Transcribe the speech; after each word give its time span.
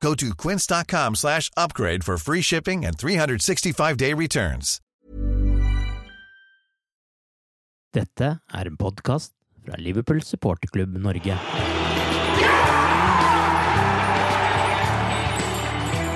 Go 0.00 0.14
to 0.14 0.34
quince.com 0.34 1.14
slash 1.14 1.50
upgrade 1.56 2.04
for 2.04 2.16
free 2.16 2.42
shipping 2.42 2.86
and 2.86 2.96
365-day 2.96 4.14
returns. 4.14 4.80
Dette 7.92 8.38
er 8.54 8.70
en 8.70 8.76
podkast 8.78 9.34
fra 9.64 9.76
Liverpool 9.82 10.22
supporterklubb 10.22 10.94
Norge. 11.02 11.34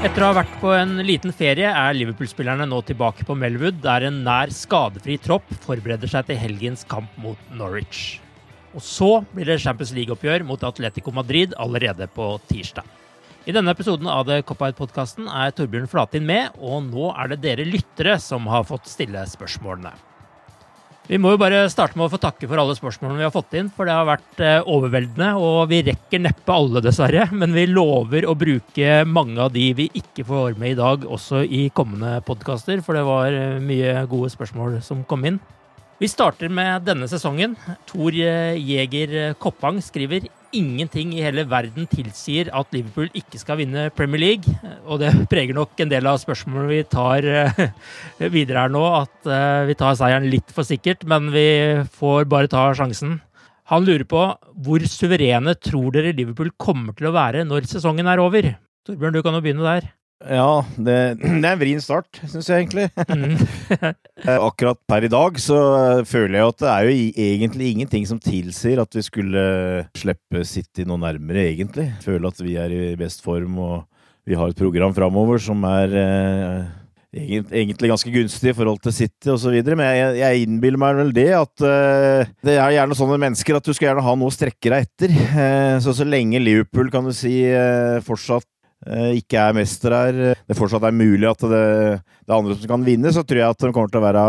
Etter 0.04 0.20
å 0.20 0.28
ha 0.28 0.36
vært 0.36 0.56
på 0.60 0.70
en 0.76 0.98
liten 1.02 1.32
ferie 1.34 1.68
er 1.68 1.96
Liverpool-spillerne 1.96 2.68
nå 2.68 2.80
tilbake 2.86 3.24
på 3.26 3.36
Melwood, 3.40 3.80
der 3.84 4.06
en 4.06 4.22
nær 4.24 4.52
skadefri 4.54 5.16
tropp 5.18 5.48
forbereder 5.64 6.12
seg 6.12 6.28
til 6.28 6.38
helgens 6.38 6.84
kamp 6.88 7.10
mot 7.20 7.40
Norwich. 7.56 8.20
Og 8.76 8.84
så 8.84 9.14
blir 9.32 9.48
det 9.48 9.62
Champions 9.64 9.94
League-oppgjør 9.96 10.44
mot 10.46 10.68
Atletico 10.68 11.12
Madrid 11.14 11.56
allerede 11.58 12.08
på 12.14 12.36
tirsdag. 12.50 12.86
I 13.44 13.52
denne 13.52 13.74
episoden 13.76 14.08
av 14.08 14.22
The 14.24 14.38
Cop-Out-podkasten 14.48 15.26
er 15.28 15.50
Torbjørn 15.52 15.88
Flatin 15.92 16.24
med, 16.24 16.54
og 16.64 16.86
nå 16.86 17.10
er 17.12 17.28
det 17.28 17.42
dere 17.42 17.66
lyttere 17.68 18.14
som 18.16 18.46
har 18.48 18.64
fått 18.64 18.88
stille 18.88 19.20
spørsmålene. 19.28 19.90
Vi 21.04 21.18
må 21.20 21.34
jo 21.34 21.40
bare 21.42 21.66
starte 21.68 21.98
med 22.00 22.06
å 22.06 22.12
få 22.14 22.16
takke 22.22 22.48
for 22.48 22.56
alle 22.62 22.72
spørsmålene 22.78 23.20
vi 23.20 23.26
har 23.26 23.34
fått 23.34 23.52
inn, 23.60 23.66
for 23.68 23.84
det 23.84 23.92
har 23.92 24.06
vært 24.08 24.40
eh, 24.40 24.70
overveldende, 24.72 25.34
og 25.36 25.68
vi 25.68 25.82
rekker 25.84 26.22
neppe 26.24 26.54
alle, 26.54 26.80
dessverre. 26.80 27.26
Men 27.36 27.52
vi 27.52 27.66
lover 27.68 28.24
å 28.24 28.32
bruke 28.32 29.02
mange 29.04 29.36
av 29.44 29.52
de 29.52 29.66
vi 29.76 29.90
ikke 30.00 30.24
får 30.24 30.56
med 30.56 30.72
i 30.72 30.78
dag, 30.78 31.04
også 31.04 31.42
i 31.44 31.66
kommende 31.76 32.22
podkaster, 32.24 32.80
for 32.86 32.96
det 32.96 33.04
var 33.04 33.28
eh, 33.28 33.60
mye 33.60 34.06
gode 34.08 34.32
spørsmål 34.32 34.78
som 34.86 35.04
kom 35.04 35.28
inn. 35.28 35.36
Vi 36.00 36.08
starter 36.08 36.48
med 36.48 36.88
denne 36.88 37.10
sesongen. 37.12 37.58
Tor 37.92 38.16
Jeger 38.16 39.36
Koppang 39.36 39.84
skriver 39.84 40.30
ingenting 40.54 41.12
i 41.16 41.22
hele 41.24 41.44
verden 41.50 41.88
tilsier 41.90 42.50
at 42.54 42.70
Liverpool 42.74 43.10
ikke 43.16 43.40
skal 43.40 43.58
vinne 43.60 43.88
Premier 43.96 44.22
League. 44.22 44.54
Og 44.86 45.00
det 45.02 45.12
preger 45.32 45.56
nok 45.56 45.78
en 45.82 45.92
del 45.92 46.08
av 46.10 46.20
spørsmålene 46.22 46.70
vi 46.70 46.80
tar 46.90 47.28
eh, 47.28 47.62
videre 48.34 48.64
her 48.64 48.74
nå, 48.74 48.84
at 49.02 49.30
eh, 49.30 49.66
vi 49.70 49.78
tar 49.78 49.98
seieren 49.98 50.28
litt 50.30 50.54
for 50.54 50.66
sikkert, 50.68 51.06
men 51.10 51.32
vi 51.34 51.46
får 51.96 52.28
bare 52.30 52.50
ta 52.52 52.66
sjansen. 52.76 53.18
Han 53.72 53.86
lurer 53.86 54.04
på 54.08 54.22
hvor 54.64 54.86
suverene 54.90 55.56
tror 55.56 55.94
dere 55.94 56.12
Liverpool 56.16 56.52
kommer 56.60 56.96
til 56.96 57.08
å 57.08 57.16
være 57.16 57.46
når 57.48 57.70
sesongen 57.70 58.10
er 58.10 58.20
over? 58.20 58.52
Torbjørn, 58.84 59.16
du 59.16 59.22
kan 59.24 59.38
jo 59.38 59.44
begynne 59.44 59.64
der. 59.64 59.92
Ja, 60.24 60.64
det, 60.76 60.94
det 61.20 61.28
er 61.28 61.50
en 61.52 61.60
vrien 61.60 61.82
start, 61.82 62.20
syns 62.30 62.48
jeg 62.48 62.64
egentlig. 62.64 62.86
Mm. 63.08 63.34
Akkurat 64.48 64.78
per 64.88 65.04
i 65.04 65.10
dag 65.12 65.40
så 65.42 65.58
føler 66.08 66.38
jeg 66.38 66.52
at 66.52 66.62
det 66.62 66.70
er 66.70 66.86
jo 66.86 66.94
egentlig 67.26 67.72
ingenting 67.72 68.06
som 68.08 68.20
tilsier 68.22 68.80
at 68.80 68.96
vi 68.96 69.04
skulle 69.04 69.42
slippe 69.98 70.44
City 70.48 70.86
noe 70.88 71.02
nærmere, 71.02 71.50
egentlig. 71.52 71.90
Føler 72.04 72.30
at 72.30 72.40
vi 72.44 72.56
er 72.60 72.72
i 72.72 72.94
best 73.00 73.24
form 73.24 73.60
og 73.60 73.76
vi 74.24 74.38
har 74.38 74.48
et 74.48 74.56
program 74.56 74.94
framover 74.96 75.42
som 75.44 75.60
er 75.68 75.92
eh, 76.00 76.70
egentlig 77.12 77.90
ganske 77.90 78.12
gunstig 78.14 78.54
i 78.54 78.56
forhold 78.56 78.80
til 78.86 78.96
City 78.96 79.28
osv. 79.34 79.58
Men 79.66 79.84
jeg, 79.84 80.16
jeg, 80.22 80.46
innbiller 80.46 80.80
meg 80.80 80.96
vel 81.02 81.12
det 81.14 81.28
at 81.36 81.66
uh, 81.66 82.32
det 82.46 82.56
er 82.56 82.78
gjerne 82.78 82.96
sånne 82.96 83.20
mennesker 83.26 83.60
at 83.60 83.68
du 83.68 83.74
skal 83.74 83.90
gjerne 83.90 84.06
ha 84.06 84.16
noe 84.16 84.32
å 84.32 84.34
strekke 84.34 84.72
deg 84.72 84.88
etter. 84.88 85.12
Uh, 85.36 85.76
så 85.84 85.92
så 86.00 86.08
lenge 86.08 86.40
Liverpool 86.40 86.88
kan 86.94 87.04
du 87.04 87.12
si 87.12 87.42
uh, 87.52 88.00
fortsatt 88.06 88.48
Eh, 88.48 88.53
ikke 89.16 89.40
er 89.40 89.56
mester 89.56 89.94
her, 89.96 90.20
eh, 90.30 90.40
det 90.48 90.56
fortsatt 90.58 90.84
er 90.84 90.96
mulig 90.96 91.28
at 91.30 91.44
det, 91.48 91.60
det 92.24 92.32
er 92.32 92.36
andre 92.36 92.56
som 92.58 92.70
kan 92.70 92.86
vinne, 92.86 93.12
så 93.14 93.24
tror 93.24 93.40
jeg 93.40 93.54
at 93.54 93.62
de 93.64 93.72
kommer 93.72 93.92
til 93.92 94.02
å 94.02 94.04
være 94.04 94.24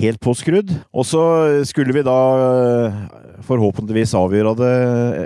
helt 0.00 0.20
påskrudd. 0.22 0.70
Og 0.94 1.06
så 1.08 1.22
skulle 1.68 1.96
vi 1.96 2.04
da 2.06 2.18
eh, 2.44 3.00
forhåpentligvis 3.48 4.14
avgjøre 4.18 4.54
det 4.60 4.76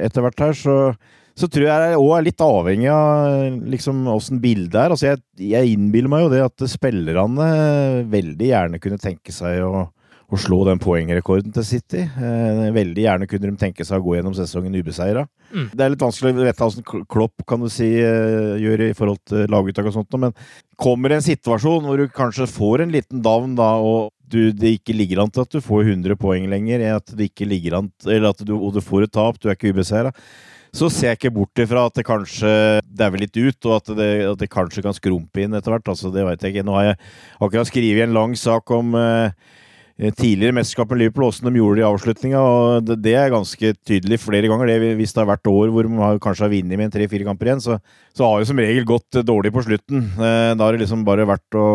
etter 0.06 0.24
hvert 0.24 0.46
her, 0.46 0.56
så, 0.56 0.78
så 1.36 1.50
tror 1.50 1.68
jeg 1.68 1.98
òg 2.00 2.12
er 2.16 2.28
litt 2.30 2.46
avhengig 2.46 2.92
av 2.94 3.58
liksom 3.74 4.06
åssen 4.14 4.40
bildet 4.42 4.80
er. 4.80 4.94
Altså 4.94 5.12
jeg, 5.12 5.24
jeg 5.54 5.74
innbiller 5.74 6.12
meg 6.12 6.24
jo 6.24 6.32
det 6.32 6.44
at 6.46 6.68
spillerne 6.72 7.50
veldig 8.12 8.50
gjerne 8.52 8.80
kunne 8.82 9.02
tenke 9.02 9.34
seg 9.34 9.60
å 9.66 9.88
å 10.32 10.38
slå 10.40 10.62
den 10.68 10.80
poengrekorden 10.82 11.52
til 11.54 11.66
City. 11.66 12.02
Eh, 12.04 12.60
veldig 12.74 13.04
gjerne 13.04 13.28
kunne 13.28 13.50
de 13.50 13.60
tenke 13.60 13.84
seg 13.86 14.00
å 14.00 14.04
gå 14.06 14.16
gjennom 14.16 14.34
sesongen 14.36 14.76
ubeseira. 14.78 15.26
Mm. 15.50 15.68
Det 15.74 15.84
er 15.84 15.92
litt 15.92 16.04
vanskelig 16.04 16.32
å 16.32 16.46
vite 16.46 16.68
hvordan 16.68 17.04
Klopp 17.10 17.44
kan 17.48 17.62
du 17.62 17.68
si 17.72 17.90
eh, 18.00 18.54
gjør 18.62 18.86
i 18.88 18.94
forhold 18.96 19.20
til 19.28 19.44
laguttak 19.52 19.90
og 19.90 19.98
sånt, 19.98 20.18
men 20.20 20.34
kommer 20.80 21.12
det 21.12 21.20
en 21.20 21.28
situasjon 21.28 21.84
hvor 21.86 22.00
du 22.00 22.08
kanskje 22.12 22.48
får 22.50 22.84
en 22.84 22.94
liten 22.94 23.22
down 23.24 23.54
da, 23.58 23.74
og 23.76 24.10
du, 24.24 24.48
det 24.56 24.78
ikke 24.78 24.96
ligger 24.96 25.22
an 25.22 25.30
til 25.30 25.44
at 25.44 25.52
du 25.52 25.60
får 25.62 25.92
100 25.92 26.18
poeng 26.18 26.48
lenger, 26.50 26.82
at 26.96 27.12
det 27.14 27.30
ikke 27.30 27.48
ligger 27.48 27.78
an, 27.82 27.92
eller 28.08 28.32
at 28.32 28.42
du, 28.42 28.56
og 28.56 28.74
du 28.74 28.82
får 28.82 29.06
et 29.06 29.14
tap, 29.14 29.38
du 29.38 29.50
er 29.50 29.58
ikke 29.58 29.74
ubeseira, 29.76 30.14
så 30.74 30.88
ser 30.90 31.12
jeg 31.12 31.20
ikke 31.20 31.36
bort 31.36 31.60
ifra 31.62 31.84
at 31.86 31.94
det 31.94 32.06
kanskje 32.08 32.50
dauer 32.98 33.20
litt 33.20 33.36
ut, 33.36 33.58
og 33.68 33.76
at 33.76 33.92
det, 33.94 34.08
at 34.32 34.40
det, 34.40 34.48
kanskje 34.50 34.82
kan 34.82 34.96
skrumpe 34.96 35.44
inn 35.44 35.54
etter 35.54 35.70
hvert. 35.70 35.86
Altså, 35.92 36.10
det 36.10 36.24
vet 36.26 36.42
jeg 36.42 36.50
ikke. 36.50 36.64
Nå 36.66 36.74
har 36.74 36.88
jeg 36.88 36.96
akkurat 37.38 37.70
skrevet 37.70 38.08
en 38.08 38.16
lang 38.16 38.34
sak 38.34 38.72
om 38.74 38.90
Eh, 38.98 39.30
tidligere 39.94 40.56
mesterskap 40.56 40.90
med 40.90 40.98
Liverpool, 40.98 41.28
åssen 41.28 41.46
de 41.46 41.60
gjorde 41.60 41.78
det 41.78 41.84
i 41.84 41.86
avslutninga. 41.86 42.40
og 42.42 42.86
det, 42.86 42.96
det, 43.04 43.14
er 43.14 43.30
ganske 43.30 43.72
tydelig 43.86 44.18
flere 44.18 44.50
ganger. 44.50 44.66
Det, 44.66 44.94
hvis 44.98 45.14
det 45.14 45.22
har 45.22 45.30
vært 45.30 45.50
år 45.50 45.70
hvor 45.70 45.88
man 45.90 46.18
kanskje 46.22 46.48
har 46.48 46.54
vunnet 46.54 46.80
med 46.80 46.94
tre-fire 46.94 47.26
kamper 47.28 47.50
igjen, 47.50 47.62
så, 47.62 47.78
så, 48.10 48.26
har 48.26 48.42
det 48.42 48.48
som 48.50 48.58
regel 48.58 48.88
gått 48.88 49.20
dårlig 49.22 49.54
på 49.54 49.62
slutten. 49.62 50.08
Eh, 50.18 50.52
da 50.58 50.66
har 50.66 50.74
det 50.74 50.82
liksom 50.82 51.06
bare 51.06 51.28
vært 51.30 51.58
å, 51.58 51.66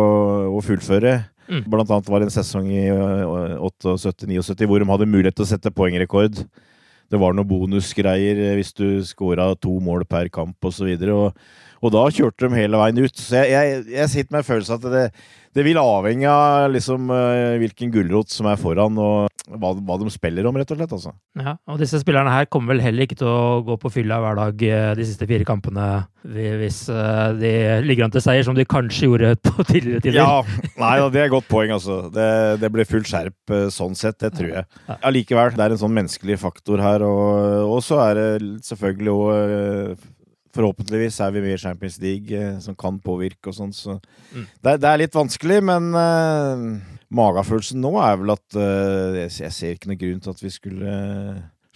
å 0.51 0.63
fullføre. 0.65 1.15
Mm. 1.49 1.63
Blant 1.71 1.89
annet 1.89 2.11
var 2.11 2.21
det 2.21 2.27
en 2.27 2.35
sesong 2.35 2.67
i 2.69 2.89
78-79 2.91 4.35
eh, 4.35 4.67
hvor 4.67 4.83
de 4.83 4.91
hadde 4.91 5.09
mulighet 5.09 5.39
til 5.39 5.47
å 5.47 5.51
sette 5.53 5.73
poengrekord. 5.73 6.43
Det 7.09 7.17
var 7.17 7.33
noen 7.33 7.47
bonusgreier 7.49 8.59
hvis 8.59 8.75
du 8.77 8.99
skåra 9.07 9.47
to 9.57 9.79
mål 9.81 10.03
per 10.09 10.27
kamp 10.33 10.67
osv. 10.67 10.91
Og, 10.91 10.99
så 10.99 11.31
og 11.79 11.93
da 11.95 12.05
kjørte 12.11 12.47
de 12.47 12.59
hele 12.59 12.79
veien 12.79 13.03
ut. 13.03 13.19
Så 13.19 13.39
jeg, 13.39 13.51
jeg, 13.55 13.83
jeg 13.95 14.11
sitter 14.11 14.35
med 14.35 14.41
en 14.43 14.49
følelse 14.49 14.79
at 14.79 14.87
det, 14.91 15.05
det 15.57 15.65
vil 15.65 15.79
avhenge 15.81 16.29
av 16.29 16.69
liksom, 16.73 17.09
uh, 17.09 17.57
hvilken 17.61 17.91
gulrot 17.93 18.29
som 18.33 18.49
er 18.51 18.59
foran, 18.59 18.97
og 19.01 19.29
hva, 19.49 19.71
hva, 19.73 19.95
de 19.97 20.11
spiller 20.13 20.45
om, 20.45 20.59
rett 20.59 20.69
og 20.75 20.77
slett. 20.77 20.93
Altså. 20.93 21.13
Ja, 21.39 21.55
og 21.71 21.79
disse 21.81 22.01
spillerne 22.03 22.33
her 22.33 22.49
kommer 22.51 22.75
vel 22.75 22.83
heller 22.83 23.07
ikke 23.07 23.17
til 23.17 23.31
å 23.31 23.61
gå 23.65 23.79
på 23.81 23.91
fylla 23.95 24.19
hver 24.21 24.37
dag 24.37 24.61
eh, 24.67 24.91
de 24.99 25.07
siste 25.07 25.25
fire 25.29 25.47
kampene 25.47 25.87
hvis 26.19 26.83
uh, 26.91 27.31
de 27.39 27.51
ligger 27.85 28.05
an 28.05 28.13
til 28.13 28.21
seier, 28.21 28.43
som 28.45 28.57
de 28.57 28.67
kanskje 28.69 29.07
gjorde 29.07 29.33
på 29.47 29.65
tidligere 29.71 30.03
tider. 30.05 30.19
Ja, 30.19 30.67
nei, 30.77 30.93
det 31.09 31.23
er 31.23 31.29
et 31.31 31.33
godt 31.33 31.49
poeng, 31.49 31.73
altså. 31.79 32.01
Det, 32.13 32.29
det 32.61 32.71
blir 32.75 32.89
full 32.89 33.07
skjerp 33.07 33.57
sånn 33.73 33.97
sett, 33.97 34.19
det 34.21 34.35
tror 34.37 34.51
jeg. 34.51 34.69
Allikevel, 34.99 35.55
det 35.57 35.65
er 35.65 35.73
en 35.73 35.81
sånn 35.81 35.95
menneskelig 35.95 36.37
faktor 36.43 36.83
her, 36.83 37.07
og, 37.07 37.71
og 37.71 37.81
så 37.85 38.03
er 38.05 38.19
det 38.19 38.31
selvfølgelig 38.67 39.15
òg 39.15 40.07
Forhåpentligvis 40.59 41.21
er 41.23 41.31
vi 41.31 41.43
med 41.45 41.55
i 41.55 41.61
Champions 41.61 41.97
League, 42.03 42.35
eh, 42.35 42.57
som 42.59 42.75
kan 42.75 42.97
påvirke 42.99 43.47
og 43.47 43.55
sånn. 43.55 43.71
Så 43.71 43.95
mm. 43.95 44.43
det, 44.59 44.73
det, 44.83 44.89
er 44.89 44.99
litt 44.99 45.15
vanskelig, 45.15 45.61
men 45.69 45.93
uh, 45.95 46.65
magefølelsen 47.15 47.79
nå 47.79 47.93
er 48.03 48.19
vel 48.19 48.33
at 48.35 48.57
uh, 48.59 49.15
jeg, 49.21 49.31
jeg, 49.45 49.55
ser 49.55 49.77
ikke 49.77 49.93
noen 49.93 50.01
grunn 50.01 50.19
til 50.25 50.35
at 50.35 50.43
vi 50.43 50.51
skulle 50.51 50.97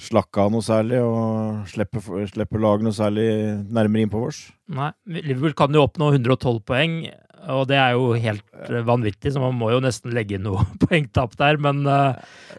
slakke 0.03 0.43
av 0.43 0.51
noe 0.51 0.65
særlig 0.65 0.99
og 1.05 1.63
slippe, 1.71 2.01
slippe 2.27 2.59
laget 2.59 2.83
noe 2.89 2.97
særlig 2.97 3.27
nærmere 3.71 4.03
innpå 4.03 4.25
vårs. 4.25 4.41
Nei, 4.73 4.91
Liverpool 5.21 5.55
kan 5.63 5.79
jo 5.79 5.85
oppnå 5.85 6.11
112 6.17 6.59
poeng, 6.67 6.97
og 7.51 7.65
det 7.69 7.77
er 7.79 7.95
jo 7.97 8.13
helt 8.15 8.71
vanvittig, 8.87 9.33
så 9.33 9.41
man 9.43 9.57
må 9.59 9.71
jo 9.73 9.81
nesten 9.83 10.13
legge 10.15 10.37
inn 10.37 10.45
noe 10.47 10.63
poengtap 10.83 11.35
der. 11.39 11.59
Men 11.61 11.83
uh, 11.87 12.15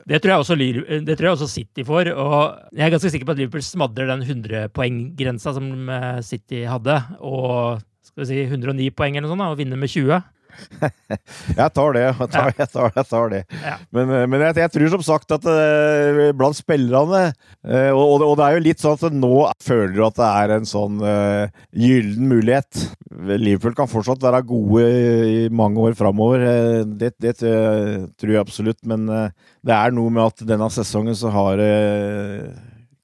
det, 0.09 0.21
tror 0.21 0.43
også, 0.43 0.59
det, 0.59 1.17
tror 1.17 1.29
jeg 1.31 1.37
også, 1.39 1.51
City 1.51 1.87
får. 1.87 2.13
Og 2.13 2.37
jeg 2.75 2.87
er 2.87 2.95
ganske 2.95 3.13
sikker 3.15 3.29
på 3.29 3.37
at 3.37 3.43
Liverpool 3.43 3.65
smadrer 3.65 4.13
den 4.13 4.25
100-poenggrensa 4.27 5.55
som 5.57 5.71
eh, 5.91 6.21
City 6.27 6.65
hadde, 6.69 6.99
og 7.25 7.83
skal 8.05 8.25
vi 8.25 8.31
si 8.31 8.43
109 8.45 8.91
poeng 8.97 9.17
eller 9.17 9.29
noe 9.29 9.35
sånt, 9.35 9.49
og 9.49 9.61
vinner 9.61 9.81
med 9.81 9.93
20. 9.93 10.21
jeg 11.59 11.71
tar 11.75 11.97
det. 11.97 12.05
Jeg 12.05 12.29
tar, 12.33 12.53
jeg 12.59 12.69
tar, 12.71 12.91
jeg 12.95 13.09
tar 13.11 13.33
det. 13.33 13.41
Ja. 13.63 13.77
Men, 13.95 14.13
eh, 14.15 14.27
men 14.31 14.45
jeg, 14.47 14.71
tror 14.75 14.93
som 14.95 15.05
sagt 15.07 15.35
at 15.37 15.47
uh, 15.49 16.31
blant 16.37 16.59
spillerne 16.59 17.23
uh, 17.31 17.91
og, 17.93 18.23
og, 18.25 18.35
det 18.39 18.47
er 18.47 18.57
jo 18.57 18.65
litt 18.67 18.83
sånn 18.83 18.99
at 18.99 19.17
nå 19.17 19.33
føler 19.65 19.95
du 19.97 20.03
at 20.07 20.19
det 20.19 20.31
er 20.43 20.55
en 20.57 20.69
sånn 20.69 21.01
uh, 21.05 21.47
gyllen 21.71 22.29
mulighet. 22.31 22.85
Liverpool 23.39 23.77
kan 23.79 23.91
fortsatt 23.91 24.23
være 24.25 24.45
gode 24.49 24.85
i 24.85 25.41
mange 25.55 25.83
år 25.83 25.97
framover. 25.99 26.45
Det, 26.85 27.15
det, 27.23 27.37
tror 27.39 28.33
jeg 28.33 28.43
absolutt. 28.43 28.81
Men 28.89 29.07
det 29.07 29.75
er 29.75 29.95
noe 29.95 30.13
med 30.13 30.27
at 30.27 30.47
denne 30.49 30.69
sesongen 30.73 31.17
så 31.19 31.31
har 31.35 31.61
det 31.61 31.73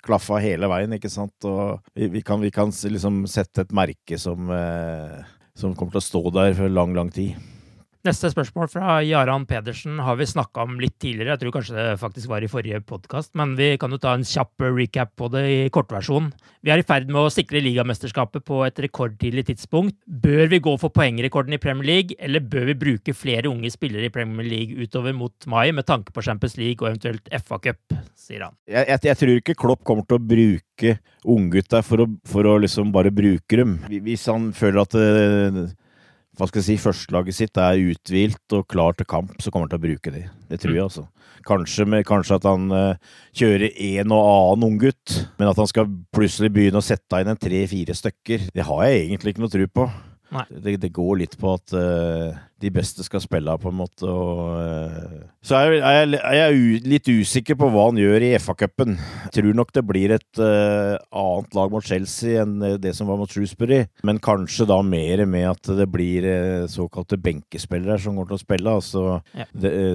klaffa 0.05 0.41
hele 0.43 0.69
veien, 0.71 0.97
ikke 0.97 1.13
sant. 1.13 1.37
Og 1.47 1.79
vi, 1.95 2.09
vi 2.11 2.25
kan, 2.27 2.41
vi 2.43 2.51
kan 2.55 2.73
liksom 2.73 3.23
sette 3.31 3.67
et 3.67 3.77
merke 3.77 4.19
som 4.21 4.51
som 5.59 5.75
kommer 5.75 5.97
til 5.97 6.03
å 6.03 6.09
stå 6.09 6.23
der 6.35 6.55
for 6.59 6.73
lang, 6.73 6.95
lang 6.97 7.11
tid. 7.15 7.39
Neste 8.01 8.31
spørsmål 8.33 8.69
fra 8.73 8.95
Jaran 9.05 9.43
Pedersen 9.45 9.99
har 10.01 10.17
vi 10.17 10.25
snakka 10.25 10.63
om 10.65 10.79
litt 10.81 10.95
tidligere. 11.03 11.35
Jeg 11.35 11.41
tror 11.43 11.53
kanskje 11.59 11.75
det 11.77 11.99
faktisk 12.01 12.31
var 12.31 12.41
i 12.41 12.49
forrige 12.49 12.79
podkast, 12.89 13.35
men 13.37 13.51
vi 13.59 13.75
kan 13.77 13.93
jo 13.93 13.99
ta 14.01 14.15
en 14.17 14.25
kjapp 14.25 14.65
recap 14.73 15.11
på 15.21 15.29
det 15.35 15.43
i 15.45 15.59
kortversjon. 15.69 16.31
Vi 16.65 16.73
er 16.73 16.81
i 16.81 16.87
ferd 16.89 17.13
med 17.13 17.21
å 17.21 17.33
sikre 17.33 17.61
ligamesterskapet 17.61 18.47
på 18.49 18.63
et 18.65 18.81
rekordtidlig 18.81 19.45
tidspunkt. 19.51 19.99
Bør 20.09 20.49
vi 20.49 20.63
gå 20.65 20.73
for 20.81 20.95
poengrekorden 20.97 21.53
i 21.53 21.61
Premier 21.61 21.91
League, 21.91 22.17
eller 22.17 22.41
bør 22.41 22.71
vi 22.71 22.79
bruke 22.87 23.13
flere 23.13 23.53
unge 23.53 23.69
spillere 23.75 24.09
i 24.09 24.15
Premier 24.15 24.49
League 24.49 24.81
utover 24.81 25.13
mot 25.21 25.51
mai, 25.53 25.69
med 25.77 25.85
tanke 25.85 26.17
på 26.17 26.25
Champions 26.25 26.57
League 26.57 26.81
og 26.81 26.95
eventuelt 26.95 27.29
FA 27.45 27.61
Cup, 27.69 27.99
sier 28.17 28.47
han. 28.47 28.57
Jeg, 28.65 28.89
jeg, 28.95 29.05
jeg 29.11 29.21
tror 29.27 29.43
ikke 29.43 29.59
Klopp 29.61 29.85
kommer 29.85 30.09
til 30.09 30.17
å 30.17 30.25
bruke 30.25 30.97
unggutta 31.29 31.85
for, 31.85 32.09
for, 32.25 32.49
å 32.49 32.57
liksom 32.65 32.97
bare 32.97 33.13
bruke 33.13 33.61
dem. 33.61 33.77
Hvis 34.09 34.25
han 34.33 34.55
føler 34.57 34.87
at 34.87 34.97
det, 34.97 35.69
hva 36.41 36.49
skal 36.49 36.63
jeg 36.63 36.67
si, 36.71 36.81
førstelaget 36.81 37.37
sitt 37.37 37.59
er 37.61 37.81
uthvilt 37.91 38.55
og 38.57 38.69
klar 38.73 38.97
til 38.97 39.09
kamp, 39.09 39.35
så 39.45 39.53
kommer 39.53 39.69
han 39.69 39.75
til 39.75 39.81
å 39.81 39.85
bruke 39.85 40.13
det. 40.15 40.23
Det 40.49 40.61
tror 40.63 40.73
jeg, 40.73 40.87
altså. 40.87 41.05
Kanskje, 41.45 41.85
med, 41.89 42.05
kanskje 42.09 42.39
at 42.39 42.47
han 42.49 42.73
uh, 42.73 43.17
kjører 43.37 43.69
en 43.69 44.15
og 44.17 44.29
annen 44.31 44.67
unggutt, 44.71 45.19
men 45.41 45.51
at 45.51 45.61
han 45.61 45.69
skal 45.69 45.91
plutselig 46.17 46.53
begynne 46.55 46.81
å 46.81 46.85
sette 46.85 47.21
inn 47.21 47.33
en 47.33 47.41
tre-fire 47.41 47.97
stykker, 47.97 48.49
det 48.57 48.67
har 48.69 48.87
jeg 48.87 49.03
egentlig 49.03 49.35
ikke 49.35 49.45
noe 49.45 49.53
tro 49.53 49.69
på. 49.81 49.87
Det, 50.49 50.77
det, 50.81 50.93
går 50.95 51.15
litt 51.25 51.37
på 51.41 51.53
at 51.59 51.75
uh, 51.77 52.41
de 52.61 52.71
beste 52.75 53.05
skal 53.07 53.23
spille, 53.23 53.55
på 53.61 53.71
en 53.71 53.79
måte. 53.79 54.07
Og, 54.07 54.57
uh, 54.61 55.27
så 55.45 55.59
er, 55.61 55.77
er, 55.79 55.99
jeg, 56.01 56.21
er 56.21 56.39
jeg 56.39 56.83
litt 56.91 57.11
usikker 57.11 57.59
på 57.61 57.71
hva 57.73 57.89
han 57.89 58.01
gjør 58.01 58.27
i 58.27 58.33
FA-cupen. 58.41 58.99
Tror 59.35 59.57
nok 59.57 59.73
det 59.77 59.85
blir 59.89 60.15
et 60.17 60.43
uh, 60.43 60.97
annet 61.11 61.57
lag 61.57 61.73
mot 61.73 61.87
Chelsea 61.87 62.43
enn 62.43 62.59
det 62.83 62.95
som 62.97 63.11
var 63.11 63.21
mot 63.21 63.31
Shrewsbury. 63.31 63.85
Men 64.07 64.21
kanskje 64.23 64.69
da 64.71 64.81
mer 64.85 65.25
med 65.31 65.49
at 65.53 65.73
det 65.81 65.89
blir 65.91 66.29
såkalte 66.71 67.19
benkespillere 67.21 67.99
som 68.03 68.19
går 68.19 68.31
til 68.31 68.39
å 68.39 68.43
spille. 68.45 68.77
Altså 68.81 69.07
ja. 69.37 69.49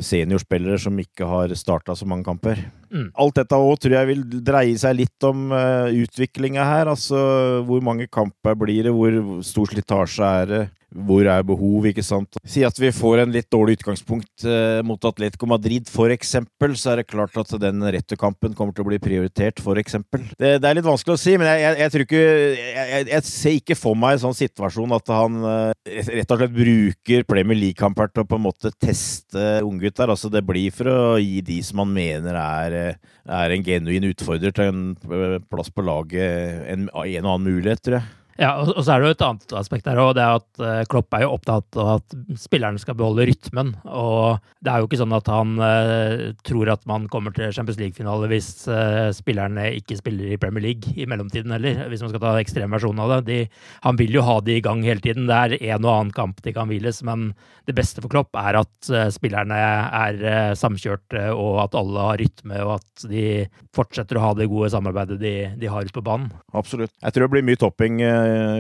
seniorspillere 0.06 0.80
som 0.82 0.98
ikke 1.02 1.30
har 1.30 1.54
starta 1.58 1.96
så 1.98 2.08
mange 2.10 2.28
kamper. 2.28 2.66
Mm. 2.96 3.10
Alt 3.20 3.40
dette 3.40 3.58
òg 3.60 3.80
tror 3.82 3.98
jeg 3.98 4.10
vil 4.12 4.24
dreie 4.46 4.78
seg 4.80 4.98
litt 5.02 5.28
om 5.28 5.50
uh, 5.54 5.92
utviklinga 5.92 6.66
her. 6.66 6.92
Altså 6.92 7.20
hvor 7.68 7.84
mange 7.86 8.08
kamper 8.12 8.58
blir 8.60 8.88
det, 8.88 8.96
hvor 8.96 9.44
stor 9.46 9.72
slitasje 9.72 10.34
er 10.42 10.52
det? 10.52 10.64
Hvor 10.94 11.28
er 11.28 11.44
behov, 11.44 11.88
ikke 11.90 12.04
sant? 12.06 12.38
Si 12.48 12.64
at 12.66 12.78
vi 12.80 12.92
får 12.96 13.24
en 13.24 13.34
litt 13.34 13.50
dårlig 13.52 13.80
utgangspunkt 13.80 14.46
eh, 14.48 14.80
mot 14.86 15.02
Atletico 15.08 15.48
Madrid, 15.50 15.90
for 15.92 16.14
eksempel, 16.14 16.76
så 16.80 16.94
er 16.94 17.02
det 17.02 17.10
klart 17.10 17.36
at 17.42 17.52
den 17.62 17.84
returkampen 17.96 18.56
kommer 18.56 18.76
til 18.76 18.86
å 18.86 18.90
bli 18.92 19.00
prioritert, 19.04 19.60
for 19.64 19.80
eksempel. 19.82 20.24
Det, 20.40 20.56
det 20.64 20.70
er 20.70 20.78
litt 20.78 20.88
vanskelig 20.88 21.18
å 21.18 21.22
si, 21.22 21.36
men 21.42 21.50
jeg, 21.50 21.64
jeg, 21.66 21.80
jeg 21.82 21.94
tror 21.94 22.06
ikke 22.06 22.24
jeg, 22.24 23.08
jeg, 23.10 23.28
ser 23.28 23.58
ikke 23.60 23.80
for 23.80 24.00
meg 24.00 24.16
en 24.16 24.24
sånn 24.28 24.38
situasjon 24.38 24.96
at 24.96 25.14
han 25.16 25.40
eh, 25.52 26.02
rett 26.16 26.34
og 26.34 26.42
slett 26.42 26.56
bruker 26.56 27.28
Premier 27.30 27.60
League-kamper 27.60 28.12
til 28.14 28.24
å 28.24 28.30
på 28.30 28.40
en 28.40 28.46
måte 28.48 28.72
teste 28.82 29.46
unggutter. 29.66 30.12
Altså, 30.12 30.32
det 30.34 30.46
blir 30.48 30.74
for 30.76 30.92
å 30.92 31.00
gi 31.22 31.42
de 31.46 31.60
som 31.66 31.84
han 31.84 31.94
mener 31.96 32.40
er, 32.40 32.78
eh, 32.82 33.16
er 33.26 33.56
en 33.56 33.66
genuin 33.66 34.12
utfordrer 34.12 34.56
til 34.56 34.72
en 34.72 34.86
eh, 35.10 35.40
plass 35.52 35.74
på 35.74 35.86
laget, 35.86 36.62
en, 36.72 36.88
en 36.90 37.26
og 37.26 37.34
annen 37.36 37.50
mulighet, 37.50 37.84
tror 37.84 38.00
jeg. 38.00 38.14
Ja, 38.36 38.50
og, 38.60 38.82
så 38.84 38.92
er 38.92 39.00
det 39.00 39.08
jo 39.08 39.16
et 39.16 39.24
annet 39.24 39.54
aspekt 39.56 39.86
der 39.88 40.00
òg. 40.02 40.10
Det 40.18 40.24
er 40.24 40.40
at 40.42 40.60
uh, 40.60 40.88
Klopp 40.92 41.16
er 41.16 41.24
jo 41.24 41.32
opptatt 41.38 41.78
av 41.80 41.92
at 41.94 42.16
spillerne 42.40 42.82
skal 42.82 42.98
beholde 43.00 43.28
rytmen. 43.30 43.72
Og 43.88 44.44
det 44.60 44.74
er 44.74 44.82
jo 44.82 44.90
ikke 44.90 45.00
sånn 45.00 45.16
at 45.16 45.30
han 45.32 45.54
uh, 45.62 46.34
tror 46.44 46.74
at 46.74 46.84
man 46.90 47.08
kommer 47.12 47.32
til 47.36 47.54
Champions 47.56 47.80
League-finale 47.80 48.28
hvis 48.32 48.50
uh, 48.68 49.08
spillerne 49.16 49.70
ikke 49.80 50.00
spiller 50.02 50.34
i 50.36 50.40
Premier 50.42 50.66
League 50.68 50.92
i 51.00 51.08
mellomtiden 51.08 51.56
heller, 51.56 51.86
hvis 51.92 52.04
man 52.04 52.12
skal 52.12 52.24
ta 52.26 52.34
ekstremversjonen 52.42 53.04
av 53.06 53.14
det. 53.16 53.22
De, 53.30 53.40
han 53.88 54.00
vil 54.02 54.20
jo 54.20 54.26
ha 54.28 54.42
de 54.44 54.58
i 54.60 54.66
gang 54.66 54.84
hele 54.84 55.04
tiden. 55.04 55.30
Det 55.32 55.40
er 55.40 55.56
en 55.72 55.88
og 55.88 55.94
annen 55.94 56.16
kamp 56.16 56.44
de 56.44 56.56
kan 56.56 56.68
hviles, 56.68 57.00
men 57.08 57.30
det 57.70 57.78
beste 57.78 58.04
for 58.04 58.12
Klopp 58.12 58.36
er 58.38 58.60
at 58.60 58.90
spillerne 59.16 59.56
er 59.58 60.20
samkjørte, 60.60 61.32
og 61.34 61.64
at 61.64 61.78
alle 61.80 62.04
har 62.10 62.20
rytme, 62.22 62.60
og 62.62 62.76
at 62.76 63.06
de 63.10 63.26
fortsetter 63.74 64.20
å 64.20 64.26
ha 64.28 64.36
det 64.38 64.50
gode 64.52 64.70
samarbeidet 64.74 65.18
de, 65.22 65.34
de 65.58 65.72
har 65.72 65.88
ute 65.88 65.96
på 65.96 66.04
banen. 66.06 66.30
Absolutt. 66.54 66.94
Jeg 67.02 67.16
tror 67.16 67.26
det 67.26 67.34
blir 67.34 67.48
mye 67.48 67.60
topping 67.60 68.04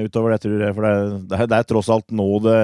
utover 0.06 0.36
det, 0.36 0.44
tror 0.46 0.62
jeg. 0.62 0.78
For 0.78 0.88
det, 0.88 0.94
det, 1.32 1.42
er, 1.42 1.52
det 1.52 1.60
er 1.60 1.68
tross 1.70 1.92
alt 1.94 2.08
nå 2.16 2.30
det 2.46 2.60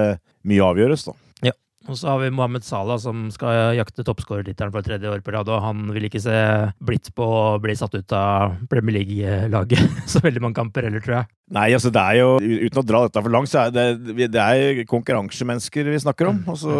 mye 0.48 0.72
avgjøres, 0.72 1.06
da. 1.08 1.14
Ja. 1.50 1.54
Og 1.90 1.96
så 1.98 2.12
har 2.12 2.20
vi 2.22 2.30
Mohammed 2.30 2.62
Salah 2.62 2.98
som 3.02 3.24
skal 3.34 3.74
jakte 3.74 4.04
toppskårertittelen 4.06 4.70
for 4.74 4.86
tredje 4.86 5.10
år 5.10 5.22
på 5.24 5.32
rad. 5.34 5.50
Og 5.50 5.64
han 5.64 5.88
vil 5.94 6.06
ikke 6.06 6.22
se 6.22 6.36
blitt 6.84 7.10
på 7.16 7.26
å 7.26 7.58
bli 7.62 7.74
satt 7.78 7.96
ut 7.96 8.14
av 8.14 8.54
Premier 8.70 9.00
League-laget 9.00 9.82
så 10.12 10.22
veldig 10.22 10.44
mange 10.44 10.58
kamper 10.60 10.86
heller, 10.86 11.02
tror 11.02 11.18
jeg. 11.20 11.30
Nei, 11.52 11.68
altså 11.74 11.90
det 11.92 12.02
er 12.02 12.20
jo, 12.20 12.28
uten 12.38 12.82
å 12.82 12.86
dra 12.86 13.02
dette 13.06 13.24
for 13.24 13.34
langt, 13.34 13.50
så 13.50 13.64
er 13.64 13.74
det, 13.74 14.28
det 14.32 14.42
er 14.42 14.84
konkurransemennesker 14.90 15.90
vi 15.90 16.02
snakker 16.04 16.30
om. 16.30 16.42
Altså, 16.54 16.76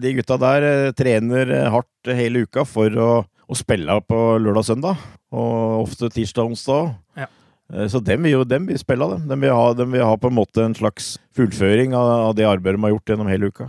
de 0.00 0.14
gutta 0.16 0.40
der 0.40 0.68
eh, 0.70 0.92
trener 0.96 1.52
hardt 1.74 2.12
hele 2.18 2.46
uka 2.48 2.64
for 2.68 3.02
å, 3.04 3.10
å 3.22 3.58
spille 3.58 4.00
på 4.08 4.22
lørdag 4.40 4.64
og 4.64 4.70
søndag. 4.72 5.08
Og 5.28 5.84
ofte 5.84 6.08
tirsdag 6.14 6.46
og 6.46 6.56
onsdag. 6.56 6.94
Ja. 7.20 7.28
Eh, 7.72 7.88
så 7.90 8.00
dem 8.04 8.24
vil 8.24 8.38
jo 8.38 8.44
dem 8.48 8.68
vil 8.68 8.80
spille, 8.80 9.08
dem. 9.14 9.26
Dem 9.30 9.44
vil, 9.44 9.54
ha, 9.54 9.72
dem 9.76 9.92
vil 9.94 10.06
ha 10.06 10.14
på 10.20 10.30
en 10.30 10.38
måte 10.38 10.64
en 10.64 10.76
slags 10.76 11.16
fullføring 11.36 11.96
av, 11.96 12.12
av 12.30 12.38
det 12.38 12.48
arbeidet 12.48 12.78
de 12.78 12.86
har 12.86 12.96
gjort 12.96 13.12
gjennom 13.12 13.32
hele 13.32 13.52
uka. 13.52 13.68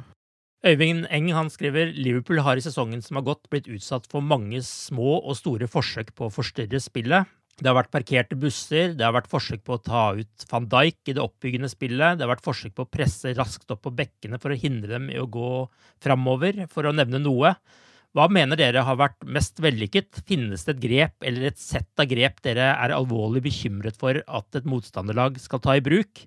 Øyvind 0.68 1.06
Eng 1.16 1.30
han 1.32 1.48
skriver 1.48 1.94
Liverpool 1.96 2.42
har 2.44 2.60
i 2.60 2.64
sesongen 2.64 3.00
som 3.04 3.16
har 3.16 3.30
gått 3.30 3.46
blitt 3.52 3.70
utsatt 3.72 4.10
for 4.12 4.20
mange 4.20 4.60
små 4.68 5.22
og 5.22 5.38
store 5.40 5.70
forsøk 5.72 6.12
på 6.18 6.28
å 6.28 6.34
forstyrre 6.34 6.82
spillet. 6.84 7.32
Det 7.60 7.68
har 7.68 7.76
vært 7.76 7.92
parkerte 7.92 8.38
busser, 8.40 8.94
det 8.96 9.04
har 9.04 9.16
vært 9.16 9.28
forsøk 9.32 9.64
på 9.68 9.76
å 9.76 9.82
ta 9.84 10.04
ut 10.16 10.46
van 10.52 10.68
Dijk 10.72 11.12
i 11.12 11.16
det 11.16 11.24
oppbyggende 11.24 11.72
spillet, 11.72 12.16
det 12.16 12.24
har 12.24 12.32
vært 12.32 12.46
forsøk 12.46 12.76
på 12.76 12.86
å 12.86 12.92
presse 12.92 13.34
raskt 13.36 13.72
opp 13.72 13.84
på 13.88 13.96
bekkene 13.96 14.40
for 14.40 14.56
å 14.56 14.60
hindre 14.60 14.94
dem 14.96 15.10
i 15.12 15.20
å 15.20 15.28
gå 15.28 15.66
framover, 16.04 16.66
for 16.72 16.88
å 16.88 16.96
nevne 16.96 17.20
noe. 17.24 17.52
Hva 18.18 18.26
mener 18.26 18.58
dere 18.58 18.82
har 18.82 18.98
vært 18.98 19.22
mest 19.30 19.60
vellykket? 19.62 20.24
Finnes 20.26 20.64
det 20.66 20.74
et 20.74 20.82
grep 20.82 21.26
eller 21.30 21.52
et 21.52 21.60
sett 21.62 22.02
av 22.02 22.08
grep 22.10 22.40
dere 22.46 22.72
er 22.72 22.94
alvorlig 22.96 23.44
bekymret 23.46 24.00
for 24.02 24.18
at 24.26 24.58
et 24.58 24.70
motstanderlag 24.70 25.38
skal 25.42 25.62
ta 25.62 25.76
i 25.78 25.84
bruk? 25.86 26.24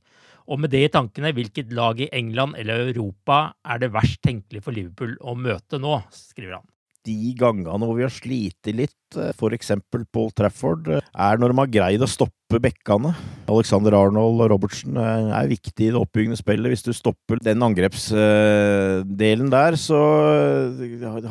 Og 0.46 0.60
med 0.62 0.70
det 0.70 0.84
i 0.86 0.92
tankene, 0.94 1.32
hvilket 1.34 1.74
lag 1.74 1.98
i 1.98 2.10
England 2.14 2.54
eller 2.58 2.86
Europa 2.92 3.56
er 3.66 3.82
det 3.82 3.90
verst 3.94 4.22
tenkelig 4.22 4.62
for 4.62 4.78
Liverpool 4.78 5.16
å 5.26 5.34
møte 5.34 5.82
nå? 5.82 5.98
skriver 6.14 6.60
han 6.60 6.70
de 7.06 7.32
gangene 7.38 7.86
hvor 7.86 7.96
vi 7.98 8.04
har 8.06 8.12
slitt 8.12 8.70
litt, 8.70 9.16
eh, 9.16 9.32
f.eks. 9.34 9.72
Paul 10.12 10.30
Trafford, 10.36 10.88
eh, 10.88 11.02
er 11.12 11.40
når 11.40 11.52
de 11.52 11.58
har 11.60 11.72
greid 11.76 12.04
å 12.04 12.10
stoppe 12.10 12.60
bekkene. 12.62 13.14
Alexander 13.50 13.96
Arnold 13.96 14.42
og 14.44 14.52
Robertsen 14.52 14.96
eh, 15.00 15.32
er 15.38 15.50
viktig 15.50 15.88
i 15.88 15.90
det 15.90 16.00
oppbyggende 16.00 16.38
spillet. 16.38 16.72
Hvis 16.72 16.86
du 16.86 16.92
stopper 16.96 17.42
den 17.42 17.64
angrepsdelen 17.66 19.52
der, 19.52 19.78
så 19.80 20.00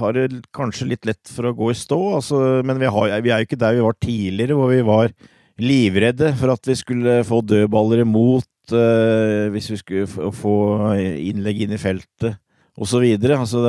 har 0.01 0.17
det 0.17 0.43
kanskje 0.55 0.91
litt 0.91 1.07
lett 1.09 1.31
for 1.31 1.49
å 1.49 1.55
gå 1.57 1.71
i 1.71 1.79
stå. 1.79 2.01
Altså, 2.19 2.43
men 2.67 2.81
vi, 2.81 2.91
har, 2.91 3.17
vi 3.23 3.33
er 3.33 3.43
jo 3.43 3.49
ikke 3.49 3.63
der 3.63 3.77
vi 3.79 3.87
var 3.87 3.99
tidligere, 3.99 4.59
hvor 4.59 4.73
vi 4.73 4.83
var 4.87 5.15
livredde 5.61 6.31
for 6.39 6.53
at 6.53 6.65
vi 6.65 6.77
skulle 6.79 7.19
få 7.27 7.43
dødballer 7.45 8.01
imot 8.05 8.47
hvis 8.71 9.67
vi 9.73 9.77
skulle 9.81 10.31
få 10.31 10.53
innlegg 10.95 11.65
inn 11.65 11.73
i 11.75 11.79
feltet 11.81 12.37
osv. 12.81 13.05
Altså, 13.35 13.61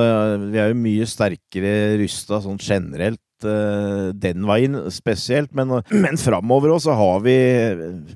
vi 0.48 0.60
er 0.60 0.72
jo 0.72 0.80
mye 0.80 1.08
sterkere 1.08 1.74
rusta 2.00 2.40
sånn 2.42 2.60
generelt 2.62 3.20
uh, 3.46 4.10
den 4.16 4.46
veien 4.48 4.78
spesielt. 4.94 5.52
Men, 5.56 5.74
men 5.90 6.20
framover 6.20 6.72
òg 6.74 6.82
så 6.84 6.96
har 6.96 7.20
vi 7.24 7.36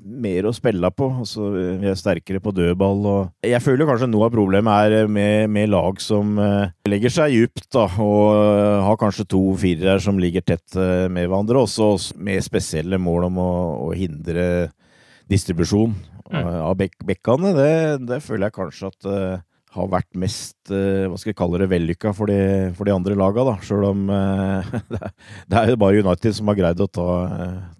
mer 0.01 0.47
å 0.49 0.55
spille 0.55 0.91
på. 0.95 1.09
Altså, 1.21 1.51
vi 1.53 1.91
er 1.91 1.99
sterkere 1.99 2.41
på 2.43 2.53
dødball. 2.55 3.05
Og 3.11 3.47
jeg 3.47 3.63
føler 3.63 3.89
kanskje 3.89 4.09
noe 4.09 4.29
av 4.29 4.35
problemet 4.35 4.87
er 4.87 5.11
med, 5.11 5.51
med 5.53 5.71
lag 5.73 6.01
som 6.03 6.37
uh, 6.41 6.73
legger 6.89 7.13
seg 7.13 7.35
djupt, 7.35 7.67
da, 7.75 7.85
og 8.01 8.83
har 8.87 8.99
kanskje 9.01 9.27
to 9.35 9.43
firere 9.59 10.01
som 10.03 10.19
ligger 10.21 10.45
tett 10.45 10.77
med 11.11 11.27
hverandre, 11.27 11.61
også 11.65 12.17
med 12.23 12.43
spesielle 12.45 12.99
mål 13.01 13.29
om 13.29 13.41
å, 13.43 13.51
å 13.87 13.93
hindre 13.95 14.69
distribusjon 15.27 15.93
mm. 16.31 16.47
av 16.63 16.75
bek 16.79 16.95
bekkene. 17.05 17.53
Det, 17.57 17.71
det, 18.07 18.21
føler 18.23 18.47
jeg 18.47 18.57
kanskje 18.57 18.91
at 18.93 19.09
har 19.77 19.89
vært 19.91 20.17
mest 20.19 20.71
eh, 20.73 21.05
hva 21.07 21.17
skal 21.19 21.31
jeg 21.31 21.37
kalle 21.39 21.61
det, 21.61 21.69
vellykka 21.71 22.13
for 22.15 22.31
de, 22.31 22.39
for 22.77 22.87
de 22.87 22.95
andre 22.95 23.17
da. 23.17 23.55
Sjøl 23.65 23.85
om 23.91 24.07
eh, 24.13 24.71
det 25.49 25.59
er 25.59 25.71
jo 25.71 25.79
bare 25.81 26.01
United 26.03 26.37
som 26.37 26.49
har 26.51 26.57
greid 26.59 26.81
å 26.83 26.89
ta, 26.89 27.09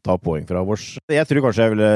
ta 0.05 0.17
poeng 0.21 0.45
fra 0.49 0.63
oss. 0.63 0.95
Jeg 1.11 1.27
tror 1.29 1.47
kanskje 1.47 1.67
jeg 1.67 1.75
ville, 1.75 1.91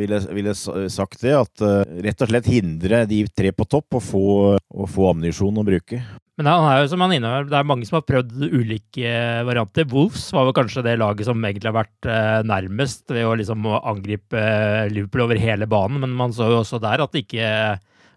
ville, 0.00 0.20
ville, 0.40 0.56
sagt 0.92 1.22
det, 1.24 1.36
at 1.38 1.64
eh, 1.64 2.02
rett 2.08 2.26
og 2.26 2.32
slett 2.32 2.50
hindre 2.50 3.04
de 3.10 3.24
tre 3.30 3.54
på 3.54 3.68
topp 3.68 4.00
å 4.00 4.04
få, 4.04 4.26
å 4.58 4.90
få 4.90 5.08
ammunisjon 5.12 5.62
å 5.62 5.66
bruke. 5.66 6.02
Men 6.34 6.48
det 6.48 6.52
er 6.66 6.80
jo 6.82 6.90
som 6.90 7.02
han 7.04 7.12
inneholder, 7.14 7.46
det 7.52 7.58
er 7.60 7.66
mange 7.70 7.86
som 7.86 8.00
har 8.00 8.06
prøvd 8.08 8.48
ulike 8.50 9.10
varianter. 9.46 9.86
Wolves 9.92 10.26
var 10.34 10.48
vel 10.48 10.56
kanskje 10.56 10.82
det 10.82 10.96
laget 10.98 11.28
som 11.28 11.38
egentlig 11.46 11.70
har 11.70 11.76
vært 11.76 12.08
nærmest 12.50 13.06
ved 13.14 13.28
å 13.28 13.36
liksom 13.38 13.68
angripe 13.78 14.42
Liverpool 14.90 15.28
over 15.28 15.38
hele 15.38 15.68
banen, 15.70 16.02
men 16.02 16.16
man 16.18 16.34
så 16.34 16.50
jo 16.50 16.58
også 16.64 16.82
der 16.82 17.04
at 17.04 17.14
det 17.14 17.22
ikke 17.28 17.52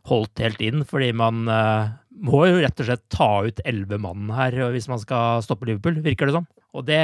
holdt 0.07 0.43
helt 0.43 0.61
inn, 0.63 0.85
fordi 0.87 1.11
man 1.15 1.47
uh, 1.51 1.89
må 2.23 2.45
jo 2.49 2.61
rett 2.61 2.79
og 2.81 2.87
slett 2.89 3.03
ta 3.13 3.31
ut 3.47 3.59
elleve 3.67 3.99
mann 4.01 4.31
her 4.35 4.55
hvis 4.73 4.89
man 4.91 5.01
skal 5.01 5.43
stoppe 5.45 5.67
Liverpool, 5.69 5.99
virker 6.05 6.29
det 6.29 6.39
som. 6.39 6.47
Og 6.77 6.85
det 6.87 7.01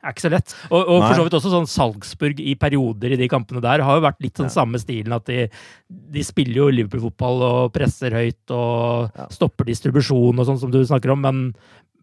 er 0.00 0.14
ikke 0.14 0.24
så 0.24 0.30
lett. 0.32 0.54
Og, 0.70 0.80
og 0.80 1.02
for 1.04 1.18
så 1.18 1.24
vidt 1.26 1.36
også 1.36 1.52
sånn 1.52 1.68
Salzburg 1.68 2.40
i 2.40 2.54
perioder 2.60 3.14
i 3.14 3.18
de 3.20 3.28
kampene 3.30 3.60
der 3.64 3.82
har 3.84 3.98
jo 3.98 4.04
vært 4.06 4.22
litt 4.24 4.40
sånn 4.40 4.48
ja. 4.48 4.54
samme 4.54 4.80
stilen. 4.80 5.12
At 5.16 5.28
de, 5.28 5.44
de 5.88 6.24
spiller 6.24 6.62
jo 6.62 6.70
Liverpool-fotball 6.72 7.44
og 7.48 7.74
presser 7.74 8.16
høyt 8.16 8.54
og 8.56 9.10
ja. 9.12 9.28
stopper 9.34 9.68
distribusjon 9.68 10.40
og 10.40 10.48
sånn 10.48 10.60
som 10.62 10.72
du 10.72 10.80
snakker 10.80 11.12
om, 11.12 11.24
men, 11.26 11.44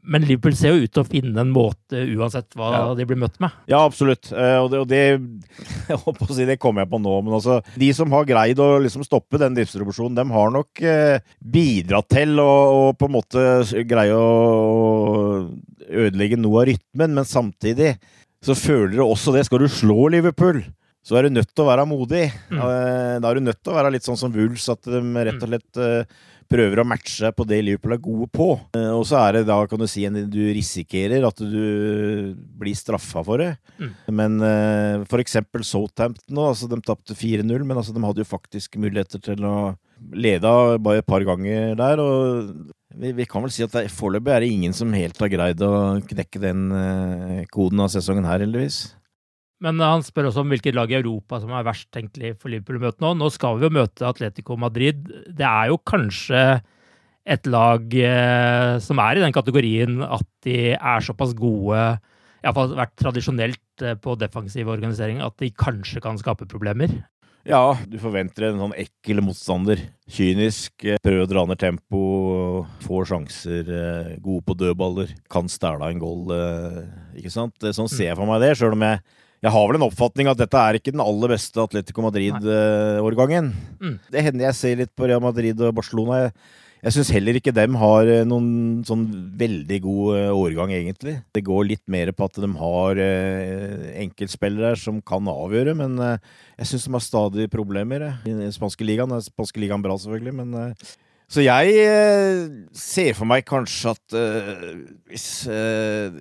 men 0.08 0.24
Liverpool 0.28 0.56
ser 0.58 0.74
jo 0.74 0.86
ut 0.86 0.94
til 0.94 1.04
å 1.04 1.08
finne 1.08 1.44
en 1.44 1.52
måte 1.54 2.02
uansett 2.16 2.56
hva 2.58 2.70
ja. 2.74 2.82
de 2.98 3.06
blir 3.08 3.20
møtt 3.20 3.38
med. 3.44 3.54
Ja, 3.70 3.84
absolutt. 3.84 4.30
Uh, 4.32 4.64
og 4.64 4.70
det, 4.72 4.82
og 4.84 4.90
det 4.92 5.02
jeg 5.92 6.02
håper 6.04 6.24
å 6.28 6.38
si, 6.38 6.48
det 6.48 6.60
kommer 6.64 6.86
jeg 6.86 6.92
på 6.94 7.02
nå. 7.04 7.16
Men 7.26 7.38
altså, 7.40 7.60
de 7.76 7.92
som 7.96 8.16
har 8.16 8.28
greid 8.30 8.62
å 8.64 8.70
liksom 8.84 9.06
stoppe 9.08 9.42
den 9.42 9.58
distribusjonen, 9.58 10.18
dem 10.18 10.34
har 10.36 10.54
nok 10.56 10.84
uh, 10.84 11.18
bidratt 11.40 12.10
til 12.16 12.40
å, 12.44 12.48
å, 12.48 12.82
på 12.98 13.10
en 13.10 13.18
måte 13.18 13.48
greie 13.88 14.16
å 14.16 15.44
ødelegge 15.88 16.40
noe 16.40 16.64
av 16.64 16.70
rytmen. 16.72 17.18
Men 17.20 17.28
samtidig 17.28 17.98
så 18.46 18.56
føler 18.58 18.96
du 18.98 19.06
også 19.06 19.36
det. 19.36 19.46
Skal 19.48 19.66
du 19.66 19.72
slå 19.72 20.08
Liverpool, 20.14 20.64
så 21.08 21.16
er 21.16 21.28
du 21.28 21.38
nødt 21.38 21.54
til 21.54 21.64
å 21.64 21.70
være 21.70 21.88
modig. 21.88 22.26
Mm. 22.52 22.58
Uh, 22.60 23.14
da 23.24 23.30
er 23.30 23.38
du 23.38 23.46
nødt 23.46 23.62
til 23.62 23.72
å 23.72 23.78
være 23.78 23.94
litt 23.96 24.08
sånn 24.08 24.20
som 24.20 24.34
Wools, 24.34 24.66
at 24.74 24.90
de 24.92 25.00
rett 25.00 25.40
og 25.40 25.48
slett 25.48 26.18
prøver 26.48 26.80
å 26.80 26.88
matche 26.88 27.30
på 27.36 27.44
det 27.48 27.60
Liverpool 27.64 27.96
er 27.96 28.02
gode 28.04 28.28
på. 28.32 28.48
Eh, 28.78 28.92
og 28.96 29.04
så 29.10 29.18
er 29.20 29.38
det 29.38 29.48
da, 29.50 29.58
kan 29.68 29.82
du 29.82 29.88
si, 29.92 30.06
du 30.08 30.40
risikerer 30.56 31.26
at 31.28 31.42
du 31.44 32.36
blir 32.60 32.78
straffa 32.78 33.24
for 33.28 33.44
det. 33.44 33.50
Mm. 33.76 33.90
Men 34.16 34.38
for 35.12 35.20
eksempel 35.20 35.66
Southampton 35.68 36.40
altså 36.46 36.70
de 36.72 36.80
tapte 36.88 37.18
4-0, 37.18 37.52
men 37.68 37.76
altså, 37.76 37.96
de 37.96 38.04
hadde 38.06 38.24
jo 38.24 38.30
faktisk 38.30 38.80
muligheter 38.80 39.20
til 39.24 39.44
å 39.44 39.58
lede 40.16 40.54
bare 40.84 41.04
et 41.04 41.10
par 41.10 41.26
ganger 41.28 41.76
der. 41.80 42.00
og 42.00 42.72
vi, 42.96 43.12
vi 43.12 43.28
kan 43.30 43.44
vel 43.44 43.52
si 43.52 43.66
at 43.66 43.76
foreløpig 43.92 44.32
er 44.32 44.46
det 44.46 44.54
ingen 44.54 44.78
som 44.78 44.96
helt 44.96 45.20
har 45.20 45.34
greid 45.34 45.68
å 45.68 46.00
knekke 46.08 46.42
den 46.48 46.70
koden 47.52 47.84
av 47.84 47.92
sesongen 47.92 48.26
her, 48.26 48.40
heldigvis. 48.46 48.86
Men 49.64 49.82
han 49.82 50.04
spør 50.06 50.30
også 50.30 50.44
om 50.44 50.52
hvilket 50.54 50.76
lag 50.78 50.92
i 50.94 51.00
Europa 51.00 51.40
som 51.42 51.54
er 51.58 51.66
verst 51.66 51.90
tenkelig 51.96 52.36
for 52.38 52.54
Liverpool 52.54 52.78
å 52.78 52.84
møte 52.86 53.02
nå. 53.04 53.14
Nå 53.18 53.30
skal 53.34 53.58
vi 53.58 53.66
jo 53.66 53.74
møte 53.74 54.06
Atletico 54.06 54.58
Madrid. 54.60 55.08
Det 55.34 55.48
er 55.48 55.72
jo 55.72 55.80
kanskje 55.82 56.44
et 57.28 57.50
lag 57.50 57.98
eh, 58.00 58.78
som 58.84 59.02
er 59.04 59.20
i 59.20 59.26
den 59.26 59.36
kategorien 59.36 60.00
at 60.06 60.28
de 60.48 60.72
er 60.78 61.04
såpass 61.04 61.34
gode, 61.38 61.82
iallfall 62.46 62.78
vært 62.78 62.96
tradisjonelt 63.02 63.84
eh, 63.84 63.98
på 64.00 64.16
defensiv 64.20 64.70
organisering, 64.72 65.20
at 65.26 65.36
de 65.42 65.52
kanskje 65.52 66.04
kan 66.04 66.20
skape 66.22 66.48
problemer. 66.48 66.94
Ja, 67.48 67.78
du 67.88 67.96
forventer 68.00 68.50
en 68.50 68.60
sånn 68.60 68.76
ekkel 68.76 69.22
motstander. 69.24 69.82
Kynisk, 70.12 70.74
eh, 70.86 71.02
prøver 71.04 71.26
å 71.26 71.30
dra 71.32 71.46
ned 71.50 71.60
tempo, 71.64 72.02
får 72.86 73.12
sjanser, 73.12 73.76
gode 74.24 74.48
på 74.48 74.56
dødballer, 74.62 75.14
kan 75.32 75.52
stæle 75.52 75.92
en 75.92 76.04
goal. 76.04 76.36
Ikke 77.18 77.34
sant? 77.34 77.58
Sånn 77.76 77.92
ser 77.92 78.12
jeg 78.14 78.20
for 78.20 78.30
meg 78.30 78.44
det, 78.46 78.56
sjøl 78.60 78.78
om 78.78 78.88
jeg 78.88 79.02
jeg 79.44 79.54
har 79.54 79.68
vel 79.70 79.78
en 79.78 79.86
oppfatning 79.86 80.30
at 80.32 80.40
dette 80.40 80.62
er 80.62 80.78
ikke 80.80 80.94
den 80.96 81.04
aller 81.04 81.36
beste 81.36 81.62
Atletico 81.62 82.02
Madrid-årgangen. 82.08 83.52
Mm. 83.78 83.98
Det 84.10 84.24
hender 84.26 84.48
jeg 84.50 84.58
ser 84.58 84.80
litt 84.80 84.94
på 84.98 85.10
Real 85.10 85.22
Madrid 85.22 85.62
og 85.62 85.76
Barcelona. 85.78 86.24
Jeg, 86.24 86.34
jeg 86.88 86.96
syns 86.96 87.12
heller 87.14 87.38
ikke 87.38 87.54
dem 87.54 87.78
har 87.78 88.10
eh, 88.10 88.26
noen 88.26 88.82
sånn 88.88 89.06
veldig 89.38 89.80
god 89.86 90.18
eh, 90.18 90.34
årgang, 90.34 90.74
egentlig. 90.74 91.20
Det 91.38 91.46
går 91.46 91.70
litt 91.70 91.84
mer 91.86 92.10
på 92.18 92.26
at 92.26 92.42
de 92.42 92.50
har 92.64 93.02
eh, 93.04 93.88
enkeltspillere 94.08 94.74
som 94.82 95.04
kan 95.06 95.30
avgjøre, 95.30 95.78
men 95.78 96.00
jeg 96.02 96.72
syns 96.72 96.90
de 96.90 96.96
har 96.98 97.06
stadig 97.06 97.50
problemer 97.54 98.10
i 98.26 98.34
den 98.34 98.56
spanske 98.56 98.90
ligaen. 98.90 99.14
Den 99.14 99.26
spanske 99.26 99.62
ligaen 99.62 99.86
bra, 99.86 100.00
selvfølgelig, 100.02 100.38
men 100.42 100.74
så 101.28 101.44
jeg 101.44 101.72
ser 102.72 103.16
for 103.18 103.28
meg 103.28 103.44
kanskje 103.48 103.92
at 103.92 104.16
eh, 104.16 104.78
hvis 105.12 105.28
eh, 105.52 106.16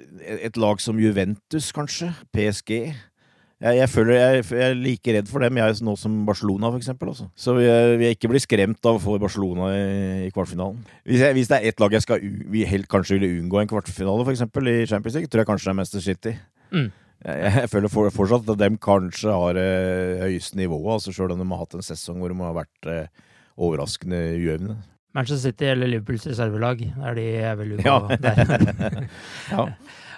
et 0.48 0.58
lag 0.58 0.82
som 0.82 0.98
Juventus, 0.98 1.68
kanskje, 1.74 2.10
PSG 2.34 2.90
jeg, 3.56 3.78
jeg 3.78 3.88
føler 3.88 4.18
jeg, 4.18 4.44
jeg, 4.50 4.62
er 4.66 4.74
like 4.76 5.12
redd 5.16 5.30
for 5.30 5.44
dem 5.44 5.56
jeg, 5.56 5.78
nå 5.86 5.94
som 5.96 6.18
Barcelona, 6.28 6.68
for 6.68 6.82
eksempel. 6.82 7.14
Så 7.16 7.54
vi, 7.56 7.64
vil 8.02 8.12
ikke 8.12 8.28
bli 8.28 8.42
skremt 8.42 8.88
av 8.88 8.98
å 8.98 9.00
få 9.00 9.16
Barcelona 9.22 9.70
i, 9.72 9.86
i 10.26 10.32
kvartfinalen. 10.34 10.82
Hvis, 11.08 11.24
hvis, 11.38 11.48
det 11.48 11.58
er 11.58 11.70
ett 11.70 11.80
lag 11.80 11.96
jeg 11.96 12.04
skal 12.04 12.20
vi 12.52 12.66
helt 12.68 12.90
kanskje 12.92 13.16
ville 13.16 13.32
unngå 13.38 13.62
en 13.62 13.70
kvartfinale, 13.70 14.26
for 14.26 14.34
eksempel, 14.36 14.68
i 14.68 14.84
Champions 14.90 15.16
League, 15.16 15.32
tror 15.32 15.44
jeg 15.44 15.50
kanskje 15.52 15.70
det 15.70 15.72
er 15.72 15.78
Manchester 15.80 16.04
City. 16.04 16.34
Mm. 16.74 16.90
Jeg, 17.24 17.70
føler 17.72 17.90
for, 17.90 18.12
fortsatt 18.12 18.52
at 18.52 18.60
de 18.60 18.68
kanskje 18.82 19.32
har 19.32 19.58
eh, 19.58 20.26
høyeste 20.26 20.60
nivået, 20.60 20.98
altså 20.98 21.16
selv 21.16 21.32
om 21.32 21.40
de 21.40 21.48
har 21.48 21.64
hatt 21.64 21.78
en 21.78 21.86
sesong 21.86 22.20
hvor 22.20 22.30
de 22.34 22.36
har 22.44 22.58
vært 22.60 22.90
eh, 22.92 23.24
overraskende 23.56 24.20
ujevne. 24.36 24.76
Manchester 25.16 25.48
City 25.48 25.70
eller 25.72 25.88
Liverpools 25.88 26.26
reservelag. 26.28 26.82
Det 26.84 27.08
er 27.08 27.16
de 27.16 27.24
jeg 27.24 27.58
vil 27.62 27.78
gå 27.78 27.86
ja. 27.88 28.00
der. 28.26 29.08
ja. 29.48 29.64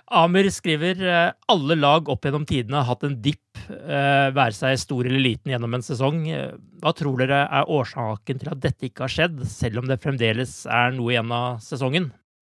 Amer 0.08 0.46
skriver 0.52 1.00
eh, 1.04 1.32
alle 1.52 1.76
lag 1.76 2.08
opp 2.08 2.24
gjennom 2.24 2.46
tidene 2.48 2.80
har 2.80 2.88
hatt 2.88 3.04
en 3.04 3.18
dipp, 3.20 3.58
eh, 3.68 4.28
være 4.32 4.56
seg 4.56 4.78
stor 4.80 5.08
eller 5.08 5.20
liten 5.20 5.52
gjennom 5.52 5.76
en 5.76 5.84
sesong. 5.84 6.22
Hva 6.80 6.94
tror 6.96 7.20
dere 7.20 7.42
er 7.44 7.68
årsaken 7.68 8.40
til 8.40 8.52
at 8.54 8.62
dette 8.62 8.88
ikke 8.88 9.04
har 9.04 9.12
skjedd, 9.12 9.42
selv 9.50 9.82
om 9.82 9.90
det 9.90 10.00
fremdeles 10.00 10.62
er 10.64 10.96
noe 10.96 11.12
igjen 11.12 11.34
av 11.34 11.60
sesongen? 11.64 12.08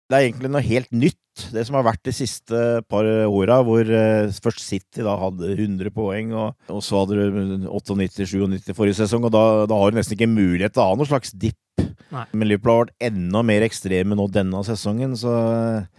Det 0.08 0.16
er 0.16 0.24
egentlig 0.24 0.48
noe 0.48 0.64
helt 0.64 0.88
nytt, 0.96 1.40
det 1.52 1.66
som 1.68 1.76
har 1.76 1.84
vært 1.84 2.00
de 2.08 2.12
siste 2.16 2.60
par 2.88 3.04
åra, 3.28 3.58
hvor 3.66 3.84
uh, 3.92 4.38
først 4.40 4.62
City 4.64 5.04
da 5.04 5.18
hadde 5.20 5.50
100 5.52 5.92
poeng, 5.92 6.32
og, 6.32 6.54
og 6.72 6.80
så 6.84 7.02
hadde 7.02 7.18
du 7.18 7.66
98-97 7.68 8.72
forrige 8.72 8.96
sesong, 9.02 9.26
og 9.28 9.34
da, 9.34 9.42
da, 9.68 9.76
har 9.76 9.92
du 9.92 9.98
nesten 10.00 10.16
ikke 10.16 10.30
mulighet 10.32 10.72
til 10.72 10.84
å 10.84 10.88
ha 10.88 10.96
noen 10.96 11.10
slags 11.10 11.36
dipp. 11.36 11.60
Nei. 12.08 12.24
Men 12.32 12.48
Liverpool 12.48 12.72
har 12.72 12.80
vært 12.86 13.06
enda 13.10 13.44
mer 13.44 13.68
ekstreme 13.68 14.16
nå 14.16 14.30
denne 14.32 14.64
sesongen, 14.64 15.12
så 15.20 15.36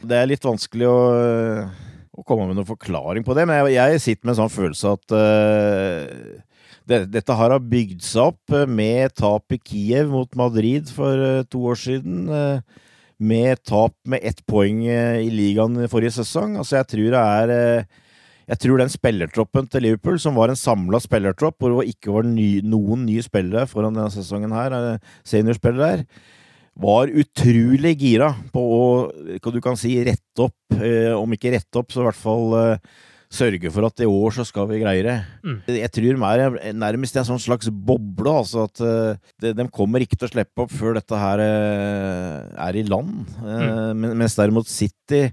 det 0.01 0.17
er 0.17 0.33
litt 0.33 0.49
vanskelig 0.49 0.89
å, 0.89 0.99
å 1.69 2.25
komme 2.25 2.49
med 2.49 2.57
noen 2.57 2.71
forklaring 2.71 3.27
på 3.27 3.37
det. 3.37 3.45
Men 3.45 3.61
jeg, 3.61 3.77
jeg 3.77 4.03
sitter 4.07 4.25
med 4.25 4.33
en 4.33 4.41
sånn 4.41 4.55
følelse 4.57 4.97
at 4.97 5.13
uh, 5.13 6.43
det, 6.89 7.03
dette 7.13 7.39
har 7.45 7.59
bygd 7.61 8.01
seg 8.09 8.33
opp 8.33 8.59
med 8.73 9.13
tap 9.21 9.53
i 9.53 9.61
Kiev 9.61 10.09
mot 10.17 10.33
Madrid 10.47 10.89
for 10.97 11.45
to 11.53 11.67
år 11.69 11.83
siden. 11.85 12.25
Med 13.19 13.59
tap 13.67 13.95
med 14.07 14.23
ett 14.23 14.39
poeng 14.47 14.85
eh, 14.87 15.19
i 15.25 15.31
ligaen 15.33 15.75
forrige 15.91 16.15
sesong. 16.21 16.55
Altså, 16.59 16.77
jeg 16.79 16.87
tror 16.93 17.09
det 17.11 17.23
er 17.23 17.53
eh, 17.55 17.97
Jeg 18.49 18.61
tror 18.63 18.79
den 18.79 18.89
spillertroppen 18.89 19.67
til 19.69 19.83
Liverpool, 19.85 20.17
som 20.19 20.39
var 20.39 20.49
en 20.49 20.57
samla 20.57 21.01
spillertropp, 21.03 21.59
hvor 21.59 21.75
det 21.75 21.91
ikke 21.91 22.15
var 22.15 22.25
ny, 22.25 22.63
noen 22.65 23.03
nye 23.05 23.21
spillere 23.21 23.67
foran 23.69 23.93
denne 23.93 24.09
sesongen 24.13 24.55
her, 24.55 24.73
eh, 24.73 25.11
seniorspillere 25.27 25.91
her, 25.91 26.05
var 26.79 27.11
utrolig 27.11 27.93
gira 27.99 28.31
på 28.55 28.63
å, 28.63 28.83
hva 29.11 29.51
du 29.53 29.59
kan 29.61 29.77
si, 29.77 29.97
rette 30.01 30.47
opp. 30.47 30.79
Om 30.79 31.35
ikke 31.35 31.51
rette 31.51 31.75
opp, 31.81 31.91
så 31.91 31.99
i 31.99 32.07
hvert 32.07 32.17
fall 32.17 32.53
sørge 33.29 33.69
for 33.73 33.85
at 33.85 34.01
i 34.01 34.07
år 34.09 34.33
så 34.33 34.45
skal 34.47 34.67
vi 34.71 34.81
greie 34.81 35.05
det. 35.05 35.17
Mm. 35.45 35.57
Jeg 35.75 35.91
tror 35.93 36.17
de 36.17 36.47
er 36.47 36.73
nærmest 36.77 37.19
en 37.19 37.27
sånn 37.27 37.41
slags 37.41 37.69
boble. 37.69 38.33
altså 38.41 38.65
at 38.65 38.81
uh, 38.81 39.29
de, 39.41 39.53
de, 39.53 39.67
kommer 39.73 40.01
ikke 40.01 40.17
til 40.17 40.29
å 40.29 40.31
slippe 40.33 40.65
opp 40.65 40.73
før 40.73 40.97
dette 40.97 41.21
her 41.21 41.43
uh, 41.43 42.49
er 42.67 42.79
i 42.79 42.85
land. 42.89 43.29
Uh, 43.37 43.93
mm. 43.93 44.07
Mens 44.17 44.37
derimot 44.39 44.69
City 44.69 45.27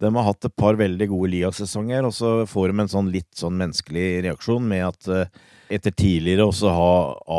De 0.00 0.08
har 0.14 0.28
hatt 0.30 0.46
et 0.46 0.56
par 0.56 0.78
veldig 0.78 1.10
gode 1.10 1.32
ligasesonger, 1.34 2.06
og 2.08 2.14
så 2.16 2.30
får 2.48 2.70
de 2.70 2.84
en 2.84 2.94
sånn 2.94 3.10
litt 3.12 3.30
sånn 3.36 3.58
menneskelig 3.60 4.06
reaksjon 4.30 4.64
med 4.64 4.86
at 4.86 5.10
etter 5.70 5.94
tidligere 5.94 6.46
også 6.48 6.70
ha 6.74 6.90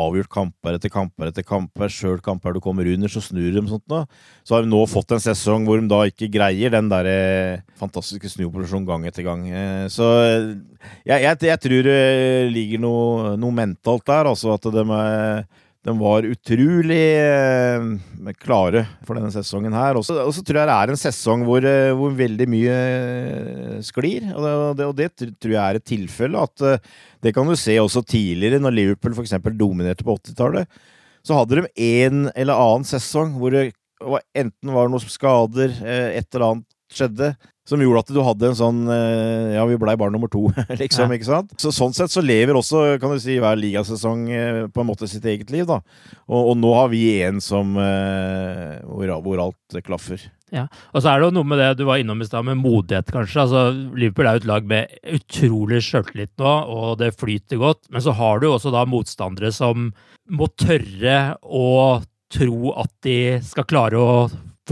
avgjort 0.02 0.30
kamper 0.32 0.78
etter 0.78 0.92
kamper 0.92 1.28
etter 1.28 1.44
kamper, 1.46 1.92
sjøl 1.92 2.20
kamper 2.24 2.56
du 2.56 2.60
kommer 2.64 2.88
under, 2.88 3.12
så 3.12 3.20
snur 3.24 3.52
de 3.52 3.64
sånt 3.68 3.84
noe. 3.92 4.06
Så 4.42 4.56
har 4.56 4.64
vi 4.64 4.72
nå 4.72 4.80
fått 4.90 5.12
en 5.14 5.22
sesong 5.22 5.66
hvor 5.68 5.80
de 5.80 5.90
da 5.90 6.02
ikke 6.08 6.30
greier 6.32 6.72
den 6.72 6.88
der 6.92 7.08
eh, 7.10 7.64
fantastiske 7.78 8.32
snuoperasjonen 8.32 8.88
gang 8.88 9.04
etter 9.08 9.26
gang. 9.26 9.44
Eh, 9.48 9.84
så 9.92 10.08
jeg, 11.04 11.18
jeg, 11.20 11.36
jeg 11.50 11.62
tror 11.66 11.88
det 11.90 12.00
ligger 12.54 12.82
noe, 12.82 13.34
noe 13.40 13.58
mentalt 13.62 14.06
der, 14.08 14.32
altså 14.32 14.56
at 14.56 14.72
de 14.72 14.86
er 14.86 15.44
de 15.82 15.92
var 15.98 16.22
utrolig 16.22 17.00
eh, 17.18 18.34
klare 18.38 18.84
for 19.02 19.18
denne 19.18 19.32
sesongen 19.34 19.74
her. 19.74 19.98
Og 19.98 20.04
så 20.06 20.44
tror 20.46 20.60
jeg 20.60 20.68
det 20.70 20.76
er 20.76 20.92
en 20.92 21.00
sesong 21.00 21.42
hvor, 21.48 21.66
eh, 21.66 21.90
hvor 21.98 22.14
veldig 22.14 22.46
mye 22.50 22.76
eh, 22.76 23.80
sklir. 23.82 24.28
Og 24.30 24.78
det, 24.78 24.86
og 24.86 24.94
det, 24.98 25.08
tror 25.18 25.56
jeg 25.56 25.62
er 25.62 25.80
et 25.80 25.88
tilfelle. 25.90 26.46
At 26.46 26.86
det 27.22 27.34
kan 27.34 27.50
du 27.50 27.58
se 27.58 27.74
også 27.82 28.04
tidligere, 28.06 28.62
når 28.62 28.76
Liverpool 28.78 29.16
f.eks. 29.16 29.34
dominerte 29.58 30.06
på 30.06 30.14
80-tallet. 30.20 30.82
Så 31.26 31.34
hadde 31.38 31.62
de 31.62 31.72
en 31.88 32.28
eller 32.30 32.62
annen 32.62 32.86
sesong 32.86 33.34
hvor 33.38 33.54
det 33.54 33.72
enten 34.38 34.74
var 34.74 34.90
noen 34.90 35.10
skader, 35.10 35.74
et 35.82 36.26
eller 36.30 36.46
annet 36.46 36.70
skjedde. 36.94 37.34
Som 37.72 37.80
gjorde 37.80 38.02
at 38.04 38.12
du 38.12 38.20
hadde 38.20 38.50
en 38.50 38.58
sånn 38.58 38.80
eh, 38.92 39.54
Ja, 39.56 39.64
vi 39.68 39.78
blei 39.80 39.94
bare 39.96 40.12
nummer 40.12 40.28
to, 40.32 40.50
liksom. 40.82 41.08
Ja. 41.08 41.16
ikke 41.16 41.30
sant? 41.30 41.54
Så 41.62 41.72
Sånn 41.72 41.96
sett 41.96 42.12
så 42.12 42.24
lever 42.24 42.58
også 42.58 42.84
kan 43.00 43.14
du 43.14 43.22
si, 43.22 43.38
hver 43.40 43.56
ligasesong 43.56 44.26
eh, 44.28 44.60
på 44.68 44.82
en 44.82 44.90
måte 44.90 45.08
sitt 45.10 45.24
eget 45.28 45.50
liv. 45.54 45.64
da. 45.68 45.80
Og, 46.28 46.52
og 46.52 46.60
nå 46.60 46.74
har 46.76 46.92
vi 46.92 47.02
en 47.24 47.40
som 47.42 47.72
eh, 47.80 48.78
hvor, 48.84 49.16
hvor, 49.24 49.42
alt 49.48 49.82
klaffer. 49.86 50.28
Ja, 50.52 50.66
og 50.92 51.00
så 51.00 51.08
er 51.08 51.20
det 51.20 51.30
jo 51.30 51.36
noe 51.38 51.48
med 51.48 51.62
det 51.62 51.70
du 51.80 51.86
var 51.88 52.02
innom 52.02 52.20
i 52.20 52.28
stad, 52.28 52.44
med 52.44 52.60
modighet, 52.60 53.08
kanskje. 53.14 53.46
Altså, 53.46 53.64
Liverpool 53.72 54.28
er 54.28 54.36
jo 54.36 54.42
et 54.42 54.50
lag 54.50 54.68
med 54.68 54.96
utrolig 55.16 55.80
sjøltillit 55.86 56.34
nå, 56.42 56.54
og 56.76 56.98
det 57.00 57.14
flyter 57.16 57.60
godt. 57.62 57.86
Men 57.88 58.04
så 58.04 58.12
har 58.20 58.42
du 58.42 58.50
også 58.50 58.74
da 58.74 58.84
motstandere 58.84 59.52
som 59.54 59.90
må 60.28 60.48
tørre 60.60 61.38
å 61.40 62.02
tro 62.32 62.72
at 62.80 62.92
de 63.04 63.18
skal 63.44 63.68
klare 63.68 64.00
å 64.00 64.12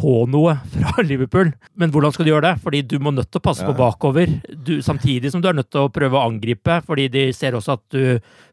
få 0.01 0.25
noe 0.31 0.57
fra 0.73 1.03
Liverpool. 1.11 1.53
Men 1.79 1.93
hvordan 1.93 2.15
skal 2.15 2.27
du 2.27 2.33
gjøre 2.33 2.49
det? 2.49 2.63
Fordi 2.65 2.83
du 2.89 2.97
må 3.03 3.13
nødt 3.15 3.31
til 3.31 3.41
å 3.41 3.45
passe 3.45 3.65
ja. 3.65 3.71
på 3.71 3.77
bakover, 3.79 4.33
du, 4.49 4.79
samtidig 4.85 5.33
som 5.33 5.43
du 5.43 5.51
er 5.51 5.59
nødt 5.59 5.71
til 5.73 5.85
å 5.85 5.93
prøve 5.93 6.19
å 6.19 6.25
angripe. 6.29 6.81
Fordi 6.87 7.09
de 7.13 7.27
ser 7.37 7.57
også 7.59 7.77
at 7.77 7.85
du 7.95 8.03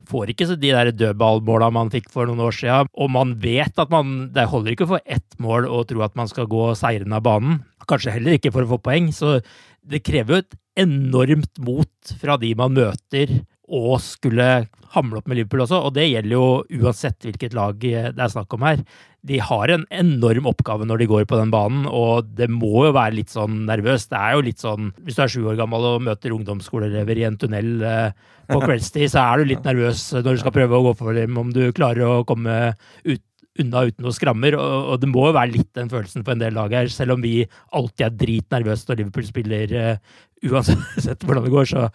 får 0.07 0.33
ikke 0.33 0.49
de 0.55 0.73
der 0.75 0.91
dødballmåla 0.95 1.71
man 1.75 1.91
fikk 1.93 2.11
for 2.13 2.29
noen 2.29 2.45
år 2.47 2.55
siden. 2.59 2.91
Og 2.95 3.11
man 3.13 3.35
vet 3.43 3.79
at 3.79 3.91
man 3.93 4.29
Det 4.35 4.47
holder 4.51 4.75
ikke 4.75 4.89
for 4.89 5.03
ett 5.03 5.39
mål 5.43 5.67
å 5.71 5.83
tro 5.87 6.03
at 6.05 6.15
man 6.19 6.29
skal 6.29 6.49
gå 6.51 6.69
seirende 6.77 7.19
av 7.19 7.25
banen. 7.27 7.61
Kanskje 7.87 8.17
heller 8.17 8.37
ikke 8.37 8.51
for 8.51 8.67
å 8.67 8.73
få 8.75 8.81
poeng. 8.83 9.11
Så 9.15 9.39
det 9.87 10.03
krever 10.05 10.33
jo 10.33 10.43
et 10.43 10.57
enormt 10.77 11.61
mot 11.63 12.17
fra 12.21 12.35
de 12.37 12.51
man 12.57 12.75
møter, 12.75 13.39
å 13.67 13.97
skulle 13.99 14.67
hamle 14.93 15.19
opp 15.19 15.27
med 15.27 15.41
Liverpool 15.41 15.65
også. 15.65 15.81
Og 15.87 15.93
det 15.97 16.07
gjelder 16.07 16.35
jo 16.37 16.47
uansett 16.79 17.27
hvilket 17.27 17.55
lag 17.57 17.79
det 17.81 18.15
er 18.15 18.33
snakk 18.33 18.55
om 18.55 18.65
her 18.67 18.83
de 19.27 19.39
har 19.43 19.71
en 19.73 19.83
enorm 19.91 20.47
oppgave 20.49 20.85
når 20.87 21.01
de 21.01 21.09
går 21.09 21.25
på 21.27 21.39
den 21.39 21.51
banen, 21.51 21.85
og 21.89 22.29
det 22.37 22.47
må 22.51 22.85
jo 22.87 22.93
være 22.95 23.17
litt 23.17 23.33
sånn 23.33 23.65
nervøst. 23.67 24.11
Det 24.13 24.19
er 24.19 24.37
jo 24.37 24.45
litt 24.45 24.63
sånn 24.63 24.91
Hvis 25.03 25.17
du 25.17 25.23
er 25.23 25.31
sju 25.31 25.41
år 25.51 25.57
gammel 25.59 25.87
og 25.89 26.03
møter 26.05 26.35
ungdomsskoleelever 26.35 27.19
i 27.19 27.25
en 27.27 27.39
tunnel 27.39 27.71
eh, 27.83 28.27
på 28.47 28.61
kveldstid, 28.63 29.09
så 29.11 29.25
er 29.25 29.41
du 29.41 29.51
litt 29.51 29.65
nervøs 29.67 30.05
når 30.15 30.29
du 30.37 30.43
skal 30.43 30.55
prøve 30.55 30.77
å 30.77 30.85
gå 30.89 30.93
for 31.01 31.17
dem, 31.17 31.39
om 31.39 31.51
du 31.53 31.65
klarer 31.75 32.05
å 32.07 32.25
komme 32.27 32.57
ut, 33.03 33.23
unna 33.61 33.83
uten 33.89 34.05
noe 34.05 34.15
skrammer. 34.15 34.57
Og, 34.59 34.93
og, 34.93 35.01
det 35.01 35.09
må 35.11 35.27
jo 35.27 35.35
være 35.37 35.55
litt 35.55 35.71
den 35.77 35.91
følelsen 35.91 36.25
på 36.27 36.33
en 36.33 36.41
del 36.43 36.55
lag 36.57 36.73
her, 36.75 36.89
selv 36.93 37.17
om 37.17 37.25
vi 37.25 37.41
alltid 37.75 38.07
er 38.07 38.15
dritnervøse 38.23 38.89
når 38.89 39.01
Liverpool 39.01 39.27
spiller, 39.27 39.75
uh, 39.75 40.23
uansett 40.47 41.25
hvordan 41.25 41.45
det 41.45 41.53
går. 41.53 41.69
Så 41.69 41.87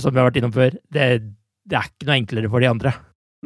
som 0.00 0.12
vi 0.12 0.20
har 0.20 0.28
vært 0.28 0.40
innom 0.40 0.54
før, 0.54 0.76
det, 0.92 1.06
det 1.66 1.78
er 1.78 1.88
ikke 1.88 2.08
noe 2.08 2.18
enklere 2.20 2.52
for 2.52 2.64
de 2.64 2.70
andre. 2.70 2.94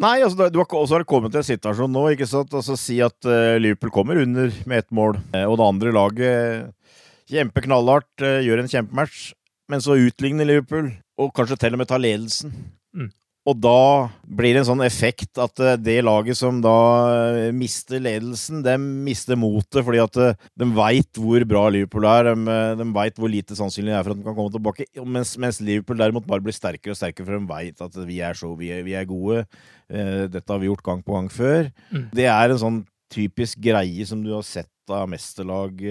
Nei, 0.03 0.17
altså, 0.27 0.49
du 0.51 0.59
har 0.59 0.73
også 0.75 1.05
kommet 1.07 1.31
til 1.31 1.39
en 1.39 1.47
situasjon 1.47 1.93
nå, 1.95 2.09
ikke 2.15 2.27
sant. 2.27 2.55
Altså, 2.57 2.75
si 2.79 2.99
at 3.05 3.17
uh, 3.31 3.55
Liverpool 3.63 3.95
kommer 3.95 4.19
under 4.23 4.51
med 4.67 4.83
ett 4.83 4.91
mål, 4.95 5.21
uh, 5.37 5.45
og 5.47 5.59
det 5.61 5.69
andre 5.69 5.95
laget 5.95 6.95
kjempeknallhardt, 7.31 8.25
uh, 8.25 8.41
gjør 8.43 8.65
en 8.65 8.71
kjempematch, 8.73 9.29
men 9.71 9.85
så 9.85 9.97
utligner 9.97 10.49
Liverpool, 10.51 10.91
og 11.21 11.31
kanskje 11.37 11.61
til 11.63 11.77
og 11.77 11.81
med 11.81 11.91
tar 11.93 12.03
ledelsen. 12.03 12.57
Mm. 12.95 13.13
Og 13.45 13.59
da 13.61 14.09
blir 14.25 14.55
det 14.55 14.63
en 14.63 14.69
sånn 14.71 14.83
effekt 14.87 15.37
at 15.43 15.61
eh, 15.61 15.77
det 15.77 15.99
laget 16.07 16.39
som 16.39 16.63
da 16.65 16.77
eh, 17.13 17.51
mister 17.53 18.01
ledelsen, 18.01 18.63
de 18.65 18.77
mister 18.81 19.37
motet 19.37 19.85
fordi 19.85 20.01
at 20.01 20.17
eh, 20.21 20.39
de 20.61 20.69
veit 20.77 21.21
hvor 21.21 21.45
bra 21.49 21.67
Liverpool 21.75 22.09
er. 22.09 22.31
De, 22.31 22.57
de 22.81 22.89
veit 22.97 23.21
hvor 23.21 23.33
lite 23.33 23.59
sannsynlig 23.59 23.93
det 23.93 23.99
er 23.99 24.07
for 24.07 24.17
at 24.17 24.23
de 24.23 24.27
kan 24.31 24.39
komme 24.39 24.55
tilbake. 24.55 24.89
Mens, 25.05 25.35
mens 25.41 25.61
Liverpool 25.61 26.01
derimot 26.01 26.29
bare 26.29 26.45
blir 26.45 26.57
sterkere 26.57 26.97
og 26.97 27.01
sterkere, 27.01 27.29
for 27.29 27.37
de 27.37 27.53
veit 27.53 27.85
at 27.85 28.01
vi 28.09 28.19
er 28.25 28.41
så 28.41 28.55
vi 28.57 28.73
er, 28.73 28.85
vi 28.87 28.97
er 28.97 29.09
gode. 29.09 29.45
Dette 29.93 30.49
har 30.49 30.61
vi 30.63 30.71
gjort 30.71 30.85
gang 30.87 31.05
på 31.05 31.13
gang 31.13 31.27
før. 31.33 31.69
Mm. 31.93 32.05
Det 32.17 32.29
er 32.33 32.51
en 32.51 32.61
sånn 32.61 32.83
typisk 33.13 33.61
greie 33.63 34.07
som 34.09 34.25
du 34.25 34.33
har 34.33 34.45
sett 34.47 34.71
av 34.89 35.05
mesterlag 35.11 35.83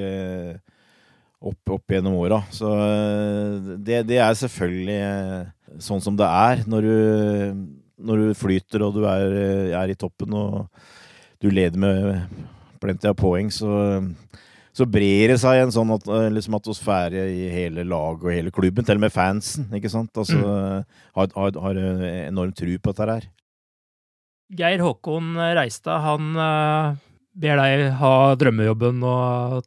opp, 1.43 1.73
opp 1.75 1.93
gjennom 1.93 2.17
åra. 2.17 2.41
Så 2.53 2.71
det, 3.77 4.01
det 4.09 4.17
er 4.17 4.41
selvfølgelig 4.41 4.97
sånn 5.81 6.01
som 6.03 6.17
det 6.19 6.27
er 6.27 6.63
når 6.69 6.87
du, 6.87 7.63
når 8.03 8.21
du 8.21 8.37
flyter 8.37 8.85
og 8.85 8.97
du 8.97 9.05
er, 9.09 9.37
er, 9.73 9.93
i 9.93 9.97
toppen 9.99 10.35
og 10.37 10.67
du 11.43 11.49
leder 11.51 11.79
med 11.79 12.43
plenty 12.83 13.07
av 13.09 13.15
poeng, 13.19 13.49
så, 13.51 14.01
så 14.75 14.87
brer 14.89 15.33
det 15.33 15.39
seg 15.41 15.61
en 15.61 15.71
sånn 15.75 15.93
at, 15.95 16.07
liksom 16.35 16.57
atmosfære 16.59 17.23
i 17.31 17.47
hele 17.51 17.85
laget 17.87 18.27
og 18.27 18.35
hele 18.35 18.53
klubben, 18.55 18.85
til 18.87 18.99
og 18.99 19.05
med 19.05 19.15
fansen. 19.15 19.69
ikke 19.75 19.91
sant? 19.91 20.11
Altså, 20.19 20.39
mm. 20.39 20.99
har, 21.19 21.31
har, 21.37 21.59
har 21.67 21.81
enorm 22.25 22.51
tru 22.55 22.75
på 22.75 22.91
dette 22.91 23.09
her. 23.11 23.29
Geir 24.53 24.83
Håkon 24.83 25.33
Reistad, 25.57 26.03
han 26.03 26.99
ber 27.33 27.57
deg 27.57 27.83
ha 27.97 28.13
drømmejobben 28.39 28.99
nå, 29.01 29.13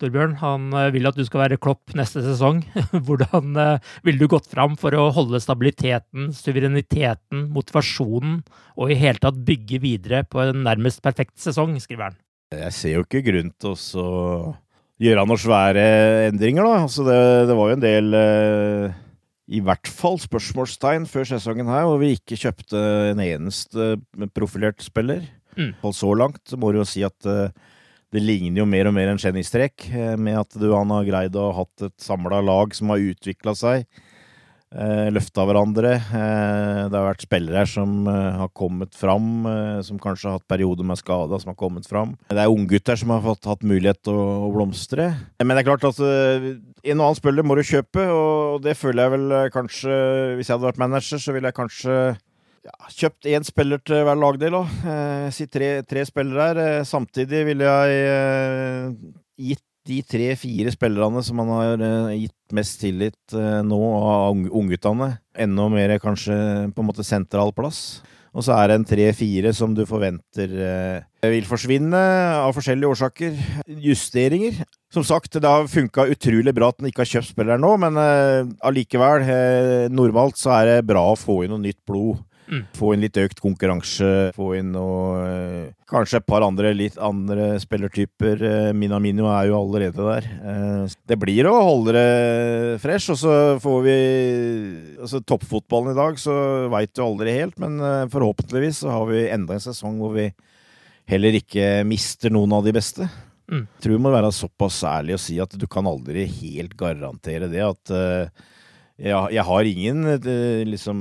Torbjørn. 0.01 0.37
Han 0.43 0.69
eh, 0.77 0.91
vil 0.95 1.09
at 1.09 1.19
du 1.19 1.25
skal 1.27 1.45
være 1.45 1.59
Klopp 1.63 1.95
neste 1.99 2.23
sesong. 2.25 2.63
Hvordan 3.07 3.57
eh, 3.63 3.95
ville 4.07 4.23
du 4.23 4.31
gått 4.31 4.49
fram 4.51 4.77
for 4.81 4.95
å 4.97 5.09
holde 5.17 5.41
stabiliteten, 5.43 6.31
suvereniteten, 6.37 7.49
motivasjonen 7.55 8.41
og 8.77 8.93
i 8.93 8.99
hele 9.01 9.23
tatt 9.23 9.41
bygge 9.47 9.81
videre 9.83 10.23
på 10.29 10.45
en 10.45 10.63
nærmest 10.67 11.03
perfekt 11.05 11.39
sesong, 11.43 11.75
skriver 11.83 12.11
han. 12.11 12.21
Jeg 12.55 12.75
ser 12.77 12.95
jo 12.95 13.07
ikke 13.07 13.25
grunn 13.27 13.51
til 13.59 13.75
å 13.75 14.11
gjøre 15.03 15.25
noen 15.27 15.41
svære 15.41 15.89
endringer, 16.29 16.69
da. 16.69 16.85
Altså 16.87 17.07
det, 17.07 17.19
det, 17.51 17.57
var 17.59 17.73
jo 17.73 17.77
en 17.77 17.83
del 17.83 18.21
eh, 18.21 19.01
i 19.47 19.63
hvert 19.65 19.91
fall 19.91 20.21
spørsmålstegn 20.23 21.09
før 21.11 21.27
sesongen 21.35 21.71
her, 21.71 21.89
hvor 21.89 21.99
vi 22.03 22.15
ikke 22.15 22.39
kjøpte 22.39 22.85
en 23.11 23.23
eneste 23.27 23.97
profilert 24.39 24.83
spiller. 24.85 25.27
Mm. 25.57 25.73
Så 25.93 26.13
langt 26.15 26.45
så 26.49 26.59
må 26.61 26.73
du 26.73 26.83
jo 26.83 26.89
si 26.89 27.05
at 27.07 27.29
uh, 27.29 27.49
det 28.15 28.23
ligner 28.23 28.63
jo 28.63 28.69
mer 28.69 28.89
og 28.91 28.97
mer 28.97 29.13
en 29.13 29.21
genistrek, 29.21 29.89
uh, 29.93 30.17
med 30.21 30.43
at 30.43 30.59
du 30.59 30.69
han 30.75 30.93
har 30.95 31.09
greid 31.09 31.39
å 31.39 31.49
ha 31.51 31.63
hatt 31.63 31.89
et 31.89 31.97
samla 32.03 32.43
lag 32.45 32.77
som 32.77 32.93
har 32.93 33.03
utvikla 33.13 33.57
seg. 33.57 33.89
Uh, 34.77 35.07
løfta 35.15 35.45
hverandre. 35.47 35.93
Det 36.11 36.93
har 36.93 37.07
vært 37.07 37.23
spillere 37.25 37.63
her 37.63 37.71
som 37.71 38.05
har 38.11 38.51
kommet 38.53 38.97
fram, 38.99 39.47
som 39.87 40.01
kanskje 40.03 40.29
har 40.29 40.41
hatt 40.41 40.51
perioder 40.51 40.85
med 40.85 40.99
skada, 41.01 41.39
som 41.41 41.53
har 41.53 41.59
kommet 41.61 41.87
fram. 41.89 42.17
Det 42.29 42.43
er 42.43 42.53
unggutter 42.53 42.99
som 42.99 43.15
har 43.15 43.23
fått, 43.25 43.47
hatt 43.49 43.65
mulighet 43.65 44.03
til 44.05 44.19
å, 44.19 44.27
å, 44.49 44.51
blomstre. 44.53 45.07
Men 45.41 45.55
det 45.55 45.63
er 45.63 45.69
klart 45.71 45.87
at 45.89 46.03
en 46.03 46.99
og 46.99 47.07
annen 47.07 47.19
spiller 47.23 47.47
må 47.47 47.57
du 47.57 47.63
kjøpe, 47.65 48.05
og 48.11 48.61
det 48.67 48.77
føler 48.77 49.07
jeg 49.07 49.15
vel 49.15 49.37
kanskje 49.55 49.97
Hvis 50.37 50.51
jeg 50.51 50.59
hadde 50.59 50.69
vært 50.69 50.83
manager, 50.83 51.23
så 51.23 51.37
ville 51.37 51.55
jeg 51.55 51.61
kanskje 51.63 52.01
ja, 52.67 52.91
kjøpt 52.91 53.29
én 53.31 53.47
spiller 53.47 53.81
til 53.85 54.03
hver 54.07 54.19
lagdel 54.19 54.59
òg. 54.59 54.75
Eh, 54.91 55.29
si 55.35 55.47
tre, 55.51 55.81
tre 55.87 56.03
spillere 56.09 56.49
her. 56.49 56.63
Eh, 56.65 56.89
samtidig 56.89 57.45
ville 57.51 57.69
jeg 57.69 58.03
eh, 58.11 58.91
gitt 59.51 59.65
de 59.87 60.01
tre-fire 60.03 60.73
spillerne 60.75 61.23
som 61.23 61.39
man 61.39 61.53
har 61.55 61.83
gitt 62.19 62.55
mest 62.59 62.81
tillit 62.83 63.37
nå 63.63 63.79
av 64.01 64.35
ungguttene, 64.35 65.13
enda 65.39 65.69
mer 65.71 65.95
kanskje 66.03 66.35
på 66.75 66.83
en 66.83 66.89
måte 66.89 67.07
sentral 67.07 67.55
plass. 67.55 68.01
Og 68.35 68.43
så 68.43 68.57
er 68.57 68.67
det 68.67 68.81
en 68.81 68.89
tre-fire 68.91 69.55
som 69.55 69.79
du 69.79 69.85
forventer 69.87 70.51
vil 71.23 71.47
forsvinne 71.47 72.03
av 72.43 72.51
forskjellige 72.59 72.91
årsaker. 72.97 73.39
Justeringer. 73.87 74.59
Som 74.91 75.07
sagt, 75.07 75.39
det 75.39 75.47
har 75.47 75.71
funka 75.71 76.11
utrolig 76.11 76.57
bra 76.59 76.75
at 76.75 76.83
en 76.83 76.91
ikke 76.91 77.05
har 77.05 77.13
kjøpt 77.15 77.31
spillere 77.31 77.63
nå, 77.63 77.77
men 77.87 78.03
allikevel, 78.67 79.31
normalt 79.95 80.43
så 80.43 80.59
er 80.59 80.73
det 80.73 80.89
bra 80.91 81.13
å 81.13 81.21
få 81.21 81.45
inn 81.45 81.55
noe 81.55 81.63
nytt 81.63 81.85
blod 81.87 82.27
Mm. 82.47 82.63
Få 82.79 82.93
inn 82.95 83.03
litt 83.03 83.19
økt 83.19 83.41
konkurranse, 83.43 84.31
få 84.37 84.53
inn 84.61 84.71
noe 84.75 85.23
eh, 85.27 85.73
Kanskje 85.87 86.19
et 86.19 86.27
par 86.27 86.43
andre 86.43 86.73
litt 86.75 86.97
andre 87.03 87.57
spillertyper. 87.63 88.41
Eh, 88.43 88.71
Minamino 88.75 89.29
er 89.31 89.49
jo 89.51 89.59
allerede 89.59 90.07
der. 90.07 90.29
Eh, 90.51 90.95
det 91.11 91.19
blir 91.23 91.47
å 91.51 91.55
holde 91.59 91.95
det 91.95 92.81
fresh, 92.83 93.13
og 93.15 93.21
så 93.21 93.35
får 93.63 93.79
vi 93.87 93.97
Altså, 94.97 95.21
toppfotballen 95.23 95.93
i 95.93 95.99
dag, 95.99 96.19
så 96.19 96.35
veit 96.73 96.95
du 96.97 97.03
aldri 97.05 97.37
helt, 97.37 97.55
men 97.63 97.79
forhåpentligvis 98.11 98.81
så 98.83 98.91
har 98.95 99.07
vi 99.11 99.27
enda 99.31 99.55
en 99.55 99.63
sesong 99.63 100.01
hvor 100.01 100.17
vi 100.17 100.27
heller 101.11 101.37
ikke 101.39 101.85
mister 101.87 102.33
noen 102.35 102.57
av 102.57 102.65
de 102.67 102.75
beste. 102.75 103.07
Mm. 103.47 103.63
Jeg 103.63 103.85
tror 103.85 103.95
vi 103.95 104.03
må 104.03 104.11
være 104.15 104.33
såpass 104.35 104.81
ærlig 104.89 105.15
og 105.15 105.23
si 105.23 105.37
at 105.43 105.55
du 105.55 105.67
kan 105.71 105.87
aldri 105.87 106.25
helt 106.27 106.75
garantere 106.79 107.51
det. 107.53 107.63
At 107.63 107.95
jeg, 108.97 109.33
jeg, 109.37 109.45
har 109.45 109.69
ingen 109.69 110.07
uh, 110.09 110.63
liksom 110.65 111.01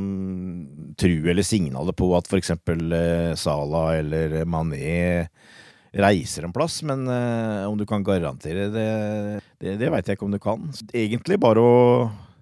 tru 1.00 1.30
eller 1.32 1.48
signaler 1.48 1.96
på 1.96 2.10
at 2.18 2.28
f.eks. 2.28 2.52
Uh, 2.68 3.32
Sala 3.40 3.86
eller 4.02 4.42
Mané 4.44 5.30
reiser 5.96 6.44
en 6.44 6.54
plass, 6.56 6.82
men 6.84 7.08
uh, 7.08 7.64
om 7.70 7.78
du 7.80 7.86
kan 7.88 8.04
garantere 8.04 8.68
det, 8.74 8.90
det, 9.64 9.78
det 9.80 9.92
veit 9.94 10.08
jeg 10.08 10.20
ikke 10.20 10.28
om 10.28 10.36
du 10.36 10.42
kan. 10.44 10.68
Egentlig 10.92 11.40
bare 11.40 11.64
å, 11.64 11.78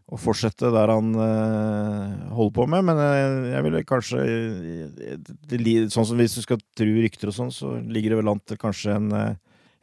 å 0.10 0.20
fortsette 0.22 0.74
der 0.74 0.89
han 0.89 1.13
øh, 1.13 2.34
holder 2.34 2.56
på 2.58 2.68
med, 2.74 2.89
men 2.89 3.02
uh, 3.02 3.52
jeg 3.52 3.68
ville 3.68 3.86
kanskje 3.86 4.26
det, 5.54 5.78
Sånn 5.94 6.10
som 6.10 6.18
hvis 6.18 6.39
du 6.39 6.42
skal 6.46 6.62
tru 6.78 6.96
rykter 6.98 7.30
og 7.30 7.38
sånn, 7.38 7.54
så 7.54 7.76
ligger 7.78 8.16
det 8.16 8.24
vel 8.24 8.34
an 8.34 8.42
til 8.42 8.62
kanskje 8.62 8.98
en 8.98 9.13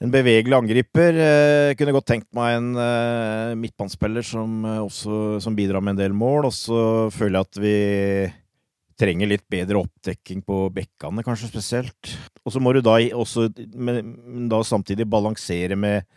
en 0.01 0.13
bevegelig 0.13 0.57
angriper. 0.57 1.17
Jeg 1.21 1.79
kunne 1.79 1.95
godt 1.97 2.09
tenkt 2.09 2.29
meg 2.37 2.57
en 2.57 2.71
uh, 2.79 3.57
midtbanespiller 3.61 4.25
som, 4.25 4.63
også, 4.87 5.41
som 5.45 5.57
bidrar 5.57 5.85
med 5.85 5.97
en 5.97 6.03
del 6.05 6.17
mål. 6.17 6.49
Og 6.49 6.55
så 6.57 6.83
føler 7.13 7.37
jeg 7.39 7.49
at 7.49 7.61
vi 7.61 7.75
trenger 9.01 9.31
litt 9.31 9.47
bedre 9.51 9.81
oppdekking 9.81 10.43
på 10.45 10.63
bekkene, 10.77 11.25
kanskje 11.25 11.51
spesielt. 11.51 12.15
Og 12.45 12.55
så 12.55 12.63
må 12.63 12.73
du 12.75 12.83
da 12.85 12.97
også 13.17 13.49
men 13.77 14.49
da 14.51 14.61
samtidig 14.67 15.09
balansere 15.09 15.79
med 15.79 16.09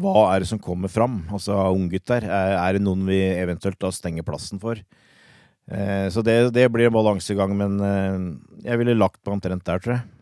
hva 0.00 0.30
er 0.32 0.40
det 0.40 0.48
som 0.48 0.60
kommer 0.62 0.88
fram, 0.88 1.18
altså 1.32 1.56
unggutter. 1.74 2.24
Er, 2.24 2.54
er 2.56 2.76
det 2.76 2.84
noen 2.84 3.04
vi 3.08 3.20
eventuelt 3.36 3.80
da 3.82 3.90
stenger 3.92 4.24
plassen 4.24 4.60
for? 4.62 4.80
Eh, 5.68 6.08
så 6.12 6.24
det, 6.24 6.54
det, 6.56 6.68
blir 6.72 6.88
en 6.88 6.96
balansegang, 6.96 7.52
men 7.58 7.76
eh, 7.86 8.16
jeg 8.70 8.80
ville 8.80 8.98
lagt 8.98 9.20
på 9.22 9.34
omtrent 9.34 9.64
der, 9.68 9.82
tror 9.82 9.98
jeg. 9.98 10.21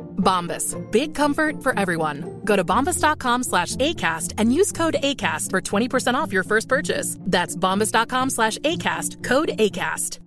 Bombas. 0.21 0.77
Big 0.91 1.13
comfort 1.13 1.61
for 1.61 1.77
everyone. 1.77 2.41
Go 2.45 2.55
to 2.55 2.63
bombas.com 2.63 3.43
slash 3.43 3.75
ACAST 3.75 4.33
and 4.37 4.53
use 4.53 4.71
code 4.71 4.95
ACAST 5.03 5.49
for 5.49 5.61
20% 5.61 6.15
off 6.15 6.31
your 6.31 6.43
first 6.43 6.69
purchase. 6.69 7.17
That's 7.25 7.57
bombas.com 7.57 8.29
slash 8.29 8.57
ACAST. 8.59 9.23
Code 9.23 9.51
ACAST. 9.57 10.19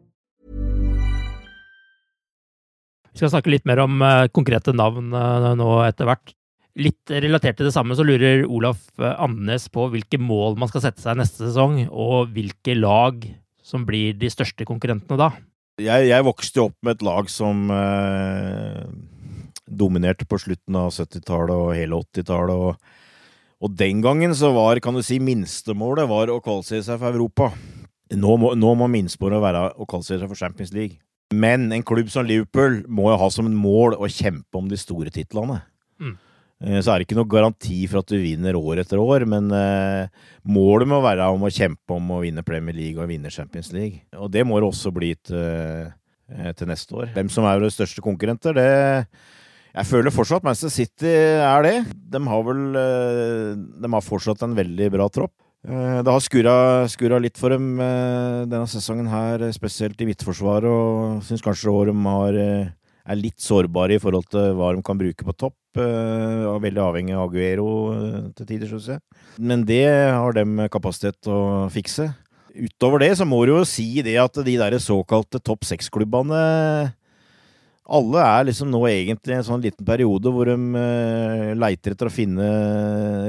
Vi 3.15 3.23
skal 3.23 3.31
snakke 3.31 3.53
litt 3.53 3.63
mer 3.63 3.79
om 3.79 4.01
uh, 4.03 4.27
konkrete 4.35 4.73
navn 4.75 5.13
uh, 5.15 5.53
nå 5.55 5.69
etter 5.87 6.09
hvert. 6.09 6.33
Litt 6.75 7.13
relatert 7.23 7.61
til 7.61 7.69
det 7.69 7.75
samme 7.77 7.95
så 7.95 8.03
lurer 8.03 8.43
Olaf 8.51 8.81
uh, 8.99 9.13
Andenes 9.23 9.69
på 9.71 9.87
hvilke 9.93 10.19
mål 10.19 10.59
man 10.59 10.67
skal 10.67 10.83
sette 10.83 11.05
seg 11.05 11.21
neste 11.21 11.45
sesong, 11.47 11.85
og 11.95 12.33
hvilke 12.35 12.75
lag 12.75 13.23
som 13.63 13.87
blir 13.87 14.19
de 14.19 14.33
største 14.35 14.67
konkurrentene 14.67 15.21
da. 15.21 15.31
Jeg, 15.79 16.09
jeg 16.11 16.27
vokste 16.27 16.67
opp 16.67 16.75
med 16.83 16.97
et 16.97 17.07
lag 17.07 17.31
som 17.31 17.71
dominerte 19.67 20.27
på 20.29 20.39
slutten 20.41 20.77
av 20.79 20.93
70-tallet 20.95 21.55
og 21.55 21.73
hele 21.77 22.01
80-tallet. 22.03 22.67
Og, 22.69 23.01
og, 23.65 23.73
den 23.79 24.03
gangen 24.05 24.35
så 24.37 24.53
var, 24.57 24.81
kan 24.85 24.97
du 24.97 25.03
si, 25.05 25.21
minstemålet 25.23 26.11
var 26.11 26.33
å 26.33 26.41
kvalifisere 26.45 26.87
seg 26.89 27.01
for 27.01 27.15
Europa. 27.17 27.51
Nå 28.15 28.37
må, 28.41 28.53
nå 28.59 28.75
må 28.79 28.91
minstemålet 28.93 29.43
være 29.45 29.65
å 29.75 29.89
kvalifisere 29.89 30.25
seg 30.25 30.33
for 30.33 30.45
Champions 30.45 30.75
League. 30.77 31.01
Men 31.35 31.71
en 31.73 31.83
klubb 31.87 32.11
som 32.13 32.27
Liverpool 32.29 32.83
må 32.93 33.09
jo 33.11 33.19
ha 33.23 33.31
som 33.33 33.49
mål 33.49 33.97
å 33.97 34.11
kjempe 34.13 34.61
om 34.61 34.69
de 34.71 34.79
store 34.79 35.13
titlene. 35.15 35.63
Mm. 36.03 36.15
Så 36.65 36.93
er 36.93 37.01
det 37.01 37.09
ikke 37.09 37.17
noe 37.19 37.29
garanti 37.29 37.81
for 37.91 38.01
at 38.01 38.13
du 38.13 38.17
vinner 38.23 38.57
år 38.57 38.81
etter 38.85 39.01
år, 39.03 39.27
men 39.29 39.51
eh, 39.53 40.07
målet 40.49 40.89
må 40.89 41.01
være 41.05 41.27
om 41.35 41.43
å 41.45 41.53
kjempe 41.53 41.97
om 41.97 42.13
å 42.15 42.21
vinne 42.23 42.45
Premier 42.47 42.77
League 42.77 43.03
og 43.03 43.11
vinne 43.11 43.33
Champions 43.33 43.73
League. 43.75 44.05
Og 44.17 44.31
det 44.33 44.47
må 44.47 44.61
det 44.61 44.69
også 44.71 44.93
bli 44.95 45.11
til, 45.19 45.91
til 46.31 46.71
neste 46.71 46.97
år. 46.97 47.11
Hvem 47.17 47.33
som 47.33 47.49
er 47.49 47.59
våre 47.59 47.75
største 47.75 48.05
konkurrenter, 48.05 48.57
det 48.57 48.71
jeg 49.75 49.89
føler 49.91 50.15
fortsatt 50.15 50.45
Manchester 50.47 50.71
City 50.71 51.11
er 51.11 51.67
det. 51.67 51.75
De 52.15 52.21
har 52.31 52.45
vel 52.47 52.63
De 53.83 53.91
har 53.91 54.05
fortsatt 54.05 54.45
en 54.47 54.55
veldig 54.55 54.91
bra 54.95 55.09
tropp. 55.11 55.35
Det 55.65 56.13
har 56.13 56.21
skurra 56.93 57.19
litt 57.25 57.39
for 57.41 57.55
dem 57.55 57.79
denne 57.81 58.67
sesongen 58.69 59.09
her, 59.09 59.47
spesielt 59.57 60.01
i 60.05 60.09
midtforsvaret, 60.11 60.69
og 60.69 61.23
syns 61.25 61.43
kanskje 61.43 61.73
de 61.89 61.95
har, 62.05 62.37
er 62.37 63.17
litt 63.17 63.41
sårbare 63.41 63.97
i 63.97 64.03
forhold 64.03 64.29
til 64.29 64.53
hva 64.59 64.75
de 64.77 64.85
kan 64.85 65.01
bruke 65.01 65.25
på 65.25 65.37
topp. 65.41 65.57
Er 65.81 66.61
veldig 66.63 66.83
avhengig 66.85 67.17
av 67.17 67.31
Aguero 67.31 67.71
til 68.37 68.51
tider, 68.51 68.69
syns 68.75 68.91
jeg. 68.93 69.03
Men 69.41 69.65
det 69.65 69.87
har 69.89 70.37
de 70.37 70.69
kapasitet 70.69 71.17
til 71.25 71.33
å 71.33 71.47
fikse. 71.73 72.11
Utover 72.55 73.03
det 73.03 73.15
så 73.19 73.27
må 73.27 73.41
du 73.49 73.57
jo 73.57 73.65
si 73.67 73.89
det 74.07 74.15
at 74.23 74.37
de 74.47 74.59
der 74.61 74.77
såkalte 74.79 75.41
topp 75.43 75.65
seks-klubbene 75.67 76.45
alle 77.85 78.25
er 78.25 78.49
liksom 78.49 78.71
nå 78.73 78.81
egentlig 78.89 79.35
i 79.35 79.39
en 79.39 79.47
sånn 79.47 79.63
liten 79.65 79.85
periode 79.85 80.33
hvor 80.33 80.49
de 80.49 80.57
uh, 80.57 81.53
leiter 81.59 81.93
etter 81.93 82.09
å 82.09 82.13
finne 82.13 82.49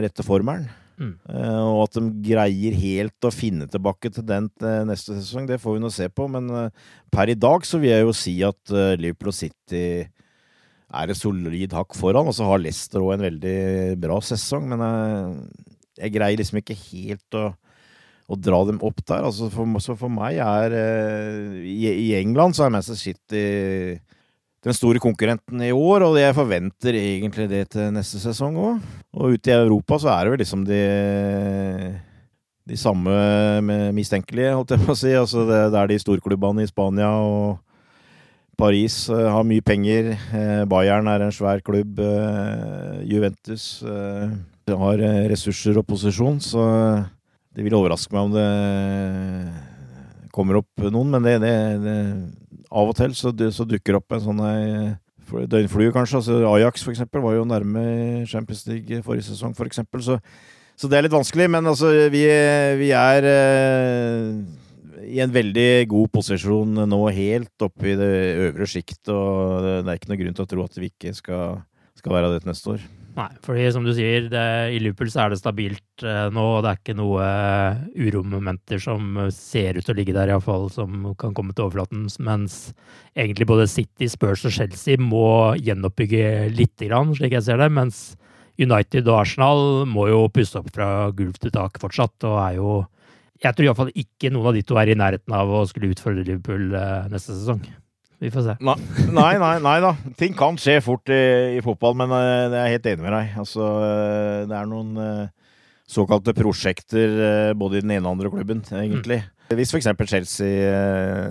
rette 0.04 0.24
formelen. 0.24 0.70
Mm. 0.96 1.12
Uh, 1.28 1.64
og 1.74 1.82
at 1.90 1.98
de 1.98 2.06
greier 2.24 2.76
helt 2.80 3.28
å 3.28 3.34
finne 3.34 3.68
tilbake 3.68 4.12
til 4.16 4.24
den 4.28 4.48
til 4.56 4.88
neste 4.88 5.18
sesong, 5.18 5.48
det 5.50 5.60
får 5.60 5.76
vi 5.76 5.84
nå 5.84 5.92
se 5.92 6.08
på. 6.08 6.30
Men 6.32 6.48
uh, 6.52 6.94
per 7.12 7.32
i 7.32 7.38
dag 7.38 7.68
så 7.68 7.82
vil 7.82 7.92
jeg 7.92 8.06
jo 8.06 8.16
si 8.16 8.38
at 8.48 8.76
uh, 8.76 8.96
Liverpool 9.00 9.36
City 9.36 9.84
er 10.06 11.12
et 11.12 11.20
solid 11.20 11.76
hakk 11.76 11.98
foran. 12.00 12.32
Og 12.32 12.38
så 12.38 12.48
har 12.48 12.64
Leicester 12.64 13.04
òg 13.04 13.18
en 13.18 13.28
veldig 13.28 13.60
bra 14.00 14.22
sesong, 14.24 14.72
men 14.72 14.84
jeg 16.00 16.16
greier 16.16 16.40
liksom 16.40 16.64
ikke 16.64 16.80
helt 16.88 17.40
å 17.42 17.50
å 18.26 18.34
dra 18.42 18.58
dem 18.66 18.80
opp 18.82 19.04
der. 19.06 19.22
Altså 19.22 19.52
for, 19.54 19.70
så 19.86 19.94
for 20.00 20.10
meg 20.10 20.40
er 20.42 20.74
i, 21.62 21.84
i, 21.86 22.08
England 22.18 22.56
så 22.58 22.64
er 22.66 22.72
Manchester 22.74 22.98
City 22.98 23.44
den 24.66 24.74
store 24.74 25.02
konkurrenten 25.02 25.62
i 25.62 25.70
år, 25.76 26.08
og 26.08 26.18
jeg 26.18 26.34
forventer 26.38 26.98
egentlig 26.98 27.46
det 27.52 27.64
til 27.76 27.92
neste 27.94 28.18
sesong 28.24 28.58
òg. 28.58 28.82
Og 29.14 29.36
ute 29.36 29.52
i 29.52 29.58
Europa 29.60 30.00
så 30.02 30.10
er 30.16 30.26
det 30.26 30.34
vel 30.34 30.42
liksom 30.42 30.66
de 30.68 30.82
de 32.66 32.78
samme 32.82 33.14
mistenkelige, 33.94 34.56
holdt 34.58 34.74
jeg 34.74 34.82
på 34.82 34.96
å 34.96 34.98
si. 34.98 35.12
Altså 35.14 35.44
det, 35.46 35.60
det 35.70 35.78
er 35.78 35.92
de 35.92 36.00
storklubbene 36.02 36.66
i 36.66 36.70
Spania 36.70 37.12
og 37.22 37.60
Paris 38.58 39.04
uh, 39.12 39.28
har 39.36 39.46
mye 39.46 39.62
penger. 39.62 40.16
Uh, 40.32 40.64
Bayern 40.72 41.06
er 41.12 41.28
en 41.28 41.36
svær 41.36 41.62
klubb. 41.66 42.00
Uh, 42.00 43.04
Juventus 43.06 43.84
har 44.66 45.04
ressurser 45.30 45.78
og 45.78 45.86
posisjon, 45.86 46.40
så 46.42 46.64
det 47.54 47.62
vil 47.62 47.76
overraske 47.78 48.10
meg 48.16 48.24
om 48.26 48.32
det 48.34 48.46
kommer 50.34 50.58
opp 50.58 50.88
noen, 50.90 51.12
men 51.14 51.22
det, 51.22 51.36
det, 51.44 51.54
det 51.84 51.98
av 52.72 52.92
og 52.92 52.98
til 52.98 53.16
så, 53.18 53.32
så 53.54 53.66
dukker 53.68 54.00
opp 54.00 54.16
en 54.16 54.24
sånn 54.24 54.44
døgnflue, 55.26 55.94
kanskje. 55.94 56.20
Altså 56.22 56.42
Ajax 56.54 56.84
for 56.84 56.94
eksempel, 56.94 57.24
var 57.24 57.36
jo 57.38 57.48
nærme 57.50 58.26
Champions 58.30 58.66
League 58.68 59.02
forrige 59.06 59.30
sesong, 59.30 59.56
for 59.58 59.66
eksempel. 59.66 60.04
Så, 60.04 60.20
så 60.76 60.90
det 60.90 60.98
er 60.98 61.08
litt 61.08 61.16
vanskelig. 61.16 61.50
Men 61.52 61.68
altså, 61.68 61.92
vi, 62.14 62.26
vi 62.82 62.92
er 62.96 63.30
eh, 63.30 64.44
i 65.06 65.22
en 65.24 65.34
veldig 65.34 65.88
god 65.92 66.12
posisjon 66.14 66.84
nå, 66.90 67.02
helt 67.16 67.66
oppe 67.66 67.94
i 67.94 67.98
det 68.00 68.12
øvre 68.50 68.70
sjikt. 68.70 69.02
Og 69.14 69.66
det 69.66 69.80
er 69.88 69.98
ikke 69.98 70.14
noe 70.14 70.22
grunn 70.22 70.38
til 70.38 70.46
å 70.46 70.52
tro 70.54 70.68
at 70.68 70.78
vi 70.80 70.92
ikke 70.94 71.16
skal, 71.18 71.64
skal 71.98 72.20
være 72.20 72.36
det 72.36 72.44
til 72.44 72.54
neste 72.54 72.78
år. 72.78 72.86
Nei, 73.16 73.30
fordi 73.46 73.70
som 73.72 73.86
du 73.86 73.94
sier, 73.96 74.26
det, 74.28 74.44
i 74.76 74.80
Liverpool 74.84 75.08
så 75.12 75.22
er 75.24 75.32
det 75.32 75.40
stabilt 75.40 76.04
eh, 76.04 76.26
nå. 76.36 76.44
og 76.58 76.66
Det 76.66 76.72
er 76.72 76.80
ikke 76.82 76.96
noe 77.00 77.24
eh, 77.24 77.86
uromomenter 78.10 78.82
som 78.84 79.16
ser 79.32 79.80
ut 79.80 79.88
til 79.88 79.94
å 79.94 79.98
ligge 80.02 80.16
der, 80.18 80.34
iallfall, 80.34 80.68
som 80.74 81.14
kan 81.22 81.36
komme 81.38 81.56
til 81.56 81.70
overflaten. 81.70 82.10
Mens 82.28 82.74
egentlig 83.16 83.48
både 83.48 83.70
City, 83.72 84.10
Spurs 84.12 84.44
og 84.50 84.56
Chelsea 84.58 85.00
må 85.00 85.56
gjenoppbygge 85.64 86.50
lite 86.58 86.90
grann, 86.90 87.16
slik 87.16 87.38
jeg 87.38 87.48
ser 87.48 87.64
det. 87.64 87.70
Mens 87.78 88.04
United 88.60 89.08
og 89.08 89.22
Arsenal 89.22 89.64
må 89.88 90.10
jo 90.12 90.26
pusse 90.36 90.60
opp 90.60 90.68
fra 90.76 91.08
gulv 91.16 91.40
til 91.40 91.56
tak 91.56 91.80
fortsatt, 91.80 92.20
og 92.28 92.38
er 92.44 92.60
jo 92.60 92.76
Jeg 93.44 93.52
tror 93.56 93.66
iallfall 93.68 93.90
ikke 94.00 94.30
noen 94.32 94.48
av 94.50 94.56
de 94.56 94.62
to 94.64 94.78
er 94.80 94.90
i 94.90 94.96
nærheten 94.96 95.34
av 95.36 95.50
å 95.52 95.66
skulle 95.68 95.92
utfordre 95.92 96.24
Liverpool 96.24 96.72
eh, 96.76 97.10
neste 97.12 97.36
sesong. 97.36 97.64
Vi 98.26 98.32
får 98.34 98.42
se. 98.48 98.54
Nei, 98.66 99.36
nei, 99.38 99.56
nei, 99.62 99.76
da. 99.84 99.92
Ting 100.18 100.34
kan 100.38 100.58
skje 100.58 100.80
fort 100.82 101.12
i, 101.14 101.58
i 101.60 101.62
fotball, 101.66 101.94
men 102.00 102.10
uh, 102.10 102.48
det 102.50 102.58
er 102.58 102.64
jeg 102.66 102.80
helt 102.80 102.88
enig 102.90 103.06
med 103.06 103.14
deg. 103.14 103.36
Altså, 103.44 103.68
uh, 103.84 104.40
det 104.50 104.56
er 104.58 104.72
noen 104.72 104.98
uh, 104.98 105.52
såkalte 105.86 106.34
prosjekter 106.34 107.14
både 107.54 107.78
i 107.78 107.86
den 107.86 107.94
ene 107.94 108.08
og 108.08 108.16
andre 108.16 108.32
klubben, 108.34 108.64
egentlig. 108.74 109.20
Mm. 109.22 109.32
Hvis 109.60 109.76
f.eks. 109.76 109.92
Chelsea, 110.10 110.72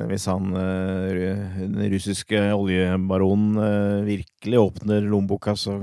hvis 0.06 0.28
han 0.30 0.52
den 0.54 1.80
russiske 1.90 2.38
oljebaronen 2.54 3.56
virkelig 4.06 4.60
åpner 4.60 5.02
lommeboka, 5.02 5.56
så 5.58 5.80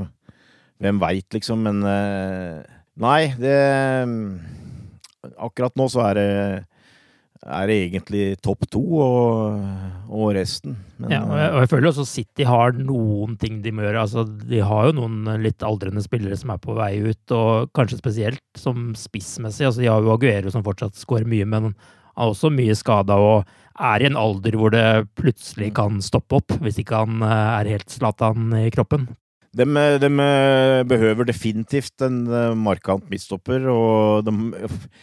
hvem 0.80 1.02
veit, 1.04 1.28
liksom. 1.36 1.68
Men 1.68 1.84
nei, 1.84 3.22
det 3.36 3.58
Akkurat 5.36 5.76
nå 5.78 5.86
så 5.92 6.06
er 6.08 6.18
det 6.18 6.30
er 7.42 7.72
egentlig 7.74 8.26
topp 8.46 8.68
to 8.70 8.82
og, 9.02 9.62
og 10.12 10.34
resten. 10.38 10.76
Men, 11.02 11.14
ja, 11.16 11.22
og 11.26 11.40
jeg, 11.40 11.48
og 11.52 11.64
jeg, 11.64 11.72
føler 11.72 11.90
også 11.90 12.06
City 12.06 12.46
har 12.46 12.76
noen 12.78 13.38
ting 13.42 13.62
de 13.64 13.74
må 13.74 13.86
gjøre. 13.86 14.04
Altså, 14.04 14.26
de 14.26 14.62
har 14.66 14.90
jo 14.90 14.98
noen 15.00 15.32
litt 15.42 15.66
aldrende 15.66 16.04
spillere 16.06 16.38
som 16.38 16.54
er 16.54 16.62
på 16.62 16.76
vei 16.78 16.94
ut, 17.02 17.34
og 17.34 17.72
kanskje 17.78 18.02
spesielt 18.02 18.44
som 18.60 18.92
spissmessig. 18.98 19.66
Altså, 19.68 19.82
de 19.82 19.90
har 19.90 20.06
jo 20.06 20.14
Aguero 20.14 20.54
som 20.54 20.66
fortsatt 20.66 21.00
skårer 21.02 21.26
mye, 21.30 21.48
men 21.50 21.72
er 21.72 22.28
også 22.28 22.52
mye 22.54 22.76
skada 22.78 23.18
og 23.18 23.50
er 23.82 24.04
i 24.04 24.10
en 24.10 24.20
alder 24.20 24.58
hvor 24.60 24.74
det 24.74 24.86
plutselig 25.18 25.72
kan 25.78 26.02
stoppe 26.06 26.42
opp, 26.42 26.58
hvis 26.62 26.82
ikke 26.82 27.04
han 27.06 27.24
eh, 27.26 27.50
er 27.62 27.74
helt 27.74 27.90
Zlatan 27.90 28.52
i 28.60 28.68
kroppen. 28.74 29.08
De, 29.52 29.66
de, 30.00 30.10
behøver 30.88 31.28
definitivt 31.28 32.06
en 32.06 32.22
eh, 32.32 32.54
markant 32.56 33.04
midtstopper, 33.12 33.66
og 33.68 34.24
de, 34.24 34.32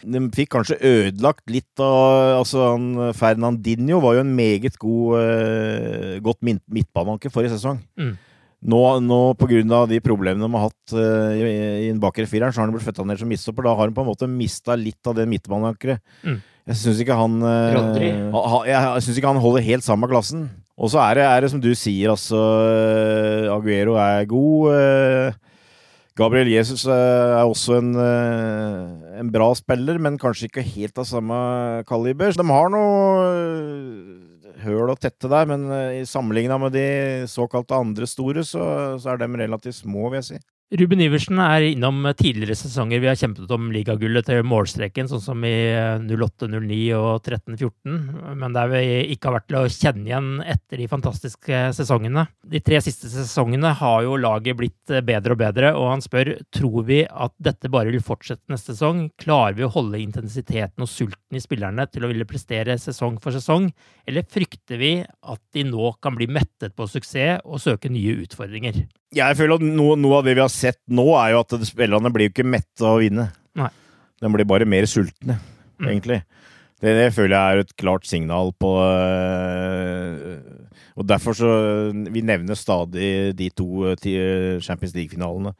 de, 0.01 0.23
fikk 0.33 0.55
kanskje 0.55 0.79
ødelagt 0.81 1.45
litt 1.53 1.83
av 1.85 2.39
altså 2.39 2.71
Fernandinho 3.13 3.99
var 4.01 4.17
jo 4.17 4.23
en 4.25 4.33
meget 4.33 4.79
god, 4.81 6.23
godt 6.25 6.41
midtbaneanker 6.49 7.29
forrige 7.33 7.53
sesong. 7.53 7.83
Mm. 7.99 8.17
Nå, 8.59 8.79
nå 8.99 9.19
pga. 9.39 9.85
de 9.87 10.01
problemene 10.03 10.43
de 10.43 10.57
har 10.57 10.65
hatt 10.67 10.93
uh, 10.97 11.31
i, 11.31 11.43
i 11.85 11.87
den 11.87 11.99
bakre 12.01 12.27
fireren, 12.27 12.51
så 12.51 12.61
har 12.61 12.67
han 12.67 12.75
blitt 12.75 12.83
født 12.83 13.05
ned 13.07 13.19
som 13.21 13.29
midtstopper. 13.31 13.63
Da 13.63 13.75
har 13.75 13.87
han 13.87 13.95
på 13.95 14.03
en 14.03 14.09
måte 14.11 14.27
mista 14.27 14.75
litt 14.75 14.99
av 15.07 15.15
det 15.15 15.27
midtbaneankeret. 15.31 16.03
Mm. 16.27 16.41
Jeg 16.69 16.79
syns 16.81 16.99
ikke 17.01 17.15
han 17.17 17.39
uh, 17.41 18.65
Jeg 18.67 19.05
syns 19.05 19.17
ikke 19.17 19.31
han 19.31 19.41
holder 19.41 19.63
helt 19.65 19.87
sammen 19.87 20.05
med 20.05 20.11
klassen. 20.11 20.49
Og 20.79 20.87
så 20.93 21.01
er 21.03 21.19
er 21.25 21.41
det, 21.43 21.51
som 21.51 21.59
du 21.59 21.73
sier, 21.75 22.13
altså 22.13 22.39
eh, 22.39 23.51
Aguero 23.51 23.97
er 23.99 24.23
god. 24.31 24.75
Eh, 24.77 25.33
Gabriel 26.15 26.51
Jesus 26.51 26.85
eh, 26.87 27.35
er 27.35 27.43
også 27.43 27.79
en, 27.81 27.91
en 27.99 29.31
bra 29.31 29.49
spiller, 29.55 29.99
men 29.99 30.19
kanskje 30.19 30.47
ikke 30.47 30.63
helt 30.63 30.99
av 30.99 31.07
samme 31.07 31.39
kaliber. 31.87 32.31
De 32.31 32.47
har 32.47 32.71
noe 32.71 33.27
høl 34.63 34.91
å 34.91 34.97
tette 34.99 35.31
der, 35.31 35.51
men 35.51 35.67
i 35.99 36.05
sammenligna 36.07 36.59
med 36.59 36.75
de 36.75 36.87
såkalte 37.31 37.75
andre 37.75 38.07
store, 38.07 38.43
så, 38.47 38.63
så 38.99 39.13
er 39.13 39.21
de 39.21 39.29
relativt 39.43 39.81
små, 39.81 40.07
vil 40.07 40.21
jeg 40.21 40.29
si. 40.31 40.41
Ruben 40.69 41.01
Iversen 41.01 41.39
er 41.41 41.63
innom 41.65 42.03
tidligere 42.13 42.53
sesonger 42.53 42.99
vi 43.01 43.07
har 43.09 43.15
kjempet 43.17 43.49
om 43.55 43.71
ligagullet 43.73 44.27
til 44.27 44.43
målstreken, 44.45 45.07
sånn 45.09 45.23
som 45.23 45.45
i 45.47 45.53
08, 46.05 46.45
09 46.45 46.77
og 46.93 47.23
13, 47.25 47.55
14, 47.57 47.95
men 48.37 48.53
der 48.53 48.69
vi 48.69 48.81
ikke 49.15 49.31
har 49.31 49.35
vært 49.39 49.47
til 49.49 49.57
å 49.57 49.71
kjenne 49.73 50.05
igjen 50.05 50.27
etter 50.45 50.77
de 50.77 50.85
fantastiske 50.91 51.61
sesongene. 51.73 52.27
De 52.45 52.61
tre 52.61 52.83
siste 52.85 53.09
sesongene 53.09 53.71
har 53.79 54.03
jo 54.05 54.19
laget 54.21 54.59
blitt 54.59 54.93
bedre 55.09 55.33
og 55.33 55.41
bedre, 55.41 55.73
og 55.73 55.89
han 55.95 56.05
spør 56.05 56.35
tror 56.53 56.85
vi 56.85 57.01
at 57.09 57.33
dette 57.41 57.73
bare 57.73 57.89
vil 57.89 58.05
fortsette 58.05 58.53
neste 58.53 58.77
sesong. 58.77 59.07
Klarer 59.17 59.57
vi 59.57 59.65
å 59.65 59.73
holde 59.73 60.03
intensiteten 60.03 60.85
og 60.85 60.91
sulten 60.93 61.39
i 61.39 61.41
spillerne 61.41 61.89
til 61.89 62.05
å 62.05 62.13
ville 62.13 62.29
prestere 62.29 62.77
sesong 62.77 63.17
for 63.23 63.33
sesong, 63.33 63.71
eller 64.05 64.29
frykter 64.29 64.77
vi 64.77 64.93
at 65.01 65.43
de 65.57 65.65
nå 65.65 65.95
kan 65.97 66.13
bli 66.13 66.29
mettet 66.29 66.77
på 66.77 66.85
suksess 66.85 67.41
og 67.41 67.57
søke 67.65 67.89
nye 67.89 68.19
utfordringer? 68.21 68.83
Jeg 69.15 69.37
føler 69.39 69.57
at 69.57 69.65
noe, 69.65 69.95
noe, 69.97 70.19
av 70.19 70.27
det 70.27 70.35
vi 70.37 70.43
har 70.43 70.51
sett 70.53 70.79
nå, 70.93 71.07
er 71.17 71.33
jo 71.33 71.41
at 71.41 71.55
spillerne 71.65 72.11
blir 72.13 72.29
jo 72.29 72.33
ikke 72.35 72.45
mette 72.45 72.85
av 72.85 72.99
å 72.99 73.01
vinne. 73.01 73.29
Nei. 73.57 73.71
De 74.21 74.29
blir 74.35 74.47
bare 74.47 74.67
mer 74.69 74.85
sultne, 74.89 75.39
mm. 75.79 75.87
egentlig. 75.87 76.19
Det, 76.79 76.93
det, 76.95 77.07
føler 77.15 77.35
jeg 77.35 77.55
er 77.55 77.61
et 77.63 77.73
klart 77.79 78.05
signal 78.07 78.53
på 78.55 78.69
øh, 78.79 80.37
Og 80.95 81.03
derfor 81.09 81.35
så 81.35 81.49
Vi 81.91 82.21
nevner 82.23 82.55
stadig 82.55 83.33
de 83.35 83.49
to 83.51 83.89
øh, 83.89 84.61
Champions 84.63 84.95
League-finalene. 84.95 85.51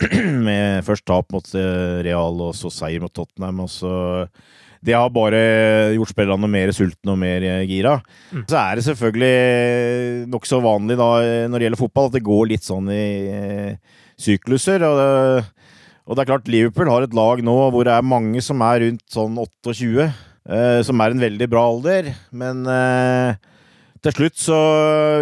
Med 0.46 0.84
først 0.86 1.06
tap 1.08 1.32
mot 1.32 1.48
Real, 1.54 2.44
og 2.46 2.54
så 2.54 2.70
seier 2.70 3.02
mot 3.02 3.14
Tottenham. 3.14 3.64
Og 3.64 3.72
så 3.72 3.94
det 4.80 4.96
har 4.96 5.10
bare 5.12 5.40
gjort 5.92 6.12
spillerne 6.14 6.48
mer 6.48 6.72
sultne 6.72 7.12
og 7.12 7.18
mer 7.20 7.44
eh, 7.44 7.64
gira. 7.68 7.98
Mm. 8.32 8.44
Så 8.48 8.56
er 8.56 8.78
det 8.78 8.86
selvfølgelig 8.86 10.28
nokså 10.32 10.60
vanlig 10.64 10.96
da, 11.00 11.10
når 11.50 11.56
det 11.58 11.66
gjelder 11.68 11.82
fotball, 11.82 12.08
at 12.08 12.16
det 12.16 12.24
går 12.24 12.48
litt 12.54 12.64
sånn 12.64 12.88
i 12.94 13.04
eh, 13.28 13.98
sykluser. 14.20 14.84
Og 14.88 14.96
det, 14.96 15.44
og 16.06 16.16
det, 16.16 16.24
er 16.24 16.30
klart, 16.32 16.50
Liverpool 16.50 16.90
har 16.92 17.06
et 17.06 17.16
lag 17.16 17.44
nå 17.44 17.56
hvor 17.74 17.86
det 17.86 17.94
er 17.94 18.10
mange 18.16 18.42
som 18.44 18.64
er 18.66 18.86
rundt 18.86 19.06
sånn 19.12 19.36
28, 19.38 20.08
eh, 20.48 20.80
som 20.86 21.04
er 21.04 21.14
en 21.14 21.24
veldig 21.28 21.50
bra 21.52 21.68
alder. 21.74 22.12
Men 22.32 22.64
eh, 22.64 23.36
til 24.00 24.16
slutt 24.16 24.40
så 24.40 24.60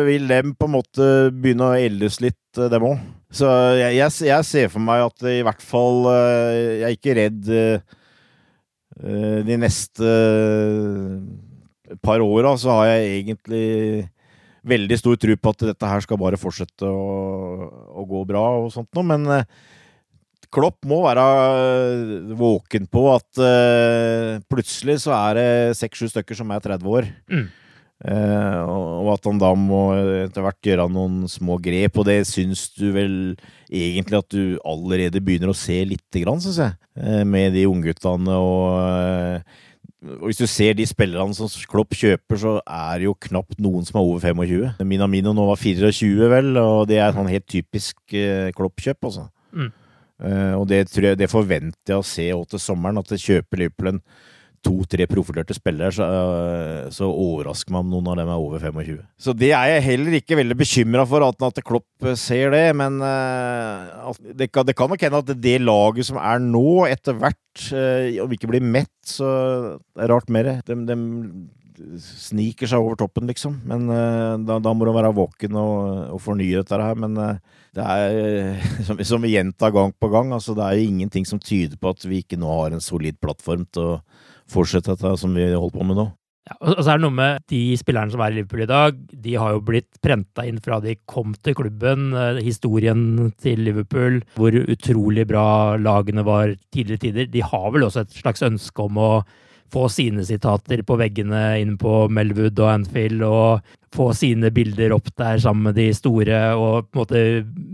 vil 0.06 0.30
dem 0.30 0.54
på 0.54 0.68
en 0.68 0.76
måte 0.78 1.12
begynne 1.34 1.72
å 1.72 1.78
eldes 1.78 2.22
litt, 2.22 2.40
eh, 2.56 2.70
dem 2.70 2.92
òg. 2.92 3.06
Så 3.34 3.50
jeg, 3.76 3.98
jeg, 3.98 4.12
jeg, 4.30 4.44
ser 4.48 4.70
for 4.72 4.80
meg 4.80 5.02
at 5.04 5.26
i 5.28 5.42
hvert 5.44 5.60
fall 5.60 6.06
Jeg 6.08 6.86
er 6.86 6.94
ikke 6.94 7.16
redd 7.18 7.50
Eh, 7.52 7.96
de 9.46 9.58
neste 9.62 10.04
eh, 10.04 11.96
par 12.02 12.22
åra 12.24 12.54
så 12.58 12.74
har 12.80 12.92
jeg 12.92 13.10
egentlig 13.22 13.66
veldig 14.68 14.98
stor 15.00 15.18
tro 15.22 15.36
på 15.38 15.52
at 15.54 15.66
dette 15.70 15.90
her 15.90 16.04
skal 16.04 16.20
bare 16.20 16.40
fortsette 16.40 16.88
å, 16.88 17.68
å 17.94 18.06
gå 18.08 18.24
bra 18.28 18.44
og 18.64 18.72
sånt 18.74 18.90
noe, 18.98 19.06
men 19.06 19.28
eh, 19.38 19.46
Klopp 20.48 20.80
må 20.88 21.02
være 21.04 21.22
våken 22.38 22.86
på 22.88 23.02
at 23.12 23.40
plutselig 24.48 24.94
så 25.02 25.12
er 25.12 25.34
det 25.36 25.50
seks-sju 25.76 26.06
stykker 26.08 26.38
som 26.38 26.48
er 26.54 26.62
30 26.64 26.88
år. 26.88 27.10
Mm. 27.28 27.42
Uh, 27.98 28.62
og, 28.62 29.08
at 29.16 29.24
han 29.26 29.40
da 29.42 29.48
må 29.58 29.80
etter 29.98 30.44
hvert 30.44 30.66
gjøre 30.68 30.84
noen 30.94 31.24
små 31.30 31.56
grep, 31.62 31.96
og 31.98 32.06
det 32.06 32.20
syns 32.30 32.68
du 32.76 32.92
vel 32.94 33.14
egentlig 33.66 34.20
at 34.20 34.28
du 34.30 34.58
allerede 34.62 35.22
begynner 35.24 35.50
å 35.50 35.56
se 35.58 35.80
lite 35.88 36.22
grann, 36.22 36.38
syns 36.42 36.60
jeg, 36.62 36.76
med 37.26 37.56
de 37.58 37.66
ungguttene 37.70 38.36
og 38.38 39.40
og 39.98 40.28
Hvis 40.28 40.38
du 40.38 40.46
ser 40.46 40.76
de 40.78 40.84
spillerne 40.86 41.34
som 41.34 41.50
Klopp 41.66 41.96
kjøper, 41.98 42.38
så 42.38 42.52
er 42.62 43.00
det 43.00 43.08
jo 43.08 43.16
knapt 43.18 43.58
noen 43.58 43.82
som 43.82 43.98
er 43.98 44.06
over 44.06 44.22
25. 44.22 44.84
Minamino 44.86 45.32
nå 45.34 45.46
var 45.48 45.58
24, 45.58 46.28
vel, 46.30 46.52
og 46.62 46.84
det 46.86 47.00
er 47.02 47.16
sånn 47.16 47.26
helt 47.26 47.48
typisk 47.50 48.14
Klopp-kjøp, 48.54 49.08
altså. 49.10 49.26
Mm. 49.50 49.72
Uh, 50.18 50.54
og 50.58 50.64
det, 50.70 50.84
jeg, 50.90 51.18
det, 51.18 51.28
forventer 51.30 51.92
jeg 51.92 51.98
å 51.98 52.06
se 52.06 52.24
òg 52.34 52.46
til 52.50 52.62
sommeren, 52.62 52.98
at 52.98 53.10
det 53.10 53.20
kjøper 53.22 53.60
Liverpool 53.60 53.92
en 53.92 54.00
to-tre 54.68 55.06
profilerte 55.10 55.56
spillere, 55.56 55.90
så, 55.94 56.06
uh, 56.06 56.88
så, 56.94 57.08
overrasker 57.08 57.74
man 57.74 57.88
noen 57.90 58.10
av 58.12 58.18
dem 58.20 58.30
er 58.32 58.44
over 58.44 58.62
25. 58.62 59.00
Så 59.20 59.34
det 59.36 59.52
er 59.56 59.74
jeg 59.74 59.86
heller 59.88 60.18
ikke 60.20 60.38
veldig 60.38 60.58
bekymra 60.58 61.06
for, 61.08 61.24
at, 61.26 61.62
Klopp 61.68 62.08
ser 62.20 62.52
det. 62.54 62.64
Men 62.78 63.00
uh, 63.02 64.12
det, 64.28 64.50
kan, 64.52 64.66
det 64.68 64.76
kan 64.78 64.90
nok 64.92 65.04
hende 65.04 65.22
at 65.24 65.34
det 65.34 65.58
laget 65.64 66.08
som 66.08 66.20
er 66.20 66.42
nå, 66.44 66.86
etter 66.88 67.16
hvert, 67.18 67.36
om 68.22 68.34
ikke 68.34 68.50
blir 68.50 68.62
mett, 68.62 68.92
så 69.08 69.28
det 69.80 70.04
er 70.04 70.12
rart 70.12 70.28
mer. 70.30 70.50
De, 70.68 70.76
de 70.86 70.96
sniker 72.02 72.70
seg 72.70 72.82
over 72.82 72.98
toppen, 73.00 73.26
liksom. 73.30 73.56
Men 73.66 73.88
da, 74.46 74.58
da, 74.62 74.74
må 74.74 74.86
du 74.86 74.92
være 74.94 75.14
våken 75.16 75.58
og, 75.58 75.80
og 76.14 76.22
fornye 76.22 76.60
dette 76.60 76.78
her. 76.78 76.98
Men 76.98 77.16
det 77.78 77.84
er, 77.84 78.62
som, 78.86 79.00
som 79.10 79.24
vi 79.24 79.34
gjentar 79.34 79.74
gang 79.74 79.94
på 79.98 80.10
gang, 80.12 80.32
altså 80.36 80.54
det 80.58 80.66
er 80.66 80.78
jo 80.78 80.88
ingenting 80.92 81.26
som 81.28 81.40
tyder 81.42 81.78
på 81.80 81.92
at 81.94 82.06
vi 82.08 82.22
ikke 82.22 82.38
nå 82.40 82.50
har 82.62 82.74
en 82.74 82.84
solid 82.84 83.18
plattform 83.22 83.66
til 83.72 83.94
å 83.94 84.00
fortsette 84.52 84.94
dette 84.94 85.14
som 85.20 85.34
vi 85.36 85.50
holder 85.52 85.76
på 85.76 85.86
med 85.88 86.00
nå. 86.00 86.08
Ja, 86.48 86.54
og 86.64 86.78
så 86.80 86.92
er 86.92 87.00
det 87.00 87.04
noe 87.04 87.16
med 87.16 87.42
de 87.52 87.60
spillerne 87.76 88.12
som 88.12 88.22
er 88.24 88.32
i 88.32 88.38
Liverpool 88.38 88.62
i 88.64 88.70
dag. 88.70 89.00
De 89.24 89.34
har 89.36 89.52
jo 89.52 89.64
blitt 89.64 89.98
prenta 90.04 90.46
inn 90.48 90.60
fra 90.64 90.78
de 90.80 90.94
kom 91.10 91.34
til 91.44 91.56
klubben. 91.58 92.12
Eh, 92.16 92.40
historien 92.46 93.02
til 93.42 93.66
Liverpool, 93.66 94.22
hvor 94.38 94.56
utrolig 94.56 95.26
bra 95.28 95.76
lagene 95.80 96.24
var 96.24 96.54
tidligere 96.72 97.04
tider. 97.04 97.28
De 97.34 97.44
har 97.44 97.68
vel 97.74 97.84
også 97.88 98.06
et 98.06 98.16
slags 98.22 98.46
ønske 98.46 98.86
om 98.86 99.02
å 99.02 99.10
få 99.68 99.84
sine 99.92 100.24
sitater 100.24 100.80
på 100.86 100.96
veggene 100.96 101.42
inne 101.60 101.76
på 101.80 102.06
Melwood 102.08 102.56
og 102.62 102.70
Anfield, 102.72 103.20
og 103.26 103.76
få 103.92 104.10
sine 104.16 104.48
bilder 104.54 104.94
opp 104.96 105.10
der 105.20 105.40
sammen 105.42 105.68
med 105.68 105.76
de 105.76 105.90
store, 105.96 106.40
og 106.56 106.88
på 106.88 106.96
en 106.96 107.02
måte 107.02 107.22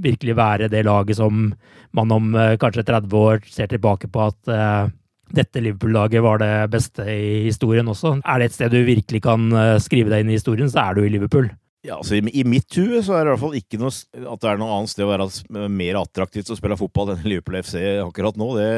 virkelig 0.02 0.34
være 0.38 0.70
det 0.72 0.82
laget 0.86 1.20
som 1.20 1.52
man 1.94 2.14
om 2.14 2.34
eh, 2.34 2.56
kanskje 2.58 2.86
30 2.90 3.18
år 3.20 3.46
ser 3.46 3.70
tilbake 3.70 4.10
på 4.10 4.26
at 4.26 4.50
uh, 4.50 4.90
dette 5.36 5.62
Liverpool-laget 5.62 6.24
var 6.24 6.40
det 6.42 6.52
beste 6.72 7.06
i 7.10 7.44
historien 7.48 7.88
også. 7.90 8.16
Er 8.22 8.40
det 8.40 8.50
et 8.50 8.56
sted 8.56 8.72
du 8.72 8.80
virkelig 8.86 9.20
kan 9.24 9.50
uh, 9.52 9.76
skrive 9.82 10.12
deg 10.12 10.24
inn 10.24 10.32
i 10.32 10.38
historien, 10.38 10.70
så 10.70 10.86
er 10.86 10.98
du 10.98 11.04
i 11.04 11.12
Liverpool. 11.12 11.50
Ja, 11.84 11.98
altså 11.98 12.16
I, 12.16 12.22
i 12.32 12.46
mitt 12.48 12.72
hue 12.80 13.02
så 13.04 13.18
er 13.18 13.24
det 13.24 13.28
i 13.28 13.34
hvert 13.34 13.42
fall 13.42 13.58
ikke 13.58 13.80
noe 13.82 13.92
at 13.92 14.40
det 14.40 14.48
er 14.48 14.62
noe 14.62 14.78
annet 14.78 14.94
sted 14.94 15.04
å 15.04 15.10
være 15.10 15.68
mer 15.68 16.00
attraktivt 16.00 16.54
å 16.54 16.56
spille 16.56 16.80
fotball 16.80 17.12
enn 17.12 17.26
Liverpool 17.26 17.60
FC 17.60 17.76
akkurat 18.00 18.40
nå. 18.40 18.54
Det 18.56 18.70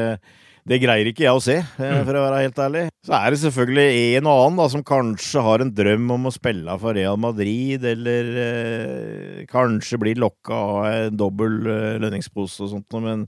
det 0.66 0.80
greier 0.82 1.06
ikke 1.06 1.22
jeg 1.22 1.38
å 1.38 1.42
se, 1.42 1.60
eh, 1.60 1.92
mm. 1.94 2.00
for 2.08 2.18
å 2.18 2.22
være 2.24 2.40
helt 2.42 2.56
ærlig. 2.58 2.80
Så 3.06 3.14
er 3.14 3.30
det 3.30 3.38
selvfølgelig 3.38 4.16
en 4.18 4.26
og 4.26 4.40
annen 4.40 4.56
da, 4.58 4.64
som 4.72 4.82
kanskje 4.86 5.44
har 5.46 5.62
en 5.62 5.70
drøm 5.70 6.08
om 6.16 6.26
å 6.26 6.34
spille 6.34 6.74
for 6.82 6.98
Real 6.98 7.20
Madrid, 7.22 7.86
eller 7.86 8.32
eh, 8.42 9.44
kanskje 9.50 10.00
blir 10.02 10.18
lokka 10.18 10.58
av 10.58 10.88
en 10.90 11.20
dobbel 11.20 11.60
eh, 11.70 12.00
lønningspose 12.02 12.66
og 12.66 12.72
sånt, 12.72 12.98
men 13.04 13.22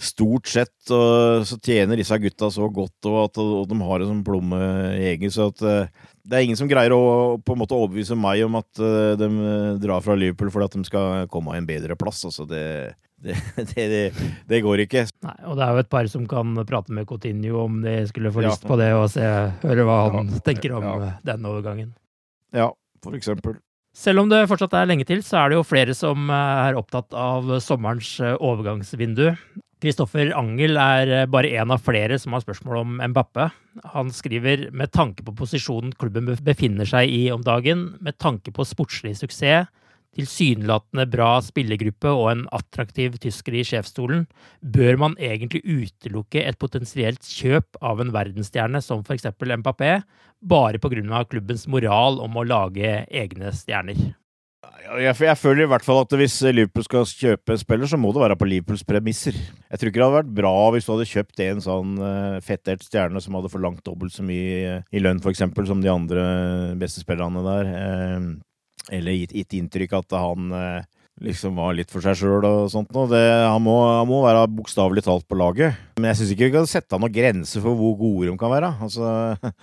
stort 0.00 0.48
sett 0.50 0.92
og, 0.92 1.44
så 1.48 1.58
tjener 1.62 1.98
disse 2.00 2.16
gutta 2.20 2.50
så 2.52 2.68
godt, 2.72 2.98
og, 3.08 3.18
at, 3.24 3.40
og 3.40 3.68
de 3.70 3.78
har 3.80 4.02
en 4.02 4.10
sånn 4.10 4.24
plomme 4.26 4.58
egen, 4.98 5.32
så 5.32 5.48
at 5.52 5.64
uh, 5.64 6.10
det 6.24 6.36
er 6.36 6.46
ingen 6.46 6.58
som 6.58 6.70
greier 6.70 6.94
å 6.96 7.36
på 7.44 7.54
en 7.54 7.60
måte 7.60 7.76
overbevise 7.76 8.16
meg 8.18 8.44
om 8.46 8.58
at 8.60 8.82
uh, 8.82 9.14
de 9.20 9.28
drar 9.82 10.04
fra 10.04 10.16
Liverpool 10.18 10.52
fordi 10.54 10.68
at 10.70 10.78
de 10.78 10.88
skal 10.88 11.32
komme 11.32 11.52
av 11.52 11.60
en 11.60 11.68
bedre 11.68 11.98
plass. 12.00 12.24
Altså 12.28 12.46
det, 12.52 12.64
det, 13.24 13.36
det, 13.74 14.04
det, 14.48 14.62
går 14.64 14.84
ikke. 14.86 15.06
Nei, 15.24 15.36
og 15.48 15.58
det 15.58 15.66
er 15.66 15.76
jo 15.76 15.84
et 15.84 15.92
par 15.92 16.08
som 16.12 16.24
kan 16.30 16.56
prate 16.68 16.94
med 16.94 17.08
Coutinho 17.08 17.64
om 17.64 17.78
de 17.84 18.00
skulle 18.10 18.32
få 18.34 18.44
lyst 18.44 18.66
på 18.68 18.78
det, 18.80 18.90
og 18.96 19.06
se, 19.12 19.28
høre 19.64 19.86
hva 19.88 20.00
han 20.18 20.34
ja, 20.34 20.42
tenker 20.48 20.76
om 20.80 20.88
ja. 20.88 21.14
den 21.24 21.46
overgangen. 21.48 21.94
Ja, 22.54 22.72
for 23.04 23.16
eksempel. 23.16 23.60
Selv 23.94 24.24
om 24.24 24.30
det 24.30 24.48
fortsatt 24.50 24.74
er 24.74 24.88
lenge 24.90 25.06
til, 25.06 25.20
så 25.22 25.38
er 25.38 25.52
det 25.52 25.58
jo 25.60 25.66
flere 25.66 25.94
som 25.94 26.26
eh, 26.26 26.62
er 26.66 26.78
opptatt 26.78 27.14
av 27.14 27.46
sommerens 27.62 28.16
eh, 28.18 28.34
overgangsvindu. 28.42 29.28
Kristoffer 29.84 30.30
Angel 30.32 30.78
er 30.80 31.10
eh, 31.12 31.26
bare 31.28 31.50
én 31.52 31.72
av 31.74 31.82
flere 31.84 32.16
som 32.16 32.32
har 32.32 32.40
spørsmål 32.40 32.78
om 32.80 32.92
Mbappe. 33.12 33.50
Han 33.92 34.08
skriver 34.16 34.70
med 34.72 34.94
tanke 34.96 35.26
på 35.26 35.34
posisjonen 35.36 35.92
klubben 36.00 36.30
befinner 36.46 36.88
seg 36.88 37.12
i 37.12 37.26
om 37.34 37.44
dagen, 37.44 37.90
med 38.00 38.16
tanke 38.16 38.54
på 38.54 38.64
sportslig 38.64 39.12
suksess, 39.20 39.68
tilsynelatende 40.14 41.04
bra 41.10 41.28
spillergruppe 41.44 42.08
og 42.16 42.30
en 42.30 42.46
attraktiv 42.54 43.18
tysker 43.20 43.58
i 43.58 43.66
sjefsstolen, 43.66 44.24
bør 44.62 44.96
man 45.04 45.18
egentlig 45.20 45.60
utelukke 45.66 46.46
et 46.46 46.60
potensielt 46.62 47.26
kjøp 47.26 47.82
av 47.84 48.00
en 48.00 48.14
verdensstjerne 48.14 48.80
som 48.80 49.04
f.eks. 49.04 49.34
Mbappé, 49.36 49.98
bare 50.40 50.80
pga. 50.80 51.24
klubbens 51.28 51.68
moral 51.68 52.22
om 52.24 52.40
å 52.40 52.46
lage 52.48 53.02
egne 53.10 53.52
stjerner? 53.52 54.14
Jeg, 54.84 55.16
jeg, 55.26 55.36
føler 55.40 55.64
i 55.64 55.68
hvert 55.70 55.84
fall 55.84 56.02
at 56.02 56.12
hvis 56.18 56.36
Liverpool 56.54 56.84
skal 56.86 57.06
kjøpe 57.08 57.54
en 57.54 57.60
spiller, 57.60 57.88
så 57.90 57.98
må 58.00 58.12
det 58.14 58.22
være 58.22 58.36
på 58.38 58.48
Liverpools 58.48 58.84
premisser. 58.86 59.36
Jeg 59.36 59.80
tror 59.80 59.90
ikke 59.90 60.00
det 60.00 60.06
hadde 60.06 60.18
vært 60.20 60.34
bra 60.38 60.54
hvis 60.74 60.86
du 60.86 60.92
hadde 60.92 61.08
kjøpt 61.10 61.44
en 61.44 61.62
sånn 61.64 61.94
uh, 62.00 62.40
fettert 62.44 62.84
stjerne 62.86 63.22
som 63.24 63.38
hadde 63.38 63.50
forlangt 63.52 63.84
dobbelt 63.86 64.14
så 64.14 64.24
mye 64.26 64.80
i 64.84 65.02
lønn, 65.02 65.22
f.eks., 65.24 65.44
som 65.70 65.82
de 65.82 65.92
andre 65.92 66.24
beste 66.80 67.02
spillerne 67.02 67.42
der. 67.46 67.72
Uh, 67.74 68.28
eller 68.92 69.16
gitt, 69.16 69.32
gitt 69.32 69.56
inntrykk 69.56 69.96
at 70.00 70.16
han 70.18 70.50
eh, 70.52 70.84
liksom 71.22 71.54
var 71.58 71.74
litt 71.76 71.92
for 71.92 72.02
seg 72.02 72.16
sjøl 72.18 72.44
og 72.46 72.70
sånt 72.72 72.90
noe. 72.94 73.06
Det, 73.10 73.20
han, 73.22 73.62
må, 73.62 73.76
han, 73.86 74.08
må, 74.08 74.22
være 74.24 74.48
bokstavelig 74.50 75.04
talt 75.06 75.26
på 75.30 75.38
laget. 75.38 75.78
Men 75.98 76.10
jeg 76.10 76.20
syns 76.20 76.32
ikke 76.34 76.48
vi 76.48 76.56
kan 76.56 76.70
sette 76.70 76.98
noen 76.98 77.14
grenser 77.14 77.62
for 77.62 77.78
hvor 77.78 77.94
gode 78.00 78.30
de 78.30 78.34
kan 78.40 78.52
være. 78.52 78.72
Altså, 78.82 79.12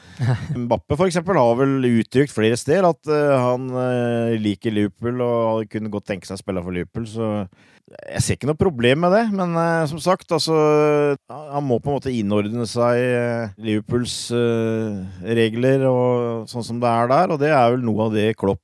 Mbappe 0.63 0.97
for 0.97 1.09
eksempel 1.09 1.39
har 1.39 1.59
vel 1.59 1.75
uttrykt 1.91 2.33
flere 2.33 2.59
steder 2.59 2.87
at 2.87 3.11
uh, 3.11 3.35
han 3.49 3.67
uh, 3.75 4.39
liker 4.39 4.75
Liverpool 4.75 5.21
og 5.25 5.67
kunne 5.71 5.91
godt 5.91 6.07
tenke 6.13 6.29
seg 6.29 6.39
å 6.39 6.43
spille 6.43 6.63
for 6.63 6.77
Liverpool. 6.77 7.09
Så 7.09 7.29
jeg 7.91 8.23
ser 8.23 8.37
ikke 8.37 8.47
noe 8.47 8.59
problem 8.59 9.03
med 9.03 9.15
det. 9.17 9.25
Men 9.35 9.55
uh, 9.59 9.83
som 9.91 9.99
sagt, 9.99 10.31
altså 10.31 10.55
Han 11.27 11.65
må 11.67 11.81
på 11.81 11.91
en 11.91 11.99
måte 11.99 12.15
innordne 12.15 12.63
seg 12.69 13.57
Liverpools 13.59 14.15
regler 15.41 15.83
og 15.89 16.47
sånn 16.49 16.65
som 16.65 16.79
det 16.79 16.91
er 16.91 17.11
der, 17.11 17.33
og 17.33 17.41
det 17.41 17.51
er 17.51 17.73
vel 17.75 17.83
noe 17.83 18.07
av 18.07 18.15
det 18.15 18.29
Klopp 18.39 18.63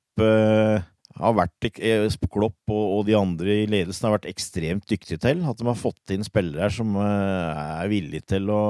har 1.18 1.36
vært 1.38 1.68
eh, 1.82 2.06
Klopp 2.28 2.72
og, 2.72 2.86
og, 2.98 3.02
de 3.08 3.16
andre 3.18 3.62
i 3.64 3.68
ledelsen 3.70 4.08
har 4.08 4.18
vært 4.18 4.30
ekstremt 4.32 4.88
dyktige 4.90 5.22
til. 5.24 5.44
At 5.48 5.60
de 5.60 5.68
har 5.68 5.80
fått 5.80 6.14
inn 6.14 6.26
spillere 6.26 6.70
som 6.74 6.96
uh, 7.00 7.82
er 7.82 7.92
villige 7.92 8.28
til 8.36 8.50
å 8.54 8.64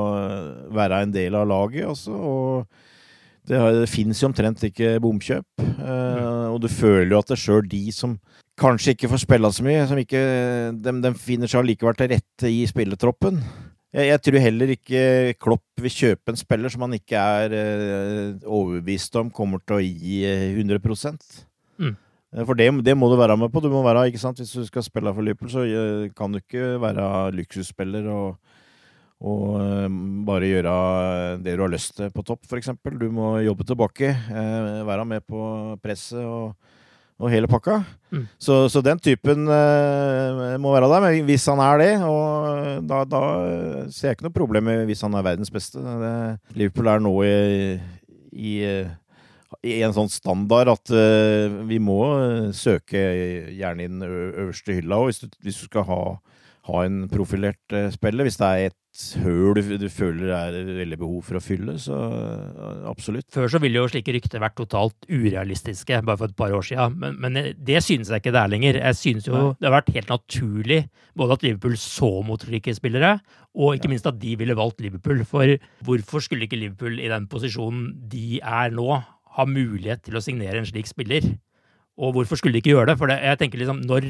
være 0.75 1.03
en 1.05 1.15
del 1.15 1.37
av 1.39 1.47
laget. 1.49 1.87
Også, 1.89 2.15
og 2.15 3.47
det, 3.47 3.61
det 3.81 3.91
fins 3.91 4.23
jo 4.23 4.31
omtrent 4.31 4.65
ikke 4.69 4.97
bomkjøp. 5.03 5.47
Uh, 5.81 6.53
og 6.53 6.61
du 6.63 6.69
føler 6.71 7.13
jo 7.15 7.21
at 7.21 7.31
det 7.33 7.39
sjøl 7.41 7.67
de 7.69 7.85
som 7.95 8.17
kanskje 8.57 8.95
ikke 8.95 9.11
får 9.11 9.23
spille 9.23 9.53
så 9.53 9.65
mye, 9.65 9.85
som 9.89 9.99
ikke, 10.01 10.21
de, 10.73 10.93
de 11.03 11.13
finner 11.21 11.49
seg 11.49 11.61
allikevel 11.61 11.97
til 11.99 12.13
rette 12.15 12.51
i 12.51 12.63
spilletroppen. 12.69 13.41
Jeg, 13.95 14.09
jeg, 14.09 14.21
tror 14.23 14.43
heller 14.43 14.71
ikke 14.73 15.01
Klopp 15.41 15.81
vil 15.81 15.93
kjøpe 15.93 16.33
en 16.33 16.39
spiller 16.39 16.73
som 16.73 16.83
han 16.83 16.95
ikke 16.97 17.21
er 17.41 17.53
eh, 17.55 18.33
overbevist 18.43 19.15
om 19.21 19.31
kommer 19.33 19.61
til 19.63 19.77
å 19.77 19.83
gi 19.83 20.19
100 20.27 20.81
mm. 20.83 20.97
Eh, 21.07 21.45
for 22.45 22.59
det, 22.59 22.69
det, 22.85 22.97
må 22.97 23.09
du 23.09 23.17
være 23.17 23.37
med 23.39 23.49
på. 23.53 23.63
Du 23.63 23.69
må 23.73 23.81
være, 23.85 24.07
ikke 24.11 24.21
sant? 24.21 24.37
Hvis 24.37 24.53
du 24.53 24.65
skal 24.67 24.85
spille 24.85 25.13
for 25.13 25.25
Liverpool, 25.25 25.49
så 25.49 25.65
uh, 25.65 26.05
kan 26.17 26.31
du 26.31 26.41
ikke 26.41 26.75
være 26.83 27.31
luksusspiller 27.33 28.09
og, 28.13 28.37
og 29.25 29.43
uh, 29.57 29.87
bare 30.27 30.51
gjøre 30.51 30.77
det 31.41 31.57
du 31.57 31.65
har 31.65 31.73
lyst 31.73 31.95
til 31.97 32.11
på 32.13 32.25
topp, 32.27 32.45
f.eks. 32.45 32.75
Du 32.99 33.07
må 33.13 33.37
jobbe 33.45 33.65
tilbake, 33.67 34.15
være 34.87 35.05
med 35.05 35.25
på 35.27 35.77
presset 35.81 36.25
og 36.25 36.53
og 37.17 37.31
hele 37.33 37.49
pakka. 37.49 37.79
Mm. 38.13 38.25
Så, 38.39 38.55
så, 38.69 38.81
den 38.85 38.99
typen 39.01 39.49
uh, 39.49 40.53
må 40.61 40.73
være 40.73 40.89
der. 40.91 41.01
Men 41.01 41.25
hvis 41.25 41.47
han 41.49 41.61
er 41.63 41.81
det, 41.81 41.91
og 42.05 42.85
da, 42.87 43.01
da 43.09 43.21
ser 43.93 44.11
jeg 44.11 44.17
ikke 44.17 44.27
noe 44.27 44.37
problem 44.37 44.69
med 44.69 44.85
hvis 44.89 45.01
han 45.05 45.17
er 45.17 45.25
verdens 45.25 45.53
beste. 45.53 45.81
Det, 45.81 46.13
Liverpool 46.59 46.91
er 46.93 47.03
nå 47.03 47.13
i, 47.25 47.33
i, 48.37 48.53
i 49.65 49.79
en 49.85 49.95
sånn 49.95 50.11
standard 50.11 50.71
at 50.73 50.93
uh, 50.93 51.61
vi 51.69 51.79
må 51.83 52.01
søke 52.55 53.03
gjerne 53.55 53.85
i 53.85 53.91
den 53.91 54.03
øverste 54.07 54.77
hylla. 54.79 55.03
Hvis 55.07 55.23
du, 55.23 55.29
hvis 55.45 55.61
du 55.61 55.69
skal 55.69 55.87
ha, 55.87 56.01
ha 56.71 56.83
en 56.87 57.05
profilert 57.11 57.75
uh, 57.75 57.87
spiller, 57.93 58.27
hvis 58.27 58.39
det 58.41 58.51
er 58.51 58.69
et 58.71 58.77
høl 59.21 59.57
du, 59.57 59.75
du, 59.77 59.87
føler 59.93 60.31
er 60.33 60.55
veldig 60.79 60.97
behov 60.97 61.19
for 61.27 61.37
å 61.37 61.41
fylle, 61.43 61.75
så 61.81 61.95
absolutt. 62.89 63.27
Før 63.33 63.51
så 63.51 63.59
ville 63.61 63.77
jo 63.77 63.89
slike 63.91 64.15
rykter 64.15 64.41
vært 64.41 64.57
totalt 64.57 65.05
urealistiske, 65.05 65.99
bare 66.07 66.17
for 66.17 66.31
et 66.31 66.37
par 66.39 66.55
år 66.55 66.65
siden. 66.65 66.97
Men, 67.03 67.19
men 67.21 67.37
det 67.53 67.83
synes 67.85 68.09
jeg 68.09 68.23
ikke 68.23 68.33
det 68.33 68.41
er 68.41 68.53
lenger. 68.53 68.79
Jeg 68.81 68.99
synes 68.99 69.29
jo 69.29 69.35
Nei. 69.35 69.51
det 69.59 69.69
har 69.69 69.75
vært 69.77 69.93
helt 69.99 70.13
naturlig 70.15 70.79
både 71.17 71.37
at 71.37 71.45
Liverpool 71.45 71.77
så 71.81 72.09
mot 72.25 72.41
slike 72.41 72.73
spillere, 72.77 73.17
og 73.57 73.77
ikke 73.77 73.89
ja. 73.89 73.93
minst 73.93 74.09
at 74.09 74.17
de 74.21 74.33
ville 74.39 74.57
valgt 74.57 74.81
Liverpool. 74.85 75.21
For 75.29 75.57
hvorfor 75.85 76.25
skulle 76.25 76.49
ikke 76.49 76.59
Liverpool 76.59 76.97
i 77.01 77.11
den 77.11 77.29
posisjonen 77.29 77.91
de 78.09 78.41
er 78.41 78.73
nå, 78.73 78.97
ha 79.37 79.45
mulighet 79.49 80.03
til 80.05 80.17
å 80.17 80.23
signere 80.23 80.61
en 80.61 80.67
slik 80.67 80.89
spiller? 80.89 81.25
Og 81.97 82.13
hvorfor 82.13 82.39
skulle 82.39 82.57
de 82.57 82.63
ikke 82.63 82.75
gjøre 82.75 82.91
det? 82.91 82.97
For 82.99 83.09
det, 83.09 83.19
jeg 83.25 83.39
tenker 83.41 83.61
liksom, 83.61 83.79
når, 83.89 84.07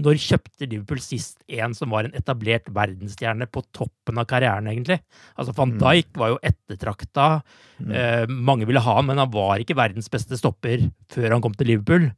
når 0.00 0.20
kjøpte 0.24 0.68
Liverpool 0.68 1.00
sist 1.04 1.40
en 1.52 1.74
som 1.76 1.92
var 1.92 2.08
en 2.08 2.16
etablert 2.16 2.70
verdensstjerne 2.72 3.48
på 3.52 3.64
toppen 3.76 4.20
av 4.20 4.28
karrieren, 4.30 4.68
egentlig? 4.70 5.00
Altså 5.36 5.56
Van 5.56 5.74
Mm. 5.74 5.80
Dijk 5.82 6.20
var 6.20 6.32
jo 6.32 6.40
ettertrakta. 6.42 7.28
Eh, 7.84 8.24
mange 8.28 8.68
ville 8.68 8.80
ha 8.80 8.94
han, 9.00 9.10
men 9.10 9.20
han 9.20 9.32
var 9.32 9.60
ikke 9.60 9.76
verdens 9.76 10.08
beste 10.12 10.38
stopper 10.40 10.88
før 11.12 11.36
han 11.36 11.44
kom 11.44 11.56
til 11.56 11.72
Liverpool. 11.74 12.10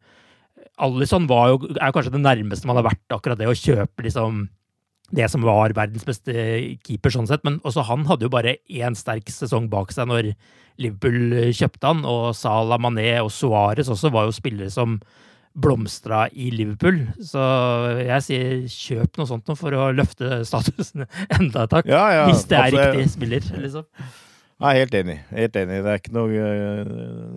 Alison 0.79 1.27
var 1.27 1.55
jo, 1.55 1.61
er 1.81 1.93
kanskje 1.95 2.13
det 2.13 2.21
nærmeste 2.21 2.69
man 2.69 2.77
har 2.77 2.91
vært 2.91 3.15
akkurat 3.15 3.39
det 3.41 3.49
å 3.49 3.57
kjøpe 3.57 4.05
liksom 4.05 4.47
det 5.15 5.29
som 5.31 5.45
var 5.47 5.75
verdens 5.77 6.07
beste 6.07 6.33
keeper, 6.87 7.13
sånn 7.15 7.29
sett. 7.31 7.45
Men 7.47 7.61
også 7.67 7.85
han 7.87 8.07
hadde 8.09 8.27
jo 8.27 8.33
bare 8.33 8.57
én 8.67 8.97
sterk 8.99 9.31
sesong 9.31 9.69
bak 9.73 9.95
seg 9.95 10.11
når 10.11 10.33
Liverpool 10.83 11.53
kjøpte 11.55 11.93
han. 11.93 12.03
Og 12.09 12.33
Salah 12.37 12.81
Mané 12.83 13.13
og 13.23 13.31
Suárez 13.35 13.91
også 13.93 14.11
var 14.15 14.29
jo 14.29 14.37
spillere 14.37 14.73
som 14.73 14.99
blomstra 15.57 16.27
i 16.37 16.51
Liverpool. 16.53 17.01
Så 17.25 17.41
jeg 18.03 18.27
sier 18.27 18.55
kjøp 18.71 19.21
noe 19.21 19.31
sånt 19.31 19.49
nå 19.49 19.57
for 19.59 19.77
å 19.77 19.89
løfte 19.97 20.43
statusen 20.49 21.07
enda 21.39 21.65
et 21.65 21.77
hakk. 21.79 21.91
Ja, 21.91 22.05
ja, 22.13 22.25
hvis 22.31 22.45
det 22.51 22.59
er 22.59 22.69
altså, 22.69 22.87
riktig 22.91 23.13
spiller, 23.15 23.51
liksom. 23.65 23.89
Jeg 24.57 24.73
er 24.73 24.79
helt 24.87 24.95
enig. 24.97 25.15
Helt 25.37 25.57
enig. 25.61 25.75
Det 25.85 25.91
er 25.93 25.99
ikke 26.01 26.13
noe, 26.17 26.29
det 26.33 26.45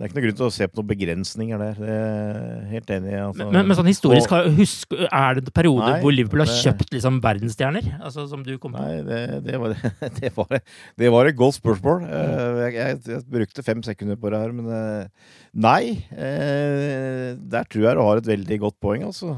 er 0.00 0.06
ikke 0.06 0.16
noe 0.16 0.22
grunn 0.24 0.36
til 0.38 0.44
å 0.46 0.52
se 0.56 0.64
på 0.70 0.78
noen 0.80 0.88
begrensninger 0.88 1.58
der. 1.60 1.74
Det 1.76 1.96
er 1.96 2.62
helt 2.70 2.92
enig. 2.96 3.10
Altså. 3.20 3.48
Men, 3.52 3.66
men 3.68 3.76
sånn 3.76 3.90
historisk, 3.90 4.32
husk, 4.56 4.94
er 5.04 5.36
det 5.36 5.52
perioder 5.52 5.98
Nei, 5.98 5.98
hvor 6.00 6.14
Liverpool 6.16 6.40
har 6.46 6.48
det- 6.48 6.62
kjøpt 6.62 6.94
liksom 6.96 7.18
verdensstjerner? 7.26 7.90
Altså 8.00 8.24
som 8.30 8.40
du 8.46 8.54
kom 8.62 8.72
på? 8.72 8.80
Nei, 8.80 9.02
det, 9.04 9.20
det, 9.44 9.60
var, 9.60 9.76
det, 10.22 10.32
var, 10.38 10.62
det 11.04 11.12
var 11.12 11.28
et 11.28 11.36
godt 11.42 11.58
spørsmål. 11.60 12.06
Eh, 12.08 12.62
Jeg, 12.62 12.72
jeg, 12.80 12.98
jeg 13.12 13.22
brukte 13.36 13.66
fem 13.68 13.84
sekunder 13.84 14.16
på 14.16 14.32
det 14.32 14.40
her, 14.40 14.56
men 14.56 14.72
eh, 14.72 15.30
nei. 15.68 15.82
eh, 16.16 17.36
Der 17.52 17.68
tror 17.68 17.84
jeg 17.84 18.00
du 18.00 18.04
har 18.06 18.22
et 18.24 18.32
veldig 18.32 18.60
godt 18.64 18.80
poeng, 18.80 19.04
altså. 19.12 19.36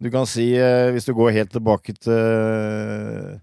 Du 0.00 0.12
kan 0.12 0.28
si, 0.28 0.50
hvis 0.92 1.08
du 1.08 1.14
går 1.16 1.32
helt 1.40 1.50
tilbake 1.56 1.92
til 1.96 3.40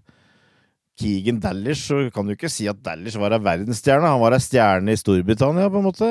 Keegan 0.98 1.38
Dallish, 1.42 1.86
så 1.86 2.00
kan 2.14 2.26
du 2.26 2.34
ikke 2.34 2.50
si 2.50 2.66
at 2.70 2.80
Dallish 2.82 3.18
var 3.20 3.36
ei 3.36 3.42
verdensstjerne. 3.42 4.10
Han 4.10 4.22
var 4.22 4.34
ei 4.34 4.42
stjerne 4.42 4.94
i 4.94 4.98
Storbritannia, 4.98 5.70
på 5.70 5.78
en 5.80 5.86
måte. 5.86 6.08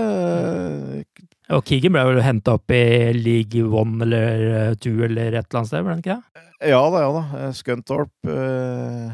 Og 1.56 1.64
Keegan 1.68 1.94
ble 1.96 2.04
vel 2.10 2.24
henta 2.26 2.58
opp 2.58 2.72
i 2.76 3.14
League 3.16 3.64
One 3.64 4.02
eller 4.04 4.44
eh, 4.48 4.74
Two 4.84 5.06
eller 5.06 5.32
et 5.32 5.46
eller 5.46 5.62
annet 5.62 5.70
sted, 5.70 5.86
ble 5.86 5.94
han 5.96 6.04
ikke 6.04 6.18
det? 6.18 6.44
Ja 6.72 6.82
da, 6.92 7.04
ja 7.06 7.14
da. 7.16 7.24
Eh, 7.40 7.54
Scunthorpe 7.56 8.34
eh, 8.34 9.14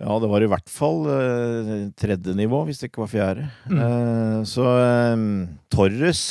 Ja, 0.00 0.16
det 0.22 0.30
var 0.32 0.44
i 0.44 0.48
hvert 0.50 0.72
fall 0.72 1.04
tredje 2.00 2.32
nivå, 2.34 2.64
hvis 2.66 2.80
det 2.80 2.88
ikke 2.90 3.04
var 3.04 3.12
fjerde. 3.12 3.44
Mm. 3.70 4.40
Så 4.50 4.64
Torres 5.70 6.22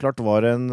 klart 0.00 0.18
var 0.26 0.48
en 0.50 0.64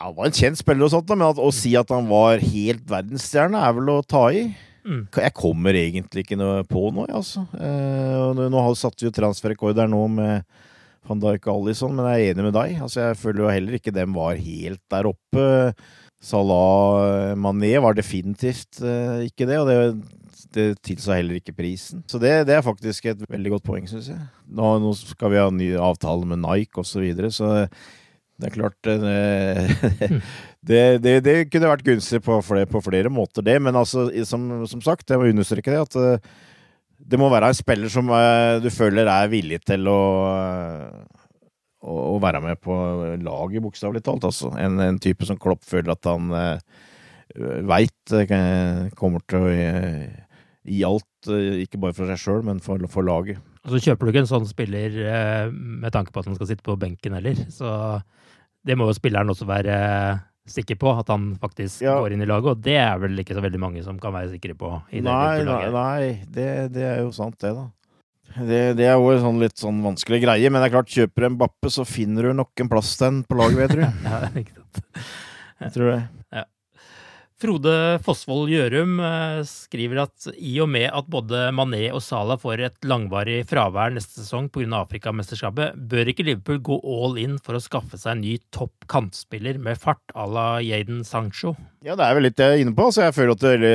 Han 0.00 0.16
var 0.16 0.26
en 0.26 0.34
kjent 0.34 0.58
spiller, 0.58 0.88
og 0.88 0.90
sånt, 0.90 1.12
men 1.14 1.28
at, 1.28 1.38
å 1.38 1.54
si 1.54 1.76
at 1.78 1.92
han 1.94 2.10
var 2.10 2.42
helt 2.42 2.82
verdensstjerne, 2.90 3.62
er 3.62 3.78
vel 3.78 3.92
å 3.94 4.00
ta 4.02 4.24
i. 4.34 4.48
Mm. 4.84 5.02
Jeg 5.16 5.32
kommer 5.36 5.76
egentlig 5.78 6.24
ikke 6.24 6.38
noe 6.38 6.62
på 6.68 6.86
noe, 6.92 7.08
altså. 7.08 7.46
Eh, 7.56 8.48
nå, 8.52 8.64
satte 8.76 9.04
vi 9.04 9.08
jo 9.08 9.16
transferrekord 9.16 9.76
der 9.78 9.90
nå 9.90 10.02
med 10.12 10.44
van 11.08 11.20
Dijk 11.20 11.48
og 11.48 11.64
Alison, 11.64 11.92
men 11.96 12.08
jeg 12.08 12.20
er 12.20 12.34
enig 12.34 12.46
med 12.46 12.56
deg. 12.56 12.78
Altså, 12.84 13.00
jeg 13.02 13.20
føler 13.20 13.44
jo 13.44 13.52
heller 13.52 13.78
ikke 13.78 13.94
dem 13.94 14.16
var 14.16 14.40
helt 14.40 14.82
der 14.92 15.08
oppe. 15.10 15.46
Salah 16.24 17.34
Mané 17.36 17.74
var 17.84 17.96
definitivt 17.96 18.80
eh, 18.80 19.26
ikke 19.28 19.48
det, 19.48 19.58
og 19.60 19.68
det, 19.68 19.80
det 20.56 20.68
tilsa 20.84 21.18
heller 21.18 21.40
ikke 21.40 21.56
prisen. 21.56 22.04
Så 22.08 22.20
det, 22.22 22.46
det 22.48 22.56
er 22.56 22.64
faktisk 22.64 23.10
et 23.10 23.26
veldig 23.28 23.56
godt 23.56 23.66
poeng, 23.66 23.88
syns 23.90 24.08
jeg. 24.12 24.24
Nå, 24.48 24.78
nå 24.80 24.94
skal 24.96 25.34
vi 25.34 25.42
ha 25.42 25.50
ny 25.52 25.74
avtale 25.76 26.28
med 26.28 26.40
Nike 26.44 26.80
osv., 26.80 26.94
så, 26.94 27.04
videre, 27.04 27.32
så 27.34 27.52
det 28.40 28.48
er 28.48 28.54
klart 28.56 28.88
eh, 28.90 30.14
det, 30.64 30.82
det, 31.04 31.18
det 31.26 31.36
kunne 31.52 31.70
vært 31.70 31.86
gunstig 31.86 32.22
på 32.24 32.38
flere, 32.46 32.68
på 32.70 32.82
flere 32.84 33.12
måter, 33.12 33.44
det. 33.44 33.58
Men 33.62 33.76
altså, 33.76 34.06
som, 34.28 34.64
som 34.70 34.82
sagt, 34.84 35.10
jeg 35.10 35.20
må 35.20 35.28
understreke 35.30 35.74
det, 35.74 35.82
at 35.84 35.98
eh, 36.00 36.32
det 37.04 37.20
må 37.20 37.28
være 37.32 37.52
en 37.52 37.58
spiller 37.58 37.92
som 37.92 38.08
eh, 38.14 38.62
du 38.64 38.70
føler 38.72 39.10
er 39.10 39.32
villig 39.32 39.60
til 39.66 39.90
å 39.92 40.00
å, 41.84 41.94
å 42.14 42.16
være 42.22 42.40
med 42.40 42.60
på 42.64 42.74
laget, 43.20 43.60
bokstavelig 43.60 44.00
talt. 44.06 44.24
Altså. 44.24 44.54
En, 44.56 44.80
en 44.80 45.00
type 45.02 45.26
som 45.28 45.36
Klopp 45.36 45.66
føler 45.68 45.92
at 45.92 46.08
han 46.08 46.32
veit 47.68 48.14
kommer 48.96 49.24
til 49.28 49.44
å 49.44 49.50
eh, 49.52 50.24
gi 50.64 50.84
alt, 50.86 51.28
eh, 51.28 51.64
ikke 51.64 51.80
bare 51.82 51.96
for 51.96 52.10
seg 52.10 52.20
sjøl, 52.20 52.44
men 52.46 52.60
for, 52.64 52.80
for 52.90 53.06
laget. 53.06 53.40
Og 53.64 53.74
så 53.74 53.80
kjøper 53.86 54.06
du 54.06 54.12
ikke 54.12 54.24
en 54.24 54.30
sånn 54.30 54.48
spiller 54.48 54.98
eh, 55.08 55.48
med 55.52 55.92
tanke 55.94 56.12
på 56.12 56.20
at 56.20 56.28
han 56.28 56.36
skal 56.38 56.50
sitte 56.50 56.66
på 56.66 56.76
benken 56.80 57.16
heller. 57.16 57.38
Så 57.52 57.68
det 58.64 58.76
må 58.78 58.88
jo 58.88 58.96
spilleren 58.96 59.32
også 59.32 59.48
være 59.48 59.76
sikker 60.46 60.76
på, 60.76 60.90
at 60.98 61.08
han 61.08 61.34
faktisk 61.40 61.82
Ja. 61.82 61.94
går 62.00 62.12
inn 62.12 62.22
i 62.22 62.28
laget. 62.28 62.50
Og 62.52 62.60
det 62.62 62.76
er 62.76 62.98
vel 62.98 63.16
ikke 63.22 63.34
så 63.36 63.40
veldig 63.44 63.60
mange 63.60 63.82
som 63.84 63.98
kan 63.98 64.12
være 64.12 64.30
sikre 64.34 64.54
på 64.58 64.70
i 64.92 65.00
Nei, 65.00 65.42
nei, 65.44 65.70
nei 65.70 66.24
det, 66.30 66.72
det 66.74 66.84
er 66.84 67.00
jo 67.02 67.10
sant, 67.16 67.38
det, 67.40 67.54
da. 67.54 67.68
Det, 68.34 68.60
det 68.76 68.86
er 68.88 68.96
jo 68.98 69.10
en 69.12 69.20
sånn 69.22 69.38
litt 69.40 69.56
sånn 69.60 69.82
vanskelig 69.84 70.20
greie, 70.24 70.50
men 70.50 70.60
det 70.60 70.68
er 70.68 70.74
klart, 70.74 70.90
kjøper 70.90 71.22
du 71.22 71.26
en 71.28 71.38
Bappe, 71.38 71.70
så 71.70 71.84
finner 71.86 72.22
du 72.28 72.32
nok 72.34 72.50
en 72.60 72.68
plass 72.72 72.96
til 72.98 73.06
den 73.06 73.22
på 73.28 73.36
laget, 73.38 73.60
vet 73.62 73.76
du. 73.78 73.84
Ja, 74.10 74.20
ikke 74.34 74.56
sant. 74.58 74.82
Jeg 75.64 75.72
tror 75.76 75.90
det. 75.92 76.44
Frode 77.44 77.98
Fossvold 78.00 78.48
Gjørum 78.48 78.94
eh, 79.04 79.42
skriver 79.44 79.98
at 80.06 80.28
i 80.32 80.54
og 80.64 80.68
med 80.72 80.86
at 80.88 81.08
både 81.12 81.50
Mané 81.52 81.90
og 81.92 82.00
Salah 82.00 82.38
får 82.40 82.62
et 82.64 82.86
langvarig 82.88 83.42
fravær 83.50 83.92
neste 83.92 84.22
sesong 84.22 84.46
pga. 84.48 84.78
Afrikamesterskapet, 84.78 85.76
bør 85.76 86.08
ikke 86.08 86.24
Liverpool 86.24 86.62
gå 86.64 86.78
all 86.80 87.18
in 87.20 87.34
for 87.36 87.58
å 87.58 87.60
skaffe 87.60 88.00
seg 88.00 88.14
en 88.14 88.22
ny 88.24 88.38
topp 88.54 88.86
kantspiller 88.88 89.58
med 89.60 89.76
fart 89.80 90.14
à 90.16 90.24
la 90.24 90.46
Jaden 90.64 91.02
Sancho? 91.04 91.52
Ja, 91.84 91.98
det 92.00 92.06
er 92.06 92.16
vel 92.16 92.26
litt 92.30 92.40
jeg 92.40 92.54
er 92.54 92.64
inne 92.64 92.72
på. 92.78 92.88
Så 92.94 93.04
jeg 93.04 93.16
føler 93.18 93.34
at 93.36 93.44
det, 93.44 93.74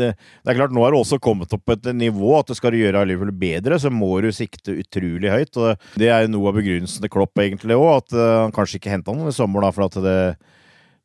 det, 0.00 0.08
det 0.16 0.54
er 0.54 0.58
klart, 0.62 0.72
nå 0.72 0.86
har 0.86 0.96
det 0.96 1.02
også 1.02 1.20
kommet 1.20 1.52
opp 1.52 1.74
et 1.76 1.92
nivå 1.92 2.38
at 2.38 2.54
det 2.54 2.56
skal 2.56 2.78
gjøre 2.78 3.04
Liverpool 3.10 3.36
bedre, 3.36 3.76
så 3.82 3.92
må 3.92 4.14
du 4.24 4.30
sikte 4.32 4.78
utrolig 4.80 5.28
høyt. 5.28 5.60
og 5.60 6.00
Det 6.00 6.08
er 6.08 6.24
jo 6.24 6.32
noe 6.38 6.48
av 6.48 6.56
begrunnelsen 6.62 7.04
til 7.04 7.12
Klopp 7.12 7.44
egentlig 7.44 7.76
òg, 7.76 7.98
at 8.00 8.16
eh, 8.16 8.34
han 8.46 8.56
kanskje 8.56 8.80
ikke 8.80 8.96
henta 8.96 9.12
noen 9.12 9.28
i 9.28 9.36
sommer, 9.36 9.68
da, 9.68 9.74
for 9.76 9.90
at 9.90 10.00
det, 10.08 10.18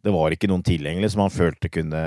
det 0.05 0.13
var 0.13 0.33
ikke 0.33 0.47
noen 0.49 0.63
tilgjengelig 0.65 1.09
som 1.13 1.23
han 1.23 1.33
følte 1.33 1.71
kunne 1.73 2.01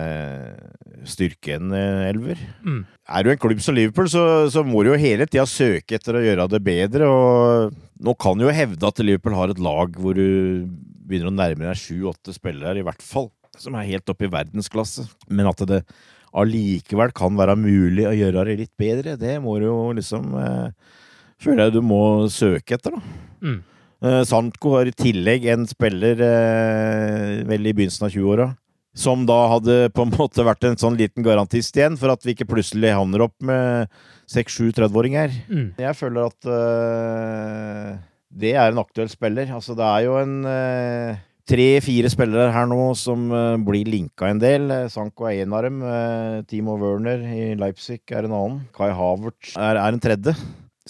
styrke 1.09 1.57
en 1.57 1.73
eh, 1.77 2.07
elver. 2.11 2.39
Mm. 2.63 2.85
Er 2.87 3.25
du 3.25 3.33
en 3.33 3.41
klubb 3.41 3.63
som 3.65 3.77
Liverpool, 3.77 4.09
så, 4.13 4.23
så 4.53 4.63
må 4.67 4.85
du 4.85 4.93
jo 4.93 5.01
hele 5.01 5.27
tida 5.29 5.47
søke 5.49 5.99
etter 5.99 6.17
å 6.17 6.23
gjøre 6.23 6.47
det 6.53 6.63
bedre. 6.65 7.09
og 7.11 7.75
Nå 8.01 8.15
kan 8.21 8.39
du 8.39 8.47
jo 8.47 8.55
hevde 8.55 8.89
at 8.89 9.03
Liverpool 9.05 9.37
har 9.37 9.53
et 9.53 9.63
lag 9.63 9.99
hvor 9.99 10.17
du 10.17 10.69
begynner 11.11 11.33
å 11.33 11.35
nærme 11.35 11.67
deg 11.67 11.81
sju-åtte 11.81 12.35
spillere, 12.37 12.79
i 12.79 12.87
hvert 12.87 13.03
fall, 13.03 13.29
som 13.59 13.75
er 13.75 13.89
helt 13.91 14.13
oppe 14.13 14.29
i 14.29 14.33
verdensklasse. 14.33 15.09
Men 15.29 15.51
at 15.51 15.65
det 15.69 15.83
allikevel 16.31 17.11
kan 17.17 17.35
være 17.39 17.59
mulig 17.59 18.07
å 18.07 18.15
gjøre 18.15 18.47
det 18.47 18.61
litt 18.63 18.75
bedre, 18.79 19.17
det 19.19 19.41
må 19.43 19.59
du 19.59 19.67
jo 19.67 19.79
liksom 19.99 20.35
eh, 20.39 20.97
Føler 21.41 21.71
jeg 21.71 21.73
du 21.79 21.81
må 21.89 22.29
søke 22.29 22.77
etter, 22.77 22.93
da. 22.93 23.21
Mm. 23.41 23.61
Sandko 24.01 24.79
har 24.79 24.89
i 24.89 24.97
tillegg 24.97 25.45
en 25.53 25.67
spiller 25.69 26.21
eh, 26.25 27.41
vel 27.49 27.69
i 27.69 27.75
begynnelsen 27.77 28.07
av 28.09 28.15
20-åra. 28.15 28.51
Som 28.97 29.23
da 29.29 29.37
hadde 29.53 29.75
på 29.95 30.03
en 30.03 30.13
måte 30.17 30.45
vært 30.47 30.65
en 30.67 30.79
sånn 30.81 30.97
liten 30.99 31.23
garantist 31.23 31.77
igjen, 31.79 31.99
for 32.01 32.11
at 32.11 32.25
vi 32.27 32.35
ikke 32.35 32.49
plutselig 32.51 32.95
havner 32.97 33.27
opp 33.29 33.37
med 33.47 33.91
6-7 34.33 34.73
30-åringer. 34.81 35.35
Mm. 35.51 35.67
Jeg 35.79 35.99
føler 35.99 36.31
at 36.31 36.49
eh, 36.57 37.91
det 38.41 38.55
er 38.57 38.73
en 38.73 38.81
aktuell 38.83 39.11
spiller. 39.13 39.53
Altså, 39.55 39.77
det 39.79 39.87
er 39.87 40.07
jo 40.09 40.17
en 40.19 40.35
eh, 40.49 41.21
tre-fire 41.51 42.11
spillere 42.11 42.51
her 42.55 42.67
nå 42.71 42.93
som 42.95 43.29
uh, 43.35 43.61
blir 43.67 43.89
linka 43.91 44.29
en 44.31 44.41
del. 44.43 44.75
Sanko 44.93 45.27
er 45.29 45.45
en 45.45 45.55
av 45.59 45.65
dem. 45.67 45.81
Timo 46.51 46.77
Werner 46.79 47.25
i 47.27 47.53
Leipzig 47.59 48.01
er 48.15 48.29
en 48.29 48.37
annen. 48.37 48.61
Kai 48.77 48.93
Havertz 48.95 49.57
er, 49.59 49.77
er 49.77 49.89
en 49.91 50.03
tredje. 50.03 50.37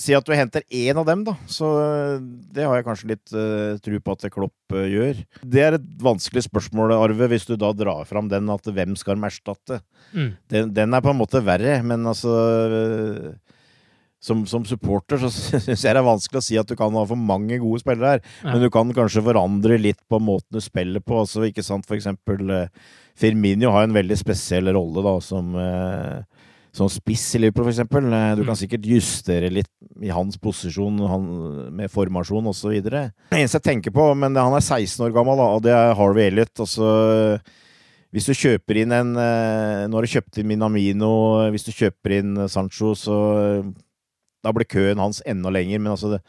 Si 0.01 0.15
at 0.17 0.25
du 0.25 0.33
henter 0.33 0.65
én 0.73 0.97
av 0.97 1.05
dem, 1.09 1.23
da. 1.27 1.35
Så 1.51 1.69
eh, 1.83 2.23
det 2.55 2.65
har 2.65 2.79
jeg 2.79 2.87
kanskje 2.87 3.11
litt 3.13 3.35
uh, 3.37 3.77
tro 3.85 4.01
på 4.01 4.17
at 4.17 4.27
Klopp 4.33 4.75
uh, 4.77 4.87
gjør. 4.89 5.21
Det 5.45 5.65
er 5.67 5.77
et 5.77 5.87
vanskelig 6.01 6.47
spørsmål, 6.47 6.95
Arve, 6.97 7.29
hvis 7.33 7.45
du 7.49 7.53
da 7.61 7.73
drar 7.77 8.09
fram 8.09 8.31
den 8.33 8.49
at 8.53 8.65
hvem 8.65 8.97
skal 8.97 9.19
de 9.19 9.29
erstatte? 9.29 9.81
Mm. 10.15 10.31
Den, 10.53 10.75
den 10.77 10.97
er 10.97 11.05
på 11.05 11.13
en 11.13 11.21
måte 11.21 11.43
verre, 11.45 11.83
men 11.85 12.09
altså 12.09 12.33
uh, 12.33 13.29
som, 14.25 14.47
som 14.49 14.65
supporter 14.69 15.21
så 15.21 15.29
syns 15.35 15.85
jeg 15.85 15.85
det 15.85 16.01
er 16.01 16.07
vanskelig 16.07 16.41
å 16.41 16.47
si 16.49 16.57
at 16.61 16.69
du 16.69 16.77
kan 16.81 16.97
ha 16.97 17.05
for 17.09 17.21
mange 17.21 17.61
gode 17.61 17.85
spillere 17.85 18.17
her. 18.17 18.25
Ja. 18.41 18.55
Men 18.55 18.65
du 18.65 18.71
kan 18.73 18.97
kanskje 18.97 19.25
forandre 19.29 19.77
litt 19.81 20.01
på 20.09 20.23
måten 20.23 20.57
du 20.57 20.65
spiller 20.65 21.05
på. 21.05 21.21
Altså, 21.27 21.45
ikke 21.49 21.67
sant, 21.67 21.89
for 21.89 22.01
eksempel 22.01 22.57
Firmino 23.21 23.75
har 23.77 23.85
en 23.85 23.97
veldig 24.01 24.17
spesiell 24.17 24.73
rolle 24.73 25.05
da, 25.05 25.19
som, 25.25 25.53
som 26.73 26.87
spiss 26.93 27.25
i 27.35 27.41
Liverpool, 27.43 27.69
eksempel. 27.71 28.07
Eh, 28.15 28.35
Du 28.39 28.45
kan 28.47 28.59
sikkert 28.59 28.87
justere 28.87 29.51
litt 29.51 29.71
i 30.03 30.11
hans 30.15 30.39
posisjon 30.39 31.01
han, 31.11 31.25
med 31.75 31.91
formasjon 31.91 32.47
osv. 32.47 32.77
Det 32.83 33.11
eneste 33.35 33.59
jeg 33.59 33.67
tenker 33.67 33.95
på, 33.95 34.05
men 34.15 34.37
han 34.39 34.55
er 34.55 34.63
16 34.63 35.03
år 35.09 35.15
gammel, 35.17 35.41
og 35.43 35.63
det 35.67 35.73
er 35.75 35.97
Harvey 35.99 36.29
Elliot. 36.31 36.53
Altså, 36.63 37.41
hvis 38.15 38.27
du 38.31 38.35
kjøper 38.35 38.81
inn 38.83 38.95
en 38.95 39.11
eh, 39.19 39.87
Nå 39.91 39.99
har 39.99 40.07
du 40.07 40.13
kjøpt 40.15 40.39
inn 40.43 40.49
Minamino, 40.51 41.11
hvis 41.51 41.67
du 41.67 41.73
kjøper 41.75 42.17
inn 42.21 42.37
Sancho, 42.51 42.95
så 42.99 43.19
eh, 43.41 43.73
da 44.47 44.55
blir 44.57 44.71
køen 44.71 45.03
hans 45.03 45.21
enda 45.29 45.51
lenger. 45.53 45.83
Men 45.83 45.93
altså, 45.97 46.15
det, 46.15 46.23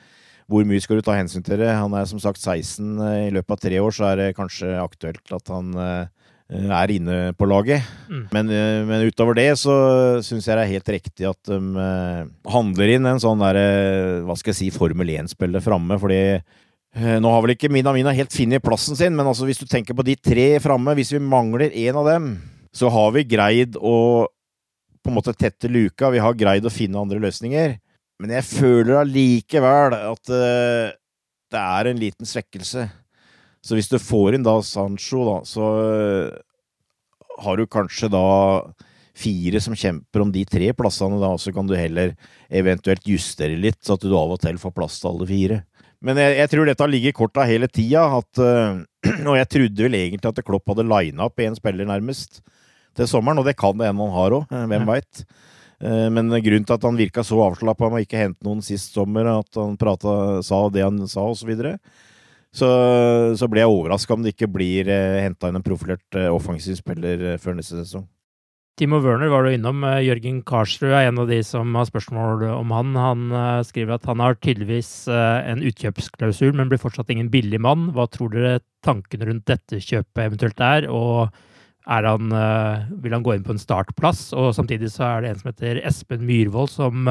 hvor 0.51 0.65
mye 0.67 0.81
skal 0.83 0.99
du 0.99 1.05
ta 1.05 1.15
hensyn 1.15 1.45
til 1.45 1.61
det? 1.61 1.69
Han 1.69 1.93
er 1.95 2.09
som 2.09 2.19
sagt 2.19 2.41
16. 2.41 2.97
I 3.29 3.29
løpet 3.31 3.55
av 3.55 3.61
tre 3.61 3.77
år 3.79 3.93
så 3.95 4.09
er 4.09 4.19
det 4.19 4.31
kanskje 4.35 4.73
aktuelt 4.81 5.31
at 5.37 5.53
han 5.53 5.69
er 6.51 6.91
inne 6.91 7.17
på 7.39 7.47
laget. 7.47 7.85
Mm. 8.09 8.23
Men, 8.35 8.49
men, 8.89 9.05
utover 9.07 9.37
det 9.37 9.49
så 9.61 9.75
syns 10.25 10.47
jeg 10.47 10.57
det 10.57 10.65
er 10.65 10.73
helt 10.73 10.91
riktig 10.97 11.29
at 11.29 11.51
de 11.51 12.25
handler 12.51 12.95
inn 12.95 13.07
en 13.07 13.21
sånn 13.23 13.39
derre, 13.39 13.67
hva 14.27 14.35
skal 14.39 14.51
jeg 14.51 14.59
si, 14.59 14.67
Formel 14.75 15.13
1-spiller 15.15 15.63
framme. 15.63 15.95
Fordi 16.01 16.21
nå 17.23 17.31
har 17.31 17.45
vel 17.45 17.55
ikke 17.55 17.71
Mina 17.71 17.93
Mina 17.95 18.11
helt 18.15 18.35
funnet 18.35 18.63
plassen 18.65 18.99
sin, 18.99 19.15
men 19.15 19.29
altså 19.31 19.47
hvis 19.47 19.61
du 19.61 19.67
tenker 19.69 19.95
på 19.95 20.03
de 20.03 20.17
tre 20.19 20.49
framme, 20.63 20.95
hvis 20.99 21.13
vi 21.15 21.23
mangler 21.23 21.71
en 21.87 22.01
av 22.01 22.09
dem, 22.11 22.31
så 22.75 22.91
har 22.91 23.15
vi 23.15 23.27
greid 23.27 23.79
å 23.79 24.27
på 25.01 25.09
en 25.09 25.17
måte 25.17 25.33
tette 25.33 25.71
luka. 25.71 26.11
Vi 26.13 26.21
har 26.21 26.37
greid 26.37 26.67
å 26.67 26.73
finne 26.73 26.99
andre 27.01 27.19
løsninger. 27.23 27.77
Men 28.21 28.35
jeg 28.35 28.45
føler 28.45 28.99
allikevel 28.99 29.95
at 29.97 30.29
det 31.51 31.61
er 31.61 31.89
en 31.89 32.01
liten 32.01 32.27
svekkelse. 32.27 32.85
Så 33.61 33.77
hvis 33.77 33.91
du 33.91 33.97
får 34.01 34.37
inn 34.37 34.45
da 34.45 34.55
Sancho, 34.65 35.25
da, 35.27 35.35
så 35.45 35.67
uh, 35.77 36.31
har 37.41 37.57
du 37.59 37.67
kanskje 37.69 38.09
da 38.11 38.23
fire 39.21 39.59
som 39.61 39.75
kjemper 39.77 40.23
om 40.23 40.31
de 40.33 40.43
tre 40.49 40.71
plassene, 40.73 41.19
da, 41.21 41.33
så 41.37 41.53
kan 41.53 41.67
du 41.69 41.75
heller 41.77 42.15
eventuelt 42.49 43.05
justere 43.05 43.59
litt, 43.59 43.81
så 43.85 43.97
at 43.97 44.05
du 44.05 44.15
av 44.17 44.33
og 44.33 44.41
til 44.41 44.57
får 44.61 44.73
plass 44.73 44.97
til 45.01 45.11
alle 45.11 45.27
fire. 45.29 45.59
Men 46.01 46.17
jeg, 46.17 46.39
jeg 46.39 46.49
tror 46.49 46.65
dette 46.65 46.89
ligger 46.89 47.17
korta 47.19 47.45
hele 47.45 47.69
tida, 47.69 48.07
at, 48.17 48.41
uh, 48.41 48.81
og 49.29 49.37
jeg 49.37 49.51
trodde 49.53 49.87
vel 49.87 49.99
egentlig 49.99 50.31
at 50.31 50.43
Klopp 50.47 50.73
hadde 50.73 50.87
lina 50.89 51.29
opp 51.29 51.45
én 51.45 51.57
spiller, 51.57 51.85
nærmest, 51.89 52.41
til 52.97 53.07
sommeren, 53.07 53.39
og 53.39 53.47
det 53.47 53.59
kan 53.59 53.77
det 53.77 53.87
en 53.87 54.01
han 54.01 54.15
har 54.17 54.39
òg, 54.41 54.49
hvem 54.49 54.81
ja. 54.81 54.87
veit. 54.89 55.25
Eh, 55.81 56.07
men 56.13 56.29
grunnen 56.29 56.65
til 56.67 56.75
at 56.75 56.85
han 56.85 56.99
virka 56.99 57.23
så 57.25 57.39
avslappa 57.41 57.89
med 57.89 58.01
å 58.01 58.05
ikke 58.05 58.19
hente 58.19 58.45
noen 58.45 58.61
sist 58.65 58.93
sommer, 58.97 59.29
at 59.31 59.57
han 59.57 59.77
prata, 59.81 60.41
sa 60.45 60.65
det 60.73 60.85
han 60.85 60.99
sa, 61.09 61.25
osv., 61.31 61.53
så, 62.55 62.69
så 63.37 63.47
blir 63.47 63.63
jeg 63.63 63.73
overraska 63.73 64.15
om 64.15 64.25
det 64.25 64.33
ikke 64.35 64.49
blir 64.51 64.89
eh, 64.91 65.21
henta 65.23 65.49
inn 65.49 65.59
en 65.59 65.65
profilert 65.65 66.17
eh, 66.19 66.31
offensiv 66.31 66.75
spiller 66.79 67.37
før 67.41 67.55
neste 67.59 67.79
sesong. 67.79 68.07
Timo 68.79 69.01
Werner 69.03 69.29
var 69.29 69.45
du 69.45 69.51
innom. 69.51 69.83
Jørgen 70.01 70.39
Karsrud 70.47 70.93
er 70.95 71.09
en 71.09 71.19
av 71.21 71.29
de 71.29 71.41
som 71.45 71.75
har 71.77 71.85
spørsmål 71.85 72.45
om 72.55 72.71
han. 72.73 72.95
Han 72.97 73.65
skriver 73.67 73.97
at 73.97 74.07
han 74.09 74.23
har 74.23 74.39
tydeligvis 74.39 74.89
en 75.11 75.61
utkjøpsklausul, 75.67 76.55
men 76.57 76.71
blir 76.71 76.81
fortsatt 76.81 77.11
ingen 77.13 77.29
billig 77.29 77.59
mann. 77.61 77.89
Hva 77.93 78.07
tror 78.09 78.31
dere 78.33 78.63
tankene 78.81 79.27
rundt 79.27 79.45
dette 79.51 79.83
kjøpet 79.83 80.23
eventuelt 80.23 80.63
er? 80.65 80.87
Og 80.89 81.29
han, 81.85 82.31
uh, 82.31 82.87
vil 83.03 83.13
han 83.13 83.23
gå 83.23 83.35
inn 83.35 83.45
på 83.45 83.55
en 83.55 83.61
startplass. 83.61 84.31
Og 84.33 84.53
samtidig 84.55 84.91
så 84.93 85.07
er 85.07 85.21
det 85.21 85.31
en 85.31 85.41
som 85.41 85.51
heter 85.51 85.81
Espen 85.85 86.25
Myhrvold, 86.25 86.69
som 86.69 87.09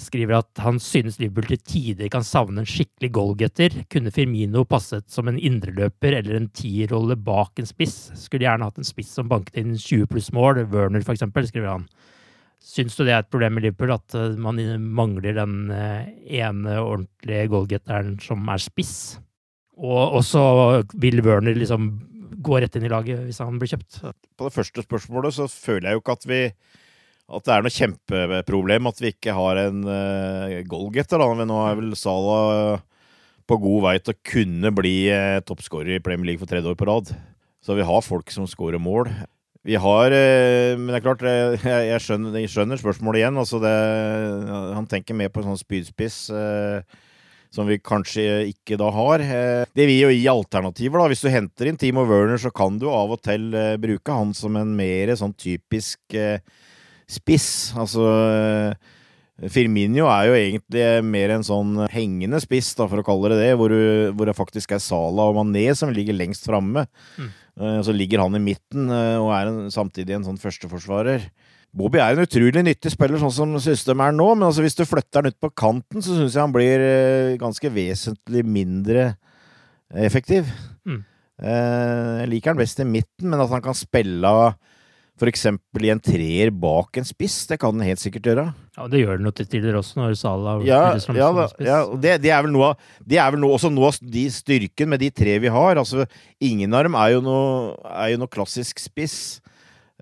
skriver 0.00 0.40
at 0.40 0.62
han 0.64 0.80
synes 0.82 1.20
Liverpool 1.20 1.52
til 1.52 1.60
tider 1.68 2.10
kan 2.12 2.24
savne 2.26 2.62
en 2.62 2.68
skikkelig 2.68 3.12
goalgetter. 3.14 3.76
Kunne 3.92 4.12
Firmino 4.14 4.64
passet 4.68 5.06
som 5.12 5.30
en 5.30 5.38
indreløper 5.38 6.18
eller 6.18 6.38
en 6.38 6.48
tierrolle 6.54 7.16
bak 7.16 7.62
en 7.62 7.68
spiss? 7.68 8.10
Skulle 8.18 8.48
gjerne 8.48 8.66
hatt 8.66 8.80
en 8.80 8.88
spiss 8.88 9.12
som 9.18 9.30
banket 9.30 9.60
inn 9.62 9.76
20 9.78 10.10
pluss 10.10 10.32
mål, 10.34 10.64
Werner 10.72 11.04
for 11.06 11.14
eksempel, 11.14 11.46
skriver 11.48 11.76
han. 11.76 11.86
Syns 12.64 12.96
du 12.96 13.04
det 13.04 13.12
er 13.12 13.22
et 13.22 13.30
problem 13.30 13.58
med 13.58 13.66
Liverpool 13.66 13.92
at 13.92 14.16
uh, 14.16 14.32
man 14.40 14.58
mangler 14.96 15.36
den 15.36 15.68
ene 15.70 16.78
ordentlige 16.80 17.50
goalgetteren 17.52 18.16
som 18.24 18.48
er 18.48 18.62
spiss? 18.62 18.96
Og 19.74 20.20
så 20.22 20.40
vil 21.02 21.18
Werner 21.26 21.56
liksom 21.58 21.90
gå 22.44 22.60
rett 22.60 22.76
inn 22.78 22.86
i 22.86 22.92
laget 22.92 23.24
hvis 23.26 23.40
han 23.42 23.58
blir 23.60 23.70
kjøpt. 23.74 24.00
På 24.38 24.48
det 24.48 24.54
første 24.54 24.84
spørsmålet 24.84 25.36
så 25.36 25.48
føler 25.50 25.90
jeg 25.90 25.98
jo 25.98 26.02
ikke 26.02 26.16
at 26.18 26.26
vi 26.30 26.40
at 27.24 27.46
det 27.46 27.54
er 27.54 27.64
noe 27.64 27.72
kjempeproblem 27.72 28.90
at 28.90 28.98
vi 29.00 29.12
ikke 29.14 29.36
har 29.36 29.60
en 29.62 29.84
uh, 29.88 30.58
goalgetter. 30.68 31.22
Nå 31.44 31.60
er 31.64 31.78
vel 31.78 31.94
Salah 31.96 32.82
på 33.48 33.58
god 33.60 33.84
vei 33.86 33.94
til 34.00 34.12
å 34.12 34.24
kunne 34.28 34.72
bli 34.76 34.96
uh, 35.08 35.40
toppskårer 35.44 35.96
i 35.96 36.02
Premier 36.04 36.32
League 36.32 36.42
for 36.42 36.50
tredje 36.50 36.68
år 36.68 36.76
på 36.80 36.88
rad. 36.88 37.14
Så 37.64 37.78
vi 37.78 37.86
har 37.86 38.04
folk 38.04 38.28
som 38.34 38.48
skårer 38.48 38.82
mål. 38.82 39.08
Vi 39.64 39.78
har 39.80 40.12
uh, 40.12 40.76
Men 40.76 40.92
det 40.92 41.00
er 41.00 41.06
klart, 41.06 41.24
jeg, 41.24 41.64
jeg, 41.64 42.04
skjønner, 42.04 42.36
jeg 42.42 42.52
skjønner, 42.52 42.82
spørsmålet 42.82 43.22
igjen. 43.22 43.40
altså 43.40 43.62
det, 43.64 43.74
Han 44.76 44.90
tenker 44.90 45.16
mer 45.16 45.32
på 45.32 45.40
en 45.40 45.52
sånn 45.52 45.64
spydspiss. 45.64 46.20
Uh, 46.28 47.02
som 47.54 47.68
vi 47.70 47.78
kanskje 47.78 48.24
ikke 48.50 48.78
da 48.80 48.90
har. 48.94 49.22
Eh, 49.22 49.64
det 49.76 49.86
vil 49.88 50.04
jo 50.06 50.12
gi 50.12 50.26
alternativer, 50.30 51.00
da. 51.00 51.10
Hvis 51.12 51.22
du 51.24 51.30
henter 51.32 51.70
inn 51.70 51.78
Timo 51.80 52.04
Werner, 52.08 52.40
så 52.40 52.50
kan 52.54 52.78
du 52.80 52.88
av 52.90 53.14
og 53.14 53.22
til 53.24 53.52
eh, 53.54 53.76
bruke 53.80 54.14
han 54.14 54.34
som 54.36 54.58
en 54.58 54.74
mer 54.76 55.14
sånn 55.18 55.36
typisk 55.38 56.16
eh, 56.18 56.42
spiss. 57.10 57.48
Altså 57.78 58.04
Firminio 59.50 60.06
er 60.06 60.28
jo 60.28 60.36
egentlig 60.38 60.84
mer 61.08 61.34
en 61.34 61.46
sånn 61.46 61.72
hengende 61.92 62.38
spiss, 62.42 62.72
da, 62.78 62.86
for 62.90 63.02
å 63.02 63.06
kalle 63.06 63.32
det 63.32 63.40
det, 63.42 63.54
hvor, 63.58 63.72
du, 63.72 64.12
hvor 64.14 64.30
det 64.30 64.36
faktisk 64.38 64.76
er 64.76 64.82
Sala 64.82 65.26
og 65.30 65.40
Mané 65.40 65.66
som 65.74 65.90
ligger 65.92 66.14
lengst 66.14 66.46
framme. 66.46 66.86
Mm. 67.18 67.32
Så 67.86 67.94
ligger 67.94 68.22
han 68.22 68.34
i 68.38 68.42
midten 68.42 68.88
og 68.90 69.28
er 69.34 69.50
en, 69.50 69.58
samtidig 69.74 70.16
en 70.16 70.24
sånn 70.26 70.40
førsteforsvarer. 70.42 71.26
Bobby 71.74 71.98
er 71.98 72.14
en 72.14 72.22
utrolig 72.22 72.62
nyttig 72.62 72.92
spiller, 72.94 73.18
sånn 73.18 73.34
som 73.34 73.54
systemet 73.62 74.12
er 74.12 74.14
nå, 74.14 74.28
men 74.36 74.46
altså 74.46 74.62
hvis 74.62 74.78
du 74.78 74.84
flytter 74.86 75.24
han 75.24 75.32
ut 75.32 75.40
på 75.42 75.50
kanten, 75.58 76.04
så 76.04 76.14
syns 76.14 76.36
jeg 76.36 76.44
han 76.44 76.54
blir 76.54 76.82
eh, 76.86 77.34
ganske 77.40 77.70
vesentlig 77.74 78.44
mindre 78.46 79.08
effektiv. 80.06 80.46
Mm. 80.86 81.00
Eh, 81.42 82.12
jeg 82.20 82.30
liker 82.30 82.52
han 82.52 82.60
best 82.60 82.78
i 82.78 82.86
midten, 82.86 83.26
men 83.26 83.42
at 83.42 83.50
han 83.50 83.64
kan 83.64 83.74
spille 83.74 84.30
f.eks. 85.14 85.44
i 85.46 85.90
en 85.92 86.02
treer 86.02 86.50
bak 86.50 86.98
en 86.98 87.06
spiss, 87.06 87.44
det 87.46 87.60
kan 87.62 87.76
den 87.76 87.86
helt 87.86 88.02
sikkert 88.02 88.26
gjøre. 88.26 88.46
Ja, 88.74 88.88
Det 88.90 89.00
gjør 89.00 89.20
den 89.20 89.28
jo 89.28 89.32
til 89.38 89.48
tider 89.50 89.78
også, 89.78 90.00
når 90.00 90.16
Salah 90.18 90.64
ja, 90.66 90.80
ja, 90.98 91.30
ja, 91.62 91.78
det, 91.94 92.16
det, 92.24 92.32
er 92.34 92.42
vel 92.42 92.54
noe 92.54 92.72
av, 92.72 92.90
det 93.06 93.20
er 93.22 93.30
vel 93.30 93.44
noe, 93.44 93.54
også 93.54 93.70
noe 93.70 93.92
av 93.92 94.00
de 94.02 94.24
styrken 94.34 94.90
med 94.90 95.04
de 95.04 95.12
tre 95.14 95.38
vi 95.38 95.52
har. 95.54 95.78
Altså, 95.78 96.08
ingen 96.42 96.74
av 96.74 96.88
dem 96.88 96.98
er 96.98 97.14
jo 97.14 97.22
noe, 97.22 97.74
er 97.94 98.14
jo 98.14 98.24
noe 98.24 98.32
klassisk 98.32 98.82
spiss. 98.82 99.18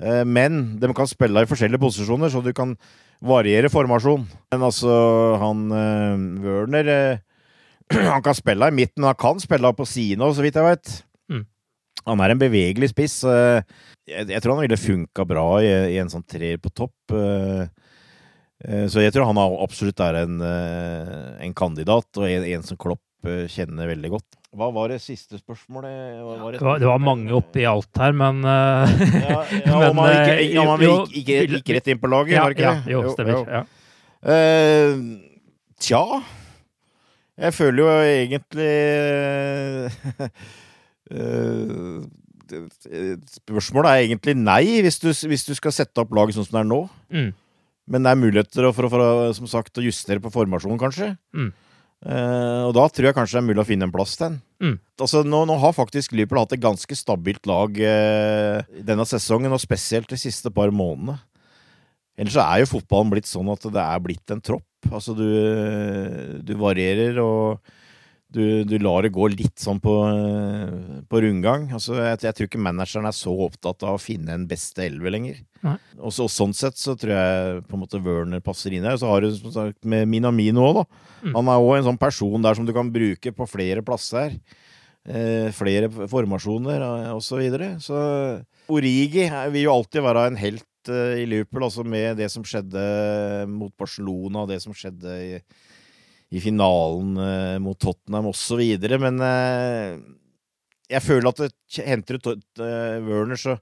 Eh, 0.00 0.24
men 0.24 0.78
de 0.80 0.92
kan 0.96 1.10
spille 1.10 1.44
i 1.44 1.50
forskjellige 1.50 1.82
posisjoner, 1.82 2.32
så 2.32 2.40
du 2.40 2.52
kan 2.56 2.72
variere 3.22 3.70
formasjon. 3.72 4.24
Men 4.52 4.66
altså, 4.66 4.92
han 5.42 5.66
uh, 5.70 6.42
Werner 6.42 6.88
uh, 6.90 7.20
Han 8.14 8.22
kan 8.24 8.34
spille 8.34 8.70
i 8.70 8.74
midten, 8.74 9.04
han 9.04 9.18
kan 9.18 9.40
spille 9.42 9.68
på 9.76 9.84
sidene 9.84 10.24
òg, 10.24 10.36
så 10.36 10.44
vidt 10.44 10.56
jeg 10.56 10.64
vet. 10.64 10.92
Mm. 11.28 11.42
Han 12.08 12.22
er 12.24 12.32
en 12.32 12.40
bevegelig 12.40 12.88
spiss. 12.94 13.18
Uh, 13.20 13.60
jeg, 14.08 14.28
jeg, 14.28 14.42
tror 14.42 14.56
han 14.56 14.64
ville 14.66 14.80
funka 14.80 15.26
bra 15.28 15.46
i, 15.62 15.70
i, 15.94 15.98
en 16.02 16.10
sånn 16.12 16.26
treer 16.26 16.58
på 16.62 16.72
topp. 16.74 17.14
så 18.62 19.02
jeg 19.02 19.14
tror 19.14 19.26
han 19.30 19.40
absolutt 19.42 20.00
er 20.02 20.22
en, 20.24 20.42
en 20.42 21.54
kandidat, 21.54 22.08
og 22.18 22.28
en, 22.28 22.46
en 22.46 22.66
som 22.66 22.78
Klopp 22.78 23.02
kjenner 23.50 23.90
veldig 23.90 24.10
godt. 24.16 24.38
Hva 24.52 24.68
var 24.74 24.90
det 24.92 24.98
siste 25.00 25.38
spørsmålet? 25.40 25.92
Var 26.20 26.52
det, 26.52 26.58
det, 26.58 26.66
var, 26.66 26.80
det, 26.82 26.88
var, 26.90 26.98
mange 27.00 27.32
oppi 27.32 27.62
alt 27.64 28.02
her, 28.02 28.12
men 28.12 28.42
ja, 28.44 29.38
ja, 29.64 29.78
men, 29.80 29.94
man 29.96 30.10
gikk, 30.10 30.32
eh, 30.34 30.42
ja, 30.52 30.64
man 30.68 30.82
gikk, 30.82 31.14
gikk, 31.14 31.54
gikk, 31.54 31.70
rett 31.78 31.88
inn 31.94 32.02
på 32.02 32.10
laget, 32.12 32.34
ja, 32.36 32.42
var 32.44 32.56
ikke 32.56 32.66
det? 32.68 32.92
Jo, 32.92 33.04
stemmer. 33.14 33.38
Jo. 33.40 33.62
Uh, 34.22 34.98
tja 35.82 36.04
Jeg 37.42 37.54
føler 37.56 37.80
jo 37.82 37.88
egentlig 38.06 38.76
uh, 41.10 42.04
Spørsmålet 43.38 43.90
er 43.90 44.04
egentlig 44.06 44.36
nei, 44.38 44.80
hvis 44.84 45.00
du, 45.02 45.10
hvis 45.30 45.46
du, 45.48 45.54
skal 45.58 45.74
sette 45.74 46.02
opp 46.02 46.12
laget 46.16 46.36
sånn 46.36 46.46
som 46.48 46.58
det 46.58 46.62
er 46.62 46.70
nå. 46.70 46.80
Mm. 47.12 47.30
Men 47.92 48.06
det 48.06 48.12
er 48.12 48.20
muligheter 48.20 48.68
for, 48.70 48.86
for, 48.86 48.94
for, 48.94 49.34
som 49.36 49.50
sagt, 49.50 49.78
å 49.78 49.84
justere 49.84 50.22
på 50.22 50.32
formasjonen, 50.32 50.80
kanskje. 50.80 51.12
Mm. 51.34 51.50
Uh, 52.02 52.66
og 52.66 52.72
da 52.74 52.88
tror 52.90 53.06
jeg 53.06 53.14
kanskje 53.14 53.36
det 53.36 53.40
er 53.44 53.46
mulig 53.46 53.62
å 53.62 53.66
finne 53.68 53.86
en 53.86 53.94
plass 53.94 54.16
til 54.16 54.26
den. 54.26 54.38
Mm. 54.62 54.78
Altså, 55.02 55.20
nå, 55.26 55.42
nå, 55.46 55.58
har 55.62 55.74
faktisk 55.76 56.14
Liverpool 56.14 56.40
hatt 56.42 56.54
et 56.56 56.62
ganske 56.62 56.96
stabilt 56.98 57.46
lag 57.46 57.78
uh, 57.78 58.78
denne 58.86 59.06
sesongen, 59.06 59.54
og 59.54 59.62
spesielt 59.62 60.10
de 60.10 60.18
siste 60.18 60.50
par 60.54 60.74
månedene. 60.74 61.20
Ellers 62.18 62.34
så 62.36 62.42
er 62.44 62.62
jo 62.62 62.72
fotballen 62.74 63.12
blitt 63.14 63.30
sånn 63.30 63.48
at 63.54 63.62
det 63.72 63.82
er 63.82 64.02
blitt 64.04 64.34
en 64.34 64.42
tropp. 64.44 64.66
Altså, 64.90 65.14
du, 65.16 65.28
du 66.42 66.52
varierer, 66.60 67.22
og 67.22 67.62
du, 68.32 68.64
du, 68.64 68.74
lar 68.80 69.04
det 69.04 69.12
gå 69.14 69.26
litt 69.32 69.60
sånn 69.60 69.80
på, 69.82 69.92
på 71.08 71.20
rundgang. 71.24 71.68
Altså, 71.76 71.98
jeg, 71.98 72.20
jeg, 72.24 72.36
tror 72.38 72.48
ikke 72.48 72.62
manageren 72.64 73.08
er 73.08 73.16
så 73.16 73.34
opptatt 73.46 73.84
av 73.86 73.98
å 73.98 74.02
finne 74.02 74.34
en 74.34 74.46
beste 74.48 74.86
elve 74.86 75.12
lenger. 75.12 75.42
Og, 76.00 76.10
så, 76.14 76.26
sånn 76.32 76.54
sett 76.56 76.80
så 76.80 76.96
tror 76.98 77.14
jeg 77.14 77.62
på 77.68 77.76
en 77.76 77.84
måte 77.84 78.00
Werner 78.02 78.42
passer 78.44 78.74
inn 78.74 78.88
her. 78.88 78.96
Og 78.96 79.02
så 79.04 79.12
har 79.12 79.22
du 79.24 79.30
som 79.36 79.54
sagt, 79.54 79.78
med 79.84 80.08
Minamino 80.10 80.64
òg, 80.66 80.82
da. 80.82 81.06
Mm. 81.22 81.36
Han 81.36 81.52
er 81.52 81.68
òg 81.68 81.76
en 81.76 81.88
sånn 81.90 82.00
person 82.00 82.48
der 82.48 82.58
som 82.58 82.68
du 82.68 82.74
kan 82.76 82.90
bruke 82.94 83.34
på 83.36 83.48
flere 83.50 83.84
plasser. 83.86 84.36
Eh, 85.02 85.48
flere 85.50 85.88
formasjoner 85.90 86.84
og 87.10 87.22
så 87.26 87.40
videre. 87.40 87.74
Så 87.82 87.98
Origi 88.70 89.26
vil 89.50 89.64
jo 89.64 89.74
alltid 89.74 90.04
være 90.04 90.28
en 90.30 90.38
helt 90.38 90.92
eh, 90.92 91.22
i 91.24 91.26
Liverpool, 91.26 91.66
altså 91.66 91.82
med 91.82 92.20
det 92.22 92.30
som 92.30 92.46
skjedde 92.46 92.84
mot 93.50 93.74
Barcelona, 93.78 94.44
og 94.44 94.52
det 94.52 94.60
som 94.62 94.74
skjedde 94.76 95.16
i 95.26 95.32
i 96.32 96.40
finalen 96.40 97.16
eh, 97.20 97.58
mot 97.60 97.78
Tottenham 97.78 98.30
osv. 98.30 98.60
Men 99.02 99.20
eh, 99.26 99.96
jeg 100.92 101.04
føler 101.04 101.30
at 101.30 101.42
det 101.44 101.86
henter 101.86 102.18
ut 102.18 102.28
eh, 102.32 102.98
Werner, 103.04 103.40
så 103.40 103.58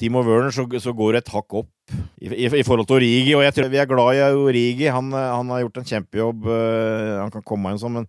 Timo 0.00 0.22
Werner, 0.24 0.52
så, 0.54 0.64
så 0.80 0.94
går 0.96 1.16
det 1.16 1.22
et 1.24 1.32
hakk 1.34 1.56
opp 1.62 1.94
i, 2.20 2.28
i, 2.28 2.46
i, 2.46 2.64
forhold 2.64 2.88
til 2.88 3.00
Origi. 3.00 3.32
Og 3.36 3.44
jeg 3.44 3.56
tror 3.56 3.72
vi 3.72 3.80
er 3.80 3.88
glad 3.88 4.16
i 4.16 4.26
Origi. 4.32 4.90
Han, 4.92 5.12
han 5.12 5.52
har 5.52 5.64
gjort 5.64 5.80
en 5.80 5.88
kjempejobb. 5.90 6.46
Uh, 6.48 7.16
han 7.20 7.32
kan 7.34 7.44
komme 7.44 7.72
inn 7.72 7.80
sånn, 7.82 7.98
men 7.98 8.06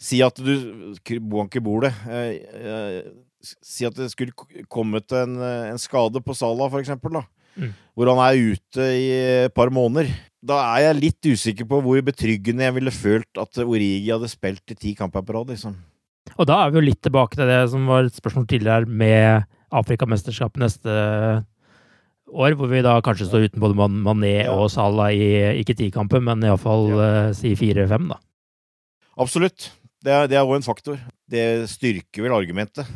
si 0.00 0.22
at 0.24 0.40
du 0.40 0.96
Banker 1.30 1.62
bordet. 1.62 1.92
Uh, 2.08 2.98
si 3.40 3.86
at 3.86 3.94
det 3.98 4.08
skulle 4.12 4.64
kommet 4.72 5.12
en, 5.16 5.38
en 5.70 5.78
skade 5.80 6.22
på 6.24 6.34
Salah, 6.34 6.72
for 6.72 6.82
eksempel. 6.82 7.20
Da. 7.20 7.26
Mm. 7.60 7.70
Hvor 7.94 8.10
han 8.14 8.22
er 8.24 8.54
ute 8.54 8.88
i 8.96 9.06
et 9.44 9.54
par 9.56 9.72
måneder. 9.74 10.08
Da 10.40 10.56
er 10.72 10.86
jeg 10.86 11.00
litt 11.02 11.30
usikker 11.34 11.68
på 11.68 11.82
hvor 11.84 12.00
betryggende 12.04 12.64
jeg 12.64 12.76
ville 12.78 12.94
følt 12.94 13.40
at 13.40 13.60
Origi 13.60 14.08
hadde 14.08 14.30
spilt 14.32 14.72
i 14.72 14.78
ti 14.78 14.94
kamper 14.96 15.24
på 15.26 15.36
rad. 15.36 15.52
Liksom. 15.52 15.76
Og 16.38 16.48
da 16.48 16.62
er 16.62 16.72
vi 16.72 16.80
jo 16.80 16.86
litt 16.88 17.02
tilbake 17.04 17.36
til 17.36 17.50
det 17.50 17.60
som 17.72 17.84
var 17.90 18.08
et 18.08 18.16
spørsmål 18.16 18.46
tidligere 18.48 18.88
med 18.88 19.44
Afrikamesterskapet 19.70 20.62
neste 20.62 20.94
år, 22.30 22.54
hvor 22.56 22.70
vi 22.70 22.82
da 22.86 22.96
kanskje 23.04 23.28
står 23.28 23.50
uten 23.50 23.62
både 23.62 23.90
Mané 23.90 24.34
og 24.50 24.70
Salah 24.72 25.12
i 25.12 25.60
ikke 25.60 25.76
ti-kampen, 25.78 26.24
men 26.26 26.46
iallfall 26.46 26.88
ja. 26.90 26.98
uh, 27.28 27.36
si 27.36 27.52
fire-fem, 27.58 28.08
da. 28.10 28.18
Absolutt. 29.20 29.68
Det 30.00 30.14
er 30.14 30.40
òg 30.40 30.56
en 30.56 30.64
faktor. 30.64 30.96
Det 31.28 31.68
styrker 31.68 32.24
vel 32.24 32.34
argumentet. 32.38 32.88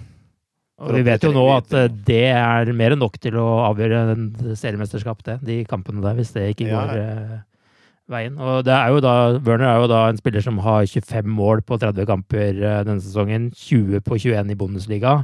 Og 0.82 0.90
vi 0.96 1.04
vet 1.06 1.22
jo 1.22 1.30
nå 1.30 1.44
at 1.54 1.74
eh, 1.76 1.90
det 2.06 2.24
er 2.34 2.70
mer 2.74 2.94
enn 2.94 3.02
nok 3.04 3.18
til 3.22 3.36
å 3.38 3.46
avgjøre 3.68 4.00
en 4.10 4.24
seriemesterskap, 4.58 5.20
det. 5.26 5.38
De 5.46 5.60
kampene 5.70 6.02
der, 6.02 6.16
hvis 6.18 6.34
det 6.34 6.48
ikke 6.50 6.66
går 6.72 6.94
ja. 6.98 7.04
uh, 7.14 7.36
veien. 8.10 8.34
Og 8.42 8.64
det 8.66 8.74
er 8.74 8.90
jo 8.90 9.04
da, 9.04 9.14
Werner 9.38 9.70
er 9.70 9.84
jo 9.84 9.92
da 9.92 10.02
en 10.10 10.18
spiller 10.18 10.42
som 10.44 10.58
har 10.64 10.82
25 10.90 11.30
mål 11.30 11.62
på 11.68 11.78
30 11.78 12.08
kamper 12.10 12.58
uh, 12.58 12.80
denne 12.88 12.98
sesongen. 13.04 13.52
20 13.54 14.02
på 14.02 14.18
21 14.18 14.50
i 14.50 14.58
Bundesliga. 14.58 15.14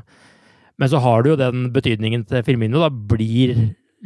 Men 0.79 0.93
så 0.93 1.03
har 1.03 1.27
du 1.27 1.33
jo 1.33 1.41
den 1.41 1.67
betydningen 1.75 2.23
til 2.31 2.47
Firmino. 2.47 2.85
Da 2.87 2.93
blir 3.11 3.57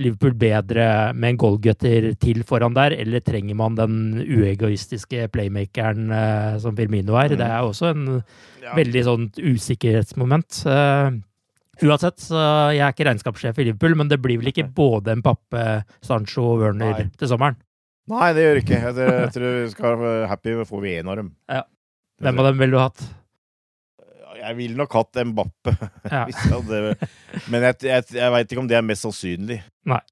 Liverpool 0.01 0.33
bedre 0.41 0.89
med 1.13 1.35
en 1.35 1.43
goalgutter 1.45 2.09
til 2.19 2.41
foran 2.49 2.75
der, 2.75 2.97
eller 3.05 3.23
trenger 3.23 3.55
man 3.55 3.77
den 3.79 4.25
uegoistiske 4.25 5.29
playmakeren 5.31 6.09
som 6.59 6.75
Firmino 6.75 7.15
er? 7.21 7.37
Mm. 7.37 7.39
Det 7.39 7.47
er 7.47 7.61
også 7.61 7.93
en 7.93 8.09
ja. 8.65 8.73
veldig 8.75 9.05
sånn 9.07 9.31
usikkerhetsmoment. 9.53 10.65
Uh, 10.67 11.21
Uansett, 11.83 12.21
så 12.23 12.39
jeg 12.75 12.85
er 12.85 12.95
ikke 12.95 13.07
regnskapssjef 13.09 13.59
i 13.59 13.69
Liverpool, 13.71 13.97
men 13.99 14.11
det 14.13 14.21
blir 14.23 14.39
vel 14.39 14.53
ikke 14.53 14.69
både 14.77 15.17
en 15.17 15.25
pappe, 15.25 15.65
Sancho 16.05 16.45
og 16.53 16.63
Werner 16.63 16.95
Nei. 16.95 17.09
til 17.19 17.31
sommeren? 17.31 17.59
Nei, 18.13 18.31
det 18.37 18.45
gjør 18.45 18.59
det 18.59 18.65
ikke. 18.67 18.81
Jeg, 18.85 19.11
jeg 19.25 19.35
tror 19.35 19.55
vi 19.57 19.69
skal 19.73 20.01
være 20.01 20.31
happy 20.31 20.55
med 20.55 20.67
å 20.67 20.69
få 20.69 20.81
vi 20.85 20.97
én 21.01 21.11
av 21.11 21.21
dem. 21.23 21.31
Ja. 21.51 21.63
Hvem 22.23 22.41
av 22.41 22.51
dem 22.51 22.61
ville 22.61 22.77
du 22.77 22.83
hatt? 22.83 23.05
Jeg 24.45 24.59
ville 24.59 24.77
nok 24.77 24.93
hatt 24.99 25.23
Mbappe. 25.31 25.73
Ja. 26.15 26.27
men 27.49 27.65
jeg, 27.65 27.79
jeg, 27.89 28.05
jeg 28.13 28.33
veit 28.35 28.51
ikke 28.51 28.61
om 28.61 28.69
det 28.71 28.77
er 28.77 28.85
mest 28.85 29.07
sannsynlig. 29.07 29.63
Nei. 29.89 30.03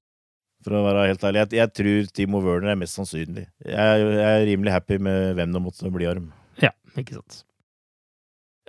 For 0.63 0.79
å 0.79 0.83
være 0.85 1.07
helt 1.11 1.25
ærlig. 1.27 1.43
Jeg, 1.43 1.59
jeg 1.59 1.73
tror 1.77 2.11
Timo 2.17 2.41
Werner 2.43 2.73
er 2.73 2.79
mest 2.79 2.97
sannsynlig. 2.97 3.45
Jeg, 3.67 4.11
er 4.25 4.45
rimelig 4.47 4.73
happy 4.73 4.97
med 5.03 5.35
hvem 5.37 5.53
det 5.53 5.61
måtte 5.63 5.91
bli 5.93 6.07
av 6.09 6.17
dem. 6.17 6.29
Ja, 6.63 6.71
ikke 6.97 7.19
sant. 7.19 7.43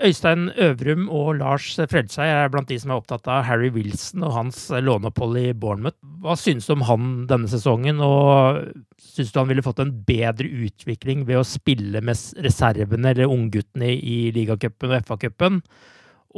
Øystein 0.02 0.48
Øvrum 0.58 1.04
og 1.06 1.36
Lars 1.38 1.68
Fredseid 1.78 2.26
er 2.26 2.48
blant 2.50 2.66
de 2.66 2.78
som 2.82 2.90
er 2.90 2.98
opptatt 2.98 3.28
av 3.30 3.44
Harry 3.46 3.68
Wilson 3.70 4.24
og 4.26 4.32
hans 4.34 4.58
låneopphold 4.74 5.38
i 5.38 5.52
Bournemouth. 5.54 6.00
Hva 6.24 6.34
synes 6.38 6.66
du 6.66 6.72
om 6.74 6.82
han 6.88 7.12
denne 7.30 7.46
sesongen, 7.50 8.02
og 8.02 8.58
synes 8.98 9.30
du 9.30 9.38
han 9.38 9.52
ville 9.52 9.62
fått 9.62 9.84
en 9.84 9.94
bedre 10.08 10.50
utvikling 10.66 11.22
ved 11.28 11.38
å 11.38 11.46
spille 11.46 12.02
med 12.02 12.42
reservene 12.42 13.14
eller 13.14 13.30
ungguttene 13.30 13.92
i 13.94 14.18
ligacupen 14.34 14.96
og 14.96 15.06
FA-cupen? 15.06 15.62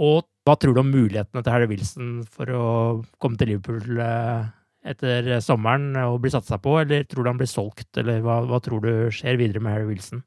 Og 0.05 0.29
hva 0.45 0.59
tror 0.61 0.77
du 0.77 0.85
om 0.85 0.93
mulighetene 0.93 1.41
til 1.41 1.57
Harry 1.57 1.73
Wilson 1.73 2.13
for 2.29 2.53
å 2.53 2.69
komme 3.17 3.41
til 3.41 3.55
Liverpool 3.55 4.05
eh, 4.05 4.53
etter 4.93 5.33
sommeren 5.41 5.97
og 6.05 6.21
bli 6.27 6.37
satsa 6.37 6.61
på, 6.61 6.77
eller 6.85 7.09
tror 7.09 7.25
du 7.25 7.33
han 7.33 7.41
blir 7.41 7.49
solgt, 7.49 7.89
eller 7.97 8.21
hva, 8.21 8.43
hva 8.45 8.61
tror 8.61 8.85
du 8.85 8.93
skjer 9.09 9.41
videre 9.41 9.65
med 9.65 9.79
Harry 9.79 9.89
Wilson? 9.95 10.21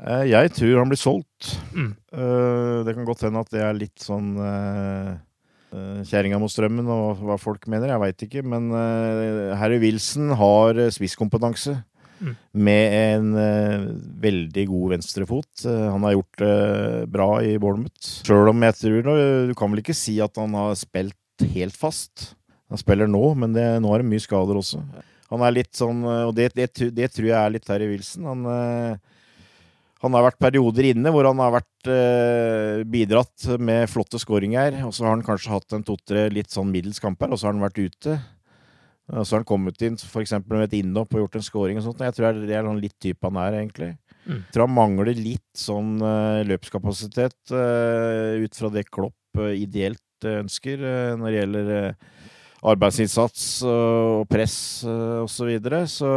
Eh, 0.00 0.30
jeg 0.30 0.52
tror 0.56 0.80
han 0.80 0.90
blir 0.90 1.00
solgt. 1.00 1.56
Mm. 1.74 1.90
Eh, 1.92 2.78
det 2.86 2.94
kan 2.96 3.08
godt 3.08 3.26
hende 3.26 3.42
at 3.42 3.52
det 3.52 3.64
er 3.64 3.76
litt 3.76 4.00
sånn 4.00 4.32
uh, 4.40 5.12
kjerringa 6.08 6.40
mot 6.40 6.52
strømmen 6.52 6.88
og 6.90 7.20
hva 7.26 7.36
folk 7.40 7.68
mener. 7.70 7.92
Jeg 7.92 8.02
veit 8.04 8.26
ikke. 8.26 8.44
Men 8.46 8.72
Harry 9.60 9.78
Wilson 9.82 10.32
har 10.38 10.80
spisskompetanse. 10.94 11.76
Mm. 12.20 12.32
Med 12.66 12.94
en 12.96 13.28
veldig 14.20 14.64
god 14.68 14.90
venstrefot. 14.92 15.62
han 15.64 16.02
har 16.04 16.18
gjort 16.18 16.42
det 16.42 17.06
bra 17.14 17.28
i 17.40 17.54
Bournemouth. 17.56 18.10
Sjøl 18.26 18.50
om 18.50 18.66
jeg 18.66 18.76
tror 18.76 19.08
Du 19.48 19.54
kan 19.56 19.72
vel 19.72 19.80
ikke 19.80 19.96
si 19.96 20.18
at 20.20 20.36
han 20.36 20.52
har 20.58 20.74
spilt 20.76 21.46
helt 21.54 21.78
fast. 21.80 22.34
Han 22.68 22.82
spiller 22.82 23.08
nå, 23.08 23.22
men 23.40 23.54
det, 23.56 23.64
nå 23.80 23.94
er 23.94 24.02
det 24.02 24.10
mye 24.10 24.26
skader 24.26 24.60
også. 24.60 24.82
Han 25.30 25.46
er 25.46 25.54
litt 25.54 25.72
sånn 25.78 26.02
Og 26.02 26.34
det, 26.36 26.50
det, 26.58 26.68
det 26.92 27.08
tror 27.14 27.30
jeg 27.30 27.38
er 27.38 27.54
litt 27.54 27.72
Harry 27.72 27.88
Wilson. 27.94 28.28
Han 28.28 29.00
han 30.00 30.16
har 30.16 30.24
vært 30.24 30.40
perioder 30.40 30.86
inne 30.94 31.12
hvor 31.12 31.26
han 31.28 31.40
har 31.42 31.52
vært 31.58 31.88
eh, 31.92 32.82
bidratt 32.88 33.44
med 33.60 33.88
flotte 33.92 34.20
skåringer. 34.20 34.78
Og 34.88 34.94
så 34.96 35.04
har 35.04 35.12
han 35.12 35.24
kanskje 35.24 35.52
hatt 35.52 35.76
en 35.76 35.84
to-tre 35.84 36.28
litt 36.32 36.52
sånn 36.52 36.70
middels 36.72 37.02
kamper, 37.04 37.28
og 37.28 37.40
så 37.40 37.48
har 37.48 37.56
han 37.56 37.66
vært 37.66 37.82
ute. 37.82 38.14
Og 39.10 39.26
så 39.26 39.34
har 39.34 39.42
han 39.42 39.48
kommet 39.50 39.82
inn 39.84 39.98
f.eks. 40.00 40.36
med 40.46 40.64
et 40.64 40.78
innhopp 40.80 41.12
og 41.12 41.24
gjort 41.24 41.36
en 41.36 41.44
scoring 41.44 41.80
og 41.80 41.84
sånt. 41.84 42.00
Jeg 42.06 42.16
tror 42.16 42.40
det 42.40 42.56
er 42.56 42.64
sånn 42.64 42.80
litt 42.80 42.96
type 43.02 43.26
han 43.26 43.40
er, 43.42 43.58
egentlig. 43.60 43.90
Mm. 44.24 44.40
Tror 44.54 44.64
han 44.64 44.76
mangler 44.76 45.12
litt 45.18 45.48
sånn 45.58 45.96
uh, 46.00 46.40
løpskapasitet 46.46 47.52
uh, 47.52 48.40
ut 48.40 48.56
fra 48.56 48.70
det 48.72 48.86
Klopp 48.92 49.40
uh, 49.40 49.50
ideelt 49.52 50.00
ønsker 50.20 50.82
når 51.16 51.24
det 51.24 51.36
gjelder 51.38 51.70
arbeidsinnsats 52.68 53.44
og 53.64 54.26
press 54.28 54.56
osv. 54.84 55.30
Så, 55.32 55.46
videre. 55.48 55.78
så 55.88 56.10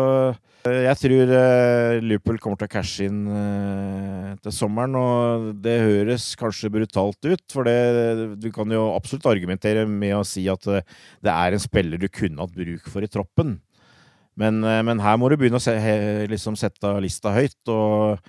jeg 0.64 0.96
tror 1.02 1.32
uh, 1.34 1.98
Liverpool 2.00 2.38
kommer 2.40 2.60
til 2.60 2.70
å 2.70 2.72
cashe 2.72 3.08
inn 3.10 3.26
uh, 3.28 4.32
til 4.44 4.54
sommeren. 4.56 4.96
Og 4.96 5.50
det 5.64 5.76
høres 5.82 6.30
kanskje 6.40 6.72
brutalt 6.72 7.20
ut, 7.28 7.44
for 7.52 7.68
det, 7.68 8.38
du 8.40 8.48
kan 8.56 8.72
jo 8.72 8.86
absolutt 8.94 9.28
argumentere 9.34 9.84
med 9.90 10.16
å 10.16 10.24
si 10.28 10.46
at 10.52 10.68
uh, 10.72 10.80
det 11.24 11.34
er 11.34 11.58
en 11.58 11.64
spiller 11.64 12.00
du 12.00 12.08
kunne 12.08 12.40
hatt 12.40 12.56
bruk 12.56 12.88
for 12.88 13.04
i 13.04 13.12
troppen. 13.12 13.58
Men, 14.40 14.64
men 14.64 14.98
her 15.04 15.18
må 15.22 15.28
du 15.30 15.36
begynne 15.38 15.60
å 15.60 15.62
se, 15.62 15.76
liksom 16.32 16.56
sette 16.58 16.90
lista 17.04 17.36
høyt. 17.36 17.60
Og 17.70 18.24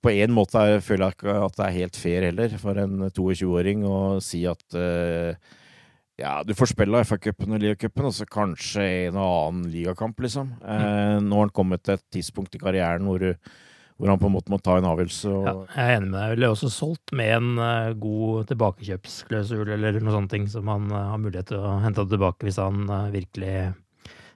på 0.00 0.14
en 0.14 0.32
måte 0.32 0.62
er, 0.62 0.78
føler 0.80 1.10
jeg 1.10 1.18
ikke 1.18 1.34
at 1.44 1.58
det 1.58 1.66
er 1.66 1.74
helt 1.74 1.98
fair 2.00 2.24
heller 2.30 2.54
for 2.62 2.80
en 2.80 3.10
22-åring 3.10 3.82
å 3.84 3.98
si 4.24 4.46
at 4.48 4.64
ja, 6.20 6.42
du 6.44 6.52
får 6.56 6.74
spille 6.74 7.00
FA-cupen 7.06 7.56
og 7.56 7.62
ligacupen, 7.62 8.06
og 8.10 8.14
så 8.14 8.26
kanskje 8.28 8.84
en 9.06 9.18
og 9.18 9.32
annen 9.48 9.66
ligakamp, 9.72 10.20
liksom. 10.20 10.52
Mm. 10.60 10.70
Eh, 10.76 11.16
nå 11.24 11.38
har 11.38 11.48
han 11.48 11.56
kommet 11.56 11.84
til 11.86 11.96
et 11.96 12.06
tidspunkt 12.12 12.56
i 12.56 12.60
karrieren 12.60 13.06
hvor, 13.08 13.24
hvor, 13.96 14.10
han 14.10 14.20
på 14.20 14.28
en 14.28 14.34
måte 14.36 14.52
må 14.52 14.60
ta 14.60 14.76
en 14.78 14.88
avgjørelse. 14.90 15.32
Og... 15.32 15.48
Ja, 15.48 15.54
jeg 15.76 15.84
er 15.84 16.00
enig 16.00 16.10
med 16.12 16.18
deg. 16.18 16.34
Ville 16.34 16.50
også 16.54 16.72
solgt 16.74 17.14
med 17.16 17.36
en 17.38 17.52
uh, 17.60 17.92
god 18.00 18.50
tilbakekjøpsklausul 18.52 19.76
eller 19.76 20.00
noe 20.00 20.16
sånt 20.18 20.32
ting, 20.34 20.48
som 20.52 20.68
han 20.72 20.90
uh, 20.92 21.06
har 21.14 21.22
mulighet 21.22 21.52
til 21.52 21.62
å 21.64 21.78
hente 21.84 22.08
tilbake 22.10 22.48
hvis 22.48 22.60
han 22.60 22.84
uh, 22.90 23.06
virkelig 23.14 23.54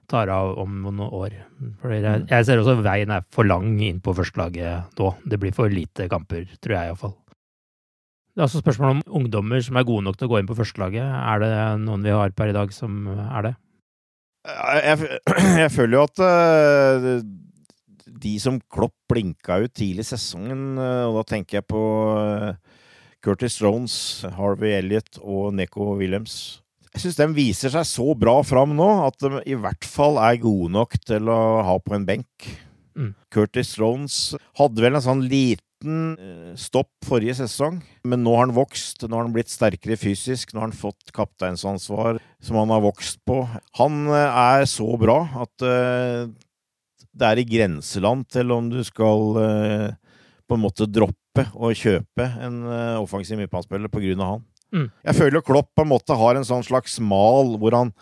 tar 0.09 0.29
av 0.29 0.55
om 0.61 0.81
noen 0.83 1.05
år. 1.05 1.37
Fordi 1.81 1.99
jeg, 1.99 2.25
mm. 2.25 2.27
jeg 2.29 2.47
ser 2.47 2.61
også 2.61 2.77
veien 2.85 3.13
er 3.13 3.25
for 3.33 3.47
lang 3.47 3.77
inn 3.81 4.01
på 4.05 4.13
førstelaget 4.17 4.97
nå. 4.99 5.13
Det 5.25 5.41
blir 5.41 5.53
for 5.55 5.71
lite 5.71 6.09
kamper, 6.11 6.45
tror 6.61 6.77
jeg 6.77 6.91
iallfall. 6.91 7.15
Det 8.35 8.43
er 8.43 8.49
også 8.49 8.59
spørsmål 8.59 8.97
om 8.97 9.03
ungdommer 9.21 9.61
som 9.63 9.77
er 9.79 9.87
gode 9.87 10.03
nok 10.03 10.17
til 10.19 10.27
å 10.27 10.33
gå 10.33 10.41
inn 10.41 10.49
på 10.49 10.57
førstelaget. 10.57 11.05
Er 11.07 11.39
det 11.39 11.51
noen 11.85 12.03
vi 12.03 12.11
har 12.11 12.33
per 12.35 12.51
i 12.51 12.55
dag 12.55 12.73
som 12.75 13.07
er 13.07 13.47
det? 13.47 13.53
Jeg, 14.45 15.21
jeg 15.63 15.71
føler 15.71 15.95
jo 15.95 16.03
at 16.03 16.21
uh, 16.21 17.07
de 18.25 18.33
som 18.43 18.59
Klopp 18.71 18.95
blinka 19.07 19.61
ut 19.63 19.71
tidlig 19.71 20.03
i 20.03 20.09
sesongen, 20.11 20.75
uh, 20.75 21.07
og 21.07 21.21
da 21.21 21.25
tenker 21.31 21.61
jeg 21.61 21.67
på 21.71 21.81
uh, 22.19 22.51
Curtis 23.25 23.57
Jones, 23.61 23.95
Harvey 24.35 24.75
Elliot 24.75 25.17
og 25.23 25.55
Neko 25.57 25.95
Williams 25.97 26.59
Jeg 26.91 27.05
syns 27.05 27.17
de 27.17 27.29
viser 27.33 27.73
seg 27.73 27.87
så 27.89 28.11
bra 28.19 28.37
fram 28.45 28.75
nå 28.77 28.89
at 29.07 29.17
de 29.23 29.41
i 29.49 29.57
hvert 29.57 29.87
fall 29.87 30.19
er 30.21 30.43
gode 30.43 30.69
nok 30.75 30.99
til 31.07 31.31
å 31.31 31.39
ha 31.65 31.79
på 31.81 31.95
en 31.97 32.05
benk. 32.07 32.51
Mm. 32.95 33.11
Curtis 33.33 33.73
Jones 33.79 34.35
hadde 34.59 34.83
vel 34.83 34.95
en 34.95 35.03
sånn 35.03 35.25
liten 35.27 35.63
eh, 35.63 35.64
stopp 36.57 36.89
forrige 37.05 37.35
sesong, 37.37 37.81
men 38.07 38.23
nå 38.23 38.31
har 38.33 38.47
han 38.47 38.55
vokst. 38.55 39.03
Nå 39.03 39.17
har 39.17 39.27
han 39.27 39.33
blitt 39.35 39.51
sterkere 39.51 39.97
fysisk. 39.99 40.53
Nå 40.53 40.61
har 40.61 40.69
han 40.69 40.77
fått 40.77 41.11
kapteinsansvar 41.13 42.21
som 42.41 42.57
han 42.61 42.71
har 42.73 42.81
vokst 42.85 43.19
på. 43.27 43.41
Han 43.81 44.07
eh, 44.07 44.39
er 44.61 44.65
så 44.69 44.87
bra 45.01 45.19
at 45.43 45.65
uh, 45.67 46.25
det 47.15 47.27
er 47.27 47.41
i 47.41 47.47
grenseland 47.47 48.25
til 48.31 48.51
om 48.55 48.71
du 48.71 48.81
skal 48.87 49.37
på 50.45 50.57
en 50.57 50.61
måte 50.61 50.87
droppe 50.89 51.45
å 51.55 51.71
kjøpe 51.75 52.25
en 52.43 52.57
offensiv 52.99 53.39
midtbanespiller 53.39 53.91
på 53.91 54.01
grunn 54.03 54.23
av 54.23 54.33
han. 54.33 54.43
Mm. 54.75 54.89
Jeg 55.07 55.17
føler 55.21 55.45
Klopp 55.45 55.69
på 55.71 55.85
en 55.85 55.91
måte 55.93 56.17
har 56.19 56.35
en 56.35 56.47
sånn 56.47 56.65
slags 56.67 56.97
mal 56.99 57.55
hvor 57.61 57.77
han 57.77 57.93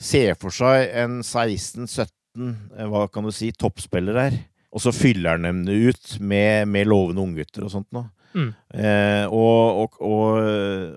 ser 0.00 0.38
for 0.40 0.54
seg 0.54 0.88
en 1.02 1.20
16-17 1.20 2.08
hva 2.88 3.04
kan 3.12 3.26
du 3.26 3.32
si, 3.34 3.50
toppspiller 3.52 4.16
her. 4.16 4.38
Og 4.72 4.80
så 4.80 4.92
fyller 4.96 5.36
han 5.36 5.46
dem 5.46 5.62
ut 5.68 6.18
med, 6.20 6.68
med 6.72 6.88
lovende 6.88 7.22
unggutter 7.24 7.66
og 7.66 7.72
sånt 7.74 7.90
noe. 7.92 8.08
Mm. 8.32 8.48
Eh, 8.72 9.26
og, 9.28 9.82
og, 9.82 9.96
og, 10.08 10.36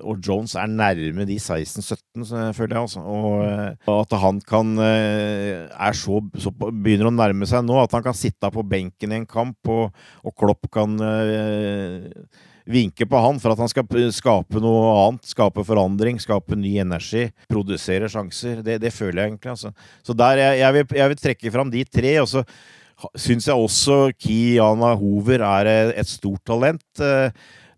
og, 0.08 0.20
Jones 0.24 0.54
er 0.56 0.72
nærme 0.72 1.26
de 1.28 1.36
16-17, 1.36 2.24
føler 2.56 2.78
jeg. 2.78 2.86
Altså. 2.86 3.04
Og, 3.04 3.44
og 3.92 4.00
at 4.06 4.16
han 4.22 4.40
kan 4.48 4.72
er 4.80 6.00
så, 6.00 6.22
så, 6.40 6.54
begynner 6.56 7.12
å 7.12 7.16
nærme 7.16 7.48
seg 7.50 7.66
nå 7.68 7.82
at 7.82 7.96
han 7.98 8.06
kan 8.06 8.16
sitte 8.16 8.52
på 8.54 8.64
benken 8.64 9.12
i 9.12 9.20
en 9.20 9.28
kamp, 9.30 9.60
og, 9.68 9.92
Klopp 10.40 10.70
kan 10.72 10.96
eh, 11.04 12.08
vinke 12.66 13.06
på 13.08 13.20
han 13.22 13.38
for 13.40 13.54
at 13.54 13.62
han 13.62 13.70
skal 13.72 14.08
skape 14.16 14.62
noe 14.64 14.96
annet. 15.04 15.28
Skape 15.36 15.66
forandring, 15.68 16.20
skape 16.24 16.58
ny 16.60 16.78
energi, 16.84 17.28
produsere 17.52 18.10
sjanser. 18.12 18.64
Det, 18.66 18.80
det 18.84 18.94
føler 18.96 19.22
jeg 19.22 19.34
egentlig. 19.34 19.58
Altså. 19.58 19.76
Så 20.06 20.16
der, 20.18 20.42
jeg, 20.42 20.64
jeg, 20.64 20.78
vil, 20.80 20.98
jeg 21.02 21.14
vil 21.14 21.22
trekke 21.28 21.54
fram 21.54 21.72
de 21.74 21.86
tre. 21.88 22.18
og 22.24 22.32
så 22.32 22.48
syns 23.20 23.48
jeg 23.50 23.60
også 23.60 24.10
Kiana 24.20 24.93
Hover 25.00 25.43
er 25.46 25.70
et 25.93 26.10
stort 26.10 26.43
talent. 26.48 26.86
Eh, 27.00 27.32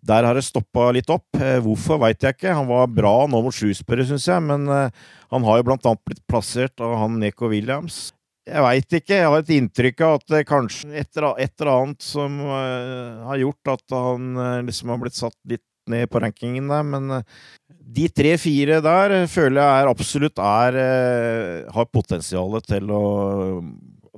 der 0.07 0.23
har 0.23 0.37
det 0.37 0.45
stoppa 0.45 0.89
litt 0.95 1.09
opp. 1.11 1.27
Eh, 1.39 1.57
hvorfor 1.63 1.99
veit 2.03 2.21
jeg 2.23 2.37
ikke. 2.37 2.53
Han 2.53 2.69
var 2.69 2.91
bra 2.91 3.15
nå 3.29 3.41
mot 3.43 3.55
Shrewsbury, 3.55 4.05
syns 4.07 4.27
jeg, 4.29 4.43
men 4.45 4.67
eh, 4.71 5.07
han 5.33 5.47
har 5.47 5.59
jo 5.59 5.67
blant 5.67 5.89
annet 5.89 6.05
blitt 6.07 6.23
plassert 6.29 6.83
av 6.83 6.95
han 7.01 7.17
Neko 7.21 7.51
Williams. 7.51 8.11
Jeg 8.47 8.63
veit 8.63 8.99
ikke. 9.01 9.15
Jeg 9.17 9.27
har 9.27 9.41
et 9.41 9.55
inntrykk 9.57 10.03
av 10.07 10.19
at 10.19 10.27
det 10.31 10.45
kanskje 10.47 10.93
et, 10.95 11.09
eller 11.17 11.71
annet 11.73 12.05
som 12.05 12.37
har 12.47 13.41
gjort 13.41 13.73
at 13.73 13.91
han 13.91 14.37
liksom 14.63 14.93
har 14.93 15.01
blitt 15.01 15.17
satt 15.17 15.35
litt 15.51 15.65
ned 15.91 16.07
på 16.07 16.21
rankingen 16.23 16.71
der, 16.71 16.85
men 16.87 17.11
de 17.67 18.07
tre-fire 18.07 18.79
der 18.83 19.17
føler 19.27 19.59
jeg 19.59 19.83
er 19.83 19.91
absolutt 19.91 20.39
er, 20.39 20.79
har 21.75 21.91
potensial 21.91 22.55
til 22.63 22.87
å 22.95 23.03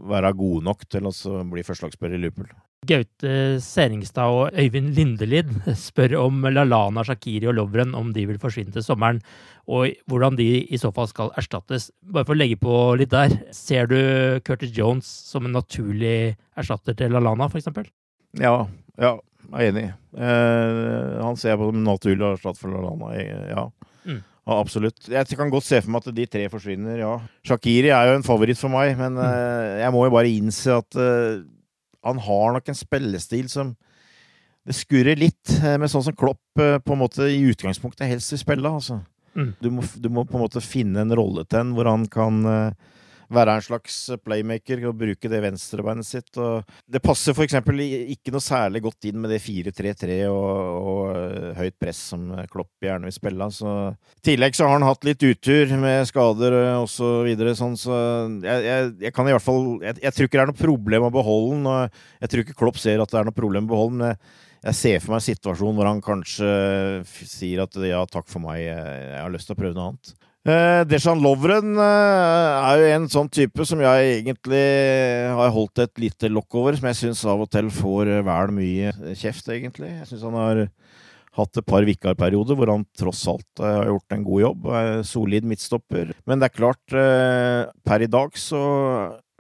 være 0.09 0.33
gode 0.37 0.65
nok 0.67 0.87
til 0.89 1.07
å 1.09 1.13
bli 1.51 1.65
førstelagsspiller 1.65 2.17
i 2.17 2.23
Liverpool. 2.23 2.49
Gaute 2.87 3.59
Seringstad 3.59 4.31
og 4.31 4.55
Øyvind 4.55 4.93
Lindelid 4.95 5.49
spør 5.77 6.15
om 6.21 6.45
Lalana, 6.47 7.03
Shakiri 7.03 7.49
og 7.51 7.57
Lovren 7.57 7.95
om 7.97 8.13
de 8.15 8.23
vil 8.29 8.39
forsvinne 8.39 8.71
til 8.75 8.85
sommeren, 8.85 9.19
og 9.69 9.91
hvordan 10.09 10.37
de 10.39 10.47
i 10.63 10.79
så 10.79 10.93
fall 10.95 11.09
skal 11.11 11.33
erstattes. 11.37 11.89
Bare 12.01 12.25
for 12.25 12.37
å 12.37 12.39
legge 12.39 12.57
på 12.61 12.75
litt 12.99 13.11
der, 13.11 13.35
ser 13.55 13.89
du 13.91 13.99
Curtis 14.47 14.71
Jones 14.75 15.09
som 15.29 15.45
en 15.45 15.57
naturlig 15.59 16.37
erstatter 16.57 16.95
til 16.97 17.13
Lalana, 17.13 17.49
f.eks.? 17.51 17.67
Ja, 18.39 18.55
ja, 18.95 19.13
jeg 19.49 19.59
er 19.59 19.73
enig. 19.73 19.85
Eh, 20.15 21.19
han 21.19 21.37
ser 21.37 21.53
jeg 21.53 21.61
på 21.61 21.69
som 21.69 21.83
naturlig 21.85 22.31
erstatter 22.31 22.63
for 22.63 22.73
Lalana. 22.73 23.11
Ja. 23.51 23.67
Mm. 24.07 24.23
Ja, 24.49 24.55
absolutt. 24.57 25.03
Jeg 25.05 25.37
kan 25.37 25.51
godt 25.53 25.67
se 25.67 25.77
for 25.83 25.93
meg 25.93 26.01
at 26.01 26.15
de 26.17 26.25
tre 26.25 26.47
forsvinner, 26.49 26.97
ja. 27.03 27.11
Shakiri 27.45 27.91
er 27.93 28.09
jo 28.09 28.15
en 28.17 28.25
favoritt 28.25 28.57
for 28.57 28.73
meg, 28.73 28.95
men 28.97 29.19
uh, 29.21 29.77
jeg 29.77 29.93
må 29.93 30.07
jo 30.07 30.13
bare 30.15 30.31
innse 30.31 30.73
at 30.73 30.97
uh, 30.97 31.43
han 32.07 32.21
har 32.25 32.55
nok 32.55 32.71
en 32.71 32.79
spillestil 32.79 33.51
som 33.51 33.75
Det 34.65 34.73
skurrer 34.75 35.19
litt 35.19 35.53
uh, 35.61 35.77
med 35.77 35.91
sånn 35.91 36.07
som 36.07 36.17
Klopp 36.17 36.41
på 36.57 36.95
en 36.95 36.99
måte 36.99 37.29
i 37.29 37.43
utgangspunktet 37.51 38.09
helst 38.09 38.33
vil 38.33 38.41
spille. 38.41 38.73
Altså. 38.73 38.99
Mm. 39.37 39.51
Du, 39.61 39.69
må, 39.75 39.85
du, 39.85 40.09
må, 40.09 40.25
på 40.25 40.39
en 40.39 40.47
måte 40.47 40.65
finne 40.65 41.05
en 41.05 41.13
rolle 41.15 41.45
til 41.45 41.61
en 41.61 41.75
hvor 41.77 41.87
han 41.91 42.09
kan 42.11 42.41
være 43.33 43.55
en 43.55 43.63
slags 43.63 43.97
playmaker 44.25 44.81
og 44.89 44.97
bruke 44.99 45.31
det 45.31 45.41
venstrebeinet 45.43 46.07
sitt. 46.07 46.29
Og 46.41 46.65
det 46.89 47.01
passer 47.03 47.35
f.eks. 47.35 47.55
ikke 48.15 48.33
noe 48.33 48.43
særlig 48.43 48.83
godt 48.85 49.09
inn 49.09 49.19
med 49.21 49.33
det 49.33 49.41
4-3-3 49.43 50.19
og, 50.31 50.89
og, 50.93 51.03
eh, 51.13 51.49
høyt 51.59 51.77
press 51.81 52.01
som 52.13 52.27
Klopp 52.51 52.85
gjerne 52.85 53.09
vil 53.09 53.15
spille. 53.15 53.49
Så. 53.53 53.75
I 54.19 54.27
tillegg 54.31 54.57
så 54.57 54.67
har 54.67 54.77
han 54.77 54.87
hatt 54.87 55.07
litt 55.07 55.23
utur 55.23 55.75
med 55.79 56.09
skader 56.09 56.57
og 56.79 56.89
så 56.91 57.11
videre, 57.27 57.55
sånn, 57.57 57.77
så 57.79 57.95
jeg, 58.43 58.65
jeg, 58.65 58.91
jeg, 59.05 59.13
kan 59.15 59.29
i 59.29 59.33
hvert 59.35 59.45
fall 59.45 59.65
jeg, 59.83 59.97
jeg, 60.01 60.15
tror 60.15 60.29
ikke 60.29 60.37
det 60.37 60.43
er 60.43 60.51
noe 60.51 60.63
problem 60.65 61.07
å 61.07 61.13
beholde 61.13 61.55
den, 61.55 61.67
og 61.69 62.21
jeg 62.23 62.31
tror 62.31 62.45
ikke 62.45 62.59
Klopp 62.59 62.79
ser 62.81 63.03
at 63.03 63.11
det 63.11 63.19
er 63.21 63.27
noe 63.29 63.35
problem 63.35 63.69
å 63.69 63.73
beholde 63.73 63.99
den. 63.99 64.31
Jeg 64.59 64.75
ser 64.75 64.97
for 64.99 65.13
meg 65.13 65.21
en 65.21 65.27
situasjon 65.29 65.77
hvor 65.77 65.87
han 65.87 66.01
kanskje 66.03 66.49
sier 67.07 67.63
at 67.63 67.77
ja, 67.87 68.01
takk 68.11 68.27
for 68.27 68.43
meg, 68.43 68.65
jeg 68.65 69.21
har 69.21 69.31
lyst 69.31 69.47
til 69.47 69.55
å 69.55 69.61
prøve 69.61 69.77
noe 69.77 69.93
annet. 69.93 70.15
Uh, 70.47 70.85
Deshan 70.87 71.19
Lovren 71.19 71.73
uh, 71.75 72.69
er 72.71 72.79
jo 72.79 72.91
en 72.95 73.07
sånn 73.11 73.27
type 73.27 73.65
som 73.67 73.81
jeg 73.83 74.21
egentlig 74.21 74.61
har 75.35 75.51
holdt 75.51 75.81
et 75.83 75.99
lite 75.99 76.29
lokk 76.31 76.55
over, 76.61 76.77
som 76.77 76.87
jeg 76.87 76.99
syns 77.01 77.25
av 77.27 77.43
og 77.43 77.49
til 77.51 77.67
får 77.75 78.13
uh, 78.13 78.21
vel 78.23 78.53
mye 78.55 78.93
kjeft, 79.19 79.51
egentlig. 79.51 79.91
Jeg 79.97 80.07
syns 80.07 80.23
han 80.29 80.37
har 80.39 80.61
hatt 81.39 81.59
et 81.59 81.67
par 81.67 81.83
vikarperioder 81.87 82.55
hvor 82.57 82.71
han 82.71 82.87
tross 82.97 83.25
alt 83.31 83.63
har 83.63 83.91
gjort 83.91 84.15
en 84.15 84.23
god 84.29 84.43
jobb. 84.45 84.69
Er 84.79 84.93
solid 85.07 85.47
midtstopper. 85.47 86.15
Men 86.27 86.39
det 86.39 86.49
er 86.49 86.55
klart, 86.55 86.95
per 87.85 88.03
i 88.03 88.09
dag 88.11 88.39
så 88.39 88.61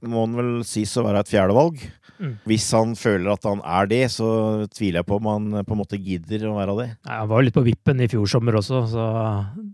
må 0.05 0.27
han 0.27 0.37
vel 0.37 0.51
sies 0.67 0.93
å 0.99 1.03
være 1.07 1.23
et 1.23 1.31
fjerdevalg. 1.31 1.81
Mm. 2.19 2.35
Hvis 2.47 2.67
han 2.75 2.93
føler 2.99 3.33
at 3.33 3.47
han 3.47 3.63
er 3.63 3.89
det, 3.89 4.03
så 4.13 4.29
tviler 4.75 5.01
jeg 5.01 5.09
på 5.09 5.17
om 5.17 5.27
han 5.31 5.65
på 5.65 5.75
en 5.75 5.81
måte 5.81 5.99
gidder 5.99 6.45
å 6.47 6.55
være 6.59 6.77
det. 6.77 6.87
Nei, 7.07 7.19
han 7.23 7.31
var 7.31 7.41
jo 7.41 7.47
litt 7.47 7.57
på 7.57 7.65
vippen 7.67 8.05
i 8.05 8.09
fjor 8.11 8.31
sommer 8.31 8.59
også, 8.59 8.85
så 8.93 9.09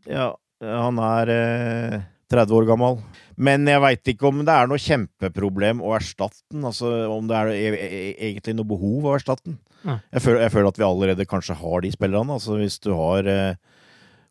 Ja, 0.09 0.32
han 0.66 0.99
er 1.01 1.32
eh, 1.34 2.01
30 2.34 2.57
år 2.57 2.68
gammel. 2.70 2.99
Men 3.36 3.68
jeg 3.68 3.84
veit 3.84 4.11
ikke 4.13 4.30
om 4.30 4.41
det 4.47 4.53
er 4.53 4.70
noe 4.72 4.82
kjempeproblem 4.82 5.84
å 5.84 5.93
erstatte 5.97 6.41
den. 6.53 6.66
Altså 6.68 6.91
om 7.11 7.30
det 7.30 7.38
er 7.38 7.53
e, 7.53 7.63
e, 7.70 7.86
e, 7.86 8.11
egentlig 8.32 8.55
noe 8.57 8.70
behov 8.70 9.07
å 9.09 9.16
erstatte 9.18 9.49
den. 9.51 9.59
Jeg, 9.86 10.22
føler, 10.24 10.39
jeg, 10.41 10.53
føler, 10.55 10.70
at 10.72 10.80
vi 10.80 10.88
allerede 10.88 11.28
kanskje 11.30 11.57
har 11.59 11.84
de 11.86 11.91
spillerne. 11.93 12.38
Altså 12.39 12.57
hvis 12.57 12.80
du 12.82 12.91
har 12.97 13.30
eh, 13.30 13.57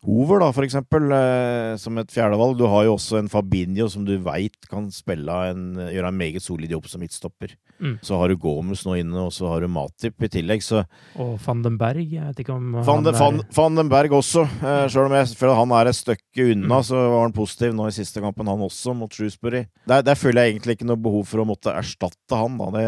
Hover, 0.05 0.39
da, 0.43 0.51
for 0.53 0.65
eksempel, 0.65 1.09
eh, 1.15 1.75
som 1.81 1.97
et 1.97 2.11
fjerdevalg. 2.13 2.57
Du 2.59 2.67
har 2.69 2.85
jo 2.85 2.93
også 2.95 3.17
en 3.17 3.29
Fabinho 3.31 3.87
som 3.89 4.05
du 4.05 4.13
veit 4.21 4.67
kan 4.69 4.91
spille 4.93 5.37
en, 5.49 5.63
gjøre 5.89 6.11
en 6.11 6.19
meget 6.19 6.45
solid 6.45 6.71
jobb 6.75 6.85
som 6.91 7.01
midtstopper. 7.01 7.55
Mm. 7.81 7.97
Så 8.05 8.19
har 8.19 8.29
du 8.29 8.37
Gomez 8.39 8.85
nå 8.85 8.99
inne, 9.01 9.25
og 9.25 9.33
så 9.35 9.49
har 9.49 9.65
du 9.65 9.71
Matip 9.71 10.23
i 10.23 10.29
tillegg, 10.31 10.61
så 10.63 10.85
Og 11.19 11.33
van 11.43 11.63
den 11.65 11.79
Berg? 11.79 12.05
Jeg 12.05 12.23
vet 12.29 12.43
ikke 12.45 12.53
om 12.53 12.77
Van, 12.85 13.03
de, 13.03 13.11
van, 13.17 13.41
van 13.57 13.81
den 13.81 13.89
Berg 13.91 14.13
også. 14.15 14.45
Eh, 14.61 14.85
Sjøl 14.91 15.09
om 15.09 15.17
jeg 15.17 15.33
føler 15.39 15.59
han 15.59 15.73
er 15.79 15.89
et 15.89 15.99
stykke 15.99 16.47
unna, 16.53 16.79
mm. 16.79 16.85
så 16.91 17.01
var 17.01 17.25
han 17.25 17.35
positiv 17.35 17.75
nå 17.75 17.89
i 17.89 17.97
siste 17.97 18.23
kampen, 18.23 18.51
han 18.51 18.63
også, 18.69 18.93
mot 18.95 19.11
Shrewsbury. 19.11 19.65
Der, 19.89 20.05
der, 20.05 20.19
føler 20.19 20.45
jeg 20.45 20.55
egentlig 20.55 20.77
ikke 20.77 20.89
noe 20.91 21.01
behov 21.01 21.25
for 21.31 21.41
å 21.41 21.49
måtte 21.49 21.73
erstatte 21.73 22.39
han, 22.39 22.61
da. 22.61 22.69
Det, 22.77 22.87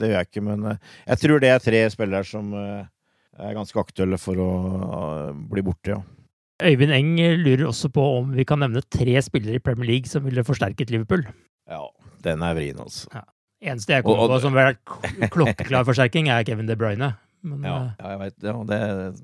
det 0.00 0.10
gjør 0.10 0.20
jeg 0.22 0.32
ikke, 0.32 0.46
men 0.48 0.66
eh, 0.72 0.82
jeg 1.12 1.24
tror 1.26 1.44
det 1.44 1.52
er 1.52 1.62
tre 1.68 1.86
spillere 1.92 2.26
som 2.32 2.50
eh, 2.58 2.90
er 3.44 3.56
ganske 3.56 3.80
aktuelle 3.80 4.18
for 4.22 4.40
å 4.40 4.50
bli 5.52 5.64
borte, 5.66 5.98
ja. 5.98 6.02
Øyvind 6.62 6.94
Eng 6.94 7.16
lurer 7.42 7.66
også 7.66 7.90
på 7.90 8.02
om 8.20 8.34
vi 8.36 8.44
kan 8.46 8.60
nevne 8.62 8.82
tre 8.86 9.18
spillere 9.22 9.58
i 9.58 9.62
Premier 9.62 9.88
League 9.90 10.10
som 10.10 10.24
ville 10.24 10.44
forsterket 10.46 10.92
Liverpool. 10.92 11.24
Ja, 11.70 11.82
den 12.24 12.42
er 12.42 12.54
vrien, 12.54 12.78
altså. 12.78 13.08
Ja. 13.14 13.24
Eneste 13.64 13.96
jeg 13.96 14.04
kommer 14.04 14.28
på 14.28 14.40
som 14.42 14.52
vil 14.52 14.60
være 14.60 15.28
klokkeklar 15.32 15.86
forsterking, 15.88 16.28
er 16.28 16.44
Kevin 16.46 16.68
De 16.68 16.76
Bruyne. 16.76 17.14
Men, 17.44 17.64
ja, 17.64 17.76
eh, 17.76 17.88
ja, 18.00 18.10
jeg 18.10 18.20
vet, 18.20 18.36
ja 18.44 18.52
det, 18.68 18.80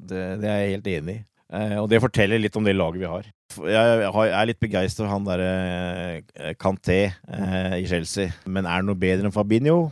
det, 0.08 0.22
det, 0.40 0.48
er 0.48 0.62
jeg 0.62 0.72
helt 0.74 0.88
enig 0.94 1.14
i. 1.14 1.22
Eh, 1.50 1.76
og 1.80 1.88
det 1.90 2.00
forteller 2.02 2.40
litt 2.40 2.56
om 2.56 2.66
det 2.66 2.76
laget 2.76 3.02
vi 3.02 3.10
har. 3.10 3.30
Jeg, 3.66 4.02
jeg 4.04 4.34
er 4.38 4.46
litt 4.46 4.60
begeistra 4.62 5.06
for 5.06 5.12
han 5.14 5.26
derre 5.26 5.50
eh, 6.38 6.52
Kanté 6.60 7.00
eh, 7.10 7.74
i 7.80 7.88
Chelsea. 7.90 8.34
Men 8.46 8.66
er 8.66 8.80
han 8.80 8.90
noe 8.90 8.98
bedre 8.98 9.28
enn 9.28 9.34
Fabinho? 9.34 9.90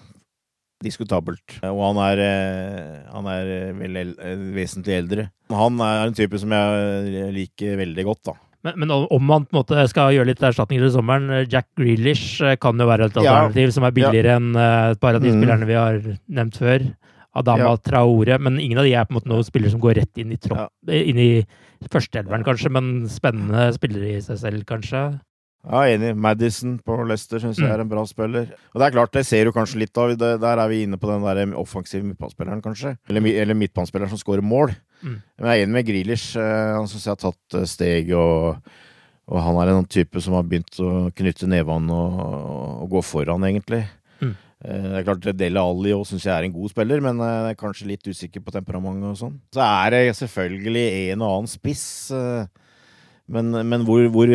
Diskutabelt. 0.85 1.59
Og 1.67 1.81
han 1.83 2.03
er, 2.05 2.21
eh, 2.23 2.99
han 3.13 3.31
er 3.31 3.55
eh, 3.55 3.73
vel 3.79 3.97
eh, 4.15 4.45
vesentlig 4.55 4.99
eldre. 5.03 5.31
Han 5.51 5.81
er 5.83 6.05
en 6.07 6.15
type 6.17 6.39
som 6.39 6.53
jeg 6.55 7.33
liker 7.35 7.81
veldig 7.81 8.05
godt, 8.07 8.23
da. 8.31 8.37
Men, 8.67 8.75
men, 8.83 8.91
om 8.91 9.23
man 9.23 9.45
på 9.47 9.55
en 9.55 9.61
måte 9.61 9.85
skal 9.91 10.17
gjøre 10.17 10.33
litt 10.33 10.41
erstatninger 10.43 10.83
til 10.83 10.97
sommeren 10.97 11.45
Jack 11.47 11.69
Grealish 11.79 12.43
kan 12.61 12.81
jo 12.81 12.89
være 12.89 13.07
et 13.07 13.21
alternativ 13.21 13.69
ja. 13.69 13.75
som 13.77 13.87
er 13.87 13.95
billigere 13.95 14.33
ja. 14.35 14.41
enn 14.41 14.59
et 14.59 14.99
par 14.99 15.15
av 15.15 15.23
de 15.23 15.31
mm. 15.31 15.37
spillerne 15.39 15.69
vi 15.69 15.77
har 15.79 16.01
nevnt 16.27 16.59
før. 16.59 16.89
Adama 17.39 17.69
ja. 17.69 17.77
Traore. 17.87 18.39
Men 18.43 18.59
ingen 18.59 18.81
av 18.81 18.89
de 18.89 18.97
er 18.99 19.07
på 19.07 19.15
en 19.15 19.21
måte 19.21 19.31
noen 19.31 19.47
spillere 19.47 19.73
som 19.75 19.83
går 19.83 20.01
rett 20.01 20.21
inn 20.21 20.35
i, 20.35 20.41
tropp, 20.43 20.73
inn 20.91 21.23
i 21.23 21.31
førsteelveren, 21.87 22.47
kanskje. 22.47 22.73
Men 22.75 22.93
spennende 23.13 23.71
spillere 23.79 24.17
i 24.17 24.25
seg 24.27 24.43
selv, 24.43 24.67
kanskje. 24.69 25.07
Ja, 25.67 25.83
enig. 25.91 26.15
Madison 26.17 26.77
på 26.85 26.97
Leicester 27.09 27.43
syns 27.43 27.59
jeg 27.59 27.67
mm. 27.67 27.75
er 27.75 27.83
en 27.83 27.91
bra 27.91 28.05
spiller. 28.09 28.53
Og 28.73 28.81
det 28.81 28.87
er 28.87 28.95
klart, 28.95 29.13
det 29.17 29.25
ser 29.27 29.49
du 29.49 29.53
kanskje 29.55 29.83
litt 29.83 30.01
av. 30.01 30.15
Det, 30.15 30.31
der 30.41 30.63
er 30.63 30.71
vi 30.71 30.85
inne 30.87 30.99
på 31.01 31.11
den 31.11 31.25
der 31.27 31.57
offensive 31.59 32.07
midtbanespilleren, 32.07 32.63
kanskje. 32.65 32.95
Eller, 33.11 33.27
eller 33.43 33.59
midtbanespilleren 33.59 34.13
som 34.13 34.21
skårer 34.21 34.45
mål. 34.45 34.73
Mm. 35.03 35.19
Men 35.19 35.51
jeg 35.51 35.59
er 35.59 35.67
enig 35.67 35.77
med 35.77 35.89
Grealish. 35.89 36.39
Eh, 36.39 36.75
han 36.77 36.89
syns 36.91 37.09
jeg 37.09 37.17
har 37.17 37.23
tatt 37.25 37.59
eh, 37.59 37.67
steg, 37.69 38.13
og, 38.17 38.71
og, 39.29 39.41
han 39.45 39.59
er 39.61 39.73
en 39.75 39.89
type 39.91 40.23
som 40.25 40.39
har 40.39 40.47
begynt 40.47 40.79
å 40.81 40.93
knytte 41.19 41.51
nevene 41.51 41.97
og, 41.97 42.23
og, 42.85 42.87
gå 42.95 43.03
foran, 43.11 43.45
egentlig. 43.51 43.83
Mm. 44.23 44.33
Eh, 44.63 44.87
det 44.87 44.95
er 45.03 45.09
klart, 45.11 45.29
Dele 45.43 45.67
Alli 45.73 45.97
syns 46.07 46.29
jeg 46.31 46.37
er 46.37 46.47
en 46.47 46.55
god 46.55 46.73
spiller, 46.73 47.03
men 47.05 47.21
jeg 47.27 47.51
er 47.51 47.61
kanskje 47.61 47.91
litt 47.91 48.09
usikker 48.09 48.47
på 48.47 48.55
temperamentet 48.55 49.11
og 49.11 49.21
sånn. 49.21 49.37
Så 49.59 49.67
er 49.67 49.99
det 49.99 50.17
selvfølgelig 50.23 50.87
en 51.03 51.27
og 51.27 51.35
annen 51.35 51.53
spiss. 51.59 51.89
Men, 53.29 53.53
men 53.53 53.85
hvor, 53.85 54.07
hvor, 54.13 54.31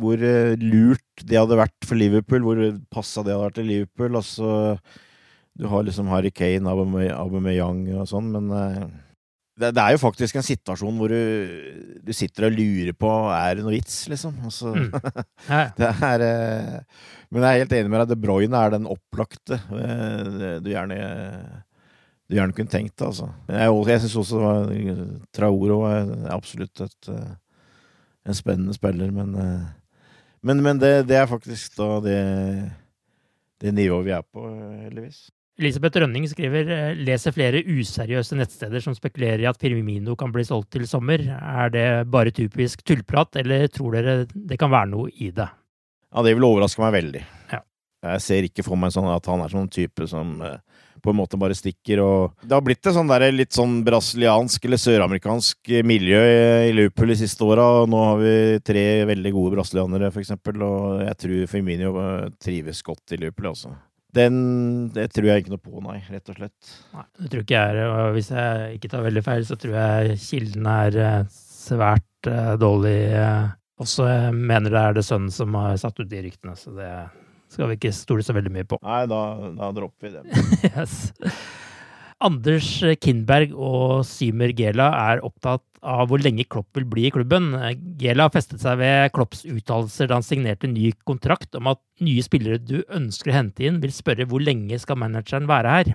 hvor, 0.00 0.22
lurt 0.62 1.24
det 1.28 1.36
hadde 1.36 1.58
vært 1.58 1.84
for 1.84 2.00
Liverpool, 2.00 2.46
hvor 2.46 2.62
passa 2.92 3.24
det 3.24 3.34
hadde 3.34 3.44
vært 3.44 3.58
til 3.58 3.68
Liverpool 3.68 4.16
altså, 4.16 4.52
Du 5.58 5.66
har 5.68 5.84
liksom 5.84 6.08
Harry 6.08 6.32
Kane, 6.32 6.64
Aubameyang 7.12 7.84
og 7.98 8.08
sånn, 8.08 8.30
men 8.32 8.48
eh, 8.56 8.86
det, 9.58 9.72
det, 9.74 9.82
er 9.82 9.96
jo 9.96 10.00
faktisk 10.00 10.38
en 10.38 10.46
situasjon 10.46 11.00
hvor 11.00 11.12
du, 11.12 11.98
du, 12.06 12.12
sitter 12.14 12.46
og 12.46 12.54
lurer 12.54 12.94
på 12.96 13.10
Er 13.34 13.58
det 13.58 13.64
noe 13.66 13.74
vits, 13.74 13.96
liksom. 14.10 14.36
Altså, 14.46 14.70
mm. 14.70 14.92
det 15.80 15.88
er, 15.90 16.24
eh, 16.28 17.08
men 17.28 17.44
jeg 17.44 17.50
er 17.50 17.64
helt 17.64 17.74
enig 17.80 17.92
med 17.92 18.00
deg. 18.04 18.12
De 18.12 18.22
Bruyne 18.22 18.62
er 18.62 18.76
den 18.76 18.86
opplagte 18.88 19.58
eh, 19.58 20.60
du 20.62 20.70
gjerne 20.72 21.00
du 22.28 22.36
gjerne 22.36 22.52
kunne 22.52 22.68
tenkt 22.68 22.92
deg, 23.00 23.08
altså. 23.08 23.30
Jeg, 23.48 23.76
jeg 23.88 24.00
syns 24.04 24.16
også 24.20 24.40
Traoro 25.32 25.78
er 25.88 26.10
absolutt 26.34 26.82
et, 26.84 27.12
en 28.28 28.38
spennende 28.38 28.76
spiller, 28.76 29.10
men 29.14 29.34
Men, 30.40 30.60
men 30.62 30.78
det, 30.78 31.08
det, 31.08 31.16
er 31.18 31.26
faktisk 31.26 31.74
da 31.74 31.98
det, 31.98 32.18
det 33.58 33.72
nivået 33.74 34.04
vi 34.06 34.12
er 34.14 34.22
på, 34.22 34.44
heldigvis. 34.84 35.24
Elisabeth 35.58 35.98
Rønning 35.98 36.28
skriver 36.30 36.94
leser 36.94 37.34
flere 37.34 37.64
useriøse 37.66 38.36
nettsteder 38.38 38.82
som 38.84 38.94
spekulerer 38.94 39.42
i 39.42 39.48
at 39.50 39.58
Firmino 39.58 40.14
kan 40.18 40.30
bli 40.30 40.44
solgt 40.46 40.70
til 40.76 40.86
sommer. 40.86 41.24
Er 41.34 41.72
det 41.74 41.86
bare 42.12 42.30
typisk 42.30 42.84
tullprat, 42.86 43.40
eller 43.42 43.66
tror 43.66 43.96
dere 43.98 44.14
det 44.30 44.58
kan 44.60 44.70
være 44.70 44.92
noe 44.92 45.10
i 45.10 45.32
det? 45.34 45.48
Ja, 46.14 46.22
det 46.22 46.36
vil 46.38 46.46
overraske 46.46 46.84
meg 46.84 46.94
veldig. 46.94 47.24
Ja. 47.50 47.60
Jeg 48.06 48.22
ser 48.22 48.46
ikke 48.46 48.62
for 48.62 48.78
meg 48.78 48.94
sånn 48.94 49.10
at 49.10 49.26
han 49.26 49.42
er 49.42 49.50
sånn 49.50 49.66
type 49.74 50.06
som 50.06 50.36
eh, 50.46 50.60
på 51.08 51.14
en 51.14 51.20
måte 51.22 51.40
bare 51.40 51.56
stikker 51.56 52.02
og 52.04 52.44
Det 52.44 52.54
har 52.54 52.64
blitt 52.64 52.84
et 52.84 52.94
sånn 52.94 53.10
litt 53.34 53.56
sånn 53.56 53.80
brasiliansk 53.86 54.68
eller 54.68 54.82
søramerikansk 54.82 55.74
miljø 55.88 56.22
i 56.68 56.72
Liverpool 56.76 57.14
de 57.14 57.18
siste 57.24 57.44
åra. 57.44 57.66
Nå 57.88 58.04
har 58.04 58.22
vi 58.22 58.32
tre 58.64 58.86
veldig 59.08 59.34
gode 59.34 59.56
brasilianere, 59.56 60.12
eksempel, 60.22 60.62
og 60.64 61.04
jeg 61.06 61.20
tror 61.24 61.52
Firmino 61.52 61.92
trives 62.42 62.82
godt 62.86 63.16
i 63.16 63.22
Liverpool, 63.22 63.52
altså. 63.54 63.74
Den 64.16 64.88
det 64.94 65.10
tror 65.12 65.28
jeg 65.28 65.42
ikke 65.42 65.52
noe 65.52 65.62
på, 65.62 65.80
nei, 65.84 65.98
rett 66.08 66.30
og 66.32 66.38
slett. 66.38 66.72
Nei, 66.96 67.04
det 67.20 67.30
tror 67.32 67.44
ikke 67.44 67.58
jeg 67.58 67.76
er, 67.76 67.92
og 67.92 68.16
Hvis 68.16 68.30
jeg 68.32 68.78
ikke 68.78 68.90
tar 68.94 69.04
veldig 69.04 69.24
feil, 69.26 69.46
så 69.48 69.58
tror 69.60 69.76
jeg 69.76 70.18
kilden 70.24 70.68
er 70.72 70.98
eh, 71.04 71.38
svært 71.68 72.30
uh, 72.30 72.54
dårlig. 72.60 72.98
Også 73.78 74.08
jeg 74.08 74.34
mener 74.34 74.72
det 74.72 74.82
er 74.82 74.96
det 74.96 75.06
sønnen 75.06 75.32
som 75.34 75.54
har 75.60 75.76
satt 75.80 76.00
ut 76.00 76.08
de 76.08 76.22
ryktene, 76.24 76.56
så 76.58 76.72
det 76.74 76.92
skal 77.52 77.70
vi 77.70 77.78
ikke 77.78 77.94
stole 77.96 78.24
så 78.26 78.36
veldig 78.36 78.52
mye 78.54 78.68
på. 78.68 78.80
Nei, 78.84 79.02
da, 79.10 79.22
da 79.56 79.72
dropper 79.76 80.08
vi 80.08 80.14
det. 80.18 80.44
yes. 80.72 80.98
Anders 82.18 82.68
Kindberg 82.98 83.52
og 83.54 84.02
Symer 84.06 84.50
Gela 84.58 84.88
er 85.12 85.22
opptatt 85.26 85.62
av 85.86 86.08
hvor 86.10 86.18
lenge 86.18 86.46
Klopp 86.50 86.74
vil 86.74 86.86
bli 86.90 87.04
i 87.06 87.12
klubben. 87.14 87.52
Gela 88.00 88.26
festet 88.34 88.62
seg 88.62 88.80
ved 88.80 89.12
Klopps 89.14 89.44
uttalelser 89.46 90.10
da 90.10 90.18
han 90.18 90.26
signerte 90.26 90.70
ny 90.70 90.90
kontrakt 91.06 91.54
om 91.58 91.70
at 91.70 91.80
nye 92.02 92.24
spillere 92.26 92.58
du 92.58 92.80
ønsker 92.94 93.30
å 93.30 93.38
hente 93.38 93.68
inn, 93.68 93.78
vil 93.82 93.94
spørre 93.94 94.26
hvor 94.28 94.42
lenge 94.42 94.80
skal 94.82 94.98
manageren 94.98 95.46
være 95.50 95.76
her. 95.76 95.92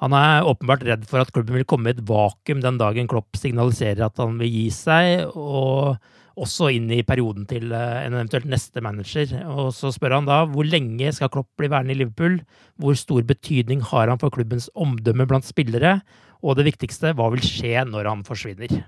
Han 0.00 0.16
er 0.16 0.48
åpenbart 0.48 0.86
redd 0.88 1.04
for 1.08 1.20
at 1.20 1.32
klubben 1.34 1.58
vil 1.58 1.68
komme 1.68 1.90
i 1.90 1.92
et 1.92 2.00
vakuum 2.08 2.62
den 2.64 2.80
dagen 2.80 3.10
Klopp 3.10 3.36
signaliserer 3.36 4.06
at 4.06 4.16
han 4.22 4.40
vil 4.40 4.48
gi 4.48 4.66
seg, 4.72 5.28
og 5.36 6.00
også 6.40 6.70
inn 6.74 6.88
i 6.94 7.02
perioden 7.06 7.46
til 7.50 7.72
eh, 7.76 8.04
en 8.06 8.16
eventuelt 8.16 8.48
neste 8.50 8.82
manager. 8.84 9.34
Og 9.52 9.72
så 9.76 9.92
spør 9.94 10.18
han 10.18 10.28
da 10.28 10.42
hvor 10.50 10.66
lenge 10.66 11.12
skal 11.16 11.30
Klopp 11.32 11.50
bli 11.60 11.70
værende 11.70 11.94
i 11.94 12.00
Liverpool? 12.00 12.40
Hvor 12.80 12.96
stor 12.98 13.26
betydning 13.28 13.84
har 13.90 14.10
han 14.10 14.20
for 14.20 14.32
klubbens 14.34 14.70
omdømme 14.74 15.28
blant 15.30 15.48
spillere? 15.48 15.98
Og 16.40 16.56
det 16.56 16.70
viktigste, 16.70 17.12
hva 17.16 17.28
vil 17.34 17.44
skje 17.44 17.84
når 17.88 18.08
han 18.08 18.24
forsvinner? 18.24 18.80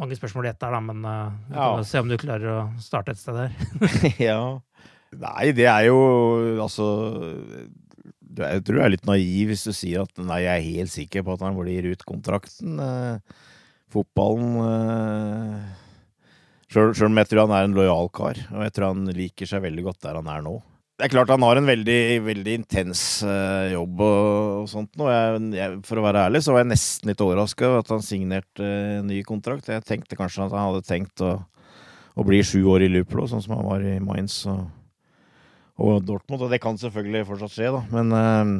Mange 0.00 0.16
spørsmål 0.18 0.48
i 0.48 0.50
ett 0.52 0.60
der, 0.62 0.74
da, 0.74 0.80
men 0.82 1.04
uh, 1.06 1.30
vi 1.48 1.56
kan 1.56 1.80
ja. 1.80 1.86
se 1.86 2.02
om 2.02 2.10
du 2.10 2.16
klarer 2.18 2.50
å 2.50 2.58
starte 2.82 3.14
et 3.14 3.20
sted 3.20 3.38
der. 3.38 3.54
ja. 4.30 4.40
Nei, 5.20 5.50
det 5.54 5.66
er 5.66 5.88
jo 5.88 5.96
altså 6.62 6.84
Jeg 8.38 8.62
tror 8.62 8.76
du 8.76 8.82
er 8.84 8.92
litt 8.94 9.08
naiv 9.08 9.50
hvis 9.50 9.64
du 9.66 9.72
sier 9.74 10.04
at 10.06 10.22
nei, 10.22 10.44
jeg 10.44 10.52
er 10.54 10.68
helt 10.78 10.92
sikker 10.92 11.24
på 11.26 11.34
at 11.34 11.42
han 11.42 11.58
blir 11.58 11.90
ut 11.90 12.04
kontrakten. 12.06 12.78
Uh, 12.78 13.46
fotballen 13.90 14.54
uh, 14.62 15.79
Sjøl 16.70 17.08
om 17.08 17.18
jeg 17.18 17.26
tror 17.26 17.48
han 17.48 17.56
er 17.56 17.66
en 17.66 17.74
lojal 17.74 18.10
kar, 18.14 18.38
og 18.54 18.60
jeg 18.62 18.74
tror 18.76 18.92
han 18.92 19.08
liker 19.14 19.48
seg 19.50 19.64
veldig 19.64 19.88
godt 19.88 20.04
der 20.04 20.20
han 20.20 20.28
er 20.30 20.44
nå. 20.44 20.60
Det 21.00 21.06
er 21.08 21.12
klart 21.14 21.30
han 21.32 21.42
har 21.42 21.56
en 21.56 21.66
veldig, 21.66 22.00
veldig 22.26 22.54
intens 22.60 23.02
uh, 23.24 23.72
jobb 23.72 24.02
og, 24.04 24.24
og, 24.60 24.66
sånt 24.68 24.98
nå. 25.00 25.08
Jeg, 25.08 25.38
jeg, 25.56 25.78
for 25.88 25.98
å 25.98 26.04
være 26.04 26.26
ærlig 26.28 26.42
så 26.44 26.52
var 26.52 26.62
jeg 26.62 26.70
nesten 26.74 27.10
litt 27.10 27.24
overraska 27.24 27.66
over 27.66 27.80
at 27.80 27.90
han 27.94 28.04
signerte 28.04 28.66
uh, 28.66 29.00
ny 29.08 29.22
kontrakt. 29.26 29.70
Jeg 29.72 29.86
tenkte 29.88 30.18
kanskje 30.20 30.44
at 30.44 30.54
han 30.54 30.68
hadde 30.68 30.84
tenkt 30.86 31.24
å, 31.24 31.38
å 32.14 32.26
bli 32.28 32.42
sju 32.44 32.60
år 32.70 32.84
i 32.84 32.90
Luplo, 32.92 33.24
sånn 33.26 33.42
som 33.42 33.56
han 33.56 33.66
var 33.66 33.86
i 33.88 33.96
Mainz 34.04 34.42
og, 34.52 34.68
og 35.80 36.04
Dortmund. 36.04 36.44
Og 36.44 36.52
det 36.52 36.60
kan 36.62 36.78
selvfølgelig 36.78 37.26
fortsatt 37.32 37.56
skje, 37.56 37.72
da. 37.80 37.82
Men 37.96 38.14
uh, 38.14 38.54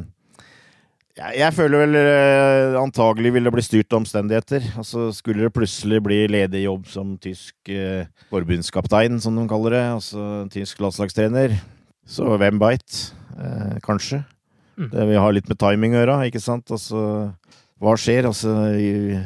jeg, 1.21 1.37
jeg, 1.37 1.53
føler 1.55 1.83
vel 1.83 1.97
eh, 1.99 2.77
antagelig 2.81 3.33
vil 3.35 3.47
det 3.47 3.53
bli 3.53 3.63
styrt 3.65 3.93
av 3.93 4.01
omstendigheter. 4.01 4.65
Altså 4.81 5.09
Skulle 5.15 5.45
det 5.45 5.53
plutselig 5.55 6.01
bli 6.05 6.19
ledig 6.31 6.63
jobb 6.65 6.87
som 6.89 7.13
tysk 7.21 7.71
eh, 7.71 8.09
forbundskaptein, 8.33 9.19
som 9.23 9.37
de 9.37 9.45
kaller 9.49 9.77
det, 9.77 9.83
altså 9.99 10.27
tysk 10.53 10.81
landslagstrener, 10.83 11.55
så 12.07 12.37
hvem 12.41 12.61
veit? 12.61 13.03
Eh, 13.37 13.77
kanskje. 13.85 14.23
Mm. 14.79 14.89
Det 14.93 15.07
vil 15.11 15.21
ha 15.21 15.29
litt 15.35 15.51
med 15.51 15.61
timing 15.61 15.95
å 15.95 16.01
gjøre, 16.01 16.17
ikke 16.31 16.41
sant? 16.41 16.73
Altså, 16.73 17.05
hva 17.81 17.95
skjer? 17.99 18.29
Altså, 18.29 18.55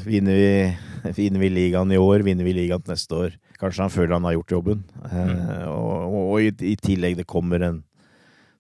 vinner 0.08 0.40
vi, 0.40 0.54
vinner 1.22 1.44
vi 1.46 1.54
ligaen 1.54 1.96
i 1.96 2.02
år? 2.02 2.26
Vinner 2.28 2.48
vi 2.48 2.58
ligaen 2.60 2.86
neste 2.90 3.20
år? 3.28 3.42
Kanskje 3.62 3.86
han 3.86 3.94
føler 3.94 4.18
han 4.18 4.28
har 4.28 4.36
gjort 4.36 4.58
jobben. 4.58 4.86
Eh, 5.08 5.20
mm. 5.32 5.44
og, 5.72 5.92
og, 6.10 6.24
og 6.24 6.48
i, 6.48 6.56
i 6.74 6.78
tillegg 6.80 7.20
det 7.22 7.30
kommer 7.30 7.64
en 7.64 7.84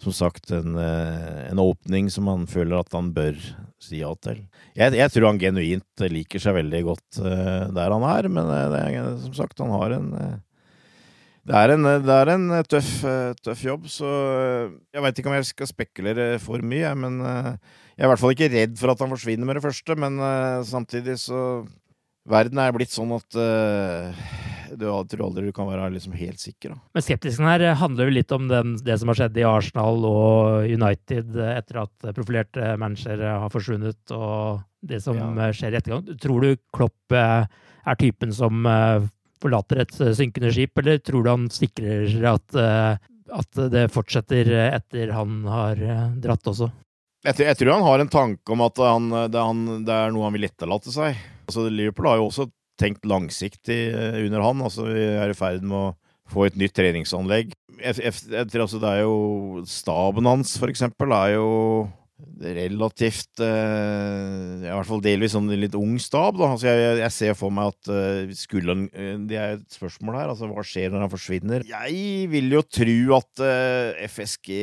som 0.04 0.14
sagt 0.16 0.52
en, 0.52 0.76
eh, 0.78 1.52
en, 1.52 1.62
åpning 1.62 2.10
som 2.12 2.28
han 2.32 2.46
føler 2.50 2.80
at 2.80 2.94
han 2.96 3.12
bør 3.16 3.38
si 3.82 4.02
ja 4.02 4.12
til. 4.24 4.44
Jeg, 4.78 4.96
jeg 4.98 5.14
tror 5.14 5.30
han 5.30 5.42
genuint 5.42 6.06
liker 6.12 6.42
seg 6.42 6.58
veldig 6.58 6.82
godt 6.88 7.22
uh, 7.22 7.72
der 7.76 7.94
han 7.94 8.06
er, 8.08 8.30
men 8.32 8.50
uh, 8.50 8.74
det 8.74 9.06
som 9.28 9.38
sagt, 9.38 9.62
han 9.62 9.74
har 9.74 9.98
en 10.00 10.12
det 11.46 11.54
er 11.54 11.76
en, 11.76 11.86
det 12.02 12.14
er 12.16 12.30
en 12.34 12.46
tøff, 12.66 12.88
tøff, 13.46 13.60
jobb, 13.62 13.84
så 13.86 14.08
jeg 14.90 15.04
veit 15.06 15.20
ikke 15.22 15.30
om 15.30 15.36
jeg 15.36 15.46
skal 15.46 15.70
spekulere 15.70 16.40
for 16.42 16.64
mye. 16.66 16.90
Men 16.98 17.20
jeg 17.22 18.00
er 18.02 18.08
i 18.08 18.10
hvert 18.10 18.18
fall 18.24 18.34
ikke 18.34 18.50
redd 18.50 18.74
for 18.80 18.90
at 18.90 19.04
han 19.04 19.14
forsvinner 19.14 19.46
med 19.46 19.60
det 19.60 19.62
første. 19.62 19.94
Men 19.94 20.18
samtidig 20.66 21.20
så 21.22 21.44
Verden 22.26 22.58
er 22.58 22.74
blitt 22.74 22.96
sånn 22.98 23.14
at 23.14 23.38
du 24.74 24.86
tror 25.12 25.26
aldri 25.28 25.46
du 25.48 25.54
kan 25.56 25.68
være 25.70 25.90
liksom 25.94 26.16
helt 26.18 26.42
sikker. 26.42 26.74
Da. 26.74 26.80
Men 26.96 27.06
skeptisken 27.06 27.48
her 27.50 27.66
handler 27.80 28.10
jo 28.10 28.16
litt 28.18 28.34
om 28.36 28.48
den, 28.50 28.76
det 28.86 28.98
som 29.02 29.12
har 29.12 29.20
skjedd 29.20 29.40
i 29.40 29.46
Arsenal 29.48 30.08
og 30.10 30.70
United 30.70 31.36
etter 31.46 31.82
at 31.84 32.08
profilerte 32.16 32.76
managere 32.82 33.36
har 33.44 33.54
forsvunnet, 33.54 34.02
og 34.16 34.64
det 34.86 35.02
som 35.04 35.18
ja. 35.18 35.50
skjer 35.56 35.76
i 35.76 35.80
ettergang. 35.82 36.06
Tror 36.22 36.46
du 36.46 36.56
Klopp 36.76 37.16
eh, 37.16 37.46
er 37.86 38.00
typen 38.00 38.34
som 38.36 38.66
eh, 38.70 39.06
forlater 39.44 39.84
et 39.84 39.94
synkende 40.18 40.54
skip, 40.54 40.78
eller 40.82 41.02
tror 41.04 41.26
du 41.26 41.32
han 41.32 41.50
sikrer 41.54 42.16
at, 42.32 42.58
eh, 42.58 43.12
at 43.42 43.62
det 43.74 43.88
fortsetter 43.94 44.50
etter 44.70 45.14
han 45.16 45.44
har 45.50 45.82
dratt 46.22 46.54
også? 46.54 46.72
Jeg, 47.26 47.40
jeg, 47.42 47.58
tror 47.58 47.74
han 47.74 47.88
har 47.88 48.02
en 48.04 48.12
tanke 48.14 48.54
om 48.54 48.62
at 48.62 48.78
han, 48.86 49.10
det, 49.34 49.42
han, 49.42 49.64
det, 49.86 49.96
er 49.96 50.14
noe 50.14 50.28
han 50.28 50.36
vil 50.38 50.46
etterlate 50.46 50.94
seg. 50.94 51.18
Altså, 51.48 51.66
Liverpool 51.74 52.10
har 52.10 52.20
jo 52.22 52.28
også 52.30 52.46
tenkt 52.82 53.06
langsiktig 53.08 53.82
eh, 53.92 54.22
under 54.26 54.46
han. 54.46 54.64
Altså, 54.66 54.88
vi 54.90 55.06
er 55.16 55.32
i 55.32 55.38
ferd 55.38 55.66
med 55.66 55.78
å 55.78 55.94
få 56.32 56.48
et 56.48 56.58
nytt 56.60 56.76
treningsanlegg. 56.78 57.54
Tror 57.76 58.64
altså 58.64 58.80
det 58.82 58.90
er 58.90 59.04
jo 59.04 59.64
Staben 59.68 60.28
hans, 60.30 60.56
for 60.62 60.72
eksempel, 60.72 61.12
er 61.14 61.36
jo 61.36 61.50
relativt 62.40 63.42
eh, 63.44 64.64
I 64.64 64.70
hvert 64.72 64.88
fall 64.88 65.02
delvis 65.04 65.34
sånn 65.36 65.52
litt 65.60 65.76
ung 65.78 65.98
stab. 66.02 66.38
Da. 66.40 66.54
Altså 66.54 66.70
jeg, 66.70 67.02
jeg, 67.02 67.14
ser 67.16 67.36
for 67.38 67.54
meg 67.54 67.74
at 67.74 67.92
eh, 67.92 68.34
skulle 68.38 68.72
han 68.72 68.86
Det 69.28 69.40
er 69.40 69.58
et 69.58 69.76
spørsmål 69.76 70.20
her. 70.22 70.32
Altså, 70.32 70.50
hva 70.50 70.64
skjer 70.66 70.94
når 70.94 71.06
han 71.06 71.14
forsvinner? 71.14 71.68
Jeg 71.68 72.30
vil 72.32 72.56
jo 72.56 72.64
tro 72.64 72.98
at 73.20 73.44
eh, 73.46 74.08
FSG 74.08 74.56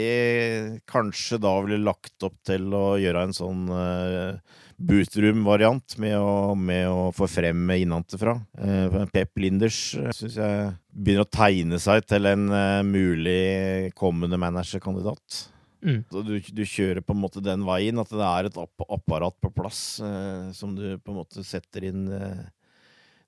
kanskje 0.88 1.40
da 1.42 1.54
ville 1.64 1.82
lagt 1.84 2.28
opp 2.28 2.38
til 2.48 2.72
å 2.76 2.86
gjøre 3.00 3.26
en 3.28 3.36
sånn 3.36 3.68
uh, 3.68 4.60
bootroom-variant 4.86 5.96
med, 6.02 6.16
med, 6.58 6.86
å 6.90 7.10
få 7.14 7.28
frem 7.30 7.70
innenfra. 7.74 8.36
Uh, 8.58 9.04
Pep 9.12 9.38
Linders 9.40 9.78
uh, 9.98 10.10
syns 10.16 10.36
jeg 10.40 10.72
begynner 10.92 11.26
å 11.26 11.32
tegne 11.32 11.80
seg 11.82 12.04
til 12.08 12.28
en 12.30 12.46
uh, 12.52 12.82
mulig 12.86 13.92
kommende 13.98 14.38
managerkandidat. 14.40 15.46
Mm. 15.82 16.02
Du, 16.10 16.34
du, 16.38 16.62
kjører 16.68 17.02
på 17.02 17.14
en 17.14 17.22
måte 17.22 17.42
den 17.42 17.64
veien, 17.66 17.98
at 17.98 18.10
det 18.12 18.26
er 18.26 18.48
et 18.48 18.58
apparat 18.62 19.38
på 19.42 19.50
plass 19.50 19.98
eh, 19.98 20.52
som 20.54 20.76
du 20.76 20.84
på 21.02 21.10
en 21.10 21.16
måte 21.18 21.42
setter 21.42 21.88
inn 21.88 22.04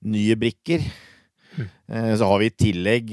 nye 0.07 0.37
brikker. 0.39 0.85
Mm. 1.55 1.67
så 2.19 2.29
har 2.31 2.39
vi 2.39 2.47
i 2.47 2.55
tillegg, 2.55 3.11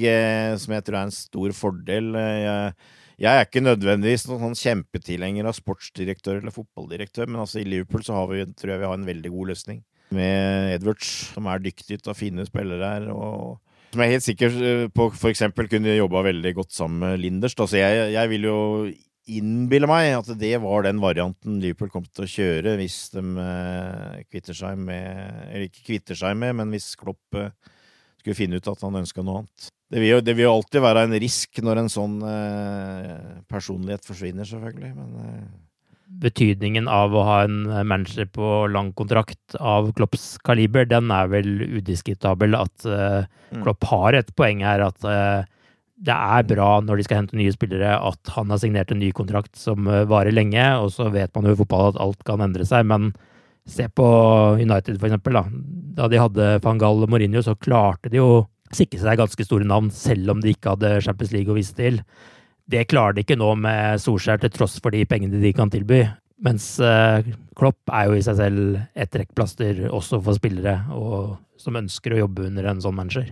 som 0.62 0.76
jeg 0.76 0.86
tror 0.86 1.00
er 1.00 1.08
en 1.08 1.14
stor 1.14 1.56
fordel 1.58 2.14
jeg, 2.14 2.78
jeg 3.22 3.30
er 3.30 3.46
ikke 3.46 3.62
nødvendigvis 3.64 4.26
noen 4.28 4.48
sånn 4.48 4.58
kjempetilhenger 4.58 5.50
av 5.50 5.58
sportsdirektør 5.58 6.40
eller 6.40 6.56
fotballdirektør, 6.56 7.30
men 7.30 7.44
altså 7.44 7.62
i 7.62 7.68
Liverpool 7.68 8.06
så 8.06 8.24
vi, 8.32 8.46
tror 8.58 8.74
jeg 8.74 8.82
vi 8.82 8.90
har 8.90 8.98
en 8.98 9.10
veldig 9.10 9.34
god 9.34 9.52
løsning. 9.54 9.84
Med 10.12 10.74
Edwards, 10.76 11.12
som 11.36 11.46
er 11.48 11.62
dyktig 11.64 12.02
til 12.02 12.12
å 12.12 12.18
finne 12.18 12.48
spillere 12.50 12.96
her. 12.96 13.12
og 13.14 13.62
som 13.92 14.02
jeg 14.06 14.14
helt 14.14 14.24
sikker 14.24 14.54
eh, 14.64 14.86
på 14.96 15.10
f.eks. 15.12 15.44
kunne 15.68 15.98
jobba 15.98 16.24
veldig 16.30 16.54
godt 16.56 16.72
sammen 16.72 17.04
med 17.04 17.20
Linders. 17.20 17.58
Altså 17.60 17.82
jeg, 17.82 18.14
jeg 18.14 18.32
vil 18.32 18.48
jo 18.48 18.60
innbille 19.32 19.88
meg 19.90 20.16
at 20.16 20.32
det 20.40 20.54
var 20.64 20.86
den 20.86 21.02
varianten 21.04 21.60
Liverpool 21.62 21.92
kom 21.92 22.08
til 22.08 22.26
å 22.26 22.32
kjøre 22.32 22.78
hvis 22.80 22.98
de 23.14 23.22
eh, 23.44 24.24
kvitter 24.32 24.58
seg 24.58 24.80
med 24.82 25.04
Eller 25.52 25.68
ikke 25.68 25.86
kvitter 25.92 26.18
seg 26.18 26.40
med, 26.40 26.56
men 26.58 26.72
hvis 26.74 26.94
Klopp 27.00 27.38
eh, 27.38 27.52
skulle 28.22 28.38
finne 28.38 28.62
ut 28.62 28.72
at 28.72 28.88
han 28.88 29.02
ønska 29.02 29.26
noe 29.26 29.44
annet. 29.44 29.70
Det 29.92 30.00
vil, 30.00 30.08
jo, 30.14 30.22
det 30.24 30.38
vil, 30.38 30.46
jo, 30.46 30.54
alltid 30.56 30.84
være 30.86 31.04
en 31.04 31.18
risk 31.20 31.60
når 31.66 31.82
en 31.82 31.92
sånn 31.92 32.22
eh, 32.24 33.42
personlighet 33.52 34.06
forsvinner, 34.08 34.48
selvfølgelig. 34.48 34.92
Men 34.96 35.18
eh, 35.20 35.50
betydningen 36.22 36.88
av 36.92 37.16
å 37.16 37.24
ha 37.28 37.38
en 37.44 37.66
manager 37.88 38.30
på 38.32 38.52
lang 38.72 38.94
kontrakt 38.96 39.58
av 39.60 39.90
Klopps 39.98 40.38
kaliber, 40.48 40.88
den 40.88 41.12
er 41.12 41.28
vel 41.32 41.50
udiskutabel. 41.80 42.56
At 42.60 42.88
eh, 42.88 43.28
Klopp 43.60 43.88
har 43.92 44.16
et 44.16 44.32
poeng 44.38 44.64
her. 44.64 44.84
At 44.86 45.04
uh, 45.04 45.44
det 46.02 46.16
er 46.16 46.48
bra 46.50 46.70
når 46.84 47.02
de 47.02 47.08
skal 47.08 47.22
hente 47.22 47.38
nye 47.38 47.54
spillere, 47.54 47.92
at 47.98 48.32
han 48.36 48.52
har 48.54 48.62
signert 48.62 48.94
en 48.94 49.02
ny 49.04 49.12
kontrakt 49.16 49.60
som 49.60 49.90
uh, 49.90 50.06
varer 50.10 50.36
lenge. 50.36 50.64
Og 50.80 50.94
så 50.96 51.10
vet 51.14 51.36
man 51.36 51.50
jo 51.50 51.56
i 51.56 51.60
fotball 51.60 51.92
at 51.92 52.00
alt 52.04 52.24
kan 52.28 52.44
endre 52.44 52.68
seg, 52.68 52.88
men 52.88 53.12
se 53.68 53.86
på 53.92 54.08
United, 54.58 54.98
for 54.98 55.10
eksempel. 55.10 55.38
Da, 55.38 55.44
da 56.00 56.10
de 56.12 56.24
hadde 56.24 56.50
van 56.64 56.80
Gaal 56.82 57.04
og 57.06 57.12
Mourinho, 57.12 57.44
så 57.46 57.60
klarte 57.60 58.12
de 58.12 58.22
jo 58.22 58.32
sikre 58.76 59.02
seg 59.02 59.20
ganske 59.20 59.46
store 59.48 59.68
navn, 59.68 59.92
selv 59.94 60.34
om 60.36 60.44
de 60.44 60.54
ikke 60.56 60.76
hadde 60.76 61.00
Champions 61.06 61.34
League 61.36 61.52
å 61.52 61.58
vise 61.58 61.76
til. 61.78 62.02
Det 62.72 62.88
klarer 62.92 63.18
de 63.18 63.26
ikke 63.26 63.40
nå 63.40 63.54
med 63.60 64.02
Solskjær, 64.02 64.42
til 64.42 64.54
tross 64.54 64.78
for 64.82 64.96
de 64.96 65.04
pengene 65.10 65.42
de 65.42 65.52
kan 65.56 65.72
tilby. 65.72 66.06
Mens 66.42 66.74
uh, 66.82 67.22
Klopp 67.58 67.92
er 67.94 68.10
jo 68.10 68.18
i 68.18 68.24
seg 68.26 68.40
selv 68.40 68.80
et 68.98 69.12
trekkplaster 69.14 69.86
også 69.94 70.22
for 70.26 70.38
spillere 70.38 70.80
og, 70.96 71.36
som 71.62 71.78
ønsker 71.78 72.16
å 72.16 72.24
jobbe 72.24 72.48
under 72.50 72.72
en 72.72 72.82
sånn 72.82 72.98
manager. 72.98 73.30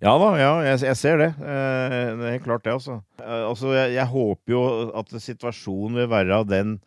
Ja 0.00 0.14
da, 0.16 0.30
ja, 0.40 0.52
jeg, 0.64 0.80
jeg 0.88 0.96
ser 0.96 1.18
det. 1.20 1.28
Eh, 1.36 1.94
det 2.16 2.24
er 2.24 2.34
helt 2.38 2.46
klart 2.46 2.64
det, 2.64 2.72
altså. 2.72 3.02
Eh, 3.20 3.42
altså 3.44 3.74
jeg, 3.74 3.92
jeg, 3.98 4.08
håper 4.08 4.54
jo 4.54 4.62
at 4.96 5.12
situasjonen 5.12 5.98
vil 6.00 6.08
være 6.08 6.38
den, 6.48 6.78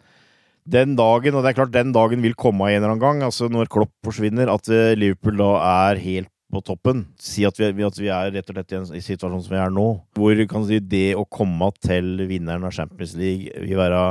den 0.65 0.95
dagen, 0.97 1.37
og 1.37 1.45
det 1.45 1.51
er 1.51 1.59
klart 1.59 1.75
den 1.75 1.93
dagen 1.93 2.25
vil 2.25 2.33
komme 2.33 2.71
en 2.71 2.79
eller 2.79 2.95
annen 2.95 3.03
gang, 3.03 3.21
altså 3.27 3.51
når 3.53 3.69
Klopp 3.73 3.93
forsvinner, 4.05 4.49
at 4.49 4.69
Liverpool 4.97 5.37
da 5.43 5.51
er 5.61 6.01
helt 6.01 6.32
på 6.53 6.61
toppen. 6.65 7.03
Si 7.21 7.43
at 7.47 7.57
vi, 7.59 7.71
at 7.83 7.99
vi, 7.99 8.09
er 8.13 8.31
rett 8.35 8.49
og 8.49 8.57
slett 8.57 8.73
i 8.73 8.79
en 8.79 8.87
situasjon 9.07 9.43
som 9.43 9.55
vi 9.55 9.59
er 9.61 9.73
nå, 9.73 9.87
hvor 10.15 10.45
kan 10.49 10.67
si, 10.69 10.79
det 10.79 11.15
å 11.17 11.25
komme 11.25 11.71
til 11.81 12.27
vinneren 12.29 12.67
av 12.67 12.75
Champions 12.75 13.17
League 13.19 13.51
vil 13.65 13.79
være 13.79 14.03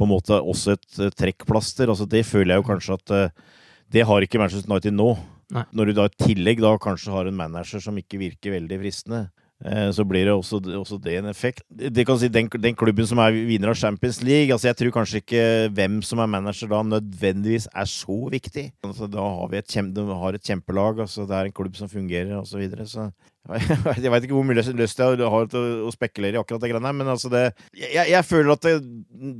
på 0.00 0.06
en 0.06 0.12
måte 0.12 0.38
også 0.38 0.76
et 0.76 1.18
trekkplaster. 1.18 1.90
Altså, 1.92 2.08
det 2.08 2.24
føler 2.28 2.54
jeg 2.54 2.62
jo 2.62 2.68
kanskje 2.70 2.96
at 2.96 3.12
uh, 3.12 3.58
det 3.92 4.06
har 4.08 4.24
ikke 4.24 4.40
Manchester 4.40 4.70
United 4.70 4.96
nå. 4.96 5.10
Nei. 5.50 5.66
Når 5.74 5.90
du 5.90 5.96
da 5.98 6.06
i 6.06 6.16
tillegg 6.28 6.62
da 6.62 6.76
kanskje 6.80 7.12
har 7.12 7.28
en 7.28 7.36
manager 7.36 7.82
som 7.82 7.96
ikke 7.98 8.20
virker 8.20 8.54
veldig 8.54 8.78
fristende. 8.84 9.24
Eh, 9.60 9.90
så 9.92 10.04
blir 10.08 10.24
det 10.24 10.32
også, 10.32 10.60
også 10.78 10.96
det 11.04 11.18
en 11.18 11.28
effekt. 11.28 11.64
Det 11.68 12.06
kan 12.08 12.18
si, 12.18 12.30
den, 12.32 12.48
den, 12.48 12.76
klubben 12.76 13.06
som 13.06 13.20
er 13.20 13.34
vinner 13.34 13.74
av 13.74 13.76
Champions 13.76 14.22
League 14.24 14.54
altså 14.54 14.70
Jeg 14.70 14.78
tror 14.78 14.94
kanskje 14.94 15.20
ikke 15.20 15.42
hvem 15.76 15.98
som 16.06 16.22
er 16.22 16.30
manager 16.32 16.70
da 16.70 16.80
nødvendigvis 16.96 17.68
er 17.68 17.90
så 17.90 18.16
viktig. 18.32 18.70
Altså, 18.86 19.08
da 19.10 19.20
har 19.20 19.50
vi 19.52 19.60
et, 19.60 19.68
kjem, 19.68 19.92
har 20.22 20.38
et 20.38 20.46
kjempelag. 20.46 21.04
Altså, 21.04 21.28
det 21.28 21.36
er 21.36 21.50
en 21.50 21.58
klubb 21.60 21.76
som 21.76 21.92
fungerer 21.92 22.38
osv. 22.38 22.54
Så, 22.54 22.62
videre, 22.62 22.86
så 22.88 23.10
jeg 24.02 24.12
veit 24.12 24.26
ikke 24.26 24.36
hvor 24.36 24.44
mye 24.46 24.58
lyst 24.60 25.00
jeg 25.00 25.28
har 25.32 25.46
til 25.50 25.84
å 25.88 25.92
spekulere 25.94 26.36
i 26.36 26.40
akkurat 26.40 26.60
det 26.62 26.70
greiene 26.70 26.92
men 26.94 27.08
altså 27.08 27.30
det, 27.32 27.44
jeg, 27.72 28.04
jeg, 28.12 28.26
føler 28.28 28.52
at 28.52 28.66
det, 28.66 28.74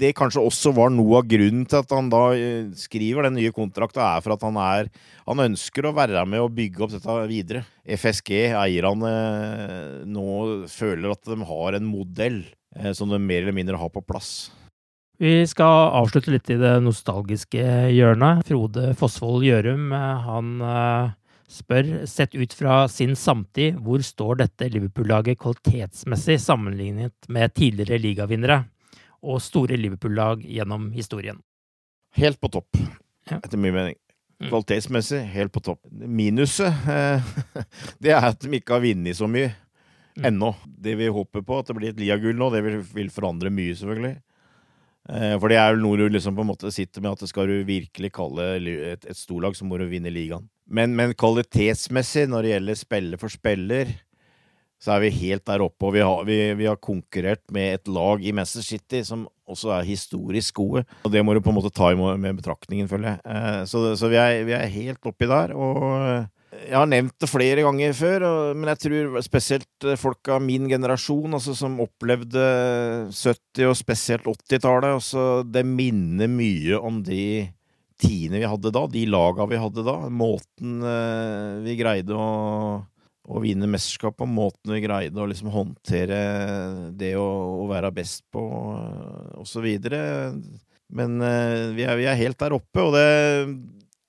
det, 0.00 0.12
kanskje 0.16 0.42
også 0.42 0.72
var 0.76 0.92
noe 0.94 1.20
av 1.20 1.28
grunnen 1.30 1.66
til 1.68 1.82
at 1.82 1.92
han 1.94 2.08
da 2.12 2.22
eh, 2.34 2.70
skriver 2.80 3.28
den 3.28 3.36
nye 3.36 3.52
kontrakten, 3.54 4.02
er 4.02 4.24
for 4.24 4.34
at 4.34 4.46
han 4.46 4.56
er 4.60 4.88
Han 5.28 5.44
ønsker 5.44 5.86
å 5.86 5.94
være 5.94 6.24
med 6.26 6.42
og 6.42 6.54
bygge 6.56 6.82
opp 6.82 6.94
dette 6.94 7.16
videre. 7.30 7.60
FSG, 7.86 8.32
eierne, 8.58 9.12
nå 10.08 10.24
føler 10.72 11.12
at 11.12 11.28
de 11.28 11.36
har 11.46 11.76
en 11.76 11.86
modell 11.86 12.40
eh, 12.74 12.90
som 12.96 13.12
de 13.12 13.20
mer 13.20 13.44
eller 13.44 13.54
mindre 13.54 13.78
har 13.78 13.92
på 13.94 14.02
plass. 14.02 14.50
Vi 15.20 15.44
skal 15.46 15.92
avslutte 16.00 16.32
litt 16.32 16.50
i 16.50 16.58
det 16.58 16.78
nostalgiske 16.82 17.62
hjørnet. 17.92 18.42
Frode 18.48 18.94
Fosvold 18.98 19.44
Gjørum, 19.46 19.92
eh, 19.92 20.26
han 20.26 20.52
spør, 21.50 22.06
sett 22.06 22.34
ut 22.34 22.52
fra 22.54 22.84
sin 22.88 23.16
samtid, 23.18 23.78
hvor 23.82 24.02
står 24.04 24.42
dette 24.44 24.68
Liverpool-laget 24.70 25.40
kvalitetsmessig 25.40 26.38
sammenlignet 26.40 27.28
med 27.28 27.54
tidligere 27.56 27.98
ligavinnere 28.00 28.62
og 29.26 29.42
store 29.42 29.78
Liverpool-lag 29.80 30.44
gjennom 30.46 30.90
historien? 30.94 31.40
Helt 32.16 32.40
på 32.40 32.50
topp, 32.52 32.78
etter 33.30 33.58
min 33.58 33.74
mening. 33.74 33.98
Mm. 34.40 34.48
Kvalitetsmessig 34.48 35.20
helt 35.34 35.52
på 35.52 35.60
topp. 35.64 35.82
Minuset, 35.90 36.72
eh, 36.88 37.34
det 38.02 38.14
er 38.14 38.30
at 38.30 38.40
de 38.40 38.54
ikke 38.56 38.78
har 38.78 38.86
vunnet 38.86 39.18
så 39.18 39.28
mye 39.28 39.50
mm. 39.50 40.24
ennå. 40.30 40.54
Det 40.64 40.96
vi 40.96 41.10
håper 41.12 41.44
på, 41.44 41.60
at 41.60 41.68
det 41.68 41.76
blir 41.76 41.92
et 41.92 42.00
ligagull 42.00 42.38
nå, 42.38 42.48
det 42.54 42.62
vil 42.94 43.12
forandre 43.12 43.52
mye, 43.52 43.76
selvfølgelig. 43.76 44.16
Eh, 45.10 45.34
for 45.40 45.52
det 45.52 45.58
er 45.60 45.74
vel 45.74 45.84
noe 45.84 45.98
du 46.00 46.06
liksom 46.08 46.38
på 46.38 46.46
en 46.46 46.50
måte 46.52 46.72
sitter 46.72 47.04
med, 47.04 47.12
at 47.12 47.26
det 47.26 47.30
skal 47.32 47.50
du 47.50 47.58
virkelig 47.68 48.12
kalle 48.16 48.48
et, 48.56 49.04
et 49.04 49.18
storlag, 49.18 49.58
så 49.58 49.68
må 49.68 49.80
du 49.80 49.88
vinne 49.90 50.12
ligaen. 50.14 50.48
Men, 50.70 50.94
men, 50.94 51.16
kvalitetsmessig, 51.18 52.28
når 52.30 52.46
det 52.46 52.54
gjelder 52.54 52.78
spiller 52.78 53.20
for 53.20 53.32
spiller, 53.32 53.90
så 54.80 54.94
er 54.94 55.04
vi 55.04 55.12
helt 55.18 55.44
der 55.48 55.64
oppe. 55.64 55.88
Og 55.88 55.94
vi 55.96 56.02
har, 56.04 56.24
vi, 56.28 56.38
vi 56.56 56.68
har 56.70 56.80
konkurrert 56.80 57.42
med 57.52 57.80
et 57.80 57.90
lag 57.90 58.22
i 58.24 58.32
Manchester 58.32 58.64
City 58.64 59.02
som 59.06 59.26
også 59.50 59.74
er 59.76 59.88
historisk 59.88 60.60
gode. 60.62 60.86
Og 61.04 61.12
det 61.12 61.24
må 61.26 61.34
du 61.34 61.42
på 61.44 61.52
en 61.52 61.58
måte 61.58 61.72
ta 61.74 61.90
med 61.98 62.38
betraktningen, 62.38 62.88
føler 62.88 63.16
jeg. 63.16 63.22
Eh, 63.26 63.62
så, 63.68 63.82
så 63.98 64.10
vi, 64.12 64.20
er, 64.20 64.44
vi, 64.46 64.54
er, 64.56 64.70
helt 64.70 65.10
oppi 65.10 65.28
der. 65.28 65.52
Og 65.58 65.82
jeg 66.60 66.76
har 66.78 66.88
nevnt 66.90 67.18
det 67.20 67.30
flere 67.30 67.66
ganger 67.66 67.94
før, 67.98 68.26
men 68.54 68.70
jeg 68.72 68.82
tror 68.86 69.20
spesielt 69.26 69.86
eh, 69.86 69.98
folk 70.00 70.30
av 70.32 70.42
min 70.44 70.70
generasjon, 70.70 71.34
altså 71.34 71.56
som 71.58 71.78
opplevde 71.82 72.46
70- 73.10 73.68
og 73.68 73.78
spesielt 73.78 74.30
80-tallet, 74.30 74.94
altså 74.96 75.30
det 75.44 75.66
minner 75.66 76.30
mye 76.30 76.78
om 76.78 77.02
de 77.06 77.50
tidene 78.00 78.40
vi 78.40 78.48
hadde 78.48 78.72
da, 78.74 78.86
de 78.90 79.04
laga 79.08 79.46
vi 79.50 79.60
hadde 79.60 79.84
da. 79.86 79.96
Måten 80.12 80.80
eh, 80.86 81.60
vi 81.66 81.76
greide 81.78 82.16
å, 82.16 82.30
å 83.28 83.42
vinne 83.44 83.68
mesterskap 83.70 84.18
på, 84.20 84.28
måten 84.28 84.74
vi 84.74 84.82
greide 84.84 85.20
å 85.20 85.28
liksom 85.30 85.52
håndtere 85.54 86.22
det 86.98 87.14
å, 87.20 87.28
å 87.62 87.68
være 87.70 87.92
best 87.94 88.24
på, 88.32 88.44
videre. 89.64 90.02
Men 90.90 91.20
eh, 91.22 91.68
vi 91.76 91.86
er, 91.86 92.00
vi 92.00 92.08
er 92.10 92.18
helt 92.18 92.40
der 92.40 92.56
oppe, 92.56 92.88
og 92.88 92.96
det 92.96 93.06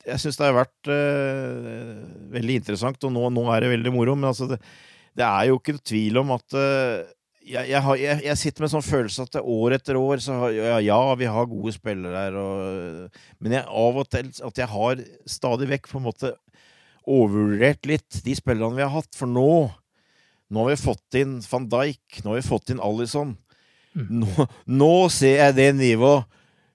jeg 0.02 0.22
syns 0.22 0.40
det 0.40 0.48
har 0.48 0.56
vært 0.58 0.90
uh, 0.90 1.98
veldig 2.34 2.56
interessant, 2.62 3.04
og 3.06 3.14
nå, 3.14 3.28
nå, 3.34 3.46
er 3.54 3.64
det 3.64 3.74
veldig 3.76 3.94
moro. 3.94 4.16
Men 4.18 4.32
altså, 4.32 4.48
det, 4.50 4.58
det, 5.18 5.26
er 5.28 5.50
jo 5.50 5.60
ikke 5.60 5.78
tvil 5.78 6.22
om 6.24 6.34
at 6.36 6.58
uh, 6.58 7.04
jeg, 7.52 7.68
jeg, 7.72 7.82
har, 7.86 8.00
jeg, 8.00 8.22
jeg, 8.26 8.40
sitter 8.40 8.64
med 8.64 8.70
en 8.70 8.74
sånn 8.78 8.88
følelse 8.88 9.26
at 9.28 9.42
år 9.42 9.76
etter 9.78 10.00
år 10.00 10.24
så 10.24 10.38
har, 10.40 10.56
ja, 10.56 10.78
ja, 10.86 11.02
vi 11.20 11.28
har 11.30 11.50
gode 11.52 11.74
spillere 11.76 12.24
her, 12.26 12.40
og, 12.40 13.20
men 13.44 13.60
av 13.62 14.00
og 14.02 14.08
til 14.12 14.32
at 14.48 14.64
jeg 14.64 14.72
har 14.72 15.04
stadig 15.30 15.68
vekk 15.74 15.92
på 15.92 16.00
en 16.00 16.08
måte 16.08 16.34
overvurdert 17.10 17.88
litt 17.90 18.22
de 18.26 18.36
spillerne 18.38 18.78
vi 18.78 18.86
har 18.86 18.94
hatt. 18.94 19.12
For 19.18 19.30
nå 19.30 19.52
nå 20.52 20.66
har 20.66 20.74
vi 20.74 20.82
fått 20.82 21.16
inn 21.16 21.38
van 21.48 21.68
Dijk, 21.72 22.20
nå 22.24 22.34
har 22.34 22.42
vi 22.42 22.44
fått 22.44 22.74
inn 22.74 22.84
Alison. 22.84 23.38
Mm. 23.96 24.08
Nå, 24.20 24.48
nå 24.68 24.96
ser 25.14 25.38
jeg 25.46 25.56
det 25.56 25.70
nivået 25.80 26.28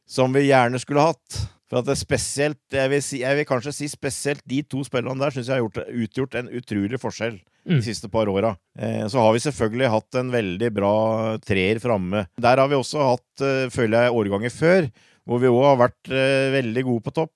som 0.08 0.32
vi 0.32 0.46
gjerne 0.46 0.80
skulle 0.80 1.04
hatt. 1.10 1.40
For 1.66 1.80
at 1.80 1.88
det 1.88 1.96
er 1.96 1.98
spesielt, 1.98 2.62
jeg 2.70 2.90
vil, 2.92 3.02
si, 3.02 3.20
jeg 3.24 3.38
vil, 3.40 3.46
kanskje 3.48 3.74
si 3.74 3.88
spesielt 3.90 4.42
de 4.46 4.60
to 4.70 4.84
spillerne 4.86 5.18
der 5.18 5.34
syns 5.34 5.48
jeg 5.50 5.58
har 5.58 5.64
gjort, 5.64 5.80
utgjort 6.04 6.36
en 6.38 6.50
utrolig 6.54 7.00
forskjell 7.02 7.40
mm. 7.40 7.72
de 7.74 7.82
siste 7.82 8.10
par 8.12 8.30
åra. 8.30 8.52
Eh, 8.78 9.02
så 9.10 9.24
har 9.24 9.34
vi 9.34 9.42
selvfølgelig 9.42 9.90
hatt 9.90 10.18
en 10.20 10.30
veldig 10.34 10.70
bra 10.76 10.94
treer 11.42 11.82
framme. 11.82 12.22
Der 12.38 12.62
har 12.62 12.70
vi 12.70 12.78
også 12.78 13.02
hatt, 13.02 13.42
eh, 13.42 13.66
føler 13.74 14.06
jeg, 14.06 14.14
årganger 14.20 14.54
før, 14.54 14.86
hvor 15.26 15.42
vi 15.42 15.50
òg 15.50 15.64
har 15.72 15.80
vært 15.80 16.12
eh, 16.14 16.52
veldig 16.54 16.86
gode 16.86 17.06
på 17.08 17.14
topp, 17.18 17.34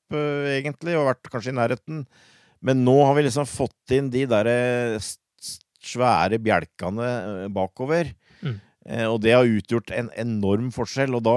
egentlig, 0.55 0.95
og 0.95 1.11
vært 1.11 1.33
kanskje 1.33 1.51
i 1.51 1.59
nærheten. 1.59 2.07
Men 2.63 2.87
nå 2.87 2.97
har 3.03 3.19
vi 3.19 3.27
liksom 3.27 3.51
fått 3.51 3.97
inn 3.97 4.13
de 4.15 4.29
derre 4.31 4.55
svære 5.81 6.39
bjelkene 6.45 7.51
bakover. 7.51 8.15
Mm. 8.41 8.57
og 9.13 9.19
det 9.21 9.35
har 9.35 9.45
utgjort 9.45 9.91
en 9.93 10.07
enorm 10.17 10.71
forskjell, 10.73 11.13
og 11.19 11.21
da 11.27 11.35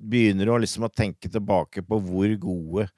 begynner 0.00 0.50
å 0.50 0.58
liksom 0.60 0.86
å 0.86 0.92
tenke 0.92 1.30
tilbake 1.30 1.84
på 1.84 2.00
hvor 2.04 2.34
gode 2.40 2.88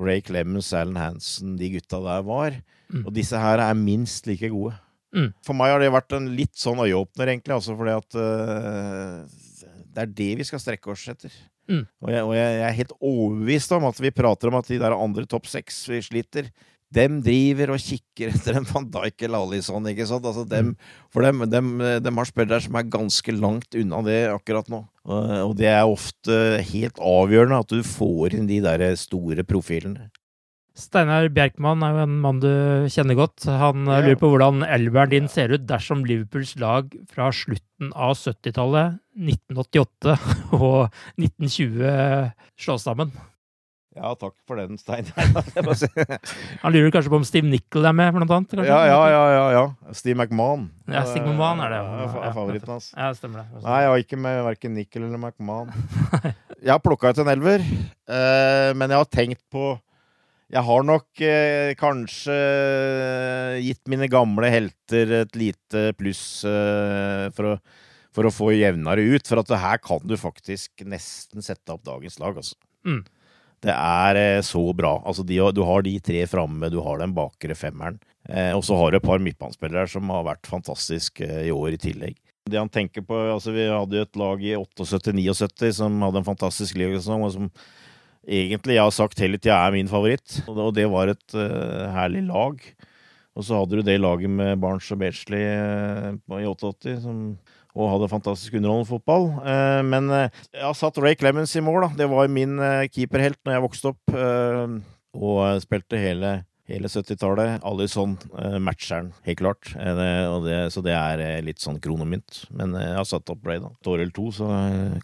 Ray 0.00 0.22
Clemens, 0.24 0.72
Alan 0.72 0.96
Hansen, 0.96 1.56
de 1.60 1.68
gutta 1.74 2.00
der 2.02 2.24
var. 2.26 2.56
Mm. 2.88 3.04
Og 3.04 3.12
disse 3.16 3.38
her 3.38 3.60
er 3.62 3.78
minst 3.78 4.26
like 4.28 4.48
gode. 4.52 4.74
Mm. 5.12 5.30
For 5.44 5.56
meg 5.56 5.74
har 5.74 5.82
det 5.82 5.92
vært 5.92 6.16
en 6.16 6.30
litt 6.36 6.56
sånn 6.56 6.80
øyeåpner, 6.80 7.28
egentlig, 7.34 7.56
altså 7.58 7.76
fordi 7.76 7.96
at 7.98 8.16
uh, 8.16 9.68
det 9.92 10.04
er 10.06 10.14
det 10.22 10.30
vi 10.40 10.46
skal 10.48 10.62
strekke 10.62 10.92
oss 10.94 11.04
etter. 11.12 11.34
Mm. 11.70 11.84
Og, 11.84 12.08
jeg, 12.10 12.24
og 12.24 12.34
jeg, 12.36 12.54
jeg, 12.56 12.66
er 12.66 12.78
helt 12.80 12.94
overbevist 12.98 13.74
om 13.76 13.88
at 13.88 14.00
vi 14.02 14.14
prater 14.14 14.50
om 14.50 14.58
at 14.58 14.70
de 14.72 14.80
der 14.82 14.96
andre 14.96 15.26
topp 15.28 15.46
seks 15.52 15.84
sliter, 16.08 16.48
dem 16.92 17.20
driver 17.24 17.74
og 17.74 17.82
kikker 17.82 18.32
etter 18.34 18.58
en 18.58 18.68
van 18.68 18.88
Dijk 18.92 19.26
eller 19.26 19.46
Alison, 19.46 19.90
ikke 19.90 20.06
sant? 20.08 20.26
Altså 20.28 20.44
dem, 20.48 20.74
for 21.12 21.24
dem, 21.26 21.44
dem, 21.50 21.74
dem 22.04 22.20
har 22.20 22.28
spillere 22.28 22.62
som 22.64 22.78
er 22.78 22.90
ganske 22.92 23.36
langt 23.36 23.78
unna 23.78 24.02
det 24.06 24.18
akkurat 24.32 24.68
nå. 24.72 24.84
Og 25.02 25.54
det 25.58 25.70
er 25.72 25.84
ofte 25.88 26.40
helt 26.72 27.00
avgjørende 27.02 27.62
at 27.64 27.72
du 27.72 27.80
får 27.86 28.36
inn 28.38 28.50
de 28.50 28.60
der 28.64 28.84
store 29.00 29.46
profilene. 29.46 30.10
Steinar 30.78 31.26
Bjerkman 31.28 31.82
er 31.84 31.92
jo 31.92 32.04
en 32.06 32.14
mann 32.22 32.38
du 32.40 32.52
kjenner 32.92 33.16
godt. 33.18 33.44
Han 33.44 33.84
ja. 33.84 33.98
lurer 34.00 34.20
på 34.20 34.30
hvordan 34.32 34.62
elveren 34.64 35.12
din 35.12 35.28
ser 35.28 35.52
ut 35.52 35.66
dersom 35.68 36.06
Liverpools 36.08 36.54
lag 36.62 36.88
fra 37.12 37.28
slutten 37.36 37.92
av 37.92 38.16
70-tallet, 38.16 38.96
1988 39.20 40.16
og 40.62 40.88
1920 41.20 42.32
slås 42.64 42.88
sammen. 42.88 43.12
Ja, 43.92 44.14
takk 44.16 44.32
for 44.48 44.56
den, 44.56 44.78
Stein. 44.80 45.04
Han 46.62 46.72
lurer 46.72 46.92
kanskje 46.94 47.12
på 47.12 47.18
om 47.18 47.26
Steve 47.28 47.48
Nickel 47.48 47.84
er 47.84 47.92
med, 47.96 48.14
blant 48.16 48.32
annet? 48.32 48.54
Ja, 48.64 48.78
ja, 48.88 49.00
ja, 49.12 49.24
ja, 49.34 49.44
ja. 49.52 49.92
Steve 49.96 50.16
McMahon. 50.16 50.70
Ja, 50.88 51.02
Steve 51.04 51.26
McMahon 51.28 51.60
er 51.66 51.74
det. 51.74 51.80
Ja, 51.84 52.06
er 52.22 52.32
favoritten 52.36 52.72
hans. 52.72 52.88
Ja, 52.96 53.10
stemmer 53.18 53.42
det. 53.42 53.60
Nei, 53.66 53.82
jeg 53.84 53.92
har 53.92 54.04
ikke 54.06 54.20
med 54.24 54.40
verken 54.48 54.74
Nickel 54.78 55.04
eller 55.08 55.20
McMahon. 55.20 55.72
Jeg 56.62 56.70
har 56.70 56.78
plukka 56.78 57.10
ut 57.10 57.18
en 57.18 57.26
elver, 57.32 57.62
eh, 57.66 58.68
men 58.78 58.92
jeg 58.92 59.00
har 59.00 59.08
tenkt 59.10 59.40
på 59.50 59.72
Jeg 60.54 60.62
har 60.62 60.84
nok 60.86 61.22
eh, 61.26 61.72
kanskje 61.74 62.36
gitt 63.64 63.90
mine 63.90 64.06
gamle 64.06 64.46
helter 64.52 65.10
et 65.24 65.34
lite 65.34 65.88
pluss 65.98 66.44
eh, 66.46 67.24
for, 67.34 67.56
å, 67.56 67.88
for 68.14 68.30
å 68.30 68.30
få 68.30 68.52
jevnere 68.54 69.02
ut. 69.10 69.26
For 69.26 69.42
at 69.42 69.50
her 69.64 69.82
kan 69.82 70.06
du 70.06 70.14
faktisk 70.20 70.86
nesten 70.86 71.42
sette 71.42 71.74
opp 71.74 71.82
dagens 71.88 72.20
lag, 72.22 72.38
altså. 72.38 72.54
Mm. 72.86 73.02
Det 73.62 73.74
er 73.74 74.18
eh, 74.18 74.40
så 74.42 74.62
bra. 74.74 74.96
Altså, 75.06 75.22
de, 75.26 75.38
du 75.54 75.62
har 75.66 75.84
de 75.86 75.94
tre 76.02 76.24
framme, 76.26 76.70
du 76.72 76.80
har 76.82 76.98
den 76.98 77.14
bakre 77.14 77.54
femmeren. 77.58 78.00
Eh, 78.28 78.50
og 78.56 78.64
så 78.66 78.76
har 78.78 78.90
du 78.90 78.98
et 78.98 79.06
par 79.06 79.22
midtbanespillere 79.22 79.90
som 79.90 80.10
har 80.10 80.26
vært 80.26 80.50
fantastiske 80.50 81.26
eh, 81.26 81.46
i 81.50 81.54
år 81.54 81.76
i 81.76 81.80
tillegg. 81.82 82.18
Det 82.50 82.58
han 82.58 82.70
tenker 82.72 83.04
på, 83.06 83.14
altså 83.30 83.54
Vi 83.54 83.68
hadde 83.70 84.00
jo 84.00 84.06
et 84.06 84.18
lag 84.18 84.42
i 84.42 84.56
78-79 84.58 85.70
som 85.78 86.00
hadde 86.02 86.22
en 86.22 86.26
fantastisk 86.26 86.78
ligasesong, 86.80 87.22
og 87.22 87.34
som 87.36 87.50
egentlig 88.26 88.78
jeg 88.78 88.82
har 88.82 88.94
sagt 88.94 89.22
hele 89.22 89.38
tida 89.38 89.60
er 89.62 89.76
min 89.76 89.90
favoritt. 89.90 90.40
Og 90.50 90.72
det 90.74 90.88
var 90.90 91.12
et 91.12 91.36
uh, 91.38 91.86
herlig 91.94 92.24
lag. 92.26 92.58
Og 93.38 93.46
så 93.46 93.60
hadde 93.60 93.78
du 93.78 93.86
det 93.86 94.00
laget 94.02 94.30
med 94.30 94.58
Barents 94.62 94.90
og 94.90 94.98
Bechley 95.04 95.46
uh, 96.18 96.38
i 96.38 96.48
88, 96.50 96.98
som 97.06 97.22
og 97.72 97.90
hadde 97.94 98.12
fantastisk 98.12 98.58
underholdende 98.58 98.90
fotball. 98.90 99.28
Uh, 99.40 99.80
men 99.86 100.10
jeg 100.12 100.62
har 100.62 100.78
satt 100.78 101.00
Ray 101.02 101.16
Clemens 101.18 101.56
i 101.56 101.64
mål. 101.64 101.86
da. 101.86 101.92
Det 102.02 102.08
var 102.12 102.32
min 102.32 102.56
keeperhelt 102.92 103.40
når 103.44 103.56
jeg 103.56 103.66
vokste 103.66 103.92
opp. 103.94 104.16
og 105.12 105.62
spilte 105.64 106.00
hele 106.00 106.40
hele 106.70 106.88
70-tallet. 106.88 107.60
Alison 107.66 108.16
matcher 108.62 109.02
den, 109.02 109.10
helt 109.26 109.40
klart. 109.40 109.72
Det, 109.74 110.58
så 110.72 110.82
det 110.84 110.94
er 110.96 111.44
litt 111.44 111.62
sånn 111.62 111.80
kronomynt. 111.82 112.44
Men 112.54 112.76
jeg 112.78 112.96
har 112.96 113.08
satt 113.08 113.32
opp 113.32 113.46
Ray, 113.48 113.60
da. 113.62 113.72
Torel 113.84 114.12
2, 114.14 114.26
så 114.38 114.50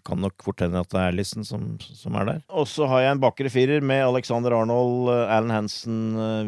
kan 0.07 0.23
nok 0.23 0.39
fort 0.45 0.63
hende 0.65 0.81
at 0.81 0.91
det 0.93 1.03
er 1.03 1.17
Listen 1.17 1.47
som, 1.47 1.71
som, 1.83 2.17
er 2.19 2.29
der. 2.31 2.43
Og 2.49 2.69
så 2.69 2.89
har 2.89 3.05
jeg 3.05 3.17
en 3.17 3.23
bakre 3.23 3.53
firer 3.53 3.85
med 3.85 4.05
Alexander 4.07 4.55
Arnold, 4.57 5.11
Alan 5.27 5.53
Hansen, 5.53 5.99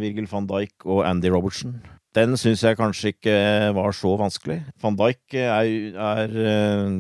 Virgil 0.01 0.29
van 0.31 0.49
Dijk 0.49 0.87
og 0.87 1.03
Andy 1.07 1.33
Robertson. 1.33 1.79
Den 2.17 2.35
syns 2.35 2.63
jeg 2.65 2.75
kanskje 2.75 3.13
ikke 3.13 3.35
var 3.77 3.93
så 3.95 4.09
vanskelig. 4.19 4.57
Van 4.83 4.97
Dijk 4.99 5.35
er, 5.39 5.69
er 5.95 6.33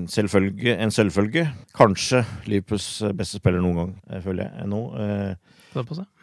selvfølge, 0.07 0.77
en 0.79 0.93
selvfølge. 0.95 1.43
Kanskje 1.75 2.21
Liverpools 2.47 2.87
beste 3.19 3.41
spiller 3.41 3.59
noen 3.63 3.81
gang, 3.81 4.21
føler 4.23 4.47
jeg 4.47 4.69
nå. 4.71 4.79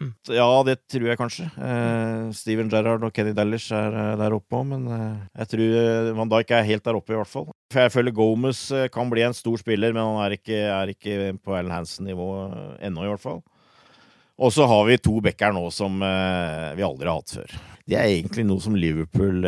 Mm. 0.01 0.11
Ja, 0.37 0.47
det 0.69 0.75
tror 0.93 1.07
jeg 1.09 1.19
kanskje. 1.21 1.47
Eh, 1.57 2.27
Steven 2.37 2.69
Gerrard 2.73 3.05
og 3.07 3.13
Kenny 3.17 3.33
Dallish 3.37 3.73
er 3.73 3.95
eh, 3.97 4.11
der 4.21 4.37
oppe 4.37 4.59
òg, 4.59 4.67
men 4.75 4.85
eh, 4.93 5.23
jeg 5.41 5.51
tror 5.55 5.77
eh, 5.83 6.11
Van 6.19 6.33
Dijk 6.33 6.53
er 6.53 6.67
helt 6.69 6.85
der 6.85 6.99
oppe, 6.99 7.15
i 7.15 7.17
hvert 7.17 7.33
fall. 7.33 7.47
For 7.73 7.85
jeg 7.85 7.95
føler 7.95 8.17
Gomez 8.17 8.61
eh, 8.77 8.91
kan 8.93 9.09
bli 9.13 9.25
en 9.25 9.37
stor 9.37 9.57
spiller, 9.61 9.97
men 9.97 10.05
han 10.05 10.21
er 10.27 10.37
ikke, 10.37 10.59
er 10.69 10.93
ikke 10.93 11.17
på 11.41 11.57
Allen 11.57 11.73
Hansen-nivå 11.73 12.29
ennå, 12.85 13.07
i 13.07 13.13
hvert 13.15 13.25
fall. 13.25 13.41
Og 14.39 14.53
så 14.55 14.69
har 14.71 14.85
vi 14.87 15.01
to 15.03 15.17
backer 15.25 15.57
nå 15.57 15.65
som 15.75 15.97
eh, 16.05 16.75
vi 16.79 16.85
aldri 16.87 17.09
har 17.09 17.17
hatt 17.23 17.39
før. 17.41 17.57
De 17.89 17.97
er 17.97 18.11
egentlig 18.13 18.45
noe 18.45 18.61
som 18.61 18.77
Liverpool 18.77 19.47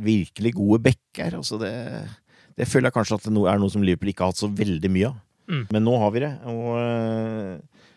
Virkelig 0.00 0.54
gode 0.56 0.78
backer. 0.88 1.34
Altså 1.36 1.58
det, 1.60 1.72
det 2.56 2.68
føler 2.70 2.88
jeg 2.88 2.96
kanskje 2.96 3.18
at 3.18 3.26
det 3.26 3.42
er 3.52 3.60
noe 3.60 3.72
som 3.72 3.84
Liverpool 3.84 4.12
ikke 4.12 4.24
har 4.24 4.32
hatt 4.32 4.40
så 4.40 4.48
veldig 4.48 4.90
mye 4.94 5.10
av. 5.10 5.18
Mm. 5.50 5.64
Men 5.74 5.84
nå 5.84 5.96
har 5.98 6.12
vi 6.14 6.22
det. 6.22 6.30
Og 6.48 6.70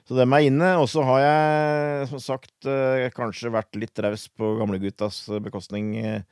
så 0.03 0.17
dem 0.17 0.35
er 0.35 0.47
inne. 0.47 0.69
Og 0.81 0.87
så 0.91 1.03
har 1.07 1.21
jeg 1.23 2.07
som 2.11 2.21
sagt 2.23 2.67
eh, 2.69 3.07
kanskje 3.15 3.53
vært 3.53 3.79
litt 3.79 4.01
raus 4.03 4.27
på 4.35 4.55
gamleguttas 4.59 5.21
bekostning, 5.43 5.93
eh, 5.99 6.23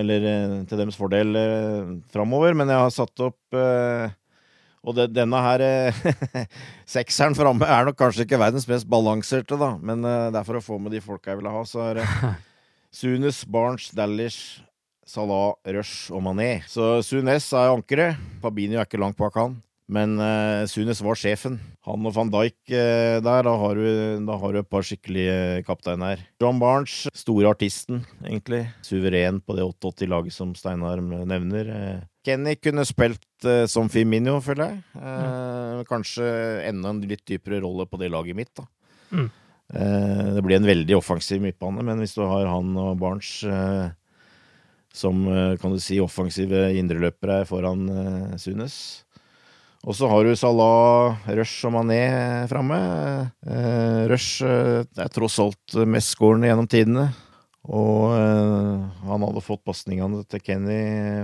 eller 0.00 0.28
eh, 0.30 0.54
til 0.68 0.80
deres 0.80 0.98
fordel 0.98 1.36
framover, 2.12 2.56
men 2.56 2.72
jeg 2.72 2.86
har 2.86 2.94
satt 2.94 3.26
opp 3.26 3.58
og 4.86 4.94
det, 4.94 5.08
denne 5.16 5.40
her 5.42 5.64
sekseren 6.96 7.34
framme 7.34 7.66
er 7.66 7.88
nok 7.88 7.98
kanskje 7.98 8.24
ikke 8.24 8.38
verdens 8.40 8.68
mest 8.70 8.86
balanserte, 8.88 9.58
da, 9.58 9.72
men 9.82 10.06
det 10.06 10.38
er 10.38 10.46
for 10.46 10.60
å 10.60 10.64
få 10.64 10.78
med 10.78 10.94
de 10.94 11.02
folka 11.02 11.32
jeg 11.34 11.42
vil 11.42 11.50
ha. 11.50 11.64
Så 11.66 11.82
er 11.88 12.00
det 12.00 12.06
Sunes, 12.96 13.42
Barnes, 13.44 13.90
Dallish, 13.92 14.62
Salah, 15.06 15.54
Rush 15.68 16.10
og 16.10 16.22
Mané. 16.24 16.64
Så 16.66 16.98
Sunes 17.06 17.46
er 17.54 17.70
ankeret. 17.70 18.18
Fabinho 18.42 18.80
er 18.80 18.88
ikke 18.88 18.98
langt 18.98 19.18
bak 19.18 19.36
han. 19.38 19.58
Men 19.86 20.16
uh, 20.18 20.66
Sunes 20.66 20.98
var 21.04 21.18
sjefen. 21.18 21.60
Han 21.86 22.08
og 22.08 22.14
van 22.16 22.30
Dijk 22.32 22.56
uh, 22.72 23.22
der, 23.22 23.46
da 23.46 23.52
har, 23.60 23.78
du, 23.78 24.24
da 24.26 24.38
har, 24.42 24.54
du, 24.54 24.58
et 24.58 24.70
par 24.70 24.86
skikkelige 24.86 25.62
kapteiner. 25.68 26.24
John 26.42 26.58
Barnes, 26.58 27.04
store 27.14 27.52
artisten, 27.54 28.02
egentlig. 28.24 28.64
Suveren 28.86 29.38
på 29.38 29.54
det 29.54 29.68
88-laget 29.68 30.34
som 30.34 30.56
Steinar 30.58 31.04
nevner. 31.04 31.70
Uh, 31.70 32.00
Kenny 32.26 32.56
kunne 32.58 32.82
spilt 32.88 33.46
som 33.70 33.90
Firmino, 33.92 34.40
føler 34.42 34.72
jeg. 34.72 34.80
Mm. 34.98 35.84
Kanskje 35.86 36.26
enda 36.66 36.90
en 36.90 37.02
litt 37.06 37.22
dypere 37.28 37.60
rolle 37.62 37.86
på 37.86 38.00
det 38.00 38.10
laget 38.10 38.38
mitt, 38.38 38.50
da. 38.58 38.66
Mm. 39.14 39.28
det 40.34 40.42
blir 40.42 40.56
en 40.56 40.66
veldig 40.66 40.96
offensiv 40.98 41.38
midtbane, 41.44 41.84
men 41.86 42.02
hvis 42.02 42.16
du 42.16 42.24
har 42.26 42.48
han 42.50 42.72
og 42.82 42.96
Barnes 42.98 43.30
som 44.96 45.22
kan 45.62 45.74
du 45.74 45.78
si 45.82 46.00
offensive 46.02 46.72
indreløpere 46.80 47.44
foran 47.46 47.86
Sunes 48.42 49.06
og 49.86 49.94
så 49.94 50.08
har 50.10 50.26
du 50.26 50.34
Salah, 50.34 51.14
Rush 51.38 51.66
og 51.68 51.76
Mané 51.76 52.00
framme. 52.50 52.78
Eh, 53.46 54.00
Rush 54.10 54.42
eh, 54.42 54.82
er 54.82 55.12
tross 55.14 55.38
alt 55.38 55.76
mestskårende 55.86 56.50
gjennom 56.50 56.66
tidene. 56.66 57.04
Og 57.66 58.14
eh, 58.14 58.86
han 59.08 59.26
hadde 59.26 59.42
fått 59.42 59.64
pasningene 59.66 60.22
til 60.30 60.42
Kenny 60.44 60.80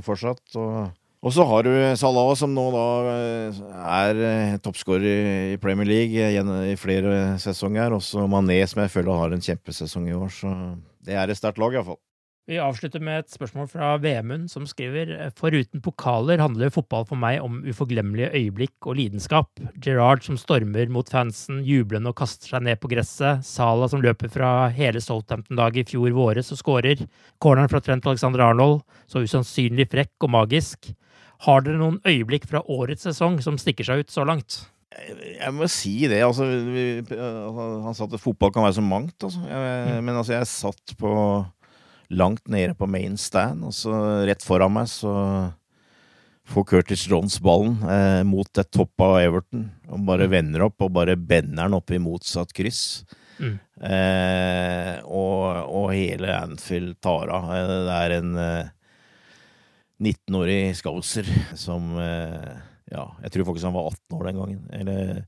fortsatt. 0.06 0.42
Og, 0.58 0.90
og, 1.22 1.30
så 1.34 1.46
har 1.46 1.66
du 1.66 1.72
Salah, 1.98 2.32
som 2.38 2.54
nå 2.54 2.64
da 2.74 2.86
eh, 3.12 3.60
er 3.82 4.22
eh, 4.28 4.56
toppskårer 4.62 5.52
i 5.54 5.60
Premier 5.62 5.88
League 5.88 6.32
i 6.72 6.78
flere 6.80 7.36
sesonger. 7.42 7.94
Og 7.94 8.02
så 8.06 8.26
Mané, 8.30 8.58
som 8.66 8.82
jeg 8.82 8.94
føler 8.94 9.22
har 9.22 9.36
en 9.36 9.46
kjempesesong 9.50 10.08
i 10.10 10.16
år. 10.18 10.32
Så 10.34 10.54
det 11.06 11.18
er 11.18 11.30
et 11.30 11.38
sterkt 11.38 11.62
lag, 11.62 11.78
iallfall. 11.78 12.00
Vi 12.50 12.56
avslutter 12.58 12.98
med 12.98 13.20
et 13.20 13.30
spørsmål 13.30 13.68
fra 13.70 13.92
Vemund, 14.02 14.48
som 14.50 14.64
skriver 14.66 15.12
Foruten 15.38 15.78
pokaler 15.84 16.40
handler 16.42 16.72
fotball 16.74 17.04
for 17.06 17.20
meg 17.22 17.38
om 17.38 17.60
uforglemmelige 17.70 18.32
øyeblikk 18.34 18.88
og 18.90 18.98
lidenskap. 18.98 19.62
Gerard 19.78 20.24
som 20.26 20.34
stormer 20.40 20.90
mot 20.90 21.06
fansen, 21.06 21.60
jublende 21.62 22.10
og 22.10 22.18
kaster 22.18 22.50
seg 22.50 22.64
ned 22.66 22.80
på 22.82 22.90
gresset. 22.90 23.46
Sala 23.46 23.86
som 23.92 24.02
løper 24.02 24.32
fra 24.32 24.50
hele 24.74 24.98
Southampton-daget 24.98 25.86
i 25.86 25.94
fjor 25.94 26.18
våres 26.18 26.50
og 26.50 26.58
skårer. 26.58 27.06
Corneren 27.38 27.70
fra 27.70 27.78
Trent 27.84 28.10
Alexander 28.10 28.42
Arnold, 28.48 28.82
så 29.06 29.22
usannsynlig 29.22 29.86
frekk 29.94 30.26
og 30.26 30.34
magisk. 30.34 30.90
Har 31.46 31.62
dere 31.62 31.78
noen 31.78 32.02
øyeblikk 32.02 32.50
fra 32.50 32.66
årets 32.66 33.06
sesong 33.06 33.38
som 33.46 33.54
stikker 33.54 33.86
seg 33.86 34.02
ut 34.02 34.10
så 34.10 34.26
langt? 34.26 34.64
Jeg 35.38 35.54
må 35.54 35.70
si 35.70 35.94
det. 36.10 36.24
Altså, 36.26 36.50
vi, 36.50 36.86
altså, 37.06 37.72
han 37.86 37.96
sa 37.96 38.10
at 38.10 38.20
fotball 38.20 38.50
kan 38.50 38.66
være 38.66 38.80
så 38.82 38.84
mangt. 38.84 39.16
Altså. 39.22 39.46
Jeg, 39.46 39.90
mm. 39.94 40.06
Men 40.10 40.16
altså, 40.18 40.40
jeg 40.40 40.50
satt 40.58 40.98
på 40.98 41.12
langt 42.12 42.44
nede 42.50 42.76
på 42.78 42.88
main 42.90 43.16
stand, 43.20 43.64
og 43.66 43.74
så 43.76 43.96
rett 44.28 44.44
foran 44.44 44.74
meg 44.76 44.90
så 44.90 45.12
får 46.52 46.66
Curtis 46.68 47.06
Jones 47.08 47.38
ballen 47.42 47.78
eh, 47.86 48.22
mot 48.26 48.58
et 48.58 48.70
topp 48.74 49.04
av 49.04 49.18
Everton, 49.22 49.68
og 49.88 50.06
bare 50.08 50.28
mm. 50.28 50.32
vender 50.34 50.64
opp 50.66 50.84
og 50.84 50.94
bare 50.96 51.16
bender 51.16 51.64
den 51.68 51.78
opp 51.78 51.92
i 51.94 52.00
motsatt 52.02 52.52
kryss. 52.56 53.04
Mm. 53.38 53.56
Eh, 53.82 54.96
og, 55.06 55.46
og, 55.66 55.88
hele 55.94 56.34
Anfield 56.36 56.98
tar 57.02 57.32
av. 57.32 57.48
Eh, 57.56 57.72
det 57.86 57.96
er 57.96 58.16
en 58.18 58.36
eh, 58.42 58.74
19-årig 60.02 60.60
scouser 60.78 61.28
som 61.58 61.94
eh, 62.00 62.52
Ja, 62.92 63.06
jeg 63.24 63.32
tror 63.32 63.48
faktisk 63.48 63.70
han 63.70 63.76
var 63.76 63.88
18 63.88 64.18
år 64.18 64.28
den 64.28 64.40
gangen. 64.42 64.62
Eller 64.76 65.24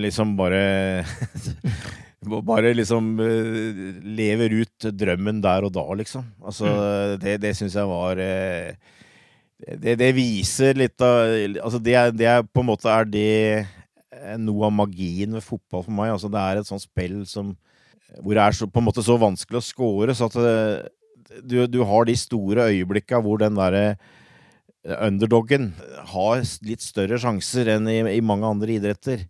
liksom 0.00 0.36
bare 0.38 1.04
Bare 2.24 2.72
liksom 2.72 3.18
uh, 3.20 4.00
lever 4.00 4.54
ut 4.62 4.86
drømmen 4.96 5.42
der 5.44 5.66
og 5.66 5.74
da, 5.74 5.84
liksom. 5.98 6.24
Altså, 6.40 6.64
mm. 6.64 7.18
det, 7.20 7.34
det 7.42 7.50
syns 7.58 7.76
jeg 7.76 7.90
var 7.90 8.16
uh, 8.16 8.94
det, 9.76 9.96
det, 10.00 10.10
viser 10.16 10.78
litt 10.78 11.04
av 11.04 11.34
Altså, 11.60 11.80
det 11.84 11.96
er, 12.00 12.14
det 12.16 12.28
er, 12.30 12.46
på 12.48 12.64
en 12.64 12.70
måte 12.70 12.88
er 12.90 13.06
det 13.08 13.34
eh, 13.60 14.34
noe 14.40 14.66
av 14.66 14.74
magien 14.74 15.36
ved 15.36 15.44
fotball 15.44 15.84
for 15.84 15.94
meg. 15.94 16.14
Altså, 16.14 16.32
det 16.32 16.40
er 16.40 16.60
et 16.60 16.68
sånt 16.68 16.84
spill 16.84 17.22
som 17.28 17.54
Hvor 18.20 18.34
det 18.34 18.42
er 18.42 18.56
så, 18.56 18.68
på 18.70 18.80
en 18.80 18.88
måte 18.88 19.04
så 19.04 19.16
vanskelig 19.20 19.60
å 19.60 19.68
score, 19.68 20.16
så 20.16 20.28
at 20.30 20.36
du, 21.44 21.56
du 21.68 21.80
har 21.86 22.04
de 22.06 22.16
store 22.18 22.68
øyeblikka 22.72 23.18
hvor 23.24 23.40
den 23.40 23.56
derre 23.58 23.96
underdoggen 24.84 25.72
har 26.12 26.42
litt 26.66 26.84
større 26.84 27.18
sjanser 27.20 27.70
enn 27.76 27.88
i, 27.88 27.98
i 28.18 28.20
mange 28.24 28.46
andre 28.48 28.76
idretter. 28.76 29.24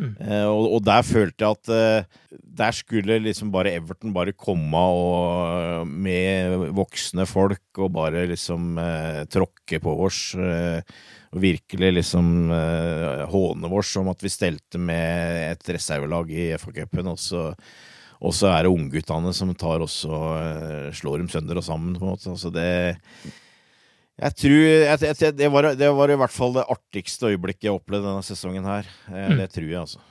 Mm. 0.00 0.14
Uh, 0.16 0.48
og, 0.48 0.66
og, 0.76 0.80
der 0.86 1.04
følte 1.04 1.44
jeg 1.44 1.58
at 1.58 1.70
uh, 1.72 2.38
der 2.60 2.76
skulle 2.76 3.18
liksom 3.20 3.50
bare 3.52 3.74
Everton 3.76 4.14
bare 4.16 4.32
komme 4.32 4.80
og, 4.80 5.86
med 5.88 6.70
voksne 6.76 7.26
folk 7.28 7.80
og 7.80 7.92
bare 7.98 8.24
liksom 8.30 8.80
uh, 8.80 9.22
tråkke 9.30 9.80
på 9.82 9.96
oss. 10.06 10.22
og 11.30 11.38
virkelig 11.40 11.92
liksom 11.94 12.50
håne 13.30 13.68
oss 13.78 13.92
om 14.00 14.08
at 14.10 14.22
vi 14.24 14.32
stelte 14.32 14.80
med 14.82 15.52
et 15.52 15.68
reservelag 15.76 16.32
i 16.34 16.48
FA-cupen. 16.58 17.12
Og 17.12 17.54
og 18.20 18.34
så 18.36 18.50
er 18.52 18.66
det 18.66 18.72
ungguttene 18.74 19.30
som 19.32 19.54
tar 19.56 19.80
også 19.80 20.10
slår 20.92 21.22
dem 21.22 21.30
sønder 21.32 21.56
og 21.56 21.64
sammen, 21.64 21.94
på 21.96 22.04
en 22.04 22.10
måte. 22.10 22.28
Altså 22.28 22.50
det 22.52 22.66
Jeg 24.20 24.36
tror 24.36 24.60
jeg, 24.60 25.00
jeg, 25.00 25.34
det, 25.38 25.48
var, 25.48 25.72
det, 25.80 25.90
var, 25.96 26.12
i 26.12 26.20
hvert 26.20 26.34
fall 26.34 26.52
det 26.58 26.68
artigste 26.68 27.32
øyeblikket 27.32 27.70
jeg 27.70 27.76
opplevde 27.76 28.10
denne 28.10 28.24
sesongen 28.26 28.66
her. 28.68 28.88
Mm. 29.08 29.38
Det 29.40 29.50
tror 29.54 29.68
jeg, 29.68 29.80
altså. 29.80 30.02